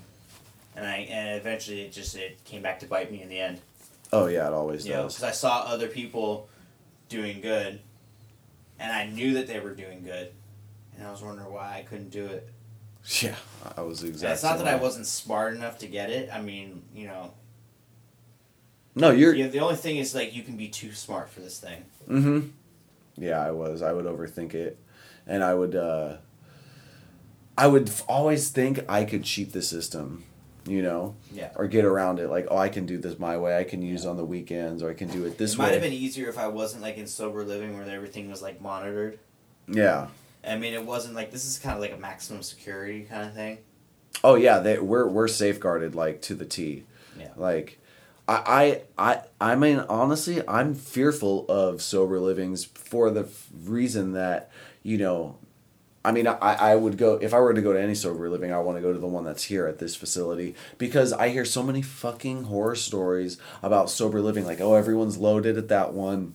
and 0.74 0.84
I 0.84 0.96
and 1.08 1.38
eventually 1.40 1.82
it 1.82 1.92
just 1.92 2.16
it 2.16 2.42
came 2.44 2.60
back 2.60 2.80
to 2.80 2.86
bite 2.86 3.12
me 3.12 3.22
in 3.22 3.28
the 3.28 3.38
end. 3.38 3.60
Oh 4.12 4.26
yeah, 4.26 4.48
it 4.48 4.52
always 4.52 4.84
You 4.84 4.94
know, 4.94 5.04
does. 5.04 5.14
because 5.14 5.28
I 5.28 5.32
saw 5.32 5.60
other 5.60 5.86
people 5.86 6.48
doing 7.08 7.40
good, 7.40 7.78
and 8.80 8.92
I 8.92 9.06
knew 9.06 9.34
that 9.34 9.46
they 9.46 9.60
were 9.60 9.74
doing 9.74 10.02
good, 10.02 10.32
and 10.98 11.06
I 11.06 11.10
was 11.12 11.22
wondering 11.22 11.52
why 11.52 11.76
I 11.78 11.82
couldn't 11.82 12.10
do 12.10 12.26
it. 12.26 12.48
Yeah, 13.22 13.36
I 13.76 13.82
was 13.82 14.02
exactly. 14.02 14.32
it's 14.34 14.42
not 14.42 14.58
that 14.58 14.66
I 14.66 14.74
wasn't 14.74 15.06
smart 15.06 15.54
enough 15.54 15.78
to 15.78 15.86
get 15.86 16.10
it. 16.10 16.28
I 16.32 16.40
mean, 16.42 16.82
you 16.92 17.06
know, 17.06 17.30
No, 18.96 19.12
you're. 19.12 19.32
yeah, 19.32 19.46
the 19.46 19.60
only 19.60 19.76
thing 19.76 19.98
is 19.98 20.12
like 20.16 20.34
you 20.34 20.42
can 20.42 20.56
be 20.56 20.66
too 20.68 20.90
smart 20.92 21.30
for 21.30 21.38
this 21.38 21.60
thing. 21.60 21.84
Mm-hmm. 22.08 22.48
Yeah, 23.18 23.40
I 23.40 23.50
was. 23.50 23.82
I 23.82 23.92
would 23.92 24.04
overthink 24.04 24.54
it, 24.54 24.78
and 25.26 25.42
I 25.44 25.54
would. 25.54 25.74
uh 25.74 26.16
I 27.58 27.66
would 27.68 27.90
always 28.06 28.50
think 28.50 28.80
I 28.86 29.04
could 29.04 29.24
cheat 29.24 29.52
the 29.54 29.62
system, 29.62 30.24
you 30.66 30.82
know, 30.82 31.16
Yeah. 31.32 31.52
or 31.56 31.66
get 31.66 31.86
around 31.86 32.18
it. 32.20 32.28
Like, 32.28 32.46
oh, 32.50 32.58
I 32.58 32.68
can 32.68 32.84
do 32.84 32.98
this 32.98 33.18
my 33.18 33.38
way. 33.38 33.56
I 33.56 33.64
can 33.64 33.80
use 33.80 34.04
on 34.04 34.18
the 34.18 34.26
weekends, 34.26 34.82
or 34.82 34.90
I 34.90 34.94
can 34.94 35.08
do 35.08 35.24
it 35.24 35.38
this 35.38 35.54
it 35.54 35.58
way. 35.58 35.64
might 35.66 35.72
have 35.72 35.80
been 35.82 35.92
easier 35.94 36.28
if 36.28 36.36
I 36.36 36.48
wasn't 36.48 36.82
like 36.82 36.98
in 36.98 37.06
sober 37.06 37.44
living 37.44 37.74
where 37.74 37.88
everything 37.88 38.30
was 38.30 38.42
like 38.42 38.60
monitored. 38.60 39.18
Yeah. 39.68 40.08
I 40.46 40.56
mean, 40.58 40.74
it 40.74 40.84
wasn't 40.84 41.14
like 41.14 41.30
this 41.30 41.46
is 41.46 41.58
kind 41.58 41.74
of 41.74 41.80
like 41.80 41.92
a 41.92 41.96
maximum 41.96 42.42
security 42.42 43.04
kind 43.04 43.26
of 43.26 43.34
thing. 43.34 43.58
Oh 44.22 44.34
yeah, 44.34 44.58
they 44.58 44.78
we're 44.78 45.06
we're 45.08 45.26
safeguarded 45.28 45.94
like 45.94 46.20
to 46.22 46.34
the 46.34 46.44
T. 46.44 46.84
Yeah. 47.18 47.30
Like, 47.36 47.78
I 48.28 48.82
I 48.98 49.12
I 49.40 49.52
I 49.52 49.54
mean 49.56 49.78
honestly, 49.88 50.46
I'm 50.48 50.74
fearful 50.74 51.46
of 51.48 51.80
sober 51.82 52.18
livings 52.20 52.64
for 52.64 53.10
the 53.10 53.28
reason 53.64 54.12
that 54.12 54.50
you 54.82 54.98
know. 54.98 55.38
I 56.04 56.12
mean, 56.12 56.28
I, 56.28 56.36
I 56.38 56.76
would 56.76 56.98
go 56.98 57.14
if 57.14 57.34
I 57.34 57.40
were 57.40 57.52
to 57.52 57.60
go 57.60 57.72
to 57.72 57.80
any 57.80 57.96
sober 57.96 58.28
living. 58.30 58.52
I 58.52 58.60
want 58.60 58.78
to 58.78 58.82
go 58.82 58.92
to 58.92 58.98
the 58.98 59.08
one 59.08 59.24
that's 59.24 59.42
here 59.42 59.66
at 59.66 59.80
this 59.80 59.96
facility 59.96 60.54
because 60.78 61.12
I 61.12 61.30
hear 61.30 61.44
so 61.44 61.64
many 61.64 61.82
fucking 61.82 62.44
horror 62.44 62.76
stories 62.76 63.38
about 63.60 63.90
sober 63.90 64.20
living. 64.20 64.44
Like, 64.44 64.60
oh, 64.60 64.74
everyone's 64.74 65.18
loaded 65.18 65.58
at 65.58 65.66
that 65.68 65.94
one. 65.94 66.34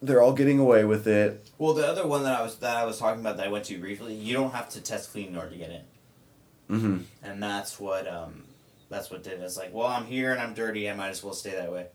They're 0.00 0.22
all 0.22 0.32
getting 0.32 0.58
away 0.58 0.84
with 0.84 1.06
it. 1.06 1.46
Well, 1.58 1.74
the 1.74 1.86
other 1.86 2.06
one 2.06 2.22
that 2.22 2.40
I 2.40 2.42
was 2.42 2.56
that 2.60 2.74
I 2.78 2.86
was 2.86 2.98
talking 2.98 3.20
about 3.20 3.36
that 3.36 3.46
I 3.48 3.50
went 3.50 3.66
to 3.66 3.78
briefly, 3.78 4.14
you 4.14 4.32
don't 4.32 4.52
have 4.54 4.70
to 4.70 4.80
test 4.80 5.12
clean 5.12 5.28
in 5.28 5.36
order 5.36 5.50
to 5.50 5.56
get 5.56 5.70
in, 5.70 5.82
Mm-hmm. 6.76 6.98
and 7.22 7.42
that's 7.42 7.78
what 7.78 8.08
um, 8.08 8.44
that's 8.92 9.10
what 9.10 9.22
did 9.22 9.34
it. 9.34 9.40
It's 9.40 9.56
like, 9.56 9.72
well, 9.72 9.86
I'm 9.86 10.04
here 10.04 10.32
and 10.32 10.40
I'm 10.40 10.54
dirty. 10.54 10.88
I 10.90 10.94
might 10.94 11.08
as 11.10 11.22
well 11.22 11.32
stay 11.32 11.50
that 11.52 11.72
way. 11.72 11.86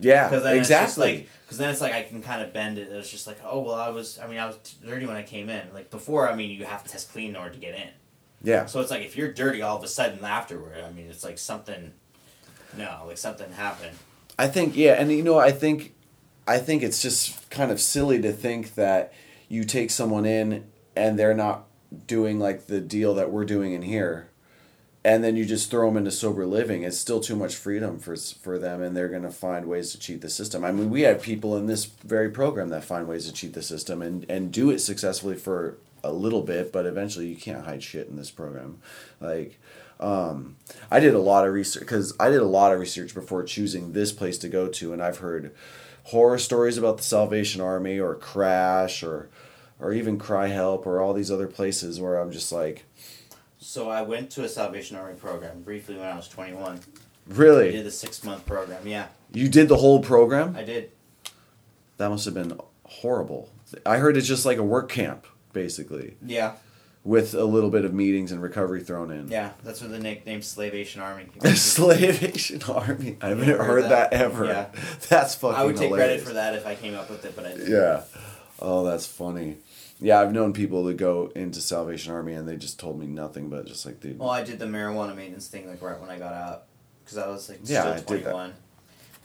Yeah, 0.00 0.28
Because 0.28 0.42
then 0.42 0.56
exactly. 0.56 0.86
Just 0.86 0.98
like, 0.98 1.28
because 1.44 1.58
then 1.58 1.70
it's 1.70 1.80
like 1.80 1.92
I 1.92 2.02
can 2.02 2.20
kind 2.22 2.42
of 2.42 2.52
bend 2.52 2.78
it. 2.78 2.88
It's 2.90 3.08
just 3.08 3.26
like, 3.26 3.38
oh 3.44 3.60
well, 3.60 3.76
I 3.76 3.90
was. 3.90 4.18
I 4.18 4.26
mean, 4.26 4.38
I 4.38 4.46
was 4.46 4.56
dirty 4.84 5.06
when 5.06 5.16
I 5.16 5.22
came 5.22 5.48
in. 5.48 5.62
Like 5.72 5.90
before, 5.90 6.28
I 6.28 6.34
mean, 6.34 6.50
you 6.50 6.64
have 6.64 6.82
to 6.82 6.90
test 6.90 7.12
clean 7.12 7.30
in 7.30 7.36
order 7.36 7.50
to 7.50 7.58
get 7.60 7.74
in. 7.76 7.88
yeah, 8.42 8.66
So 8.66 8.80
it's 8.80 8.90
like 8.90 9.02
if 9.02 9.16
you're 9.16 9.32
dirty 9.32 9.62
all 9.62 9.76
of 9.76 9.84
a 9.84 9.88
sudden 9.88 10.24
afterward, 10.24 10.82
I 10.84 10.90
mean, 10.90 11.06
it's 11.06 11.22
like 11.22 11.38
something. 11.38 11.92
No, 12.76 13.04
like 13.06 13.16
something 13.18 13.52
happened. 13.52 13.96
I 14.38 14.48
think 14.48 14.76
yeah, 14.76 14.94
and 14.94 15.12
you 15.12 15.22
know, 15.22 15.38
I 15.38 15.52
think 15.52 15.94
I 16.48 16.58
think 16.58 16.82
it's 16.82 17.00
just 17.00 17.48
kind 17.50 17.70
of 17.70 17.80
silly 17.80 18.20
to 18.22 18.32
think 18.32 18.74
that 18.74 19.12
you 19.48 19.62
take 19.64 19.90
someone 19.90 20.26
in 20.26 20.66
and 20.96 21.16
they're 21.16 21.34
not 21.34 21.64
doing 22.08 22.40
like 22.40 22.66
the 22.66 22.80
deal 22.80 23.14
that 23.14 23.30
we're 23.30 23.44
doing 23.44 23.72
in 23.72 23.82
here. 23.82 24.30
And 25.06 25.22
then 25.22 25.36
you 25.36 25.44
just 25.44 25.70
throw 25.70 25.86
them 25.86 25.96
into 25.96 26.10
sober 26.10 26.44
living. 26.44 26.82
It's 26.82 26.98
still 26.98 27.20
too 27.20 27.36
much 27.36 27.54
freedom 27.54 28.00
for 28.00 28.16
for 28.16 28.58
them, 28.58 28.82
and 28.82 28.96
they're 28.96 29.08
gonna 29.08 29.30
find 29.30 29.66
ways 29.66 29.92
to 29.92 30.00
cheat 30.00 30.20
the 30.20 30.28
system. 30.28 30.64
I 30.64 30.72
mean, 30.72 30.90
we 30.90 31.02
have 31.02 31.22
people 31.22 31.56
in 31.56 31.66
this 31.66 31.84
very 31.84 32.28
program 32.28 32.70
that 32.70 32.82
find 32.82 33.06
ways 33.06 33.26
to 33.26 33.32
cheat 33.32 33.52
the 33.52 33.62
system 33.62 34.02
and 34.02 34.26
and 34.28 34.50
do 34.50 34.68
it 34.68 34.80
successfully 34.80 35.36
for 35.36 35.76
a 36.02 36.10
little 36.12 36.42
bit, 36.42 36.72
but 36.72 36.86
eventually 36.86 37.28
you 37.28 37.36
can't 37.36 37.64
hide 37.64 37.84
shit 37.84 38.08
in 38.08 38.16
this 38.16 38.32
program. 38.32 38.80
Like, 39.20 39.60
um, 40.00 40.56
I 40.90 40.98
did 40.98 41.14
a 41.14 41.20
lot 41.20 41.46
of 41.46 41.54
research 41.54 41.82
because 41.82 42.12
I 42.18 42.28
did 42.28 42.40
a 42.40 42.44
lot 42.44 42.72
of 42.72 42.80
research 42.80 43.14
before 43.14 43.44
choosing 43.44 43.92
this 43.92 44.10
place 44.10 44.38
to 44.38 44.48
go 44.48 44.66
to, 44.66 44.92
and 44.92 45.00
I've 45.00 45.18
heard 45.18 45.54
horror 46.06 46.38
stories 46.38 46.78
about 46.78 46.96
the 46.96 47.04
Salvation 47.04 47.60
Army 47.60 48.00
or 48.00 48.16
Crash 48.16 49.04
or 49.04 49.28
or 49.78 49.92
even 49.92 50.18
CRI-Help 50.18 50.84
or 50.84 51.00
all 51.00 51.14
these 51.14 51.30
other 51.30 51.46
places 51.46 52.00
where 52.00 52.18
I'm 52.18 52.32
just 52.32 52.50
like, 52.50 52.85
So 53.66 53.90
I 53.90 54.02
went 54.02 54.30
to 54.30 54.44
a 54.44 54.48
Salvation 54.48 54.96
Army 54.96 55.14
program 55.16 55.62
briefly 55.62 55.96
when 55.96 56.06
I 56.06 56.14
was 56.14 56.28
21. 56.28 56.78
Really? 57.26 57.70
I 57.70 57.72
did 57.72 57.84
the 57.86 57.90
six 57.90 58.22
month 58.22 58.46
program. 58.46 58.86
Yeah, 58.86 59.08
you 59.32 59.48
did 59.48 59.68
the 59.68 59.76
whole 59.76 59.98
program? 60.00 60.54
I 60.56 60.62
did. 60.62 60.92
That 61.96 62.08
must 62.10 62.24
have 62.26 62.34
been 62.34 62.56
horrible. 62.84 63.50
I 63.84 63.96
heard 63.98 64.16
it's 64.16 64.28
just 64.28 64.46
like 64.46 64.58
a 64.58 64.62
work 64.62 64.88
camp 64.88 65.26
basically 65.52 66.14
Yeah, 66.24 66.52
with 67.02 67.34
a 67.34 67.42
little 67.42 67.70
bit 67.70 67.84
of 67.84 67.92
meetings 67.92 68.30
and 68.30 68.40
recovery 68.40 68.84
thrown 68.84 69.10
in. 69.10 69.26
yeah. 69.26 69.50
That's 69.64 69.80
where 69.80 69.90
the 69.90 69.98
nickname 69.98 70.42
Slavation 70.42 71.02
Army. 71.02 71.24
came 71.24 71.40
from. 71.40 71.50
Slavation 71.56 72.62
Army. 72.70 73.16
I 73.20 73.30
haven't 73.30 73.48
heard, 73.48 73.60
heard 73.60 73.84
that, 73.86 74.12
that? 74.12 74.12
ever. 74.12 74.44
Yeah. 74.44 74.66
That's 75.08 75.34
fucking 75.34 75.56
I 75.56 75.64
would 75.64 75.76
take 75.76 75.88
hilarious. 75.88 76.22
credit 76.22 76.28
for 76.28 76.34
that 76.34 76.54
if 76.54 76.66
I 76.66 76.76
came 76.76 76.94
up 76.94 77.10
with 77.10 77.24
it, 77.24 77.34
but 77.34 77.44
I 77.44 77.48
didn't. 77.54 77.72
Yeah. 77.72 78.02
Oh, 78.62 78.84
that's 78.84 79.06
funny. 79.06 79.58
Yeah, 80.00 80.20
I've 80.20 80.32
known 80.32 80.52
people 80.52 80.84
that 80.84 80.96
go 80.98 81.32
into 81.34 81.60
Salvation 81.60 82.12
Army 82.12 82.34
and 82.34 82.46
they 82.46 82.56
just 82.56 82.78
told 82.78 82.98
me 82.98 83.06
nothing 83.06 83.48
but 83.48 83.66
just 83.66 83.86
like, 83.86 84.00
dude. 84.00 84.18
Well, 84.18 84.28
I 84.30 84.44
did 84.44 84.58
the 84.58 84.66
marijuana 84.66 85.16
maintenance 85.16 85.48
thing 85.48 85.68
like 85.68 85.80
right 85.80 85.98
when 86.00 86.10
I 86.10 86.18
got 86.18 86.34
out, 86.34 86.64
because 87.04 87.18
I 87.18 87.26
was 87.28 87.48
like 87.48 87.60
Yeah, 87.64 87.80
still 87.80 88.14
I 88.14 88.18
did 88.18 88.26
that. 88.26 88.52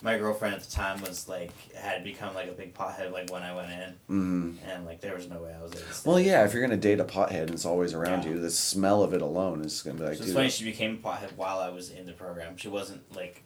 My 0.03 0.17
girlfriend 0.17 0.55
at 0.55 0.61
the 0.63 0.71
time 0.71 0.99
was 1.01 1.27
like 1.27 1.51
had 1.75 2.03
become 2.03 2.33
like 2.33 2.47
a 2.49 2.53
big 2.53 2.73
pothead 2.73 3.11
like 3.11 3.29
when 3.29 3.43
I 3.43 3.53
went 3.55 3.71
in, 3.71 3.93
hmm 4.07 4.51
and 4.67 4.85
like 4.85 4.99
there 5.01 5.13
was 5.13 5.29
no 5.29 5.39
way 5.39 5.53
I 5.53 5.61
was 5.61 6.03
Well, 6.05 6.19
yeah, 6.19 6.43
if 6.45 6.53
you're 6.53 6.61
gonna 6.63 6.77
date 6.77 6.99
a 6.99 7.05
pothead 7.05 7.41
and 7.43 7.51
it's 7.51 7.65
always 7.65 7.93
around 7.93 8.23
Yeah. 8.23 8.31
you, 8.31 8.39
the 8.39 8.49
smell 8.49 9.03
of 9.03 9.13
it 9.13 9.21
alone 9.21 9.61
is 9.63 9.81
gonna 9.83 9.99
be 9.99 10.05
like, 10.05 10.17
So 10.17 10.23
it's 10.23 10.33
funny 10.33 10.49
she 10.49 10.63
became 10.63 10.95
a 11.03 11.07
pothead 11.07 11.35
while 11.35 11.59
I 11.59 11.69
was 11.69 11.91
in 11.91 12.05
the 12.07 12.13
program. 12.13 12.57
She 12.57 12.67
wasn't 12.69 13.13
like 13.15 13.43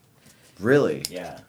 really? 0.60 1.03
yeah. 1.10 1.39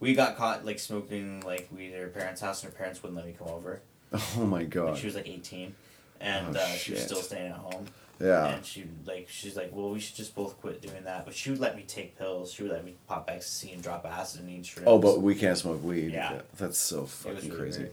We 0.00 0.14
got 0.14 0.36
caught 0.36 0.66
like 0.66 0.80
smoking 0.80 1.40
like 1.46 1.68
weed 1.74 1.94
at 1.94 2.00
her 2.00 2.08
parents' 2.08 2.40
house, 2.42 2.62
and 2.62 2.72
her 2.72 2.76
parents 2.76 3.02
wouldn't 3.02 3.16
let 3.16 3.24
me 3.26 3.34
come 3.38 3.48
over. 3.48 3.80
Oh 4.38 4.46
my 4.46 4.64
god. 4.64 4.96
she 4.98 5.06
was 5.06 5.14
like 5.14 5.28
eighteen, 5.28 5.74
and 6.20 6.56
Oh, 6.56 6.60
uh, 6.60 6.66
she 6.68 6.92
was 6.92 7.02
still 7.02 7.18
staying 7.22 7.50
at 7.52 7.56
home. 7.58 7.86
Yeah. 8.20 8.46
And 8.46 8.64
she 8.64 8.84
like 9.06 9.28
she's 9.28 9.56
like, 9.56 9.70
well, 9.72 9.90
we 9.90 9.98
should 9.98 10.14
just 10.16 10.34
both 10.36 10.60
quit 10.60 10.80
doing 10.80 11.02
that. 11.04 11.24
But 11.24 11.34
she 11.34 11.50
would 11.50 11.58
let 11.60 11.76
me 11.76 11.82
take 11.82 12.16
pills. 12.16 12.52
She 12.52 12.62
would 12.62 12.70
let 12.72 12.84
me 12.84 12.94
pop 13.08 13.28
ecstasy 13.28 13.72
and 13.72 13.82
drop 13.82 14.06
acid 14.06 14.42
and 14.42 14.50
eat 14.50 14.62
shrooms. 14.64 14.84
Oh, 14.86 14.98
but 14.98 15.20
we 15.20 15.34
can't 15.34 15.58
smoke 15.58 15.82
weed. 15.82 16.12
Yeah. 16.12 16.40
That's 16.56 16.78
so 16.78 17.06
fucking 17.06 17.36
really 17.50 17.50
crazy. 17.58 17.88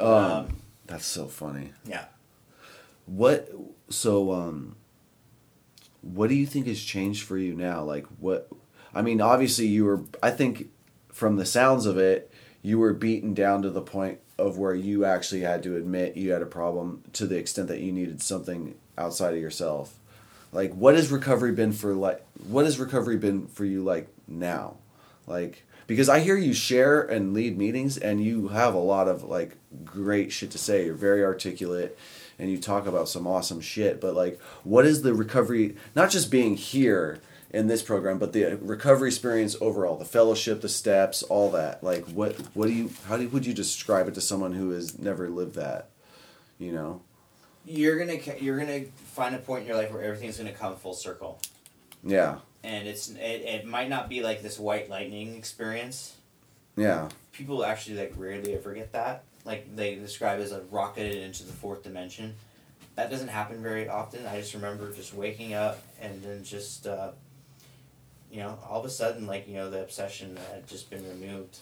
Um, 0.00 0.06
Um, 0.08 0.56
that's 0.86 1.06
so 1.06 1.26
funny. 1.26 1.72
yeah. 1.84 2.04
What? 3.06 3.50
So, 3.90 4.32
um, 4.32 4.76
what 6.02 6.28
do 6.28 6.34
you 6.34 6.46
think 6.46 6.66
has 6.66 6.80
changed 6.80 7.24
for 7.26 7.36
you 7.38 7.54
now? 7.54 7.82
Like, 7.82 8.06
what? 8.20 8.48
I 8.94 9.02
mean, 9.02 9.20
obviously, 9.20 9.66
you 9.66 9.84
were. 9.84 10.02
I 10.22 10.30
think, 10.30 10.68
from 11.12 11.36
the 11.36 11.44
sounds 11.46 11.84
of 11.86 11.98
it, 11.98 12.30
you 12.62 12.78
were 12.78 12.92
beaten 12.92 13.34
down 13.34 13.62
to 13.62 13.70
the 13.70 13.80
point 13.82 14.20
of 14.38 14.58
where 14.58 14.74
you 14.74 15.04
actually 15.04 15.40
had 15.40 15.62
to 15.64 15.76
admit 15.76 16.16
you 16.16 16.32
had 16.32 16.42
a 16.42 16.46
problem 16.46 17.02
to 17.12 17.26
the 17.26 17.36
extent 17.36 17.68
that 17.68 17.80
you 17.80 17.92
needed 17.92 18.22
something 18.22 18.74
outside 18.96 19.34
of 19.34 19.40
yourself. 19.40 19.94
Like, 20.52 20.72
what 20.72 20.94
has 20.94 21.10
recovery 21.10 21.52
been 21.52 21.72
for? 21.72 21.94
Like, 21.94 22.24
what 22.46 22.64
has 22.64 22.78
recovery 22.78 23.16
been 23.16 23.46
for 23.48 23.64
you? 23.64 23.82
Like 23.82 24.08
now, 24.26 24.76
like 25.26 25.64
because 25.86 26.08
I 26.08 26.20
hear 26.20 26.36
you 26.36 26.52
share 26.52 27.00
and 27.00 27.34
lead 27.34 27.58
meetings, 27.58 27.98
and 27.98 28.22
you 28.22 28.48
have 28.48 28.74
a 28.74 28.78
lot 28.78 29.08
of 29.08 29.24
like 29.24 29.56
great 29.84 30.32
shit 30.32 30.50
to 30.52 30.58
say. 30.58 30.84
You're 30.86 30.94
very 30.94 31.24
articulate 31.24 31.98
and 32.38 32.50
you 32.50 32.58
talk 32.58 32.86
about 32.86 33.08
some 33.08 33.26
awesome 33.26 33.60
shit. 33.60 34.00
But 34.00 34.14
like, 34.14 34.40
what 34.62 34.86
is 34.86 35.02
the 35.02 35.14
recovery? 35.14 35.76
Not 35.94 36.10
just 36.10 36.30
being 36.30 36.56
here 36.56 37.20
in 37.50 37.66
this 37.66 37.82
program, 37.82 38.18
but 38.18 38.32
the 38.32 38.56
recovery 38.60 39.08
experience 39.08 39.56
overall, 39.60 39.96
the 39.96 40.04
fellowship, 40.04 40.60
the 40.60 40.68
steps, 40.68 41.22
all 41.22 41.50
that. 41.52 41.82
Like, 41.82 42.04
what 42.08 42.36
what 42.54 42.66
do 42.66 42.72
you? 42.72 42.90
How 43.06 43.16
do, 43.16 43.28
would 43.28 43.46
you 43.46 43.54
describe 43.54 44.08
it 44.08 44.14
to 44.14 44.20
someone 44.20 44.52
who 44.52 44.70
has 44.70 44.98
never 44.98 45.28
lived 45.28 45.54
that? 45.54 45.90
You 46.58 46.72
know. 46.72 47.02
You're 47.64 47.98
gonna 47.98 48.18
you're 48.40 48.58
gonna 48.58 48.84
find 49.12 49.34
a 49.34 49.38
point 49.38 49.62
in 49.62 49.68
your 49.68 49.76
life 49.76 49.92
where 49.92 50.02
everything's 50.02 50.38
gonna 50.38 50.52
come 50.52 50.76
full 50.76 50.94
circle, 50.94 51.38
Yeah. 52.02 52.38
and 52.64 52.88
it's 52.88 53.10
it, 53.10 53.16
it 53.18 53.66
might 53.66 53.88
not 53.90 54.08
be 54.08 54.22
like 54.22 54.42
this 54.42 54.58
white 54.58 54.88
lightning 54.88 55.36
experience. 55.36 56.14
Yeah. 56.76 57.08
People 57.32 57.64
actually 57.64 57.96
like 57.98 58.14
rarely 58.16 58.54
ever 58.54 58.72
get 58.72 58.92
that. 58.92 59.24
Like 59.44 59.74
they 59.76 59.96
describe 59.96 60.40
it 60.40 60.44
as 60.44 60.52
a 60.52 60.62
rocketed 60.70 61.16
into 61.16 61.44
the 61.44 61.52
fourth 61.52 61.82
dimension. 61.82 62.36
That 62.94 63.10
doesn't 63.10 63.28
happen 63.28 63.62
very 63.62 63.88
often. 63.88 64.26
I 64.26 64.40
just 64.40 64.54
remember 64.54 64.90
just 64.92 65.12
waking 65.12 65.54
up 65.54 65.82
and 66.00 66.22
then 66.22 66.42
just 66.44 66.86
uh, 66.86 67.10
you 68.30 68.40
know 68.40 68.58
all 68.68 68.80
of 68.80 68.84
a 68.86 68.90
sudden 68.90 69.26
like 69.26 69.48
you 69.48 69.54
know 69.54 69.70
the 69.70 69.80
obsession 69.82 70.36
had 70.52 70.66
just 70.66 70.90
been 70.90 71.04
removed. 71.08 71.58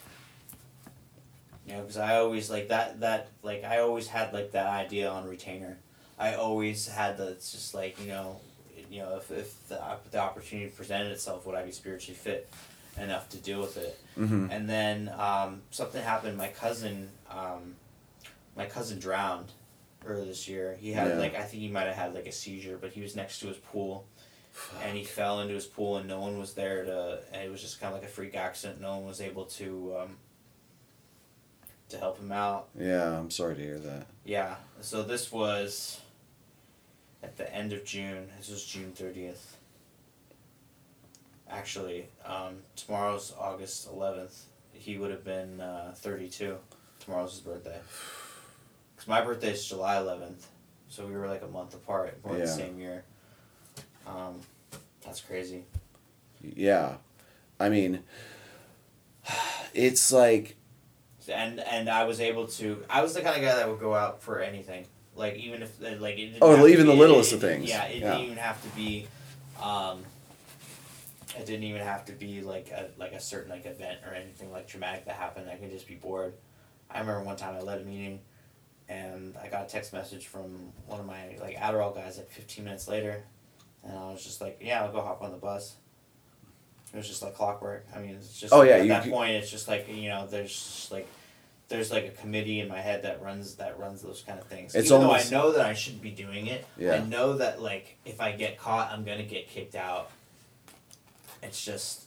You 1.67 1.73
know, 1.75 1.81
because 1.81 1.97
I 1.97 2.17
always 2.19 2.49
like 2.49 2.69
that 2.69 3.01
that 3.01 3.29
like 3.43 3.65
I 3.65 3.81
always 3.81 4.07
had 4.09 4.33
like 4.33 4.53
that 4.53 4.67
idea 4.69 5.11
on 5.11 5.27
retainer. 5.29 5.79
I 6.19 6.35
always 6.35 6.87
had 6.87 7.19
the 7.19 7.29
it's 7.29 7.51
just 7.53 7.75
like 7.75 8.01
you 8.01 8.07
know, 8.09 8.41
you 8.91 9.01
know 9.01 9.17
if, 9.17 9.31
if 9.31 9.69
the 9.69 9.81
the 10.11 10.19
opportunity 10.19 10.69
presented 10.71 11.11
itself, 11.13 11.45
would 11.47 11.57
I 11.57 11.63
be 11.65 11.73
spiritually 11.73 12.17
fit 12.17 12.49
enough 13.01 13.29
to 13.31 13.39
deal 13.39 13.61
with 13.61 13.77
it? 13.77 13.99
Mm-hmm. 14.17 14.51
And 14.51 14.69
then 14.71 15.11
um, 15.19 15.63
something 15.71 16.03
happened. 16.03 16.39
My 16.39 16.49
cousin, 16.49 17.11
um, 17.31 17.75
my 18.57 18.67
cousin 18.67 18.99
drowned 19.01 19.51
earlier 20.07 20.25
this 20.25 20.47
year. 20.49 20.77
He 20.81 20.93
had 20.93 21.09
Yeah. 21.09 21.15
like 21.17 21.35
I 21.35 21.43
think 21.43 21.63
he 21.63 21.69
might 21.69 21.87
have 21.87 21.97
had 21.97 22.15
like 22.15 22.27
a 22.27 22.33
seizure, 22.33 22.79
but 22.81 22.93
he 22.93 23.01
was 23.01 23.17
next 23.17 23.41
to 23.41 23.49
his 23.49 23.57
pool, 23.57 24.07
and 24.83 24.97
he 24.97 25.05
fell 25.05 25.41
into 25.41 25.55
his 25.55 25.67
pool, 25.67 25.97
and 25.99 26.09
no 26.09 26.21
one 26.21 26.39
was 26.39 26.55
there 26.55 26.85
to. 26.85 27.19
And 27.33 27.43
it 27.43 27.51
was 27.51 27.61
just 27.61 27.81
kind 27.81 27.95
of 27.95 28.01
like 28.01 28.09
a 28.09 28.13
freak 28.13 28.35
accident. 28.37 28.81
No 28.81 28.97
one 28.97 29.07
was 29.07 29.21
able 29.21 29.45
to 29.45 29.97
um, 30.01 30.17
to 31.91 31.99
help 31.99 32.19
him 32.19 32.33
out. 32.33 32.69
Yeah. 32.79 33.19
I'm 33.19 33.31
sorry 33.31 33.55
to 33.57 33.61
hear 33.63 33.79
that. 33.79 34.07
Yeah. 34.25 34.57
So 34.81 35.03
this 35.03 35.31
was 35.31 36.01
at 37.23 37.37
the 37.37 37.53
end 37.55 37.73
of 37.73 37.85
June. 37.85 38.29
This 38.39 38.51
was 38.51 38.65
June 38.65 38.93
thirtieth. 38.93 39.57
Actually, 41.49 42.09
um, 42.25 42.57
tomorrow's 42.75 43.33
August 43.39 43.87
eleventh. 43.89 44.45
He 44.73 44.99
would 44.99 45.11
have 45.11 45.25
been 45.25 45.61
uh, 45.61 45.93
thirty-two. 45.97 46.57
Tomorrow's 47.01 47.33
his 47.33 47.41
birthday. 47.41 47.79
Cause 48.97 49.07
my 49.07 49.21
birthday 49.21 49.53
is 49.53 49.65
July 49.67 49.99
eleventh, 49.99 50.47
so 50.89 51.07
we 51.07 51.15
were 51.15 51.29
like 51.29 51.43
a 51.43 51.47
month 51.47 51.75
apart. 51.75 52.19
We're 52.23 52.33
in 52.35 52.41
the 52.41 52.47
Yeah. 52.47 52.53
same 52.53 52.79
year. 52.81 53.05
Um, 54.07 54.41
that's 55.05 55.21
crazy. 55.21 55.65
Yeah. 56.43 56.95
I 57.59 57.69
mean, 57.69 58.03
it's 59.75 60.13
like 60.13 60.57
and 61.29 61.59
and 61.61 61.89
I 61.89 62.05
was 62.05 62.21
able 62.21 62.47
to. 62.49 62.85
I 62.89 63.03
was 63.03 63.15
the 63.15 63.21
kind 63.23 63.37
of 63.37 63.43
guy 63.43 63.57
that 63.57 63.69
would 63.69 63.81
go 63.81 63.95
out 63.95 64.23
for 64.23 64.41
anything. 64.41 64.87
Like 65.17 65.35
even 65.37 65.63
if 65.63 65.83
uh, 65.83 65.97
like 65.99 66.15
it 66.19 66.27
didn't 66.33 66.39
Oh, 66.43 66.67
even 66.67 66.87
the 66.87 66.95
littlest 66.95 67.33
it- 67.33 67.37
of 67.37 67.41
things. 67.41 67.69
Yeah, 67.69 67.85
it 67.87 68.01
Yeah. 68.01 68.13
didn't 68.13 68.25
even 68.27 68.37
have 68.39 68.63
to 68.63 68.69
be. 68.77 69.07
Um, 69.63 70.05
it 71.39 71.45
didn't 71.47 71.65
even 71.65 71.81
have 71.83 72.05
to 72.07 72.13
be 72.13 72.43
like 72.43 72.71
a 72.71 72.89
like 72.99 73.13
a 73.13 73.21
certain 73.21 73.51
like 73.51 73.67
event 73.67 74.01
or 74.07 74.15
anything 74.15 74.53
like 74.53 74.69
traumatic 74.69 75.07
that 75.07 75.17
happened. 75.17 75.49
I 75.51 75.57
could 75.57 75.71
just 75.71 75.89
be 75.89 75.95
bored. 75.95 76.35
I 76.91 77.01
remember 77.01 77.23
one 77.23 77.37
time 77.37 77.57
I 77.57 77.61
led 77.61 77.81
a 77.81 77.85
meeting, 77.85 78.21
and 78.89 79.35
I 79.43 79.49
got 79.49 79.65
a 79.65 79.69
text 79.69 79.93
message 79.93 80.27
from 80.29 80.73
one 80.87 81.01
of 81.01 81.07
my 81.07 81.37
like 81.41 81.57
Adderall 81.57 81.95
guys 81.95 82.19
like 82.19 82.31
fifteen 82.31 82.65
minutes 82.65 82.87
later, 82.87 83.25
and 83.87 83.97
I 83.99 84.11
was 84.11 84.23
just 84.25 84.41
like, 84.41 84.59
yeah, 84.61 84.83
I'll 84.85 84.93
go 84.93 85.01
hop 85.01 85.23
on 85.23 85.31
the 85.31 85.37
bus. 85.39 85.75
It 86.93 86.97
was 86.97 87.09
just 87.09 87.23
like 87.23 87.35
clockwork. 87.35 87.87
I 87.95 87.99
mean, 88.01 88.15
it's 88.17 88.39
just 88.39 88.53
Oh, 88.53 88.63
yeah, 88.63 88.75
At 88.77 88.83
you 88.83 88.89
that 88.89 89.05
c- 89.05 89.11
point, 89.11 89.33
it's 89.33 89.51
just 89.51 89.69
like 89.69 89.89
you 89.89 90.09
know, 90.09 90.27
there's 90.27 90.89
like 90.93 91.07
there's 91.69 91.91
like 91.91 92.07
a 92.07 92.11
committee 92.11 92.61
in 92.61 92.69
my 92.69 92.81
head 92.81 93.03
that 93.03 93.21
runs 93.23 93.57
that 93.57 93.79
runs 93.79 94.01
those 94.03 94.23
kind 94.27 94.39
of 94.39 94.47
things. 94.47 94.75
It's 94.75 94.87
Even 94.91 95.05
almost- 95.07 95.31
though 95.31 95.37
I 95.37 95.41
know 95.43 95.53
that 95.53 95.67
I 95.67 95.75
shouldn't 95.75 96.03
be 96.03 96.11
doing 96.13 96.47
it, 96.47 96.65
Yeah. 96.79 96.95
I 96.95 97.01
know 97.05 97.35
that 97.39 97.61
like 97.61 97.97
if 98.05 98.21
I 98.21 98.33
get 98.33 98.59
caught, 98.59 98.93
I'm 98.93 99.05
gonna 99.05 99.25
get 99.25 99.49
kicked 99.49 99.75
out. 99.75 100.11
It's 101.43 101.63
just 101.65 102.05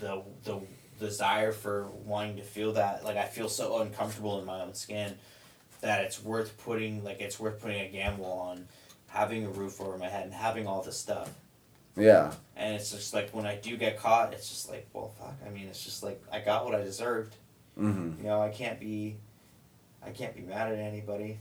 the 0.00 0.22
the 0.44 0.60
desire 1.00 1.50
for 1.52 1.86
wanting 2.04 2.36
to 2.36 2.42
feel 2.42 2.74
that 2.74 3.04
like 3.04 3.16
I 3.16 3.24
feel 3.24 3.48
so 3.48 3.80
uncomfortable 3.80 4.38
in 4.38 4.44
my 4.44 4.60
own 4.62 4.74
skin 4.74 5.14
that 5.80 6.02
it's 6.04 6.22
worth 6.22 6.56
putting 6.64 7.02
like 7.04 7.20
it's 7.20 7.40
worth 7.40 7.60
putting 7.60 7.80
a 7.80 7.88
gamble 7.88 8.26
on 8.26 8.68
having 9.14 9.44
a 9.46 9.48
roof 9.48 9.80
over 9.80 9.96
my 9.96 10.08
head 10.08 10.24
and 10.24 10.34
having 10.34 10.66
all 10.66 10.82
this 10.82 10.98
stuff. 10.98 11.30
yeah. 11.96 12.32
And 12.56 12.74
it's 12.74 12.90
just 12.90 13.14
like 13.14 13.30
when 13.30 13.46
I 13.46 13.56
do 13.56 13.76
get 13.76 13.98
caught, 13.98 14.32
it's 14.32 14.48
just 14.48 14.68
like, 14.68 14.86
well, 14.92 15.12
fuck. 15.18 15.36
I 15.46 15.50
mean, 15.50 15.66
it's 15.68 15.84
just 15.84 16.02
like 16.02 16.20
I 16.32 16.40
got 16.40 16.64
what 16.64 16.74
I 16.74 16.82
deserved. 16.82 17.34
Mm-hmm. 17.78 18.18
You 18.18 18.24
know, 18.28 18.42
I 18.42 18.48
can't 18.48 18.78
be, 18.80 19.16
I 20.04 20.10
can't 20.10 20.34
be 20.34 20.42
mad 20.42 20.72
at 20.72 20.78
anybody. 20.78 21.38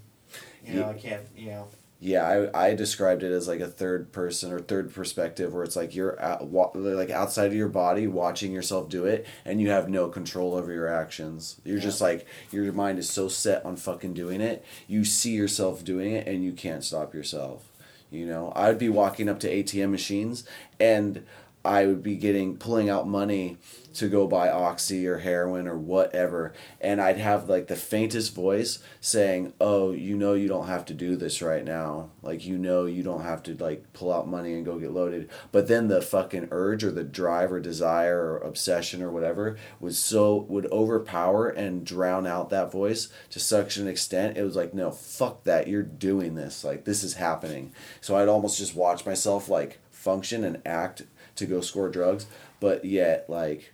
You 0.66 0.76
know, 0.80 0.90
I 0.90 0.94
can't. 0.94 1.24
You 1.36 1.48
know, 1.48 1.68
Yeah, 2.05 2.49
I, 2.53 2.71
I 2.71 2.73
described 2.73 3.23
it 3.23 3.31
as 3.31 3.47
like 3.47 3.61
a 3.61 3.67
third 3.67 4.11
person 4.11 4.51
or 4.51 4.59
third 4.59 4.93
perspective 4.93 5.53
where 5.53 5.63
it's 5.63 5.77
like 5.77 5.95
you're 5.95 6.21
out, 6.21 6.45
wa- 6.47 6.71
like 6.73 7.09
outside 7.09 7.45
of 7.45 7.53
your 7.53 7.69
body 7.69 8.07
watching 8.07 8.51
yourself 8.51 8.89
do 8.89 9.05
it 9.05 9.25
and 9.45 9.61
you 9.61 9.69
have 9.69 9.88
no 9.88 10.09
control 10.09 10.53
over 10.53 10.73
your 10.73 10.89
actions. 10.89 11.61
You're 11.63 11.80
just 11.80 12.01
like 12.01 12.27
your 12.51 12.69
mind 12.73 12.99
is 12.99 13.09
so 13.09 13.30
set 13.30 13.63
on 13.63 13.77
fucking 13.77 14.13
doing 14.15 14.41
it. 14.41 14.65
You 14.85 15.05
see 15.05 15.31
yourself 15.31 15.85
doing 15.85 16.11
it 16.11 16.27
and 16.27 16.43
you 16.43 16.51
can't 16.51 16.84
stop 16.84 17.13
yourself. 17.13 17.69
You 18.11 18.25
know, 18.25 18.51
I 18.53 18.67
would 18.67 18.80
be 18.80 18.89
walking 18.89 19.30
up 19.30 19.39
to 19.39 19.49
ATM 19.49 19.89
machines 19.89 20.43
and 20.81 21.25
I 21.65 21.85
would 21.85 22.03
be 22.03 22.15
getting 22.15 22.57
pulling 22.57 22.90
out 22.90 23.07
money 23.07 23.57
to 23.94 24.10
go 24.10 24.27
buy 24.27 24.49
oxy 24.49 25.07
or 25.07 25.19
heroin 25.19 25.68
or 25.68 25.77
whatever 25.77 26.53
and 26.81 26.99
I'd 26.99 27.18
have 27.18 27.48
like 27.48 27.68
the 27.68 27.76
faintest 27.76 28.35
voice 28.35 28.80
saying, 28.99 29.53
"Oh, 29.61 29.91
you 29.91 30.18
know 30.18 30.34
you 30.34 30.48
don't 30.48 30.68
have 30.68 30.85
to 30.85 30.94
do 30.94 31.15
this 31.15 31.41
right 31.41 31.64
now. 31.64 32.10
Like 32.22 32.45
you 32.45 32.57
know 32.57 32.85
you 32.85 33.03
don't 33.03 33.23
have 33.23 33.44
to 33.44 33.56
like 33.56 33.94
pull 33.94 34.11
out 34.11 34.27
money 34.27 34.53
and 34.53 34.65
go 34.65 34.80
get 34.80 34.91
loaded." 34.91 35.30
But 35.52 35.68
then 35.68 35.88
the 35.88 36.02
fucking 36.02 36.49
urge 36.52 36.84
or 36.84 36.91
the 36.91 37.03
drive 37.03 37.52
or 37.52 37.60
desire 37.60 38.19
or 38.19 38.38
obsession 38.40 39.02
or 39.02 39.11
whatever 39.11 39.57
was 39.80 39.98
so 39.98 40.45
would 40.49 40.72
overpower 40.72 41.48
and 41.49 41.85
drown 41.85 42.27
out 42.27 42.49
that 42.49 42.72
voice 42.72 43.10
to 43.30 43.40
such 43.40 43.77
an 43.77 43.88
extent 43.88 44.38
it 44.38 44.44
was 44.44 44.56
like, 44.56 44.73
"No, 44.73 44.91
fuck 44.91 45.44
that. 45.45 45.68
You're 45.68 45.84
doing 45.84 46.35
this. 46.35 46.64
Like 46.64 46.85
this 46.85 47.03
is 47.03 47.15
happening." 47.15 47.72
So 48.02 48.15
I'd 48.15 48.27
almost 48.27 48.57
just 48.57 48.76
watch 48.76 49.06
myself 49.06 49.48
like 49.49 49.80
function 49.91 50.44
and 50.44 50.61
act 50.65 51.03
to 51.35 51.45
go 51.45 51.61
score 51.61 51.89
drugs, 51.89 52.26
but 52.60 52.85
yet 52.85 53.30
like 53.30 53.73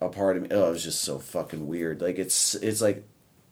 a 0.00 0.08
part 0.08 0.36
of 0.36 0.42
me 0.42 0.48
oh 0.50 0.68
it 0.68 0.72
was 0.72 0.82
just 0.84 1.02
so 1.02 1.18
fucking 1.18 1.66
weird 1.68 2.02
like 2.02 2.18
it's 2.18 2.56
it's 2.56 2.80
like 2.82 3.04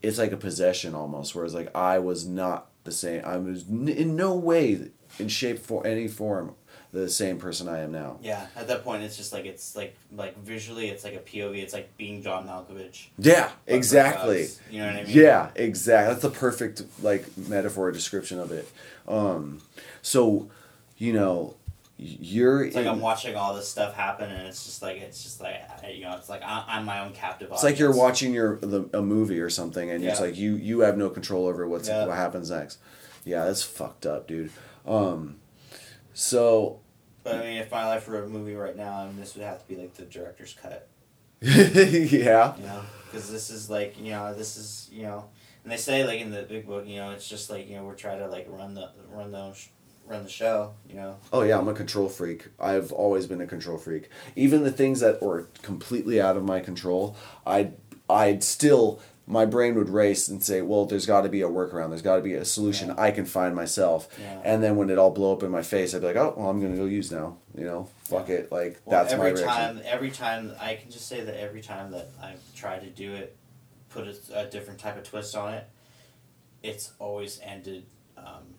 it's 0.02 0.18
like 0.18 0.32
a 0.32 0.36
possession 0.36 0.94
almost 0.94 1.34
whereas 1.34 1.54
like 1.54 1.74
i 1.74 1.98
was 1.98 2.26
not 2.26 2.66
the 2.84 2.90
same 2.92 3.22
i 3.24 3.36
was 3.38 3.64
n- 3.70 3.88
in 3.88 4.16
no 4.16 4.34
way 4.34 4.90
in 5.18 5.28
shape 5.28 5.58
for 5.58 5.86
any 5.86 6.08
form 6.08 6.54
the 6.92 7.08
same 7.08 7.38
person 7.38 7.68
i 7.68 7.78
am 7.78 7.92
now 7.92 8.18
yeah. 8.20 8.46
At 8.54 8.68
that 8.68 8.84
point, 8.84 9.02
it's 9.02 9.16
just 9.16 9.32
like 9.32 9.46
it's 9.46 9.74
like 9.74 9.96
like 10.14 10.36
visually, 10.42 10.88
it's 10.88 11.04
like 11.04 11.14
a 11.14 11.20
POV. 11.20 11.56
It's 11.62 11.72
like 11.72 11.96
being 11.96 12.22
John 12.22 12.46
Malkovich. 12.46 13.06
yeah 13.18 13.50
exactly 13.66 14.38
drugs. 14.38 14.60
You 14.70 14.78
know 14.80 14.86
what 14.88 14.96
I 14.96 15.04
mean? 15.04 15.16
yeah 15.16 15.50
exactly 15.54 16.12
that's 16.12 16.22
the 16.22 16.30
perfect 16.30 16.82
like 17.02 17.24
metaphor 17.38 17.90
description 17.92 18.38
of 18.40 18.52
it 18.52 18.68
um 19.08 19.62
so 20.02 20.50
you 20.98 21.14
know 21.14 21.54
you're 22.02 22.64
It's 22.64 22.76
like 22.76 22.86
I'm 22.86 23.00
watching 23.00 23.36
all 23.36 23.54
this 23.54 23.68
stuff 23.68 23.94
happen, 23.94 24.30
and 24.30 24.46
it's 24.48 24.64
just 24.64 24.82
like 24.82 24.98
it's 24.98 25.22
just 25.22 25.40
like 25.40 25.54
you 25.92 26.02
know, 26.02 26.16
it's 26.16 26.28
like 26.28 26.42
I, 26.42 26.64
I'm 26.68 26.84
my 26.84 27.00
own 27.00 27.12
captive. 27.12 27.50
It's 27.52 27.62
like 27.62 27.78
you're 27.78 27.94
watching 27.96 28.32
your 28.34 28.56
the, 28.58 28.88
a 28.92 29.02
movie 29.02 29.40
or 29.40 29.50
something, 29.50 29.90
and 29.90 30.04
it's 30.04 30.20
like 30.20 30.36
you 30.36 30.56
you 30.56 30.80
have 30.80 30.96
no 30.96 31.08
control 31.10 31.46
over 31.46 31.66
what's 31.66 31.88
Yeah. 31.88 32.06
what 32.06 32.16
happens 32.16 32.50
next. 32.50 32.78
Yeah, 33.24 33.44
that's 33.44 33.62
fucked 33.62 34.04
up, 34.06 34.26
dude. 34.26 34.50
Um, 34.86 35.36
so 36.12 36.80
But 37.22 37.36
I 37.36 37.38
mean, 37.38 37.56
if 37.58 37.70
my 37.70 37.86
life 37.86 38.08
were 38.08 38.22
a 38.22 38.28
movie 38.28 38.54
right 38.54 38.76
now, 38.76 38.98
I 38.98 39.06
mean, 39.06 39.16
this 39.16 39.34
would 39.34 39.44
have 39.44 39.60
to 39.62 39.68
be 39.68 39.76
like 39.80 39.94
the 39.94 40.04
director's 40.04 40.54
cut. 40.60 40.88
yeah, 41.40 42.56
You 42.56 42.62
know, 42.64 42.82
because 43.04 43.30
this 43.30 43.50
is 43.50 43.68
like 43.70 43.98
you 43.98 44.10
know 44.10 44.34
this 44.34 44.56
is 44.56 44.88
you 44.92 45.02
know, 45.02 45.24
and 45.64 45.72
they 45.72 45.76
say 45.76 46.04
like 46.04 46.20
in 46.20 46.30
the 46.30 46.42
big 46.42 46.66
book, 46.66 46.86
you 46.86 46.96
know, 46.96 47.10
it's 47.10 47.28
just 47.28 47.50
like 47.50 47.68
you 47.68 47.76
know 47.76 47.84
we're 47.84 47.94
trying 47.94 48.18
to 48.18 48.28
like 48.28 48.46
run 48.48 48.74
the 48.74 48.90
run 49.10 49.32
the 49.32 49.54
run 50.06 50.24
the 50.24 50.30
show. 50.30 50.74
You 50.88 50.96
know. 50.96 51.16
oh 51.32 51.42
yeah, 51.42 51.58
I'm 51.58 51.68
a 51.68 51.74
control 51.74 52.08
freak. 52.08 52.48
I've 52.60 52.92
always 52.92 53.26
been 53.26 53.40
a 53.40 53.46
control 53.46 53.78
freak. 53.78 54.08
Even 54.36 54.62
the 54.62 54.72
things 54.72 55.00
that 55.00 55.22
were 55.22 55.48
completely 55.62 56.20
out 56.20 56.36
of 56.36 56.44
my 56.44 56.60
control, 56.60 57.16
I'd 57.46 57.74
I'd 58.08 58.42
still 58.44 59.00
my 59.26 59.46
brain 59.46 59.76
would 59.76 59.88
race 59.88 60.26
and 60.26 60.42
say, 60.42 60.62
well, 60.62 60.84
there's 60.84 61.06
got 61.06 61.22
to 61.22 61.28
be 61.28 61.42
a 61.42 61.48
workaround. 61.48 61.90
There's 61.90 62.02
got 62.02 62.16
to 62.16 62.22
be 62.22 62.34
a 62.34 62.44
solution 62.44 62.88
Yeah. 62.88 62.94
I 62.98 63.12
can 63.12 63.24
find 63.24 63.54
myself. 63.54 64.08
Yeah. 64.20 64.40
And 64.44 64.62
then 64.62 64.74
when 64.76 64.90
it 64.90 64.98
all 64.98 65.12
blow 65.12 65.32
up 65.32 65.44
in 65.44 65.50
my 65.50 65.62
face, 65.62 65.94
I'd 65.94 66.00
be 66.00 66.08
like, 66.08 66.16
oh, 66.16 66.34
well, 66.36 66.50
I'm 66.50 66.60
gonna 66.60 66.76
go 66.76 66.86
use 66.86 67.12
now. 67.12 67.36
You 67.56 67.64
know, 67.64 67.88
fuck 68.04 68.28
it. 68.28 68.50
Like 68.50 68.80
Well, 68.84 69.02
that's 69.02 69.16
my 69.16 69.28
every 69.28 69.42
reaction. 69.42 69.76
time, 69.76 69.82
every 69.84 70.10
time 70.10 70.52
I 70.60 70.74
can 70.74 70.90
just 70.90 71.06
say 71.08 71.20
that 71.22 71.40
every 71.40 71.62
time 71.62 71.92
that 71.92 72.10
I've 72.20 72.42
tried 72.54 72.80
to 72.80 72.90
do 72.90 73.14
it, 73.14 73.36
put 73.90 74.06
a, 74.06 74.40
a 74.40 74.46
different 74.46 74.80
type 74.80 74.96
of 74.96 75.04
twist 75.04 75.36
on 75.36 75.54
it, 75.54 75.68
it's 76.62 76.92
always 76.98 77.40
ended 77.42 77.84
um, 78.16 78.54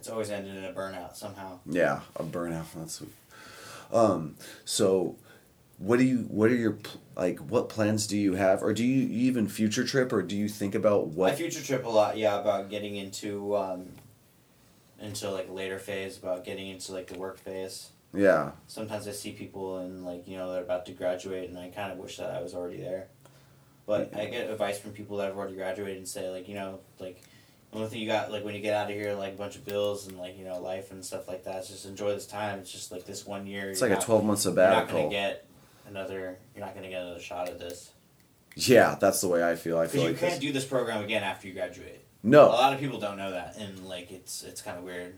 it's 0.00 0.08
always 0.08 0.30
ended 0.30 0.56
in 0.56 0.64
a 0.64 0.72
burnout 0.72 1.14
somehow. 1.14 1.58
Yeah, 1.66 2.00
a 2.16 2.24
burnout. 2.24 2.64
That's 2.74 3.02
um. 3.92 4.36
So, 4.64 5.16
what 5.76 5.98
do 5.98 6.04
you? 6.06 6.18
What 6.30 6.50
are 6.50 6.56
your 6.56 6.78
like? 7.16 7.38
What 7.38 7.68
plans 7.68 8.06
do 8.06 8.16
you 8.16 8.32
have, 8.34 8.62
or 8.62 8.72
do 8.72 8.82
you 8.82 9.06
even 9.10 9.46
future 9.46 9.84
trip, 9.84 10.10
or 10.10 10.22
do 10.22 10.34
you 10.34 10.48
think 10.48 10.74
about 10.74 11.08
what? 11.08 11.32
I 11.32 11.34
future 11.36 11.62
trip 11.62 11.84
a 11.84 11.90
lot, 11.90 12.16
yeah, 12.16 12.40
about 12.40 12.70
getting 12.70 12.96
into 12.96 13.54
um, 13.58 13.88
into 14.98 15.30
like 15.30 15.50
later 15.50 15.78
phase, 15.78 16.16
about 16.16 16.46
getting 16.46 16.68
into 16.68 16.92
like 16.92 17.06
the 17.08 17.18
work 17.18 17.38
phase. 17.38 17.90
yeah, 18.14 18.52
Sometimes 18.68 19.06
I 19.06 19.12
see 19.12 19.32
people 19.32 19.78
and 19.78 20.06
like 20.06 20.26
you 20.26 20.38
know 20.38 20.50
they're 20.50 20.62
about 20.62 20.86
to 20.86 20.92
graduate, 20.92 21.50
and 21.50 21.58
I 21.58 21.68
kind 21.68 21.92
of 21.92 21.98
wish 21.98 22.16
that 22.16 22.30
I 22.30 22.40
was 22.40 22.54
already 22.54 22.78
there. 22.78 23.08
But 23.84 24.16
I 24.16 24.26
get 24.26 24.48
advice 24.48 24.78
from 24.78 24.92
people 24.92 25.18
that 25.18 25.26
have 25.26 25.36
already 25.36 25.56
graduated 25.56 25.98
and 25.98 26.08
say 26.08 26.30
like 26.30 26.48
you 26.48 26.54
know 26.54 26.78
like 26.98 27.20
only 27.72 27.88
thing 27.88 28.00
you 28.00 28.06
got 28.08 28.32
like 28.32 28.44
when 28.44 28.54
you 28.54 28.60
get 28.60 28.74
out 28.74 28.90
of 28.90 28.96
here 28.96 29.14
like 29.14 29.34
a 29.34 29.36
bunch 29.36 29.54
of 29.56 29.64
bills 29.64 30.06
and 30.08 30.18
like 30.18 30.36
you 30.38 30.44
know 30.44 30.60
life 30.60 30.90
and 30.90 31.04
stuff 31.04 31.28
like 31.28 31.44
that. 31.44 31.56
It's 31.56 31.68
just 31.68 31.86
enjoy 31.86 32.12
this 32.14 32.26
time. 32.26 32.58
It's 32.58 32.70
just 32.72 32.90
like 32.90 33.04
this 33.04 33.24
one 33.26 33.46
year. 33.46 33.70
it's 33.70 33.80
like 33.80 33.90
a 33.90 33.94
not- 33.94 34.02
twelve 34.02 34.24
month 34.24 34.44
You're 34.44 34.54
not 34.54 34.88
gonna 34.88 35.08
get 35.08 35.46
another. 35.88 36.38
You're 36.54 36.64
not 36.64 36.74
gonna 36.74 36.88
get 36.88 37.02
another 37.02 37.20
shot 37.20 37.48
at 37.48 37.58
this 37.58 37.90
Yeah, 38.56 38.96
that's 39.00 39.20
the 39.20 39.28
way 39.28 39.48
I 39.48 39.54
feel. 39.56 39.78
I 39.78 39.86
feel 39.86 40.02
you 40.02 40.08
like 40.08 40.18
can't 40.18 40.32
this. 40.32 40.40
do 40.40 40.52
this 40.52 40.64
program 40.64 41.04
again 41.04 41.22
after 41.22 41.46
you 41.48 41.54
graduate. 41.54 42.00
No. 42.22 42.46
A 42.46 42.50
lot 42.50 42.72
of 42.74 42.80
people 42.80 42.98
don't 42.98 43.16
know 43.16 43.30
that, 43.30 43.56
and 43.56 43.86
like 43.88 44.10
it's 44.10 44.42
it's 44.42 44.60
kind 44.62 44.76
of 44.76 44.84
weird. 44.84 45.14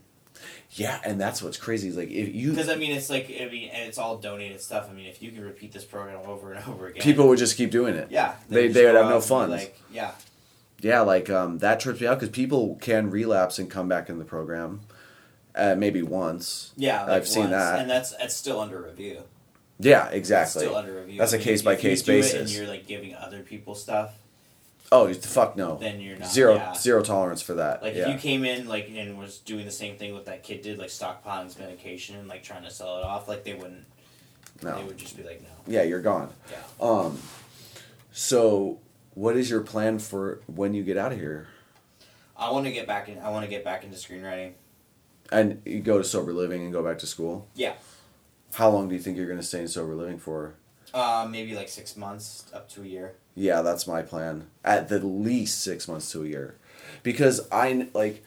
yeah, 0.73 1.01
and 1.05 1.21
that's 1.21 1.43
what's 1.43 1.57
crazy. 1.57 1.89
Is 1.89 1.97
like 1.97 2.11
if 2.11 2.35
you 2.35 2.51
Because 2.51 2.69
I 2.69 2.77
mean, 2.77 2.93
it's 2.93 3.09
like 3.11 3.25
I 3.41 3.49
mean, 3.49 3.71
and 3.71 3.89
it's 3.89 3.99
all 3.99 4.19
donated 4.19 4.61
stuff. 4.61 4.89
I 4.91 4.93
mean, 4.93 5.07
if 5.07 5.23
you 5.23 5.31
can 5.33 5.43
repeat 5.43 5.73
this 5.73 5.85
program 5.85 6.21
over 6.27 6.53
and 6.53 6.65
over 6.69 6.89
again, 6.89 7.03
people 7.03 7.27
would 7.29 7.39
just 7.39 7.57
keep 7.57 7.71
doing 7.71 7.95
it. 7.95 8.09
yeah, 8.11 8.35
they- 8.49 8.65
just 8.65 8.75
they 8.75 8.85
would 8.85 8.95
have 8.95 9.07
no 9.07 9.13
out 9.13 9.15
and 9.15 9.23
be 9.25 9.29
funds. 9.29 9.55
Like, 9.65 9.81
yeah, 9.93 10.11
Yeah, 10.83 11.01
like 11.01 11.31
um, 11.31 11.59
that 11.59 11.81
trips 11.81 12.01
me 12.01 12.07
out 12.07 12.19
because 12.21 12.29
people 12.35 12.77
can 12.81 13.09
relapse 13.11 13.59
and 13.59 13.71
come 13.71 13.89
back 13.89 14.11
in 14.11 14.19
the 14.19 14.25
program, 14.25 14.81
uh, 15.55 15.75
maybe 15.77 16.03
once. 16.03 16.73
yeah, 16.77 17.03
like 17.03 17.11
I've 17.11 17.29
seen 17.29 17.45
once, 17.45 17.53
that. 17.53 17.79
and 17.81 17.89
that's 17.91 18.15
that's 18.17 18.35
still 18.37 18.61
under 18.61 18.83
review. 18.83 19.23
Yeah, 19.79 20.07
It's 20.09 20.17
exactly. 20.17 20.63
still 20.63 20.77
under 20.77 20.93
review. 20.95 21.19
That's 21.19 21.33
a 21.33 21.37
I 21.37 21.39
mean, 21.39 21.45
case-by-case 21.45 22.03
if 22.03 22.09
it 22.09 22.13
basis. 22.13 22.35
and 22.41 22.51
you're 22.51 22.67
like 22.69 22.87
giving 22.87 23.15
other 23.17 23.41
people 23.41 23.75
stuff, 23.75 24.13
Oh, 24.93 25.07
you 25.09 25.15
fuck 25.15 25.57
no. 25.57 25.77
then 25.79 26.01
you're 26.01 26.19
not 26.19 26.29
Zero 26.29 26.55
yeah. 26.57 26.75
zero 26.75 27.03
tolerance 27.03 27.41
for 27.43 27.55
that. 27.55 27.83
Like 27.83 27.95
yeah. 27.95 28.03
if 28.03 28.09
you 28.09 28.19
came 28.19 28.45
in 28.45 28.69
like 28.69 28.91
and 28.95 29.19
was 29.19 29.39
doing 29.39 29.65
the 29.65 29.71
same 29.73 29.97
thing 29.97 30.13
what 30.13 30.27
that 30.27 30.43
kid 30.43 30.63
did, 30.63 30.79
like 30.79 30.89
stockpiling 30.91 31.45
his 31.47 31.59
medication 31.59 32.17
and 32.17 32.29
like 32.29 32.43
trying 32.45 32.63
to 32.65 32.71
sell 32.71 32.99
it 32.99 33.05
off, 33.05 33.27
like 33.27 33.43
they 33.45 33.55
wouldn't. 33.55 33.85
no. 34.63 34.77
They 34.77 34.85
would 34.85 34.99
just 34.99 35.17
be 35.17 35.23
like, 35.23 35.41
no. 35.43 35.49
Yeah, 35.67 35.83
you're 35.85 36.03
gone. 36.03 36.31
Yeah. 36.51 36.59
Um, 36.87 37.19
so 38.13 38.79
what 39.15 39.37
is 39.37 39.51
your 39.51 39.61
plan 39.61 39.99
for 39.99 40.41
when 40.47 40.75
you 40.75 40.83
get 40.83 40.97
out 40.97 41.13
of 41.13 41.19
here? 41.19 41.49
I 42.37 42.51
want 42.51 42.67
to 42.67 42.73
get 42.73 42.87
back 42.87 43.09
in. 43.09 43.19
I 43.19 43.31
want 43.31 43.45
to 43.45 43.51
get 43.51 43.65
back 43.65 43.85
into 43.85 43.97
screenwriting. 43.97 44.53
And 45.31 45.63
you 45.65 45.81
go 45.81 45.99
to 45.99 46.05
sober 46.05 46.33
living 46.33 46.63
and 46.63 46.73
go 46.73 46.83
back 46.83 46.99
to 46.99 47.07
school. 47.07 47.49
Yeah. 47.55 47.75
How 48.55 48.69
long 48.71 48.89
do 48.89 48.95
you 48.95 49.01
think 49.01 49.17
you're 49.17 49.27
going 49.27 49.39
to 49.39 49.47
stay 49.47 49.61
in 49.61 49.69
sober 49.69 49.95
living 49.95 50.19
for? 50.19 50.55
Uh, 50.93 51.27
maybe 51.31 51.55
like 51.55 51.69
six 51.69 51.97
months 51.97 52.45
up 52.53 52.69
to 52.71 52.83
a 52.83 52.87
year. 52.87 53.15
Yeah, 53.35 53.63
that's 53.63 53.87
my 53.87 54.03
plan. 54.03 54.49
At 54.65 54.89
the 54.89 54.99
least 54.99 55.63
six 55.63 55.89
months 55.89 56.11
to 56.13 56.23
a 56.23 56.27
year, 56.27 56.57
because 57.03 57.49
I 57.51 57.89
like. 57.95 58.23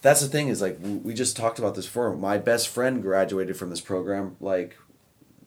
That's 0.00 0.20
the 0.20 0.28
thing 0.28 0.48
is 0.48 0.60
like 0.60 0.78
we 0.80 1.12
just 1.12 1.36
talked 1.36 1.58
about 1.58 1.74
this 1.74 1.86
before. 1.86 2.14
My 2.14 2.38
best 2.38 2.68
friend 2.68 3.02
graduated 3.02 3.56
from 3.56 3.70
this 3.70 3.80
program 3.80 4.36
like 4.40 4.76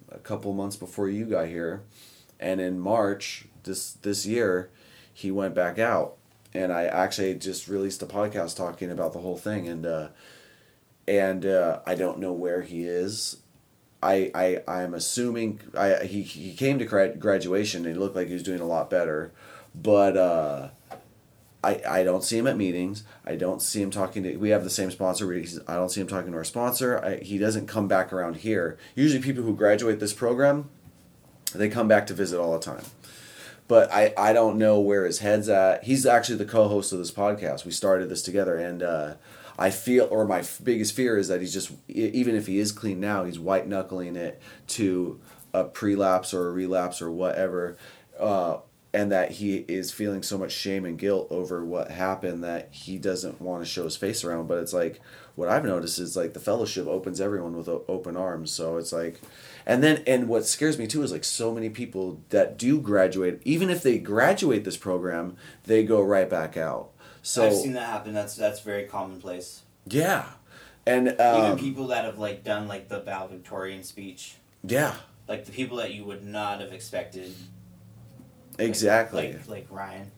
a 0.09 0.17
couple 0.17 0.51
months 0.51 0.75
before 0.75 1.07
you 1.07 1.25
got 1.25 1.47
here, 1.47 1.83
and 2.37 2.59
in 2.59 2.79
March 2.79 3.45
this 3.63 3.93
this 3.93 4.25
year, 4.25 4.69
he 5.17 5.31
went 5.31 5.55
back 5.55 5.79
out, 5.79 6.15
and 6.53 6.71
I 6.71 6.83
actually 6.83 7.33
just 7.33 7.67
released 7.67 8.03
a 8.03 8.05
podcast 8.05 8.55
talking 8.55 8.91
about 8.91 9.13
the 9.13 9.19
whole 9.19 9.35
thing, 9.35 9.67
and 9.67 9.83
uh, 9.83 10.09
and 11.07 11.43
uh, 11.43 11.79
I 11.87 11.95
don't 11.95 12.19
know 12.19 12.31
where 12.31 12.61
he 12.61 12.83
is. 12.83 13.37
I, 14.03 14.29
I 14.35 14.61
I'm 14.67 14.93
assuming 14.93 15.59
I 15.75 16.03
he, 16.03 16.21
he 16.21 16.53
came 16.53 16.77
to 16.77 16.85
gra- 16.85 17.15
graduation 17.15 17.83
and 17.83 17.95
he 17.95 17.99
looked 17.99 18.15
like 18.15 18.27
he 18.27 18.35
was 18.35 18.43
doing 18.43 18.59
a 18.59 18.67
lot 18.67 18.91
better, 18.91 19.31
but 19.73 20.15
uh, 20.15 20.69
I 21.63 21.81
I 21.89 22.03
don't 22.03 22.23
see 22.23 22.37
him 22.37 22.45
at 22.45 22.55
meetings. 22.55 23.01
I 23.25 23.37
don't 23.37 23.59
see 23.59 23.81
him 23.81 23.89
talking 23.89 24.21
to. 24.21 24.37
We 24.37 24.49
have 24.49 24.63
the 24.63 24.69
same 24.69 24.91
sponsor. 24.91 25.33
I 25.67 25.73
don't 25.73 25.89
see 25.89 25.99
him 25.99 26.07
talking 26.07 26.31
to 26.31 26.37
our 26.37 26.43
sponsor. 26.43 27.03
I, 27.03 27.15
he 27.23 27.39
doesn't 27.39 27.65
come 27.65 27.87
back 27.87 28.13
around 28.13 28.35
here. 28.35 28.77
Usually, 28.93 29.19
people 29.19 29.41
who 29.41 29.55
graduate 29.55 29.99
this 29.99 30.13
program, 30.13 30.69
they 31.55 31.69
come 31.69 31.87
back 31.87 32.05
to 32.05 32.13
visit 32.13 32.39
all 32.39 32.53
the 32.53 32.63
time. 32.63 32.83
But 33.67 33.91
I, 33.91 34.13
I 34.17 34.31
don't 34.31 34.57
know 34.57 34.79
where 34.79 35.05
his 35.05 35.19
head's 35.19 35.49
at. 35.49 35.83
He's 35.83 36.05
actually 36.05 36.37
the 36.37 36.45
co-host 36.45 36.93
of 36.93 36.99
this 36.99 37.11
podcast. 37.11 37.65
We 37.65 37.71
started 37.71 38.07
this 38.07 38.21
together, 38.21 38.55
and 38.55 38.81
uh, 38.81 39.15
I 39.59 39.71
feel, 39.71 40.07
or 40.09 40.25
my 40.25 40.39
f- 40.39 40.61
biggest 40.63 40.93
fear 40.95 41.17
is 41.17 41.27
that 41.27 41.41
he's 41.41 41.53
just, 41.53 41.71
even 41.87 42.35
if 42.35 42.47
he 42.47 42.59
is 42.59 42.71
clean 42.71 42.99
now, 43.01 43.25
he's 43.25 43.39
white 43.39 43.67
knuckling 43.67 44.15
it 44.15 44.41
to 44.67 45.19
a 45.53 45.65
prelapse 45.65 46.33
or 46.33 46.47
a 46.47 46.51
relapse 46.51 47.01
or 47.01 47.11
whatever, 47.11 47.75
uh, 48.17 48.57
and 48.93 49.11
that 49.11 49.31
he 49.31 49.57
is 49.67 49.91
feeling 49.91 50.23
so 50.23 50.37
much 50.37 50.51
shame 50.53 50.85
and 50.85 50.97
guilt 50.97 51.27
over 51.29 51.65
what 51.65 51.91
happened 51.91 52.43
that 52.43 52.69
he 52.71 52.97
doesn't 52.97 53.41
want 53.41 53.63
to 53.63 53.69
show 53.69 53.83
his 53.83 53.97
face 53.97 54.23
around. 54.23 54.47
But 54.47 54.59
it's 54.59 54.73
like 54.73 55.01
what 55.35 55.49
I've 55.49 55.65
noticed 55.65 55.99
is 55.99 56.15
like 56.15 56.33
the 56.33 56.39
fellowship 56.39 56.87
opens 56.87 57.19
everyone 57.19 57.57
with 57.57 57.67
open 57.67 58.15
arms. 58.15 58.49
So 58.51 58.77
it's 58.77 58.93
like, 58.93 59.19
and 59.67 59.83
then 59.83 60.01
and 60.07 60.27
what 60.29 60.45
scares 60.45 60.79
me 60.79 60.87
too 60.87 61.03
is 61.03 61.11
like 61.11 61.25
so 61.25 61.53
many 61.53 61.69
people 61.69 62.21
that 62.29 62.57
do 62.57 62.79
graduate, 62.79 63.41
even 63.43 63.69
if 63.69 63.83
they 63.83 63.99
graduate 63.99 64.63
this 64.63 64.77
program, 64.77 65.35
they 65.65 65.83
go 65.83 66.01
right 66.01 66.29
back 66.29 66.55
out. 66.57 66.89
So 67.21 67.45
I've 67.45 67.53
seen 67.53 67.73
that 67.73 67.87
happen. 67.89 68.13
That's 68.13 68.33
that's 68.35 68.61
very 68.61 68.85
commonplace. 68.85 69.63
yeah, 69.85 70.25
and 70.85 71.09
Even 71.09 71.21
um, 71.21 71.57
people 71.59 71.87
that 71.87 72.05
have 72.05 72.17
like 72.17 72.45
done 72.45 72.69
like 72.69 72.87
the 72.87 73.01
valedictorian 73.01 73.83
speech, 73.83 74.35
yeah, 74.63 74.95
like 75.27 75.43
the 75.45 75.51
people 75.51 75.77
that 75.77 75.93
you 75.93 76.05
would 76.05 76.23
not 76.25 76.61
have 76.61 76.71
expected. 76.71 77.33
like- 78.57 78.69
exactly. 78.69 79.33
Like 79.33 79.49
like 79.49 79.67
Ryan. 79.69 80.11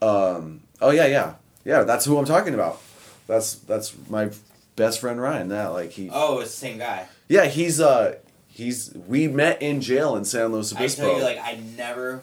Um, 0.00 0.62
oh 0.80 0.90
yeah, 0.90 1.06
yeah, 1.06 1.34
yeah. 1.64 1.82
That's 1.82 2.04
who 2.04 2.16
I'm 2.18 2.24
talking 2.24 2.54
about. 2.54 2.80
That's 3.26 3.54
that's 3.56 3.94
my 4.08 4.30
best 4.76 5.00
friend 5.00 5.20
Ryan. 5.20 5.48
That 5.48 5.72
like 5.72 5.90
he. 5.90 6.08
Oh, 6.12 6.38
it's 6.38 6.50
the 6.52 6.56
same 6.56 6.78
guy. 6.78 7.08
Yeah, 7.28 7.46
he's 7.46 7.80
uh 7.80 8.16
he's 8.48 8.92
we 9.06 9.28
met 9.28 9.60
in 9.60 9.80
jail 9.80 10.16
in 10.16 10.24
San 10.24 10.52
Luis 10.52 10.72
I 10.72 10.76
Obispo. 10.76 11.02
tell 11.02 11.18
you, 11.18 11.24
like 11.24 11.38
I 11.38 11.58
never, 11.76 12.22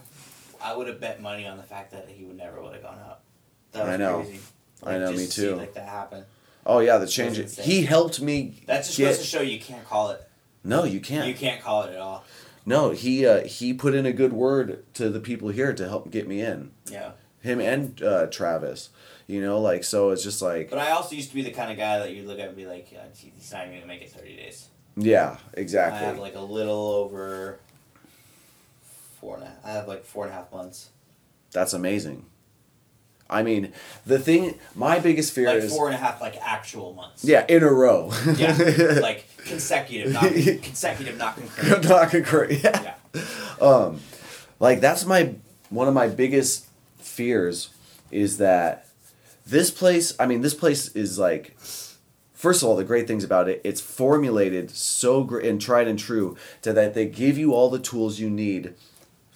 I 0.62 0.76
would 0.76 0.88
have 0.88 1.00
bet 1.00 1.22
money 1.22 1.48
on 1.48 1.58
the 1.58 1.64
fact 1.64 1.92
that 1.92 2.10
he 2.10 2.26
would 2.26 2.38
never 2.38 2.62
would 2.62 2.74
have 2.74 2.84
gone 2.84 3.00
out. 3.00 3.20
That 3.74 3.86
was 3.86 3.94
I 3.94 3.98
know. 3.98 4.22
crazy. 4.22 4.40
I 4.86 4.98
know, 4.98 5.12
me 5.12 5.18
to 5.18 5.32
see, 5.32 5.42
too. 5.42 5.56
like 5.56 5.74
that 5.76 5.88
happen. 5.88 6.26
oh 6.66 6.80
yeah, 6.80 6.98
the 6.98 7.08
change. 7.08 7.58
He 7.60 7.84
helped 7.84 8.22
me. 8.22 8.62
That's 8.66 8.88
just 8.88 8.98
get, 8.98 9.06
goes 9.06 9.20
to 9.20 9.24
show 9.26 9.42
you 9.42 9.60
can't 9.60 9.86
call 9.86 10.12
it. 10.12 10.22
No, 10.64 10.84
you 10.84 11.00
can't. 11.00 11.28
You 11.28 11.34
can't 11.34 11.62
call 11.62 11.84
it 11.84 11.94
at 11.94 12.00
all. 12.00 12.24
No, 12.66 12.92
he 12.92 13.26
uh, 13.26 13.44
he 13.46 13.74
put 13.74 13.94
in 13.94 14.06
a 14.06 14.14
good 14.14 14.34
word 14.34 14.86
to 14.94 15.10
the 15.10 15.20
people 15.20 15.50
here 15.50 15.74
to 15.74 15.88
help 15.88 16.10
get 16.12 16.28
me 16.28 16.42
in. 16.42 16.72
Yeah. 16.90 17.12
Him 17.42 17.60
and 17.60 18.02
uh, 18.02 18.28
Travis, 18.28 18.90
you 19.28 19.42
know, 19.42 19.60
like 19.60 19.84
so 19.84 20.12
it's 20.12 20.24
just 20.24 20.42
like 20.42 20.70
But 20.70 20.80
I 20.80 20.92
also 20.92 21.16
used 21.16 21.30
to 21.30 21.36
be 21.36 21.42
the 21.42 21.52
kind 21.52 21.72
of 21.72 21.78
guy 21.78 22.00
that 22.00 22.12
you 22.12 22.24
look 22.24 22.40
at 22.40 22.48
and 22.48 22.56
be 22.56 22.66
like, 22.66 22.90
yeah, 22.90 23.02
he's 23.14 23.52
not 23.52 23.68
even 23.68 23.76
gonna 23.80 23.88
make 23.88 24.02
it 24.02 24.12
thirty 24.12 24.38
days. 24.38 24.70
Yeah, 24.96 25.38
exactly. 25.54 26.00
I 26.00 26.04
have 26.04 26.20
like 26.20 26.36
a 26.36 26.42
little 26.42 26.92
over 26.92 27.60
four 29.20 29.36
and 29.36 29.44
a 29.44 29.48
half. 29.48 29.56
I 29.66 29.72
have 29.72 29.88
like 29.88 30.04
four 30.06 30.26
and 30.26 30.34
a 30.34 30.36
half 30.36 30.52
months. 30.52 30.90
That's 31.52 31.74
amazing. 31.74 32.26
I 33.30 33.42
mean, 33.42 33.74
the 34.06 34.20
thing, 34.20 34.60
my 34.76 35.00
biggest 35.00 35.34
fear 35.34 35.48
Like 35.48 35.64
is 35.64 35.72
four 35.72 35.88
and 35.88 35.96
a 35.96 35.98
half 35.98 36.22
like 36.22 36.36
actual 36.42 36.94
months. 36.94 37.24
yeah, 37.24 37.46
in 37.48 37.64
a 37.64 37.72
row. 37.72 38.12
Yeah. 38.36 38.56
like 39.02 39.26
consecutive, 39.46 40.14
not 40.14 40.24
consecutive, 40.62 41.18
not 41.18 41.36
concurrent. 41.38 41.90
Not 41.90 42.10
concurrent. 42.12 42.64
Yeah. 42.64 42.94
Yeah. 43.14 43.22
Um, 43.62 44.02
like 44.60 44.82
that's 44.82 45.06
my 45.06 45.36
one 45.70 45.88
of 45.88 45.94
my 45.94 46.08
biggest 46.08 46.68
fears 47.00 47.70
is 48.12 48.38
that 48.38 48.88
this 49.46 49.72
place. 49.72 50.14
I 50.20 50.26
mean, 50.26 50.42
this 50.42 50.54
place 50.54 50.90
is 50.90 51.18
like. 51.18 51.56
First 52.44 52.62
of 52.62 52.68
all, 52.68 52.76
the 52.76 52.84
great 52.84 53.08
things 53.08 53.24
about 53.24 53.48
it, 53.48 53.62
it's 53.64 53.80
formulated 53.80 54.70
so 54.70 55.24
great 55.24 55.46
and 55.46 55.62
tried 55.62 55.88
and 55.88 55.98
true 55.98 56.36
to 56.62 56.74
that 56.74 56.94
they 56.94 57.06
give 57.06 57.38
you 57.38 57.54
all 57.54 57.70
the 57.70 57.80
tools 57.80 58.20
you 58.20 58.30
need 58.30 58.74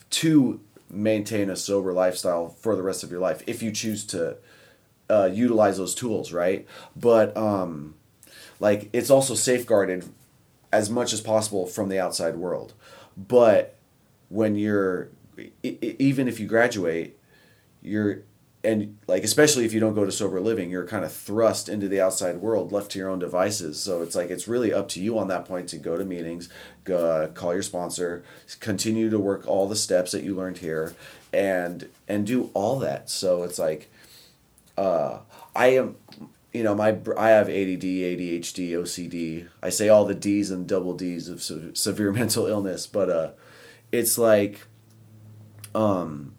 to 0.10 0.60
maintain 0.90 1.50
a 1.50 1.56
sober 1.56 1.94
lifestyle 1.94 2.50
for 2.50 2.76
the 2.76 2.84
rest 2.84 3.06
of 3.06 3.10
your 3.10 3.22
life 3.22 3.42
if 3.48 3.64
you 3.64 3.72
choose 3.72 4.06
to 4.08 4.36
uh, 5.10 5.30
utilize 5.32 5.78
those 5.78 5.96
tools, 5.96 6.34
right? 6.34 6.68
But 6.98 7.38
um, 7.38 7.96
like 8.60 8.90
it's 8.92 9.10
also 9.10 9.36
safeguarded 9.36 10.10
as 10.74 10.90
much 10.90 11.14
as 11.14 11.22
possible 11.22 11.66
from 11.66 11.88
the 11.88 12.02
outside 12.02 12.36
world. 12.36 12.74
But 13.16 13.78
when 14.28 14.58
you're 14.58 15.08
even 15.64 16.28
if 16.28 16.42
you 16.42 16.46
graduate, 16.46 17.18
you're 17.82 18.24
and 18.64 18.98
like 19.08 19.24
especially 19.24 19.66
if 19.66 19.74
you 19.74 19.80
don't 19.80 19.94
go 19.94 20.06
to 20.06 20.12
sober 20.12 20.42
living, 20.42 20.70
you're 20.70 20.88
kind 20.88 21.06
of 21.06 21.14
thrust 21.14 21.70
into 21.70 21.88
the 21.88 22.02
outside 22.02 22.38
world, 22.38 22.72
left 22.72 22.92
to 22.92 23.00
your 23.00 23.10
own 23.10 23.20
devices. 23.20 23.80
So 23.80 24.02
it's 24.02 24.16
like 24.16 24.30
it's 24.30 24.48
really 24.48 24.74
up 24.74 24.90
to 24.90 25.02
you 25.02 25.18
on 25.18 25.28
that 25.28 25.46
point 25.46 25.70
to 25.70 25.78
go 25.78 25.98
to 25.98 26.04
meetings, 26.04 26.50
go, 26.84 27.30
call 27.34 27.54
your 27.54 27.64
sponsor, 27.64 28.24
continue 28.60 29.10
to 29.10 29.20
work 29.20 29.48
all 29.48 29.68
the 29.68 29.76
steps 29.76 30.12
that 30.12 30.24
you 30.24 30.36
learned 30.36 30.58
here, 30.58 30.96
and 31.32 31.88
and 32.08 32.26
do 32.26 32.50
all 32.54 32.80
that. 32.80 33.10
So 33.10 33.44
it's 33.44 33.60
like 33.60 33.90
uh, 34.78 35.20
I 35.56 35.68
am, 35.68 35.96
you 36.54 36.64
know, 36.64 36.76
my 36.76 36.98
I 37.18 37.30
have 37.30 37.50
ADD, 37.50 37.84
ADHD, 37.84 38.72
OCD. 38.72 39.48
I 39.62 39.70
say 39.70 39.90
all 39.90 40.06
the 40.06 40.16
D's 40.16 40.52
and 40.52 40.68
double 40.68 40.94
D's 40.94 41.30
of 41.30 41.42
se- 41.42 41.72
severe 41.74 42.12
mental 42.14 42.46
illness, 42.46 42.88
but 42.88 43.10
uh, 43.10 43.32
it's 43.92 44.18
like, 44.18 44.66
um, 45.74 46.34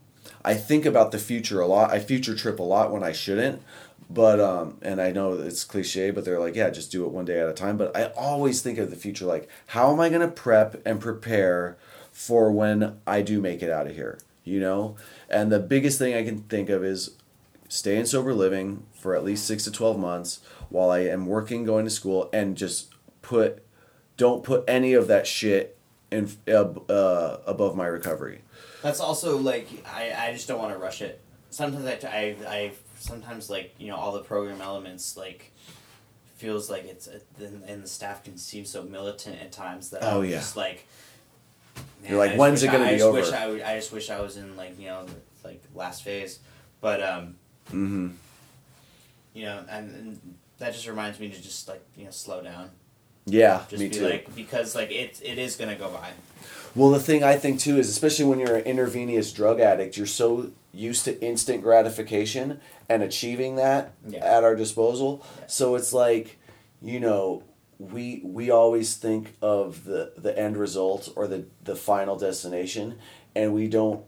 I 0.48 0.54
think 0.54 0.86
about 0.86 1.12
the 1.12 1.18
future 1.18 1.60
a 1.60 1.66
lot. 1.66 1.90
I 1.90 1.98
future 1.98 2.34
trip 2.34 2.58
a 2.58 2.62
lot 2.62 2.90
when 2.90 3.02
I 3.02 3.12
shouldn't. 3.12 3.60
But 4.08 4.40
um, 4.40 4.78
and 4.80 4.98
I 4.98 5.12
know 5.12 5.34
it's 5.34 5.62
cliche, 5.62 6.10
but 6.10 6.24
they're 6.24 6.40
like, 6.40 6.56
yeah, 6.56 6.70
just 6.70 6.90
do 6.90 7.04
it 7.04 7.12
one 7.12 7.26
day 7.26 7.38
at 7.38 7.50
a 7.50 7.52
time. 7.52 7.76
But 7.76 7.94
I 7.94 8.04
always 8.16 8.62
think 8.62 8.78
of 8.78 8.88
the 8.88 8.96
future 8.96 9.26
like, 9.26 9.46
how 9.66 9.92
am 9.92 10.00
I 10.00 10.08
gonna 10.08 10.28
prep 10.28 10.80
and 10.86 10.98
prepare 11.02 11.76
for 12.10 12.50
when 12.50 12.98
I 13.06 13.20
do 13.20 13.42
make 13.42 13.62
it 13.62 13.70
out 13.70 13.86
of 13.86 13.94
here? 13.94 14.18
You 14.42 14.60
know, 14.60 14.96
and 15.28 15.52
the 15.52 15.60
biggest 15.60 15.98
thing 15.98 16.14
I 16.14 16.24
can 16.24 16.38
think 16.44 16.70
of 16.70 16.82
is 16.82 17.10
stay 17.68 17.98
in 17.98 18.06
sober 18.06 18.32
living 18.32 18.84
for 18.94 19.14
at 19.14 19.24
least 19.24 19.46
six 19.46 19.64
to 19.64 19.70
12 19.70 19.98
months 19.98 20.40
while 20.70 20.90
I 20.90 21.00
am 21.00 21.26
working, 21.26 21.64
going 21.64 21.84
to 21.84 21.90
school, 21.90 22.30
and 22.32 22.56
just 22.56 22.94
put, 23.20 23.62
don't 24.16 24.42
put 24.42 24.64
any 24.66 24.94
of 24.94 25.08
that 25.08 25.26
shit 25.26 25.76
in, 26.10 26.30
uh, 26.48 26.70
uh, 26.88 27.40
above 27.46 27.76
my 27.76 27.86
recovery. 27.86 28.40
That's 28.82 29.00
also 29.00 29.38
like 29.38 29.66
I, 29.92 30.12
I 30.28 30.32
just 30.32 30.46
don't 30.48 30.59
want 30.59 30.72
to 30.72 30.78
rush 30.78 31.02
it. 31.02 31.20
Sometimes 31.50 31.84
I, 31.86 31.98
I, 32.09 32.36
I 32.46 32.72
sometimes 32.98 33.48
like 33.50 33.74
you 33.78 33.88
know 33.88 33.96
all 33.96 34.12
the 34.12 34.20
program 34.22 34.60
elements 34.60 35.16
like 35.16 35.52
feels 36.36 36.70
like 36.70 36.84
it's 36.84 37.09
and, 37.40 37.64
and 37.64 37.82
the 37.82 37.88
staff 37.88 38.22
can 38.24 38.36
seem 38.38 38.64
so 38.64 38.82
militant 38.82 39.40
at 39.40 39.50
times 39.52 39.90
that 39.90 40.02
Oh, 40.05 40.20
I'm 40.22 40.28
yeah. 40.28 40.36
just 40.36 40.56
like. 40.56 40.86
man, 42.02 42.10
You're 42.10 42.18
like, 42.18 42.36
"When's 42.36 42.62
it 42.62 42.70
gonna 42.70 42.84
I, 42.84 42.88
I 42.88 42.92
be 42.92 42.96
just 42.98 43.06
over?" 43.06 43.18
Wish 43.20 43.32
I, 43.32 43.46
would, 43.48 43.62
I 43.62 43.76
just 43.76 43.92
wish 43.92 44.10
I 44.10 44.20
was 44.20 44.36
in 44.36 44.56
like 44.56 44.78
you 44.78 44.86
know 44.86 45.05
the, 45.06 45.48
like 45.48 45.62
last 45.74 46.02
phase, 46.05 46.38
but 46.80 47.02
um 47.02 47.36
Mm-hmm. 47.72 48.09
you 49.34 49.44
know 49.44 49.62
and, 49.68 49.94
and 49.94 50.36
that 50.59 50.72
just 50.72 50.86
reminds 50.88 51.18
me 51.20 51.28
to 51.28 51.42
just 51.42 51.68
like 51.68 51.82
you 51.96 52.05
know 52.05 52.10
slow 52.10 52.42
down. 52.42 52.70
Yeah, 53.26 53.62
Just 53.68 53.82
me 53.82 53.88
be 53.88 53.94
too. 53.96 54.05
like 54.09 54.34
because 54.34 54.74
like 54.74 54.90
it 54.90 55.20
it 55.24 55.38
is 55.38 55.56
gonna 55.56 55.76
go 55.76 55.90
by. 55.90 56.10
Well, 56.74 56.90
the 56.90 57.01
thing 57.01 57.23
I 57.24 57.36
think 57.36 57.61
too 57.61 57.78
is, 57.78 57.89
especially 57.89 58.27
when 58.27 58.39
you're 58.39 58.57
an 58.57 58.65
intravenous 58.65 59.32
drug 59.32 59.61
addict, 59.61 59.97
you're 59.97 60.07
so 60.07 60.53
used 60.73 61.05
to 61.07 61.20
instant 61.23 61.62
gratification 61.62 62.61
and 62.89 63.03
achieving 63.03 63.57
that 63.57 63.93
Yeah. 64.09 64.20
at 64.24 64.45
our 64.45 64.55
disposal. 64.55 65.23
Yeah. 65.40 65.45
So 65.49 65.74
it's 65.74 65.93
like, 65.93 66.39
you 66.81 67.01
know, 67.01 67.43
we 67.78 68.20
we 68.24 68.51
always 68.51 68.95
think 68.97 69.35
of 69.40 69.85
the 69.85 70.12
the 70.16 70.36
end 70.39 70.57
result 70.57 71.11
or 71.16 71.27
the 71.27 71.45
the 71.65 71.77
final 71.77 72.16
destination, 72.16 72.97
and 73.35 73.55
we 73.55 73.69
don't 73.69 74.05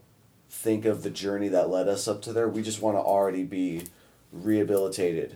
think 0.49 0.85
of 0.85 1.03
the 1.03 1.09
journey 1.09 1.47
that 1.49 1.69
led 1.69 1.87
us 1.87 2.07
up 2.07 2.21
to 2.23 2.33
there. 2.33 2.47
We 2.49 2.61
just 2.61 2.81
want 2.81 2.97
to 2.97 3.01
already 3.01 3.43
be 3.43 3.83
rehabilitated. 4.31 5.35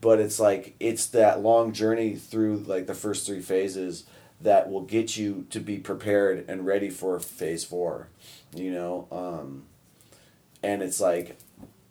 But 0.00 0.18
it's 0.20 0.38
like 0.40 0.74
it's 0.80 1.06
that 1.06 1.42
long 1.42 1.72
journey 1.72 2.14
through 2.16 2.58
like 2.66 2.86
the 2.86 2.94
first 2.94 3.26
three 3.26 3.40
phases 3.40 4.04
that 4.44 4.70
will 4.70 4.82
get 4.82 5.16
you 5.16 5.46
to 5.50 5.58
be 5.58 5.78
prepared 5.78 6.44
and 6.48 6.64
ready 6.66 6.90
for 6.90 7.18
phase 7.18 7.64
four, 7.64 8.08
you 8.54 8.70
know. 8.70 9.08
Um, 9.10 9.64
and 10.62 10.82
it's 10.82 11.00
like, 11.00 11.38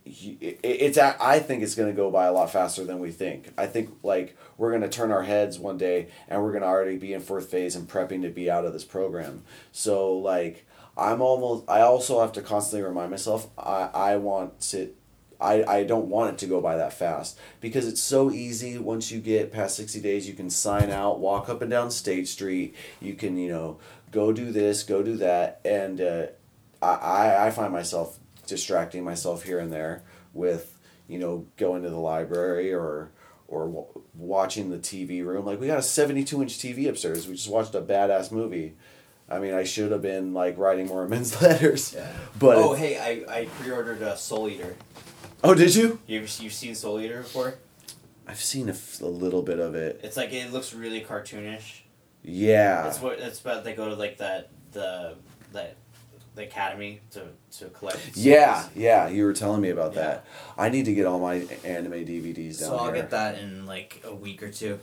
it's 0.06 0.98
I 0.98 1.40
think 1.40 1.64
it's 1.64 1.76
gonna 1.76 1.94
go 1.94 2.12
by 2.12 2.26
a 2.26 2.32
lot 2.32 2.52
faster 2.52 2.84
than 2.84 3.00
we 3.00 3.12
think. 3.12 3.52
I 3.58 3.66
think 3.66 3.90
like 4.04 4.38
we're 4.58 4.72
gonna 4.72 4.90
turn 4.90 5.12
our 5.12 5.24
heads 5.24 5.58
one 5.58 5.78
day 5.78 6.10
and 6.28 6.42
we're 6.44 6.52
gonna 6.54 6.66
already 6.66 6.98
be 6.98 7.14
in 7.14 7.22
fourth 7.22 7.50
phase 7.50 7.76
and 7.76 7.90
prepping 7.90 8.22
to 8.22 8.30
be 8.30 8.52
out 8.52 8.66
of 8.66 8.74
this 8.74 8.84
program. 8.84 9.44
So 9.72 10.16
like 10.18 10.66
I'm 10.96 11.22
almost. 11.22 11.68
I 11.68 11.82
also 11.82 12.22
have 12.22 12.34
to 12.34 12.42
constantly 12.42 12.88
remind 12.88 13.10
myself 13.12 13.48
I 13.58 13.90
I 13.94 14.18
want 14.18 14.60
to. 14.72 14.94
I, 15.40 15.64
I 15.64 15.84
don't 15.84 16.08
want 16.08 16.34
it 16.34 16.38
to 16.40 16.46
go 16.46 16.62
by 16.62 16.78
that 16.78 16.94
fast. 16.94 17.38
Because 17.62 17.88
it's 17.88 18.02
so 18.02 18.32
easy 18.32 18.78
once 18.78 19.12
you 19.12 19.20
get 19.20 19.52
past 19.52 19.76
60 19.76 20.00
days 20.02 20.28
you 20.28 20.34
can 20.34 20.50
sign 20.50 20.90
out 20.90 21.20
walk 21.20 21.50
up 21.50 21.62
and 21.62 21.70
down 21.72 21.92
state 21.92 22.28
street. 22.28 22.76
You 23.00 23.14
can 23.14 23.38
you 23.38 23.50
know 23.50 23.80
go 24.12 24.32
do 24.32 24.52
this 24.52 24.84
go 24.84 25.04
do 25.04 25.18
that. 25.18 25.60
And 25.66 26.00
uh, 26.00 26.26
I, 26.82 27.48
I, 27.48 27.52
find 27.52 27.72
myself 27.72 28.20
distracting 28.46 29.04
myself 29.04 29.44
here 29.44 29.60
and 29.60 29.72
there 29.72 30.04
with 30.34 30.78
you 31.08 31.20
know 31.20 31.48
going 31.58 31.84
to 31.84 31.90
the 31.90 32.00
library 32.00 32.74
or 32.74 33.12
or 33.48 33.66
w- 33.66 34.02
watching 34.16 34.70
the 34.70 34.78
TV 34.78 35.24
room. 35.26 35.46
Like 35.46 35.60
we 35.60 35.68
got 35.68 35.80
a 35.80 35.84
72 35.84 36.42
inch 36.42 36.58
TV 36.58 36.90
upstairs. 36.90 37.28
We 37.28 37.36
just 37.36 37.50
watched 37.50 37.76
a 37.76 37.82
badass 37.82 38.32
movie. 38.32 38.76
I 39.30 39.40
mean 39.40 39.54
I 39.54 39.64
should 39.64 39.92
have 39.92 40.02
been 40.02 40.34
like 40.34 40.58
writing 40.58 40.88
more 40.88 41.08
men's 41.10 41.42
letters. 41.42 41.94
Yeah. 41.94 42.12
but 42.38 42.58
oh 42.58 42.74
hey, 42.74 42.98
I, 42.98 43.42
I 43.42 43.46
pre-ordered 43.46 44.02
a 44.02 44.18
Soul 44.18 44.50
Eater. 44.50 44.76
Oh 45.44 45.54
did 45.54 45.76
you 45.76 46.00
You've 46.08 46.30
you've 46.40 46.54
seen 46.54 46.76
Soul 46.76 47.00
Eater 47.02 47.22
before? 47.22 47.56
I've 48.28 48.40
seen 48.42 48.70
a, 48.70 48.72
f- 48.74 49.02
a 49.02 49.06
little 49.06 49.42
bit 49.42 49.60
of 49.60 49.76
it 49.76 50.00
It's 50.04 50.16
like 50.18 50.32
it 50.32 50.52
looks 50.54 50.74
really 50.74 51.02
cartoonish. 51.02 51.82
yeah 52.24 52.88
It's 52.88 53.00
what 53.02 53.20
it's 53.20 53.42
about. 53.42 53.64
They 53.64 53.74
go 53.74 53.90
to 53.90 53.96
like 53.96 54.18
that 54.18 54.50
the 54.72 55.16
that 55.52 55.76
the 56.36 56.44
academy 56.44 57.00
to 57.12 57.28
to 57.60 57.66
collect. 57.70 58.00
Yeah, 58.16 58.68
yeah, 58.76 59.08
you 59.08 59.24
were 59.26 59.34
telling 59.34 59.62
me 59.62 59.70
about 59.70 59.94
Yeah. 59.94 60.02
that. 60.02 60.26
I 60.58 60.70
need 60.70 60.86
to 60.86 60.94
get 60.96 61.06
all 61.06 61.20
my 61.20 61.46
anime 61.64 61.92
DVDs 62.06 62.60
down 62.60 62.70
So 62.70 62.76
I'll 62.78 62.86
here. 62.86 62.96
get 62.96 63.12
that 63.12 63.38
in 63.38 63.68
like 63.68 64.02
a 64.04 64.16
week 64.16 64.42
or 64.42 64.50
two. 64.50 64.80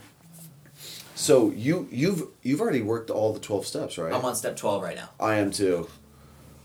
So 1.16 1.50
you 1.50 1.88
you've 1.90 2.28
you've 2.42 2.60
already 2.60 2.82
worked 2.82 3.10
all 3.10 3.32
the 3.32 3.40
twelve 3.40 3.66
steps, 3.66 3.98
right? 3.98 4.12
I'm 4.12 4.24
on 4.24 4.36
step 4.36 4.56
twelve 4.56 4.82
right 4.82 4.94
now. 4.96 5.08
I 5.18 5.36
am 5.36 5.50
too. 5.50 5.88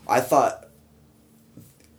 I 0.07 0.21
thought 0.21 0.67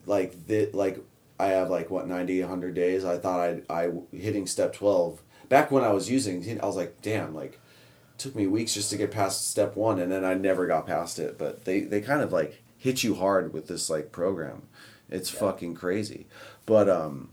like 0.06 0.46
that 0.46 0.74
like 0.74 1.00
I 1.38 1.48
have 1.48 1.68
like 1.70 1.90
what 1.90 2.08
90 2.08 2.40
100 2.40 2.74
days. 2.74 3.04
I 3.04 3.18
thought 3.18 3.40
I 3.40 3.62
I 3.68 3.90
hitting 4.12 4.46
step 4.46 4.72
12 4.72 5.22
back 5.48 5.70
when 5.70 5.84
I 5.84 5.92
was 5.92 6.10
using 6.10 6.60
I 6.60 6.66
was 6.66 6.76
like 6.76 7.00
damn 7.02 7.34
like 7.34 7.52
it 7.52 8.18
took 8.18 8.34
me 8.34 8.46
weeks 8.46 8.74
just 8.74 8.90
to 8.90 8.96
get 8.96 9.10
past 9.10 9.50
step 9.50 9.76
1 9.76 9.98
and 10.00 10.10
then 10.10 10.24
I 10.24 10.34
never 10.34 10.66
got 10.66 10.86
past 10.86 11.18
it, 11.18 11.36
but 11.38 11.64
they 11.64 11.80
they 11.80 12.00
kind 12.00 12.22
of 12.22 12.32
like 12.32 12.62
hit 12.78 13.02
you 13.04 13.14
hard 13.16 13.52
with 13.52 13.66
this 13.68 13.90
like 13.90 14.12
program. 14.12 14.62
It's 15.10 15.32
Yeah. 15.32 15.40
fucking 15.40 15.74
crazy. 15.74 16.26
But 16.64 16.88
um 16.88 17.30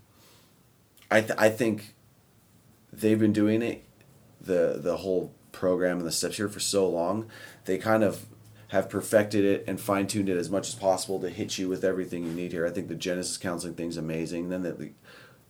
I 1.10 1.22
th- 1.22 1.38
I 1.38 1.50
think 1.50 1.94
they've 2.92 3.20
been 3.20 3.34
doing 3.34 3.62
it 3.62 3.84
the 4.42 4.78
the 4.82 4.98
whole 4.98 5.34
program 5.52 6.00
and 6.00 6.08
the 6.08 6.12
steps 6.12 6.38
here 6.38 6.50
for 6.50 6.60
so 6.60 6.90
long 6.90 7.28
they 7.66 7.78
kind 7.78 8.04
of 8.04 8.26
have 8.74 8.90
perfected 8.90 9.46
it 9.46 9.64
and 9.68 9.80
fine-tuned 9.80 10.28
it 10.28 10.36
as 10.36 10.50
much 10.50 10.68
as 10.68 10.74
possible 10.74 11.20
to 11.20 11.30
hit 11.30 11.60
you 11.60 11.70
with 11.70 11.84
everything 11.84 12.24
you 12.24 12.32
need 12.32 12.52
here. 12.52 12.66
I 12.66 12.72
think 12.72 12.88
the 12.88 12.96
genesis 12.96 13.38
counseling 13.38 13.76
thing's 13.76 13.98
amazing. 13.98 14.50
Then 14.50 14.64
that 14.64 14.80
the, 14.80 14.90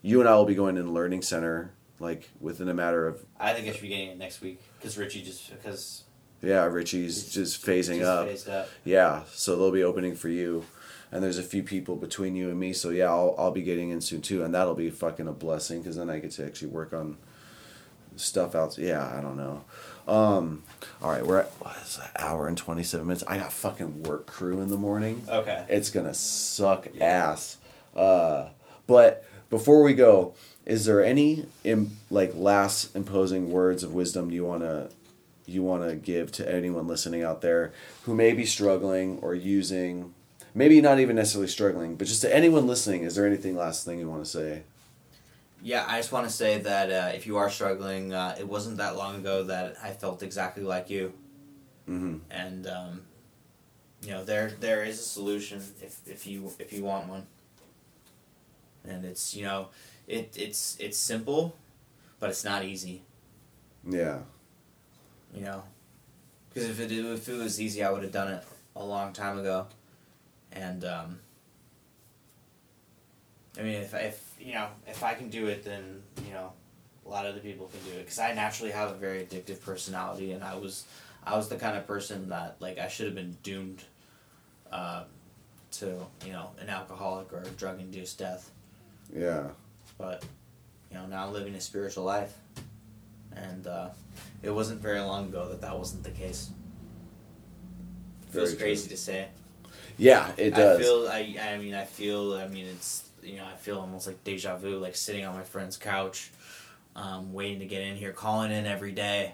you 0.01 0.19
and 0.19 0.27
i 0.27 0.35
will 0.35 0.43
be 0.43 0.53
going 0.53 0.75
in 0.75 0.87
the 0.87 0.91
learning 0.91 1.21
center 1.21 1.71
like 1.99 2.29
within 2.41 2.67
a 2.67 2.73
matter 2.73 3.07
of 3.07 3.25
I 3.39 3.53
think 3.53 3.69
I 3.69 3.71
should 3.71 3.81
be 3.81 3.87
getting 3.87 4.09
it 4.09 4.17
next 4.17 4.41
week 4.41 4.61
because 4.77 4.97
Richie 4.97 5.23
just 5.23 5.49
because 5.51 6.03
yeah 6.41 6.65
richie's 6.65 7.31
just 7.33 7.65
phasing 7.65 7.99
just 7.99 8.09
up. 8.09 8.27
phased 8.27 8.49
up. 8.49 8.67
yeah 8.83 9.23
so 9.31 9.55
they'll 9.55 9.71
be 9.71 9.83
opening 9.83 10.15
for 10.15 10.27
you. 10.27 10.65
And 11.09 11.23
there's 11.23 11.37
a 11.37 11.43
few 11.43 11.63
people 11.63 11.95
between 11.95 12.35
you 12.35 12.49
and 12.49 12.59
me 12.59 12.73
so 12.73 12.89
yeah 12.89 13.05
i'll, 13.05 13.35
I'll 13.37 13.51
be 13.51 13.61
getting 13.61 13.91
in 13.91 14.01
soon 14.01 14.21
too 14.21 14.43
and 14.43 14.53
that'll 14.53 14.75
be 14.75 14.89
fucking 14.89 15.27
a 15.29 15.31
blessing 15.31 15.79
because 15.81 15.95
then 15.95 16.09
i 16.09 16.19
get 16.19 16.31
to 16.31 16.45
actually 16.45 16.71
work 16.71 16.91
on 16.91 17.17
stuff 18.15 18.55
out 18.55 18.77
yeah 18.77 19.15
i 19.15 19.21
don't 19.21 19.37
know 19.37 19.63
um 20.07 20.63
all 21.01 21.11
right 21.11 21.25
we're 21.25 21.39
at 21.39 21.47
what 21.59 21.75
is 21.83 21.99
it, 22.03 22.21
hour 22.21 22.47
and 22.47 22.57
27 22.57 23.05
minutes. 23.07 23.23
I 23.27 23.37
got 23.37 23.53
fucking 23.53 24.03
work 24.03 24.25
crew 24.25 24.61
in 24.61 24.69
the 24.69 24.77
morning. 24.77 25.23
Okay. 25.29 25.65
it's 25.69 25.89
gonna 25.89 26.13
suck 26.13 26.87
ass. 26.99 27.57
Uh 27.95 28.49
but 28.87 29.25
before 29.49 29.81
we 29.83 29.93
go 29.93 30.33
is 30.65 30.85
there 30.85 31.03
any 31.03 31.45
Im- 31.63 31.97
like 32.09 32.31
last 32.35 32.95
imposing 32.95 33.51
words 33.51 33.83
of 33.83 33.93
wisdom 33.93 34.31
you 34.31 34.45
want 34.45 34.61
to 34.63 34.89
you 35.45 35.61
want 35.61 35.87
to 35.87 35.95
give 35.95 36.31
to 36.31 36.49
anyone 36.53 36.87
listening 36.87 37.21
out 37.23 37.41
there 37.41 37.73
who 38.03 38.15
may 38.15 38.31
be 38.33 38.45
struggling 38.45 39.19
or 39.21 39.35
using 39.35 40.13
maybe 40.55 40.79
not 40.79 40.99
even 40.99 41.15
necessarily 41.17 41.47
struggling 41.49 41.95
but 41.95 42.07
just 42.07 42.21
to 42.21 42.33
anyone 42.33 42.65
listening 42.65 43.03
is 43.03 43.15
there 43.15 43.27
anything 43.27 43.55
last 43.55 43.85
thing 43.85 43.99
you 43.99 44.09
want 44.09 44.23
to 44.23 44.29
say 44.29 44.63
Yeah, 45.63 45.85
I 45.87 45.97
just 45.99 46.11
want 46.11 46.27
to 46.27 46.33
say 46.33 46.59
that 46.59 46.91
uh, 46.91 47.11
if 47.15 47.25
you 47.25 47.37
are 47.37 47.49
struggling, 47.49 48.13
uh, 48.13 48.35
it 48.37 48.45
wasn't 48.45 48.77
that 48.77 48.97
long 48.97 49.15
ago 49.15 49.43
that 49.45 49.77
I 49.81 49.91
felt 49.91 50.21
exactly 50.21 50.61
like 50.63 50.89
you, 50.89 51.13
mm-hmm. 51.89 52.17
and 52.29 52.67
um, 52.67 53.01
you 54.01 54.11
know 54.11 54.25
there 54.25 54.51
there 54.59 54.83
is 54.83 54.99
a 54.99 55.03
solution 55.03 55.59
if, 55.81 56.01
if 56.05 56.27
you 56.27 56.51
if 56.59 56.73
you 56.73 56.83
want 56.83 57.07
one. 57.07 57.25
And 58.85 59.05
it's 59.05 59.33
you 59.33 59.45
know 59.45 59.69
it 60.05 60.35
it's 60.37 60.75
it's 60.81 60.97
simple, 60.97 61.55
but 62.19 62.29
it's 62.29 62.43
not 62.43 62.65
easy. 62.65 63.01
yeah 63.87 64.19
You 65.33 65.43
know, 65.43 65.63
because 66.49 66.69
if 66.69 66.79
it 66.81 66.91
if 66.91 67.29
it 67.29 67.37
was 67.37 67.61
easy, 67.61 67.81
I 67.83 67.89
would 67.89 68.03
have 68.03 68.11
done 68.11 68.33
it 68.33 68.43
a 68.75 68.83
long 68.83 69.13
time 69.13 69.39
ago, 69.39 69.67
and 70.51 70.83
um, 70.83 71.19
I 73.57 73.61
mean 73.61 73.75
if 73.75 73.93
if 73.93 74.32
you 74.43 74.53
know 74.53 74.67
if 74.87 75.03
I 75.03 75.13
can 75.13 75.29
do 75.29 75.47
it, 75.47 75.63
then 75.63 76.01
you 76.25 76.33
know 76.33 76.51
a 77.05 77.09
lot 77.09 77.25
of 77.25 77.35
the 77.35 77.41
people 77.41 77.67
can 77.67 77.91
do 77.91 77.97
it 77.97 78.03
because 78.03 78.19
I 78.19 78.33
naturally 78.33 78.71
have 78.71 78.91
a 78.91 78.95
very 78.95 79.23
addictive 79.23 79.61
personality, 79.61 80.31
and 80.31 80.43
I 80.43 80.55
was 80.55 80.85
I 81.23 81.35
was 81.37 81.49
the 81.49 81.55
kind 81.55 81.77
of 81.77 81.87
person 81.87 82.29
that 82.29 82.57
like 82.59 82.77
I 82.77 82.87
should 82.87 83.05
have 83.05 83.15
been 83.15 83.37
doomed 83.43 83.83
uh, 84.71 85.03
to 85.73 86.05
you 86.25 86.33
know 86.33 86.49
an 86.59 86.69
alcoholic 86.69 87.31
or 87.31 87.43
drug 87.57 87.79
induced 87.79 88.19
death, 88.19 88.51
yeah 89.15 89.47
but 89.97 90.23
you 90.91 90.97
know 90.97 91.05
now 91.05 91.25
I'm 91.25 91.33
living 91.33 91.55
a 91.55 91.61
spiritual 91.61 92.03
life, 92.03 92.33
and 93.35 93.65
uh, 93.67 93.89
it 94.41 94.51
wasn't 94.51 94.81
very 94.81 94.99
long 94.99 95.27
ago 95.27 95.49
that 95.49 95.61
that 95.61 95.77
wasn't 95.77 96.03
the 96.03 96.11
case. 96.11 96.49
Very 98.31 98.47
Feels 98.47 98.57
crazy 98.57 98.89
to 98.89 98.97
say. 98.97 99.27
Yeah, 99.97 100.31
it 100.37 100.51
does. 100.51 100.79
I 100.79 100.81
feel. 100.81 101.07
I. 101.07 101.53
I 101.53 101.57
mean. 101.57 101.75
I 101.75 101.85
feel. 101.85 102.33
I 102.33 102.47
mean. 102.47 102.65
It's. 102.65 103.09
You 103.23 103.37
know. 103.37 103.45
I 103.45 103.55
feel 103.55 103.79
almost 103.79 104.07
like 104.07 104.23
deja 104.23 104.57
vu. 104.57 104.77
Like 104.77 104.95
sitting 104.95 105.25
on 105.25 105.35
my 105.35 105.43
friend's 105.43 105.77
couch, 105.77 106.31
um, 106.95 107.33
waiting 107.33 107.59
to 107.59 107.65
get 107.65 107.81
in 107.81 107.95
here, 107.95 108.11
calling 108.11 108.51
in 108.51 108.65
every 108.65 108.91
day. 108.91 109.33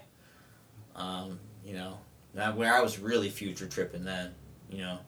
Um, 0.96 1.38
you 1.64 1.74
know, 1.74 1.98
that- 2.34 2.56
where 2.56 2.74
I 2.74 2.80
was 2.80 2.98
really 2.98 3.30
future 3.30 3.66
tripping 3.66 4.04
then. 4.04 4.34
You 4.70 4.78
know, 4.78 4.98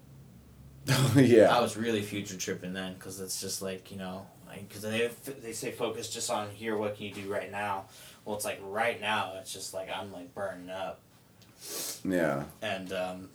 yeah. 1.17 1.57
I 1.57 1.61
was 1.61 1.77
really 1.77 2.03
future 2.03 2.37
tripping 2.37 2.73
then 2.73 2.95
because 2.95 3.21
it's 3.21 3.41
just 3.41 3.63
like 3.63 3.91
you 3.91 3.97
know, 3.99 4.27
because 4.69 4.83
they 4.83 5.11
they 5.43 5.53
say 5.53 5.71
focus 5.71 6.09
just 6.11 6.31
on 6.31 6.51
here. 6.51 6.77
What 6.77 6.97
can 6.97 7.07
you 7.07 7.13
do 7.15 7.33
right 7.33 7.51
now? 7.51 7.85
Well, 8.25 8.37
it's 8.37 8.45
like 8.45 8.61
right 8.65 9.01
now. 9.01 9.35
It's 9.37 9.53
just 9.53 9.75
like 9.75 9.89
I'm 9.95 10.13
like 10.13 10.35
burning 10.35 10.71
up, 10.71 11.01
yeah. 12.05 12.45
and 12.61 12.93
um, 12.93 13.29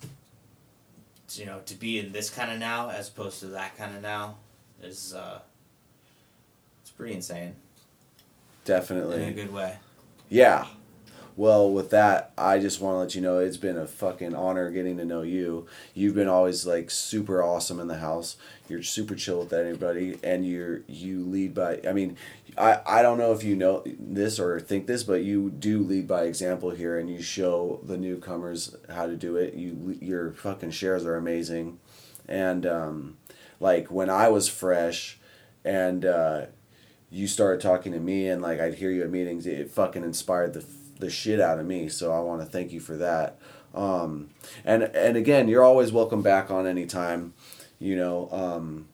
you 1.33 1.45
know, 1.45 1.59
to 1.65 1.75
be 1.75 1.99
in 1.99 2.11
this 2.11 2.29
kind 2.29 2.51
of 2.51 2.59
now 2.59 2.89
as 2.89 3.09
opposed 3.09 3.39
to 3.41 3.47
that 3.47 3.77
kind 3.77 3.95
of 3.95 4.01
now 4.01 4.35
is 4.81 5.13
uh, 5.13 5.39
it's 6.81 6.91
pretty 6.91 7.13
insane 7.13 7.55
Definitely. 8.65 9.23
in 9.23 9.29
a 9.29 9.33
good 9.33 9.53
way. 9.53 9.77
Yeah. 10.29 10.67
Well, 11.37 11.71
with 11.71 11.91
that, 11.91 12.31
I 12.35 12.57
just 12.57 12.81
want 12.81 12.95
to 12.95 12.97
let 12.97 13.13
you 13.13 13.21
know 13.21 13.37
it's 13.37 13.57
been 13.57 13.77
a 13.77 13.85
fucking 13.85 14.33
honor 14.33 14.71
getting 14.71 14.97
to 14.97 15.05
know 15.05 15.21
you. 15.21 15.67
You've 15.93 16.15
been 16.15 16.27
always 16.27 16.65
like 16.65 16.89
super 16.89 17.43
awesome 17.43 17.79
in 17.79 17.87
the 17.87 17.99
house. 17.99 18.37
You're 18.67 18.81
super 18.81 19.13
chill 19.13 19.41
with 19.41 19.53
anybody, 19.53 20.17
and 20.23 20.47
you're 20.47 20.81
you 20.87 21.23
lead 21.23 21.53
by. 21.53 21.79
I 21.87 21.93
mean, 21.93 22.17
I 22.57 22.79
I 22.87 23.01
don't 23.03 23.19
know 23.19 23.33
if 23.33 23.43
you 23.43 23.55
know 23.55 23.83
this 23.85 24.39
or 24.39 24.59
think 24.59 24.87
this, 24.87 25.03
but 25.03 25.23
you 25.23 25.51
do 25.51 25.83
lead 25.83 26.07
by 26.07 26.23
example 26.23 26.71
here, 26.71 26.97
and 26.97 27.07
you 27.07 27.21
show 27.21 27.81
the 27.83 27.97
newcomers 27.97 28.75
how 28.89 29.05
to 29.05 29.15
do 29.15 29.35
it. 29.35 29.53
You 29.53 29.95
your 30.01 30.31
fucking 30.31 30.71
shares 30.71 31.05
are 31.05 31.17
amazing, 31.17 31.77
and 32.27 32.65
um, 32.65 33.17
like 33.59 33.91
when 33.91 34.09
I 34.09 34.29
was 34.29 34.47
fresh, 34.47 35.19
and. 35.63 36.05
uh 36.05 36.45
you 37.09 37.27
started 37.27 37.61
talking 37.61 37.93
to 37.93 37.99
me 37.99 38.27
and 38.27 38.41
like 38.41 38.59
I'd 38.59 38.73
hear 38.75 38.91
you 38.91 39.03
at 39.03 39.09
meetings, 39.09 39.45
it 39.47 39.71
fucking 39.71 40.03
inspired 40.03 40.53
the 40.53 40.65
the 40.99 41.09
shit 41.09 41.39
out 41.39 41.59
of 41.59 41.65
me. 41.65 41.89
So 41.89 42.11
I 42.11 42.19
want 42.19 42.41
to 42.41 42.45
thank 42.47 42.71
you 42.71 42.79
for 42.79 42.97
that. 42.97 43.39
Um, 43.73 44.29
and 44.65 44.83
and 44.83 45.15
again, 45.15 45.47
you're 45.47 45.63
always 45.63 45.91
welcome 45.91 46.21
back 46.21 46.49
on 46.51 46.65
any 46.67 46.85
time. 46.85 47.33
You 47.79 47.95
know, 47.95 48.29
um, 48.31 48.87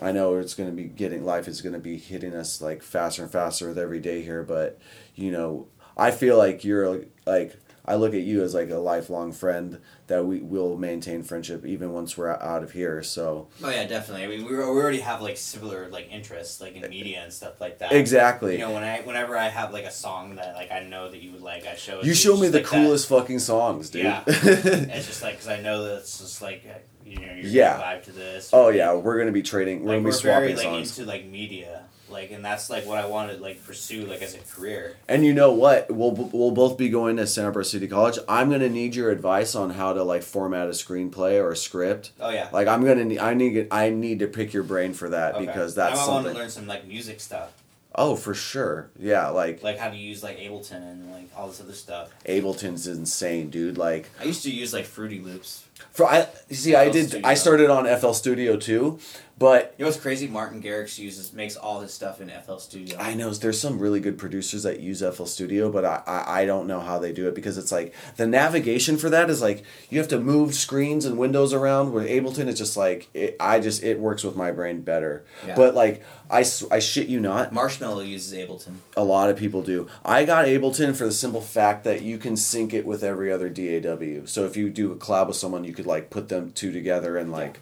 I 0.00 0.12
know 0.12 0.36
it's 0.36 0.54
gonna 0.54 0.72
be 0.72 0.84
getting 0.84 1.24
life 1.24 1.48
is 1.48 1.62
gonna 1.62 1.78
be 1.78 1.96
hitting 1.96 2.34
us 2.34 2.60
like 2.60 2.82
faster 2.82 3.22
and 3.22 3.32
faster 3.32 3.68
with 3.68 3.78
every 3.78 4.00
day 4.00 4.22
here, 4.22 4.42
but 4.42 4.78
you 5.14 5.30
know, 5.30 5.66
I 5.96 6.10
feel 6.10 6.36
like 6.38 6.64
you're 6.64 7.04
like 7.26 7.56
I 7.84 7.96
look 7.96 8.14
at 8.14 8.20
you 8.20 8.42
as 8.44 8.54
like 8.54 8.70
a 8.70 8.76
lifelong 8.78 9.32
friend 9.32 9.80
that 10.06 10.24
we 10.24 10.38
will 10.40 10.76
maintain 10.76 11.24
friendship 11.24 11.66
even 11.66 11.92
once 11.92 12.16
we're 12.16 12.30
out 12.30 12.62
of 12.62 12.72
here. 12.72 13.02
So 13.02 13.48
Oh 13.62 13.70
yeah, 13.70 13.84
definitely. 13.86 14.24
I 14.24 14.28
mean, 14.28 14.44
we, 14.44 14.54
we 14.56 14.62
already 14.62 15.00
have 15.00 15.20
like 15.20 15.36
similar 15.36 15.88
like 15.88 16.08
interests 16.10 16.60
like 16.60 16.74
in 16.76 16.88
media 16.88 17.22
and 17.24 17.32
stuff 17.32 17.60
like 17.60 17.78
that. 17.80 17.90
exactly. 17.92 18.52
You 18.52 18.58
know, 18.60 18.70
when 18.72 18.84
I 18.84 19.00
whenever 19.00 19.36
I 19.36 19.48
have 19.48 19.72
like 19.72 19.84
a 19.84 19.90
song 19.90 20.36
that 20.36 20.54
like 20.54 20.70
I 20.70 20.80
know 20.84 21.10
that 21.10 21.20
you 21.20 21.32
would 21.32 21.42
like, 21.42 21.66
I 21.66 21.74
show. 21.74 21.98
it 22.00 22.06
You 22.06 22.14
show 22.14 22.36
me 22.36 22.48
the 22.48 22.58
like 22.58 22.62
that. 22.70 22.70
coolest 22.70 23.08
fucking 23.08 23.40
songs, 23.40 23.90
dude. 23.90 24.04
Yeah. 24.04 24.22
It's 24.26 25.06
just 25.08 25.22
like 25.22 25.34
because 25.34 25.48
I 25.48 25.60
know 25.60 25.82
that 25.84 25.98
it's 25.98 26.18
just 26.20 26.40
like 26.40 26.62
you 27.04 27.16
know 27.16 27.22
you're 27.32 27.36
Yeah. 27.46 27.72
gonna 27.78 27.82
vibe 27.98 28.04
to 28.04 28.12
this. 28.12 28.50
oh 28.52 28.68
yeah, 28.68 28.94
we're 28.94 29.18
gonna 29.18 29.32
be 29.32 29.42
trading. 29.42 29.80
We're 29.82 29.86
like, 29.88 29.94
gonna 29.96 30.00
be 30.02 30.04
we're 30.04 30.12
swapping 30.12 30.40
very 30.40 30.54
like 30.54 30.62
songs. 30.62 30.98
into 30.98 31.10
like 31.10 31.26
media, 31.26 31.82
like, 32.12 32.30
and 32.30 32.44
that's 32.44 32.70
like 32.70 32.86
what 32.86 32.98
I 32.98 33.06
want 33.06 33.32
to 33.32 33.38
like 33.38 33.64
pursue 33.66 34.06
like 34.06 34.22
as 34.22 34.34
a 34.34 34.38
career. 34.38 34.96
And 35.08 35.24
you 35.24 35.32
know 35.34 35.52
what? 35.52 35.90
We'll 35.90 36.12
we'll 36.32 36.50
both 36.52 36.76
be 36.78 36.88
going 36.88 37.16
to 37.16 37.26
Santa 37.26 37.48
Barbara 37.48 37.64
City 37.64 37.88
College. 37.88 38.18
I'm 38.28 38.50
gonna 38.50 38.68
need 38.68 38.94
your 38.94 39.10
advice 39.10 39.54
on 39.54 39.70
how 39.70 39.92
to 39.92 40.04
like 40.04 40.22
format 40.22 40.66
a 40.68 40.70
screenplay 40.70 41.42
or 41.42 41.52
a 41.52 41.56
script. 41.56 42.12
Oh 42.20 42.30
yeah. 42.30 42.48
Like 42.52 42.68
I'm 42.68 42.84
gonna 42.84 43.04
need, 43.04 43.18
I 43.18 43.34
need 43.34 43.68
I 43.70 43.90
need 43.90 44.18
to 44.20 44.26
pick 44.28 44.52
your 44.52 44.62
brain 44.62 44.92
for 44.92 45.08
that 45.08 45.34
Okay. 45.36 45.46
because 45.46 45.74
that's 45.74 45.98
I 46.00 46.08
want 46.08 46.26
to 46.26 46.32
learn 46.32 46.50
some 46.50 46.66
like 46.66 46.86
music 46.86 47.20
stuff, 47.20 47.52
Oh, 47.94 48.16
for 48.16 48.32
sure. 48.34 48.90
Yeah, 48.98 49.28
like 49.28 49.62
like 49.62 49.78
how 49.78 49.90
to 49.90 49.96
use 49.96 50.22
like 50.22 50.38
Ableton 50.38 50.82
and 50.82 51.10
like 51.12 51.28
all 51.36 51.48
this 51.48 51.60
other 51.60 51.72
stuff. 51.72 52.10
Ableton's 52.26 52.86
insane, 52.86 53.50
dude. 53.50 53.76
Like 53.78 54.08
I 54.20 54.24
used 54.24 54.42
to 54.44 54.50
use 54.50 54.72
like 54.72 54.84
Fruity 54.86 55.18
Loops. 55.20 55.64
for 55.92 56.06
I 56.06 56.26
see 56.50 56.74
I 56.74 56.88
did 56.90 57.08
Studio. 57.08 57.28
I 57.28 57.34
started 57.34 57.70
on 57.70 57.86
FL 58.00 58.12
Studio 58.12 58.56
too, 58.56 58.98
but 59.42 59.74
You 59.76 59.84
know 59.84 59.88
what's 59.88 60.00
crazy? 60.00 60.28
Martin 60.28 60.62
Garrix 60.62 60.98
uses 60.98 61.32
makes 61.32 61.56
all 61.56 61.80
his 61.80 61.92
stuff 61.92 62.20
in 62.20 62.30
FL 62.30 62.58
Studio. 62.58 62.98
I 62.98 63.14
know 63.14 63.30
there's 63.30 63.60
some 63.60 63.78
really 63.78 64.00
good 64.00 64.16
producers 64.16 64.62
that 64.62 64.80
use 64.80 65.00
FL 65.02 65.24
Studio, 65.24 65.70
but 65.70 65.84
I, 65.84 66.02
I, 66.06 66.42
I 66.42 66.46
don't 66.46 66.66
know 66.66 66.80
how 66.80 66.98
they 66.98 67.12
do 67.12 67.28
it 67.28 67.34
because 67.34 67.58
it's 67.58 67.72
like 67.72 67.94
the 68.16 68.26
navigation 68.26 68.96
for 68.96 69.10
that 69.10 69.28
is 69.28 69.42
like 69.42 69.64
you 69.90 69.98
have 69.98 70.08
to 70.08 70.20
move 70.20 70.54
screens 70.54 71.04
and 71.04 71.18
windows 71.18 71.52
around. 71.52 71.92
With 71.92 72.08
Ableton, 72.08 72.46
it's 72.46 72.58
just 72.58 72.76
like 72.76 73.08
it, 73.14 73.36
I 73.40 73.60
just 73.60 73.82
it 73.82 73.98
works 73.98 74.22
with 74.24 74.36
my 74.36 74.52
brain 74.52 74.82
better. 74.82 75.24
Yeah. 75.46 75.56
But 75.56 75.74
like 75.74 76.02
I, 76.30 76.44
I 76.70 76.78
shit 76.78 77.08
you 77.08 77.20
not, 77.20 77.52
Marshmello 77.52 78.06
uses 78.06 78.32
Ableton. 78.32 78.76
a 78.96 79.04
lot 79.04 79.28
of 79.28 79.36
people 79.36 79.62
do. 79.62 79.88
I 80.04 80.24
got 80.24 80.46
Ableton 80.46 80.96
for 80.96 81.04
the 81.04 81.12
simple 81.12 81.40
fact 81.42 81.84
that 81.84 82.02
you 82.02 82.16
can 82.16 82.36
sync 82.36 82.72
it 82.72 82.86
with 82.86 83.02
every 83.02 83.30
other 83.30 83.48
DAW. 83.48 84.24
So 84.26 84.46
if 84.46 84.56
you 84.56 84.70
do 84.70 84.92
a 84.92 84.96
collab 84.96 85.26
with 85.28 85.36
someone, 85.36 85.64
you 85.64 85.74
could 85.74 85.86
like 85.86 86.10
put 86.10 86.28
them 86.28 86.52
two 86.52 86.72
together 86.72 87.16
and 87.16 87.30
like. 87.32 87.60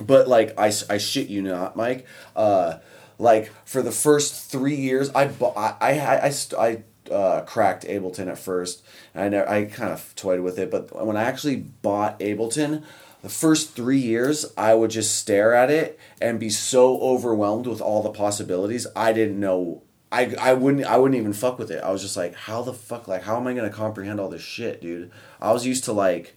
But 0.00 0.28
like 0.28 0.58
I, 0.58 0.72
I 0.90 0.98
shit 0.98 1.28
you 1.28 1.42
not, 1.42 1.76
Mike. 1.76 2.06
Uh, 2.34 2.78
like 3.18 3.52
for 3.64 3.82
the 3.82 3.92
first 3.92 4.50
three 4.50 4.74
years, 4.74 5.10
I 5.10 5.28
bought 5.28 5.56
I 5.56 5.76
I 5.80 6.26
I, 6.26 6.32
I, 6.58 6.82
uh, 7.12 7.42
cracked 7.42 7.84
Ableton 7.84 8.28
at 8.28 8.38
first. 8.38 8.82
And 9.14 9.24
I 9.24 9.28
never, 9.28 9.48
I 9.48 9.64
kind 9.66 9.92
of 9.92 10.14
toyed 10.16 10.40
with 10.40 10.58
it, 10.58 10.70
but 10.70 11.04
when 11.04 11.16
I 11.16 11.24
actually 11.24 11.56
bought 11.56 12.18
Ableton, 12.20 12.82
the 13.22 13.30
first 13.30 13.74
three 13.74 13.98
years, 13.98 14.52
I 14.56 14.74
would 14.74 14.90
just 14.90 15.16
stare 15.16 15.54
at 15.54 15.70
it 15.70 15.98
and 16.20 16.38
be 16.38 16.50
so 16.50 17.00
overwhelmed 17.00 17.66
with 17.66 17.80
all 17.80 18.02
the 18.02 18.10
possibilities. 18.10 18.86
I 18.94 19.14
didn't 19.14 19.40
know. 19.40 19.82
I, 20.12 20.34
I 20.38 20.52
wouldn't 20.52 20.84
I 20.84 20.98
wouldn't 20.98 21.18
even 21.18 21.32
fuck 21.32 21.58
with 21.58 21.70
it. 21.70 21.82
I 21.82 21.90
was 21.90 22.02
just 22.02 22.18
like, 22.18 22.34
how 22.34 22.60
the 22.60 22.74
fuck 22.74 23.08
like 23.08 23.22
how 23.22 23.38
am 23.38 23.46
I 23.46 23.54
gonna 23.54 23.70
comprehend 23.70 24.20
all 24.20 24.28
this 24.28 24.42
shit, 24.42 24.82
dude? 24.82 25.10
I 25.40 25.52
was 25.52 25.66
used 25.66 25.84
to 25.84 25.92
like 25.92 26.36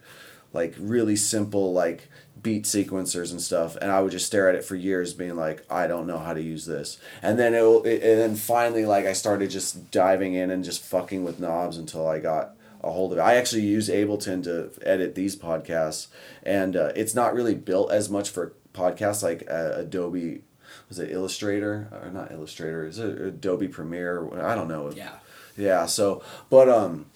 like 0.53 0.75
really 0.79 1.17
simple 1.17 1.73
like 1.73 2.09
beat 2.47 2.63
sequencers 2.63 3.31
and 3.31 3.41
stuff 3.41 3.75
and 3.81 3.91
i 3.91 3.99
would 4.01 4.11
just 4.17 4.25
stare 4.25 4.47
at 4.49 4.55
it 4.55 4.63
for 4.63 4.75
years 4.75 5.13
being 5.13 5.35
like 5.35 5.59
i 5.69 5.85
don't 5.85 6.07
know 6.07 6.17
how 6.17 6.33
to 6.33 6.41
use 6.41 6.65
this. 6.65 6.97
And 7.21 7.37
then 7.37 7.53
it, 7.53 7.61
will- 7.61 7.83
it 7.83 8.01
and 8.03 8.19
then 8.21 8.35
finally 8.35 8.85
like 8.85 9.05
i 9.05 9.13
started 9.13 9.49
just 9.49 9.91
diving 9.91 10.33
in 10.33 10.49
and 10.49 10.63
just 10.63 10.81
fucking 10.81 11.25
with 11.25 11.39
knobs 11.41 11.77
until 11.77 12.07
i 12.07 12.19
got 12.19 12.45
a 12.83 12.91
hold 12.91 13.11
of 13.11 13.17
it. 13.17 13.21
I 13.21 13.35
actually 13.35 13.63
use 13.63 13.89
ableton 13.89 14.43
to 14.43 14.71
edit 14.83 15.15
these 15.15 15.35
podcasts 15.35 16.07
and 16.43 16.75
uh, 16.77 16.91
it's 16.95 17.15
not 17.15 17.33
really 17.33 17.55
built 17.55 17.91
as 17.91 18.09
much 18.09 18.29
for 18.29 18.53
podcasts 18.73 19.23
like 19.23 19.41
uh, 19.49 19.71
adobe 19.83 20.43
was 20.87 20.99
it 20.99 21.11
illustrator? 21.11 21.89
Or 21.91 22.09
not 22.11 22.31
illustrator 22.31 22.85
is 22.85 22.97
it 22.99 23.19
adobe 23.19 23.67
premiere? 23.67 24.15
I 24.51 24.55
don't 24.55 24.69
know. 24.69 24.91
Yeah. 24.95 25.15
yeah 25.57 25.85
so 25.85 26.21
but 26.49 26.69
um 26.69 27.07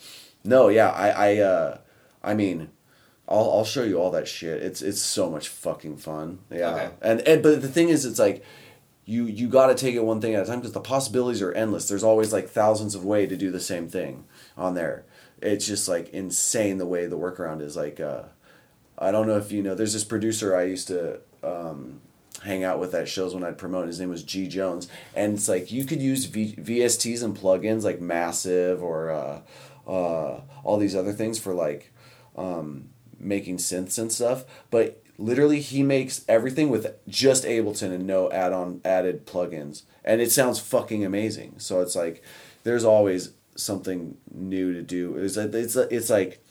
no 0.43 0.67
yeah 0.67 0.89
i 0.89 1.09
i 1.27 1.37
uh 1.37 1.77
i 2.23 2.33
mean 2.33 2.69
I'll, 3.31 3.49
I'll 3.51 3.65
show 3.65 3.83
you 3.83 3.97
all 3.97 4.11
that 4.11 4.27
shit. 4.27 4.61
It's 4.61 4.81
it's 4.81 5.01
so 5.01 5.29
much 5.29 5.47
fucking 5.47 5.97
fun. 5.97 6.39
Yeah. 6.51 6.75
Okay. 6.75 6.89
And 7.01 7.21
and 7.21 7.41
but 7.41 7.61
the 7.61 7.69
thing 7.69 7.89
is, 7.89 8.05
it's 8.05 8.19
like 8.19 8.43
you 9.05 9.25
you 9.25 9.47
got 9.47 9.67
to 9.67 9.75
take 9.75 9.95
it 9.95 10.03
one 10.03 10.19
thing 10.19 10.35
at 10.35 10.43
a 10.43 10.45
time 10.45 10.59
because 10.59 10.73
the 10.73 10.81
possibilities 10.81 11.41
are 11.41 11.53
endless. 11.53 11.87
There's 11.87 12.03
always 12.03 12.33
like 12.33 12.49
thousands 12.49 12.93
of 12.93 13.05
way 13.05 13.25
to 13.25 13.37
do 13.37 13.49
the 13.49 13.59
same 13.59 13.87
thing 13.87 14.25
on 14.57 14.75
there. 14.75 15.05
It's 15.41 15.65
just 15.65 15.87
like 15.87 16.09
insane 16.09 16.77
the 16.77 16.85
way 16.85 17.07
the 17.07 17.17
workaround 17.17 17.61
is. 17.61 17.75
Like 17.75 17.99
uh, 17.99 18.23
I 18.97 19.11
don't 19.11 19.27
know 19.27 19.37
if 19.37 19.51
you 19.51 19.63
know. 19.63 19.75
There's 19.75 19.93
this 19.93 20.03
producer 20.03 20.55
I 20.55 20.63
used 20.63 20.89
to 20.89 21.21
um, 21.41 22.01
hang 22.43 22.63
out 22.63 22.79
with 22.79 22.93
at 22.93 23.07
shows 23.07 23.33
when 23.33 23.43
I'd 23.43 23.57
promote. 23.57 23.87
His 23.87 23.99
name 23.99 24.09
was 24.09 24.23
G 24.23 24.47
Jones, 24.47 24.87
and 25.15 25.35
it's 25.35 25.47
like 25.47 25.71
you 25.71 25.85
could 25.85 26.01
use 26.01 26.25
v- 26.25 26.55
VSTs 26.55 27.23
and 27.23 27.35
plugins 27.35 27.83
like 27.83 28.01
Massive 28.01 28.83
or 28.83 29.09
uh, 29.09 29.41
uh, 29.87 30.41
all 30.63 30.77
these 30.77 30.95
other 30.95 31.13
things 31.13 31.39
for 31.39 31.53
like 31.53 31.91
um, 32.35 32.90
making 33.21 33.57
synths 33.57 33.97
and 33.97 34.11
stuff. 34.11 34.43
But 34.69 35.03
literally, 35.17 35.61
he 35.61 35.83
makes 35.83 36.25
everything 36.27 36.69
with 36.69 36.95
just 37.07 37.43
Ableton 37.43 37.93
and 37.93 38.05
no 38.05 38.31
add-on 38.31 38.81
added 38.83 39.25
plugins, 39.25 39.83
and 40.03 40.21
it 40.21 40.31
sounds 40.31 40.59
fucking 40.59 41.05
amazing. 41.05 41.55
So 41.57 41.81
it's 41.81 41.95
like 41.95 42.23
there's 42.63 42.83
always 42.83 43.31
something 43.55 44.17
new 44.33 44.73
to 44.73 44.81
do. 44.81 45.15
It's 45.17 45.37
it's 45.37 45.75
it's 45.75 46.09
like 46.09 46.43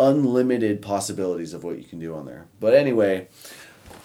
unlimited 0.00 0.82
possibilities 0.82 1.54
of 1.54 1.64
what 1.64 1.78
you 1.78 1.84
can 1.84 1.98
do 1.98 2.14
on 2.14 2.26
there. 2.26 2.46
But 2.60 2.74
anyway, 2.74 3.28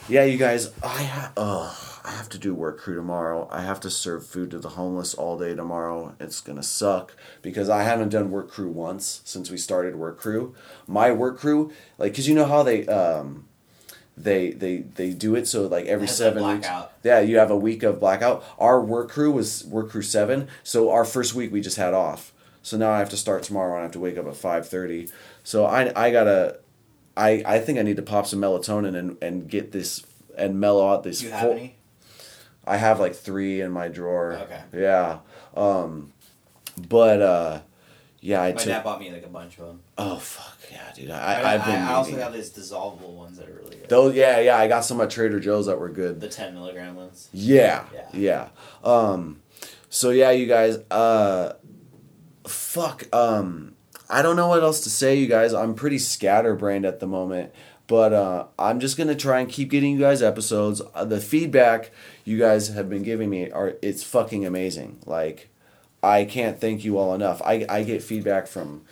yeah, 0.10 0.24
you 0.24 0.38
guys, 0.38 0.72
I 0.84 1.04
ha- 1.04 1.32
ugh, 1.36 1.76
I 2.06 2.12
have 2.12 2.30
to 2.30 2.38
do 2.38 2.54
work 2.54 2.80
crew 2.80 2.96
tomorrow. 2.96 3.48
I 3.52 3.62
have 3.62 3.80
to 3.82 3.90
serve 3.90 4.26
food 4.26 4.52
to 4.52 4.60
the 4.60 4.70
homeless 4.70 5.14
all 5.14 5.38
day 5.38 5.54
tomorrow. 5.56 6.16
It's 6.20 6.40
gonna 6.42 6.64
suck 6.64 7.16
because 7.42 7.70
I 7.70 7.84
haven't 7.84 8.10
done 8.10 8.32
work 8.32 8.50
crew 8.50 8.70
once 8.70 9.22
since 9.26 9.50
we 9.52 9.58
started 9.58 9.96
work 9.96 10.20
crew. 10.20 10.56
My 10.88 11.12
work 11.12 11.38
crew, 11.38 11.72
like, 11.98 12.16
cause 12.16 12.28
you 12.28 12.36
know 12.36 12.46
how 12.46 12.64
they 12.64 12.86
um, 12.88 13.46
they 14.16 14.52
they 14.52 14.78
they 14.78 15.12
do 15.12 15.36
it 15.36 15.48
so 15.48 15.68
like 15.68 15.86
every 15.86 16.08
seven 16.08 16.42
weeks. 16.56 16.68
Yeah, 17.04 17.20
you 17.20 17.38
have 17.38 17.52
a 17.52 17.58
week 17.58 17.84
of 17.84 18.00
blackout. 18.00 18.44
Our 18.58 18.82
work 18.82 19.10
crew 19.10 19.32
was 19.32 19.66
work 19.66 19.90
crew 19.92 20.02
seven, 20.02 20.48
so 20.64 20.90
our 20.92 21.06
first 21.06 21.34
week 21.36 21.52
we 21.52 21.62
just 21.62 21.78
had 21.78 21.94
off. 21.94 22.32
So 22.64 22.78
now 22.78 22.92
I 22.92 23.00
have 23.00 23.10
to 23.10 23.18
start 23.18 23.44
tomorrow 23.44 23.74
and 23.74 23.80
I 23.80 23.84
have 23.84 23.92
to 23.92 24.00
wake 24.00 24.18
up 24.18 24.26
at 24.28 24.36
five 24.36 24.68
thirty. 24.68 25.10
So 25.44 25.66
I 25.66 25.92
I 25.96 26.12
gotta, 26.12 26.60
I 27.18 27.44
I 27.46 27.60
think 27.60 27.80
I 27.80 27.82
need 27.82 27.96
to 27.98 28.02
pop 28.04 28.28
some 28.28 28.40
melatonin 28.40 28.96
and 28.98 29.18
and 29.22 29.50
get 29.50 29.72
this 29.72 30.06
and 30.38 30.60
mellow 30.60 30.88
out 30.88 31.04
this. 31.04 31.20
Do 31.20 31.26
you 31.26 31.32
have 31.32 31.42
full- 31.42 31.52
any? 31.54 31.76
I 32.66 32.78
have 32.78 33.00
like 33.00 33.16
three 33.16 33.62
in 33.62 33.72
my 33.72 33.88
drawer. 33.88 34.34
Okay. 34.34 34.62
Yeah. 34.74 35.20
Um, 35.56 36.12
but 36.90 37.22
uh, 37.22 37.60
yeah, 38.20 38.42
I 38.42 38.52
My 38.52 38.58
took. 38.58 38.68
dad 38.68 38.84
bought 38.84 39.00
me 39.00 39.10
like 39.12 39.24
a 39.26 39.30
bunch 39.30 39.58
of 39.58 39.68
them. 39.68 39.80
Oh 39.98 40.18
fuck 40.18 40.58
yeah, 40.70 40.92
dude! 40.94 41.10
I, 41.10 41.42
I, 41.42 41.54
I've 41.56 41.66
been. 41.66 41.76
I, 41.82 41.94
also 41.94 42.18
have 42.18 42.34
these 42.34 42.52
dissolvable 42.52 43.16
ones 43.16 43.38
that 43.38 43.48
are 43.48 43.54
really 43.54 43.78
good. 43.78 43.90
Those 43.90 44.16
yeah 44.16 44.40
yeah 44.42 44.58
I 44.58 44.68
got 44.68 44.82
some 44.84 45.00
at 45.02 45.10
Trader 45.10 45.40
Joe's 45.40 45.68
that 45.68 45.80
were 45.80 45.90
good. 45.90 46.20
the 46.20 46.28
ten 46.28 46.54
milligram 46.54 46.96
ones. 46.96 47.30
Yeah, 47.32 47.86
Yeah. 47.94 48.10
yeah. 48.14 48.50
Um, 48.84 49.42
so 49.90 50.10
yeah, 50.10 50.32
you 50.32 50.46
guys. 50.46 50.78
Uh, 50.92 51.54
fuck. 52.46 53.06
Um, 53.16 53.76
I 54.10 54.22
don't 54.22 54.36
know 54.36 54.48
what 54.48 54.64
else 54.64 54.82
to 54.82 54.90
say, 54.90 55.16
you 55.16 55.28
guys. 55.28 55.54
I'm 55.54 55.74
pretty 55.74 56.00
scatterbrained 56.00 56.86
at 56.86 57.00
the 57.00 57.08
moment, 57.08 57.52
but 57.88 58.14
uh, 58.14 58.46
I'm 58.58 58.80
just 58.80 58.98
gonna 58.98 59.16
try 59.16 59.40
and 59.40 59.50
keep 59.50 59.70
getting 59.70 59.94
you 59.94 60.00
guys 60.00 60.22
episodes. 60.22 60.82
Uh, 60.94 61.06
the 61.06 61.20
feedback 61.20 61.92
you 62.24 62.38
guys 62.38 62.70
have 62.70 62.90
been 62.90 63.04
giving 63.04 63.30
me 63.30 63.52
are 63.52 63.76
it's 63.82 64.04
fucking 64.04 64.46
amazing. 64.46 65.00
Like, 65.06 65.50
I 66.02 66.26
can't 66.26 66.60
thank 66.60 66.86
you 66.86 66.98
all 66.98 67.14
enough. 67.14 67.42
I 67.44 67.66
I 67.70 67.84
get 67.84 68.02
feedback 68.04 68.48
from. 68.48 68.84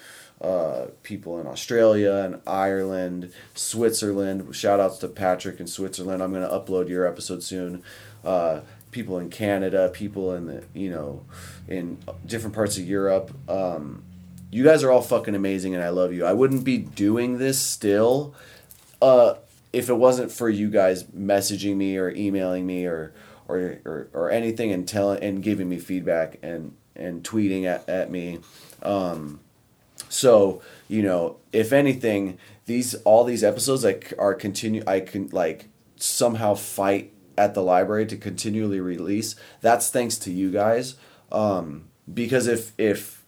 Uh, 0.41 0.87
people 1.01 1.39
in 1.39 1.47
Australia 1.47 2.13
and 2.13 2.41
Ireland, 2.45 3.31
Switzerland. 3.55 4.53
Shout 4.53 4.81
outs 4.81 4.97
to 4.97 5.07
Patrick 5.07 5.61
in 5.61 5.65
Switzerland. 5.65 6.21
I'm 6.21 6.33
gonna 6.33 6.49
upload 6.49 6.89
your 6.89 7.07
episode 7.07 7.41
soon. 7.41 7.83
Uh, 8.23 8.59
people 8.91 9.17
in 9.17 9.29
Canada, 9.29 9.89
people 9.93 10.33
in 10.33 10.45
the 10.45 10.63
you 10.73 10.89
know, 10.89 11.23
in 11.69 11.97
different 12.25 12.53
parts 12.53 12.77
of 12.77 12.83
Europe. 12.83 13.31
Um, 13.49 14.03
you 14.51 14.63
guys 14.63 14.83
are 14.83 14.91
all 14.91 15.01
fucking 15.01 15.35
amazing, 15.35 15.75
and 15.75 15.83
I 15.83 15.89
love 15.89 16.13
you. 16.13 16.25
I 16.25 16.33
wouldn't 16.33 16.63
be 16.63 16.77
doing 16.77 17.37
this 17.37 17.61
still, 17.61 18.33
uh, 19.01 19.35
if 19.73 19.89
it 19.89 19.95
wasn't 19.95 20.31
for 20.31 20.49
you 20.49 20.69
guys 20.69 21.03
messaging 21.05 21.75
me 21.75 21.97
or 21.97 22.09
emailing 22.09 22.65
me 22.65 22.85
or 22.85 23.13
or, 23.47 23.79
or, 23.85 24.07
or 24.13 24.31
anything 24.31 24.71
and 24.71 24.87
telling 24.87 25.21
and 25.23 25.43
giving 25.43 25.69
me 25.69 25.77
feedback 25.77 26.39
and 26.41 26.75
and 26.95 27.23
tweeting 27.23 27.65
at, 27.65 27.87
at 27.87 28.09
me. 28.09 28.39
Um, 28.81 29.39
so 30.09 30.61
you 30.87 31.01
know, 31.03 31.37
if 31.51 31.73
anything, 31.73 32.37
these 32.65 32.95
all 33.03 33.23
these 33.23 33.43
episodes 33.43 33.83
like 33.83 34.13
are 34.17 34.33
continue. 34.33 34.83
I 34.87 35.01
can 35.01 35.29
like 35.29 35.67
somehow 35.97 36.55
fight 36.55 37.11
at 37.37 37.53
the 37.53 37.61
library 37.61 38.05
to 38.07 38.17
continually 38.17 38.79
release. 38.79 39.35
That's 39.61 39.89
thanks 39.89 40.17
to 40.19 40.31
you 40.31 40.51
guys. 40.51 40.95
Um, 41.31 41.85
because 42.11 42.47
if 42.47 42.71
if 42.77 43.23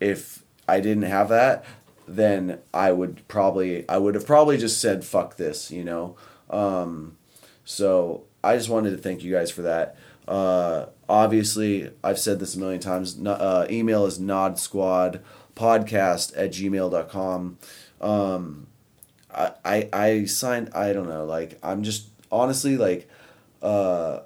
if 0.00 0.35
I 0.68 0.80
didn't 0.80 1.04
have 1.04 1.28
that, 1.28 1.64
then 2.08 2.58
I 2.72 2.92
would 2.92 3.26
probably 3.28 3.88
I 3.88 3.98
would 3.98 4.14
have 4.14 4.26
probably 4.26 4.58
just 4.58 4.80
said 4.80 5.04
fuck 5.04 5.36
this, 5.36 5.70
you 5.70 5.84
know. 5.84 6.16
Um, 6.50 7.16
so 7.64 8.24
I 8.42 8.56
just 8.56 8.68
wanted 8.68 8.90
to 8.90 8.98
thank 8.98 9.22
you 9.22 9.32
guys 9.32 9.50
for 9.50 9.62
that. 9.62 9.96
Uh, 10.28 10.86
obviously, 11.08 11.90
I've 12.02 12.18
said 12.18 12.40
this 12.40 12.54
a 12.54 12.58
million 12.58 12.80
times. 12.80 13.18
Uh, 13.24 13.66
email 13.70 14.06
is 14.06 14.18
podcast 15.56 16.32
at 16.36 16.50
gmail.com. 16.50 17.58
Um, 18.00 18.66
I, 19.34 19.52
I, 19.64 19.88
I 19.92 20.24
signed, 20.26 20.70
I 20.74 20.92
don't 20.92 21.08
know, 21.08 21.24
like, 21.24 21.58
I'm 21.62 21.82
just 21.82 22.08
honestly 22.30 22.76
like, 22.76 23.08
uh, 23.62 24.20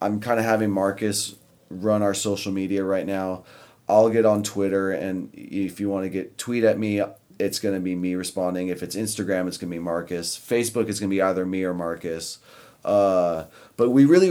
I'm 0.00 0.20
kind 0.20 0.38
of 0.38 0.44
having 0.44 0.70
Marcus 0.70 1.34
run 1.70 2.02
our 2.02 2.14
social 2.14 2.52
media 2.52 2.84
right 2.84 3.06
now. 3.06 3.44
I'll 3.88 4.08
get 4.08 4.24
on 4.24 4.42
Twitter, 4.42 4.92
and 4.92 5.30
if 5.34 5.78
you 5.78 5.88
want 5.88 6.04
to 6.04 6.08
get 6.08 6.38
tweet 6.38 6.64
at 6.64 6.78
me, 6.78 7.02
it's 7.38 7.58
gonna 7.58 7.80
be 7.80 7.94
me 7.94 8.14
responding. 8.14 8.68
If 8.68 8.82
it's 8.82 8.96
Instagram, 8.96 9.46
it's 9.46 9.58
gonna 9.58 9.70
be 9.70 9.78
Marcus. 9.78 10.38
Facebook, 10.38 10.88
it's 10.88 11.00
gonna 11.00 11.10
be 11.10 11.20
either 11.20 11.44
me 11.44 11.64
or 11.64 11.74
Marcus. 11.74 12.38
Uh, 12.84 13.44
but 13.76 13.90
we 13.90 14.04
really, 14.04 14.30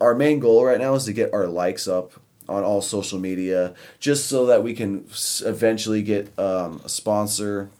our 0.00 0.14
main 0.14 0.38
goal 0.38 0.64
right 0.64 0.80
now 0.80 0.94
is 0.94 1.04
to 1.04 1.12
get 1.12 1.32
our 1.32 1.46
likes 1.46 1.88
up 1.88 2.12
on 2.48 2.62
all 2.62 2.82
social 2.82 3.18
media, 3.18 3.74
just 3.98 4.26
so 4.26 4.46
that 4.46 4.62
we 4.62 4.74
can 4.74 5.06
eventually 5.44 6.02
get 6.02 6.38
um, 6.38 6.80
a 6.84 6.88
sponsor, 6.88 7.70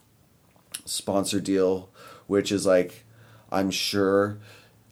sponsor 0.85 1.41
deal, 1.41 1.91
which 2.27 2.51
is 2.51 2.65
like, 2.65 3.05
I'm 3.53 3.71
sure 3.71 4.39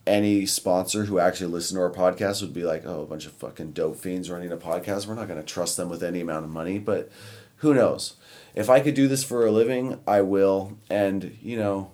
any 0.06 0.46
sponsor 0.46 1.04
who 1.04 1.18
actually 1.18 1.52
listen 1.52 1.76
to 1.76 1.82
our 1.82 1.90
podcast 1.90 2.42
would 2.42 2.52
be 2.52 2.64
like, 2.64 2.84
oh, 2.84 3.02
a 3.02 3.06
bunch 3.06 3.26
of 3.26 3.32
fucking 3.32 3.72
dope 3.72 3.96
fiends 3.96 4.30
running 4.30 4.50
a 4.50 4.56
podcast. 4.56 5.06
We're 5.06 5.14
not 5.14 5.28
going 5.28 5.40
to 5.40 5.46
trust 5.46 5.76
them 5.76 5.88
with 5.88 6.02
any 6.02 6.20
amount 6.20 6.44
of 6.44 6.50
money, 6.50 6.78
but 6.78 7.10
who 7.56 7.74
knows? 7.74 8.14
If 8.54 8.68
I 8.68 8.80
could 8.80 8.94
do 8.94 9.08
this 9.08 9.22
for 9.22 9.46
a 9.46 9.52
living, 9.52 10.00
I 10.06 10.22
will. 10.22 10.76
And, 10.90 11.38
you 11.40 11.56
know, 11.56 11.92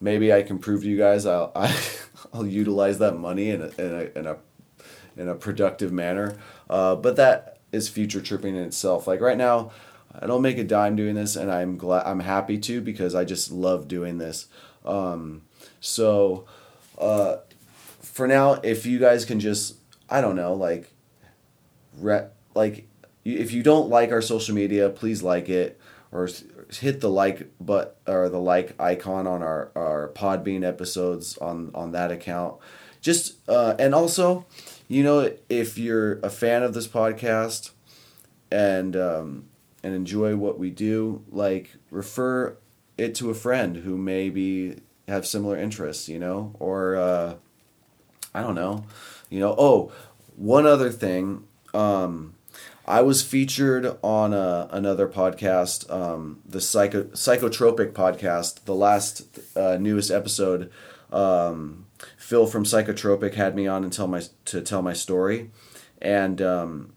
maybe 0.00 0.32
I 0.32 0.42
can 0.42 0.58
prove 0.58 0.82
to 0.82 0.88
you 0.88 0.96
guys 0.96 1.26
I'll, 1.26 1.52
I, 1.54 1.76
I'll 2.32 2.46
utilize 2.46 2.98
that 2.98 3.18
money 3.18 3.50
in 3.50 3.60
a, 3.60 3.68
in 3.78 3.94
a, 3.94 4.18
in 4.18 4.26
a, 4.26 4.36
in 5.16 5.28
a 5.28 5.34
productive 5.34 5.92
manner. 5.92 6.38
Uh, 6.70 6.96
but 6.96 7.16
that 7.16 7.58
is 7.70 7.88
future 7.88 8.20
tripping 8.20 8.56
in 8.56 8.62
itself. 8.62 9.06
Like 9.06 9.20
right 9.20 9.36
now, 9.36 9.72
I 10.18 10.26
don't 10.26 10.42
make 10.42 10.58
a 10.58 10.64
dime 10.64 10.96
doing 10.96 11.14
this, 11.14 11.36
and 11.36 11.50
I'm 11.50 11.76
glad 11.76 12.06
I'm 12.06 12.20
happy 12.20 12.58
to 12.58 12.80
because 12.80 13.14
I 13.14 13.24
just 13.24 13.50
love 13.50 13.88
doing 13.88 14.18
this. 14.18 14.46
Um, 14.84 15.42
so, 15.80 16.46
uh, 16.98 17.36
for 18.00 18.26
now, 18.26 18.54
if 18.62 18.86
you 18.86 18.98
guys 18.98 19.24
can 19.24 19.40
just, 19.40 19.76
I 20.08 20.20
don't 20.20 20.36
know, 20.36 20.54
like, 20.54 20.92
re- 21.98 22.28
like, 22.54 22.86
if 23.24 23.52
you 23.52 23.62
don't 23.62 23.88
like 23.88 24.10
our 24.10 24.22
social 24.22 24.54
media, 24.54 24.88
please 24.90 25.22
like 25.22 25.48
it 25.48 25.80
or 26.12 26.28
hit 26.70 27.00
the 27.00 27.08
like 27.08 27.50
but 27.60 27.98
or 28.06 28.28
the 28.28 28.38
like 28.38 28.78
icon 28.80 29.26
on 29.26 29.42
our 29.42 29.70
our 29.74 30.10
Podbean 30.14 30.64
episodes 30.64 31.38
on 31.38 31.70
on 31.74 31.92
that 31.92 32.10
account. 32.10 32.56
Just 33.00 33.36
uh, 33.48 33.74
and 33.78 33.94
also, 33.94 34.46
you 34.88 35.02
know, 35.02 35.32
if 35.48 35.78
you're 35.78 36.20
a 36.20 36.30
fan 36.30 36.62
of 36.62 36.74
this 36.74 36.86
podcast 36.86 37.70
and 38.50 38.94
um, 38.94 39.46
and 39.82 39.94
enjoy 39.94 40.36
what 40.36 40.58
we 40.58 40.70
do, 40.70 41.24
like 41.30 41.70
refer 41.90 42.56
it 42.98 43.14
to 43.16 43.30
a 43.30 43.34
friend 43.34 43.78
who 43.78 43.96
maybe 43.96 44.80
have 45.08 45.26
similar 45.26 45.56
interests, 45.56 46.08
you 46.08 46.18
know, 46.18 46.54
or 46.58 46.96
uh, 46.96 47.34
I 48.34 48.42
don't 48.42 48.54
know, 48.54 48.84
you 49.30 49.40
know. 49.40 49.54
Oh, 49.58 49.92
one 50.36 50.66
other 50.66 50.90
thing, 50.90 51.44
um, 51.74 52.34
I 52.86 53.02
was 53.02 53.22
featured 53.22 53.98
on 54.02 54.32
a, 54.32 54.68
another 54.70 55.08
podcast, 55.08 55.90
um, 55.90 56.40
the 56.44 56.60
psycho 56.60 57.04
psychotropic 57.04 57.92
podcast. 57.92 58.64
The 58.64 58.74
last 58.74 59.38
uh, 59.56 59.76
newest 59.78 60.10
episode, 60.10 60.70
um, 61.12 61.86
Phil 62.16 62.46
from 62.46 62.64
Psychotropic 62.64 63.34
had 63.34 63.54
me 63.54 63.66
on 63.66 63.84
and 63.84 63.92
tell 63.92 64.08
my 64.08 64.22
to 64.46 64.60
tell 64.62 64.82
my 64.82 64.92
story, 64.92 65.50
and 66.00 66.40
um, 66.42 66.92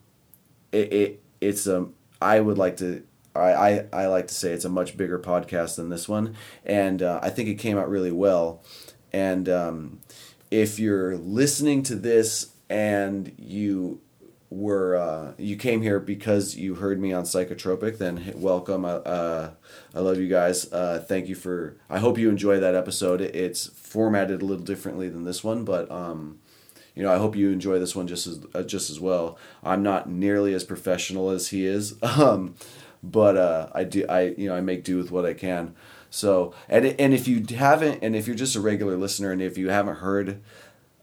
it, 0.71 0.93
it 0.93 1.23
it's 1.41 1.67
a 1.67 1.87
I 2.21 2.39
would 2.39 2.57
like 2.57 2.77
to 2.77 3.03
I, 3.35 3.69
I, 3.69 3.85
I 3.93 4.07
like 4.07 4.27
to 4.27 4.33
say 4.33 4.51
it's 4.51 4.65
a 4.65 4.69
much 4.69 4.97
bigger 4.97 5.19
podcast 5.19 5.75
than 5.75 5.89
this 5.89 6.07
one. 6.07 6.35
And 6.65 7.01
uh, 7.01 7.19
I 7.21 7.29
think 7.29 7.49
it 7.49 7.55
came 7.55 7.77
out 7.77 7.89
really 7.89 8.11
well. 8.11 8.63
And 9.11 9.47
um, 9.49 9.99
if 10.51 10.79
you're 10.79 11.17
listening 11.17 11.83
to 11.83 11.95
this 11.95 12.53
and 12.69 13.33
you 13.37 14.01
were 14.49 14.95
uh, 14.95 15.33
you 15.37 15.55
came 15.55 15.81
here 15.81 15.99
because 15.99 16.55
you 16.55 16.75
heard 16.75 16.99
me 16.99 17.11
on 17.11 17.23
psychotropic 17.23 17.97
then 17.97 18.31
welcome. 18.35 18.85
Uh, 18.85 18.99
uh, 18.99 19.51
I 19.93 19.99
love 19.99 20.17
you 20.17 20.29
guys. 20.29 20.71
Uh, 20.71 21.03
thank 21.05 21.27
you 21.27 21.35
for 21.35 21.77
I 21.89 21.99
hope 21.99 22.17
you 22.17 22.29
enjoy 22.29 22.59
that 22.59 22.75
episode. 22.75 23.21
It's 23.21 23.67
formatted 23.67 24.41
a 24.41 24.45
little 24.45 24.63
differently 24.63 25.09
than 25.09 25.25
this 25.25 25.43
one 25.43 25.65
but 25.65 25.89
um, 25.91 26.39
you 26.95 27.03
know, 27.03 27.11
I 27.11 27.17
hope 27.17 27.35
you 27.35 27.51
enjoy 27.51 27.77
this 27.77 27.95
one 27.95 28.07
just 28.07 28.25
as 28.25 28.39
uh, 28.55 28.63
just 28.63 28.89
as 28.89 28.99
well. 28.99 29.37
I'm 29.63 29.83
not 29.83 30.09
nearly 30.09 30.53
as 30.53 30.63
professional 30.63 31.29
as 31.29 31.49
he 31.49 31.65
is, 31.65 31.95
um, 32.01 32.55
but 33.11 33.37
uh, 33.37 33.69
I 33.73 33.83
do. 33.83 34.05
I 34.07 34.33
you 34.37 34.49
know 34.49 34.55
I 34.55 34.61
make 34.61 34.83
do 34.83 34.97
with 34.97 35.11
what 35.11 35.25
I 35.25 35.33
can. 35.33 35.75
So 36.09 36.53
and 36.69 36.85
and 36.85 37.13
if 37.13 37.27
you 37.27 37.45
haven't, 37.55 37.99
and 38.03 38.15
if 38.15 38.27
you're 38.27 38.35
just 38.35 38.55
a 38.55 38.61
regular 38.61 38.97
listener, 38.97 39.31
and 39.31 39.41
if 39.41 39.57
you 39.57 39.69
haven't 39.69 39.97
heard 39.97 40.41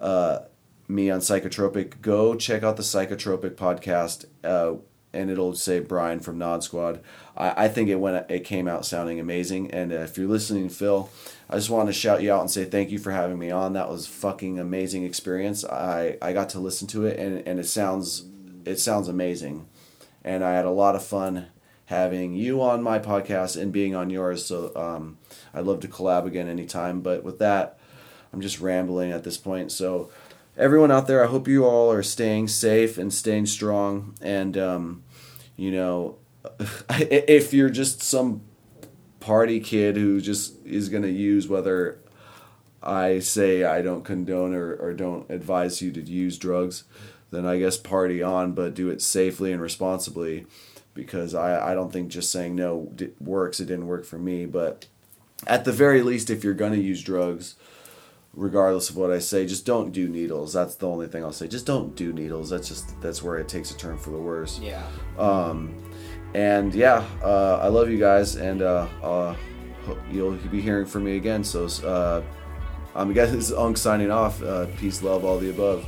uh, 0.01 0.41
me 0.89 1.11
on 1.11 1.21
Psychotropic, 1.21 2.01
go 2.01 2.35
check 2.35 2.63
out 2.63 2.77
the 2.77 2.83
Psychotropic 2.83 3.55
podcast, 3.55 4.25
uh, 4.43 4.79
and 5.13 5.31
it'll 5.31 5.55
say 5.55 5.81
Brian 5.81 6.21
from 6.21 6.39
Nod 6.39 6.65
Squad. 6.65 7.01
I, 7.37 7.65
I 7.65 7.69
think 7.69 7.89
it 7.89 7.97
went 7.97 8.31
it 8.31 8.45
came 8.45 8.67
out 8.67 8.85
sounding 8.85 9.21
amazing, 9.21 9.71
and 9.71 9.93
if 9.93 10.17
you're 10.17 10.29
listening, 10.29 10.69
Phil. 10.69 11.09
I 11.51 11.57
just 11.57 11.69
want 11.69 11.89
to 11.89 11.93
shout 11.93 12.23
you 12.23 12.33
out 12.33 12.41
and 12.41 12.51
say 12.51 12.65
thank 12.65 12.91
you 12.91 12.99
for 12.99 13.11
having 13.11 13.39
me 13.39 13.51
on. 13.51 13.75
That 13.75 13.91
was 13.91 14.07
fucking 14.07 14.59
amazing 14.59 15.05
experience. 15.05 15.67
I, 15.67 16.17
I 16.23 16.33
got 16.33 16.49
to 16.51 16.61
listen 16.61 16.89
to 16.89 17.05
it 17.05 17.19
and, 17.19 17.47
and 17.47 17.61
it 17.61 17.67
sounds 17.67 18.25
it 18.65 18.79
sounds 18.79 19.07
amazing. 19.07 19.69
And 20.25 20.43
I 20.45 20.53
had 20.53 20.65
a 20.65 20.71
lot 20.71 20.97
of 20.97 21.05
fun 21.05 21.49
having 21.93 22.35
you 22.35 22.63
on 22.63 22.83
my 22.83 22.99
podcast 22.99 23.61
and 23.61 23.71
being 23.71 23.95
on 23.95 24.09
yours. 24.09 24.47
So 24.47 24.73
um, 24.75 25.19
I'd 25.53 25.67
love 25.67 25.81
to 25.81 25.89
collab 25.89 26.27
again 26.27 26.49
anytime. 26.49 27.03
But 27.03 27.23
with 27.23 27.39
that, 27.39 27.79
I'm 28.33 28.41
just 28.41 28.61
rambling 28.61 29.13
at 29.13 29.25
this 29.25 29.37
point. 29.37 29.71
So, 29.71 30.11
everyone 30.57 30.91
out 30.91 31.07
there, 31.07 31.23
I 31.23 31.27
hope 31.27 31.47
you 31.47 31.67
all 31.67 31.93
are 31.93 32.03
staying 32.03 32.49
safe 32.49 32.97
and 32.97 33.13
staying 33.13 33.45
strong. 33.45 34.15
And, 34.23 34.57
um, 34.57 35.05
you 35.55 35.71
know, 35.71 36.17
if 36.91 37.53
you're 37.53 37.69
just 37.69 38.03
some 38.03 38.41
party 39.21 39.61
kid 39.61 39.97
who 39.97 40.23
just 40.23 40.65
is 40.65 40.89
going 40.89 41.03
to 41.03 41.11
use 41.11 41.47
whether 41.47 41.99
I 42.83 43.19
say 43.19 43.65
I 43.65 43.83
don't 43.83 44.03
condone 44.03 44.55
or, 44.55 44.75
or 44.77 44.95
don't 44.95 45.31
advise 45.31 45.83
you 45.83 45.93
to 45.93 46.01
use 46.01 46.39
drugs, 46.39 46.85
then 47.31 47.45
I 47.45 47.59
guess 47.59 47.77
party 47.77 48.23
on, 48.23 48.53
but 48.53 48.75
do 48.75 48.89
it 48.89 49.03
safely 49.03 49.53
and 49.53 49.61
responsibly 49.61 50.47
because 50.95 51.35
I, 51.35 51.73
I 51.73 51.75
don't 51.75 51.93
think 51.93 52.09
just 52.11 52.31
saying 52.31 52.55
no 52.55 52.93
works. 53.21 53.61
It 53.61 53.67
didn't 53.67 53.87
work 53.87 54.05
for 54.05 54.19
me. 54.19 54.47
But 54.47 54.87
at 55.47 55.65
the 55.65 55.73
very 55.73 56.03
least, 56.03 56.31
if 56.31 56.45
you're 56.45 56.55
going 56.55 56.73
to 56.73 56.81
use 56.81 57.03
drugs, 57.03 57.57
regardless 58.35 58.91
of 58.91 58.97
what 58.97 59.11
I 59.11 59.19
say, 59.19 59.47
just 59.47 59.67
don't 59.67 59.93
do 59.93 60.09
needles. 60.09 60.53
That's 60.53 60.77
the 60.77 60.89
only 60.89 61.07
thing 61.07 61.25
I'll 61.25 61.33
say. 61.33 61.49
Just 61.49 61.67
don't 61.67 61.95
do 61.95 62.13
needles. 62.13 62.51
That's 62.51 62.69
just 62.69 63.01
that's 63.01 63.23
where 63.23 63.39
it 63.39 63.49
takes 63.49 63.71
a 63.71 63.77
turn 63.77 63.99
for 63.99 64.11
the 64.11 64.19
worse. 64.19 64.59
Yeah. 64.61 64.87
Um, 65.19 65.75
and 66.35 66.75
yeah, 66.75 67.05
uh, 67.23 67.61
I 67.63 67.69
love 67.69 67.91
you 67.91 67.99
guys, 67.99 68.37
and 68.37 68.63
uh, 68.63 68.89
uh, 69.03 69.37
you'll 70.11 70.33
be 70.37 70.61
hearing 70.61 70.87
from 70.87 71.05
me 71.05 71.17
again. 71.17 71.45
So 71.45 71.67
uh, 71.87 72.23
I'm 72.95 73.13
guys, 73.15 73.33
this 73.33 73.51
is 73.51 73.53
Unk 73.53 73.77
signing 73.77 74.11
off. 74.11 74.43
Uh, 74.43 74.67
peace, 74.77 75.03
love, 75.03 75.25
all 75.25 75.39
the 75.39 75.51
above. 75.51 75.87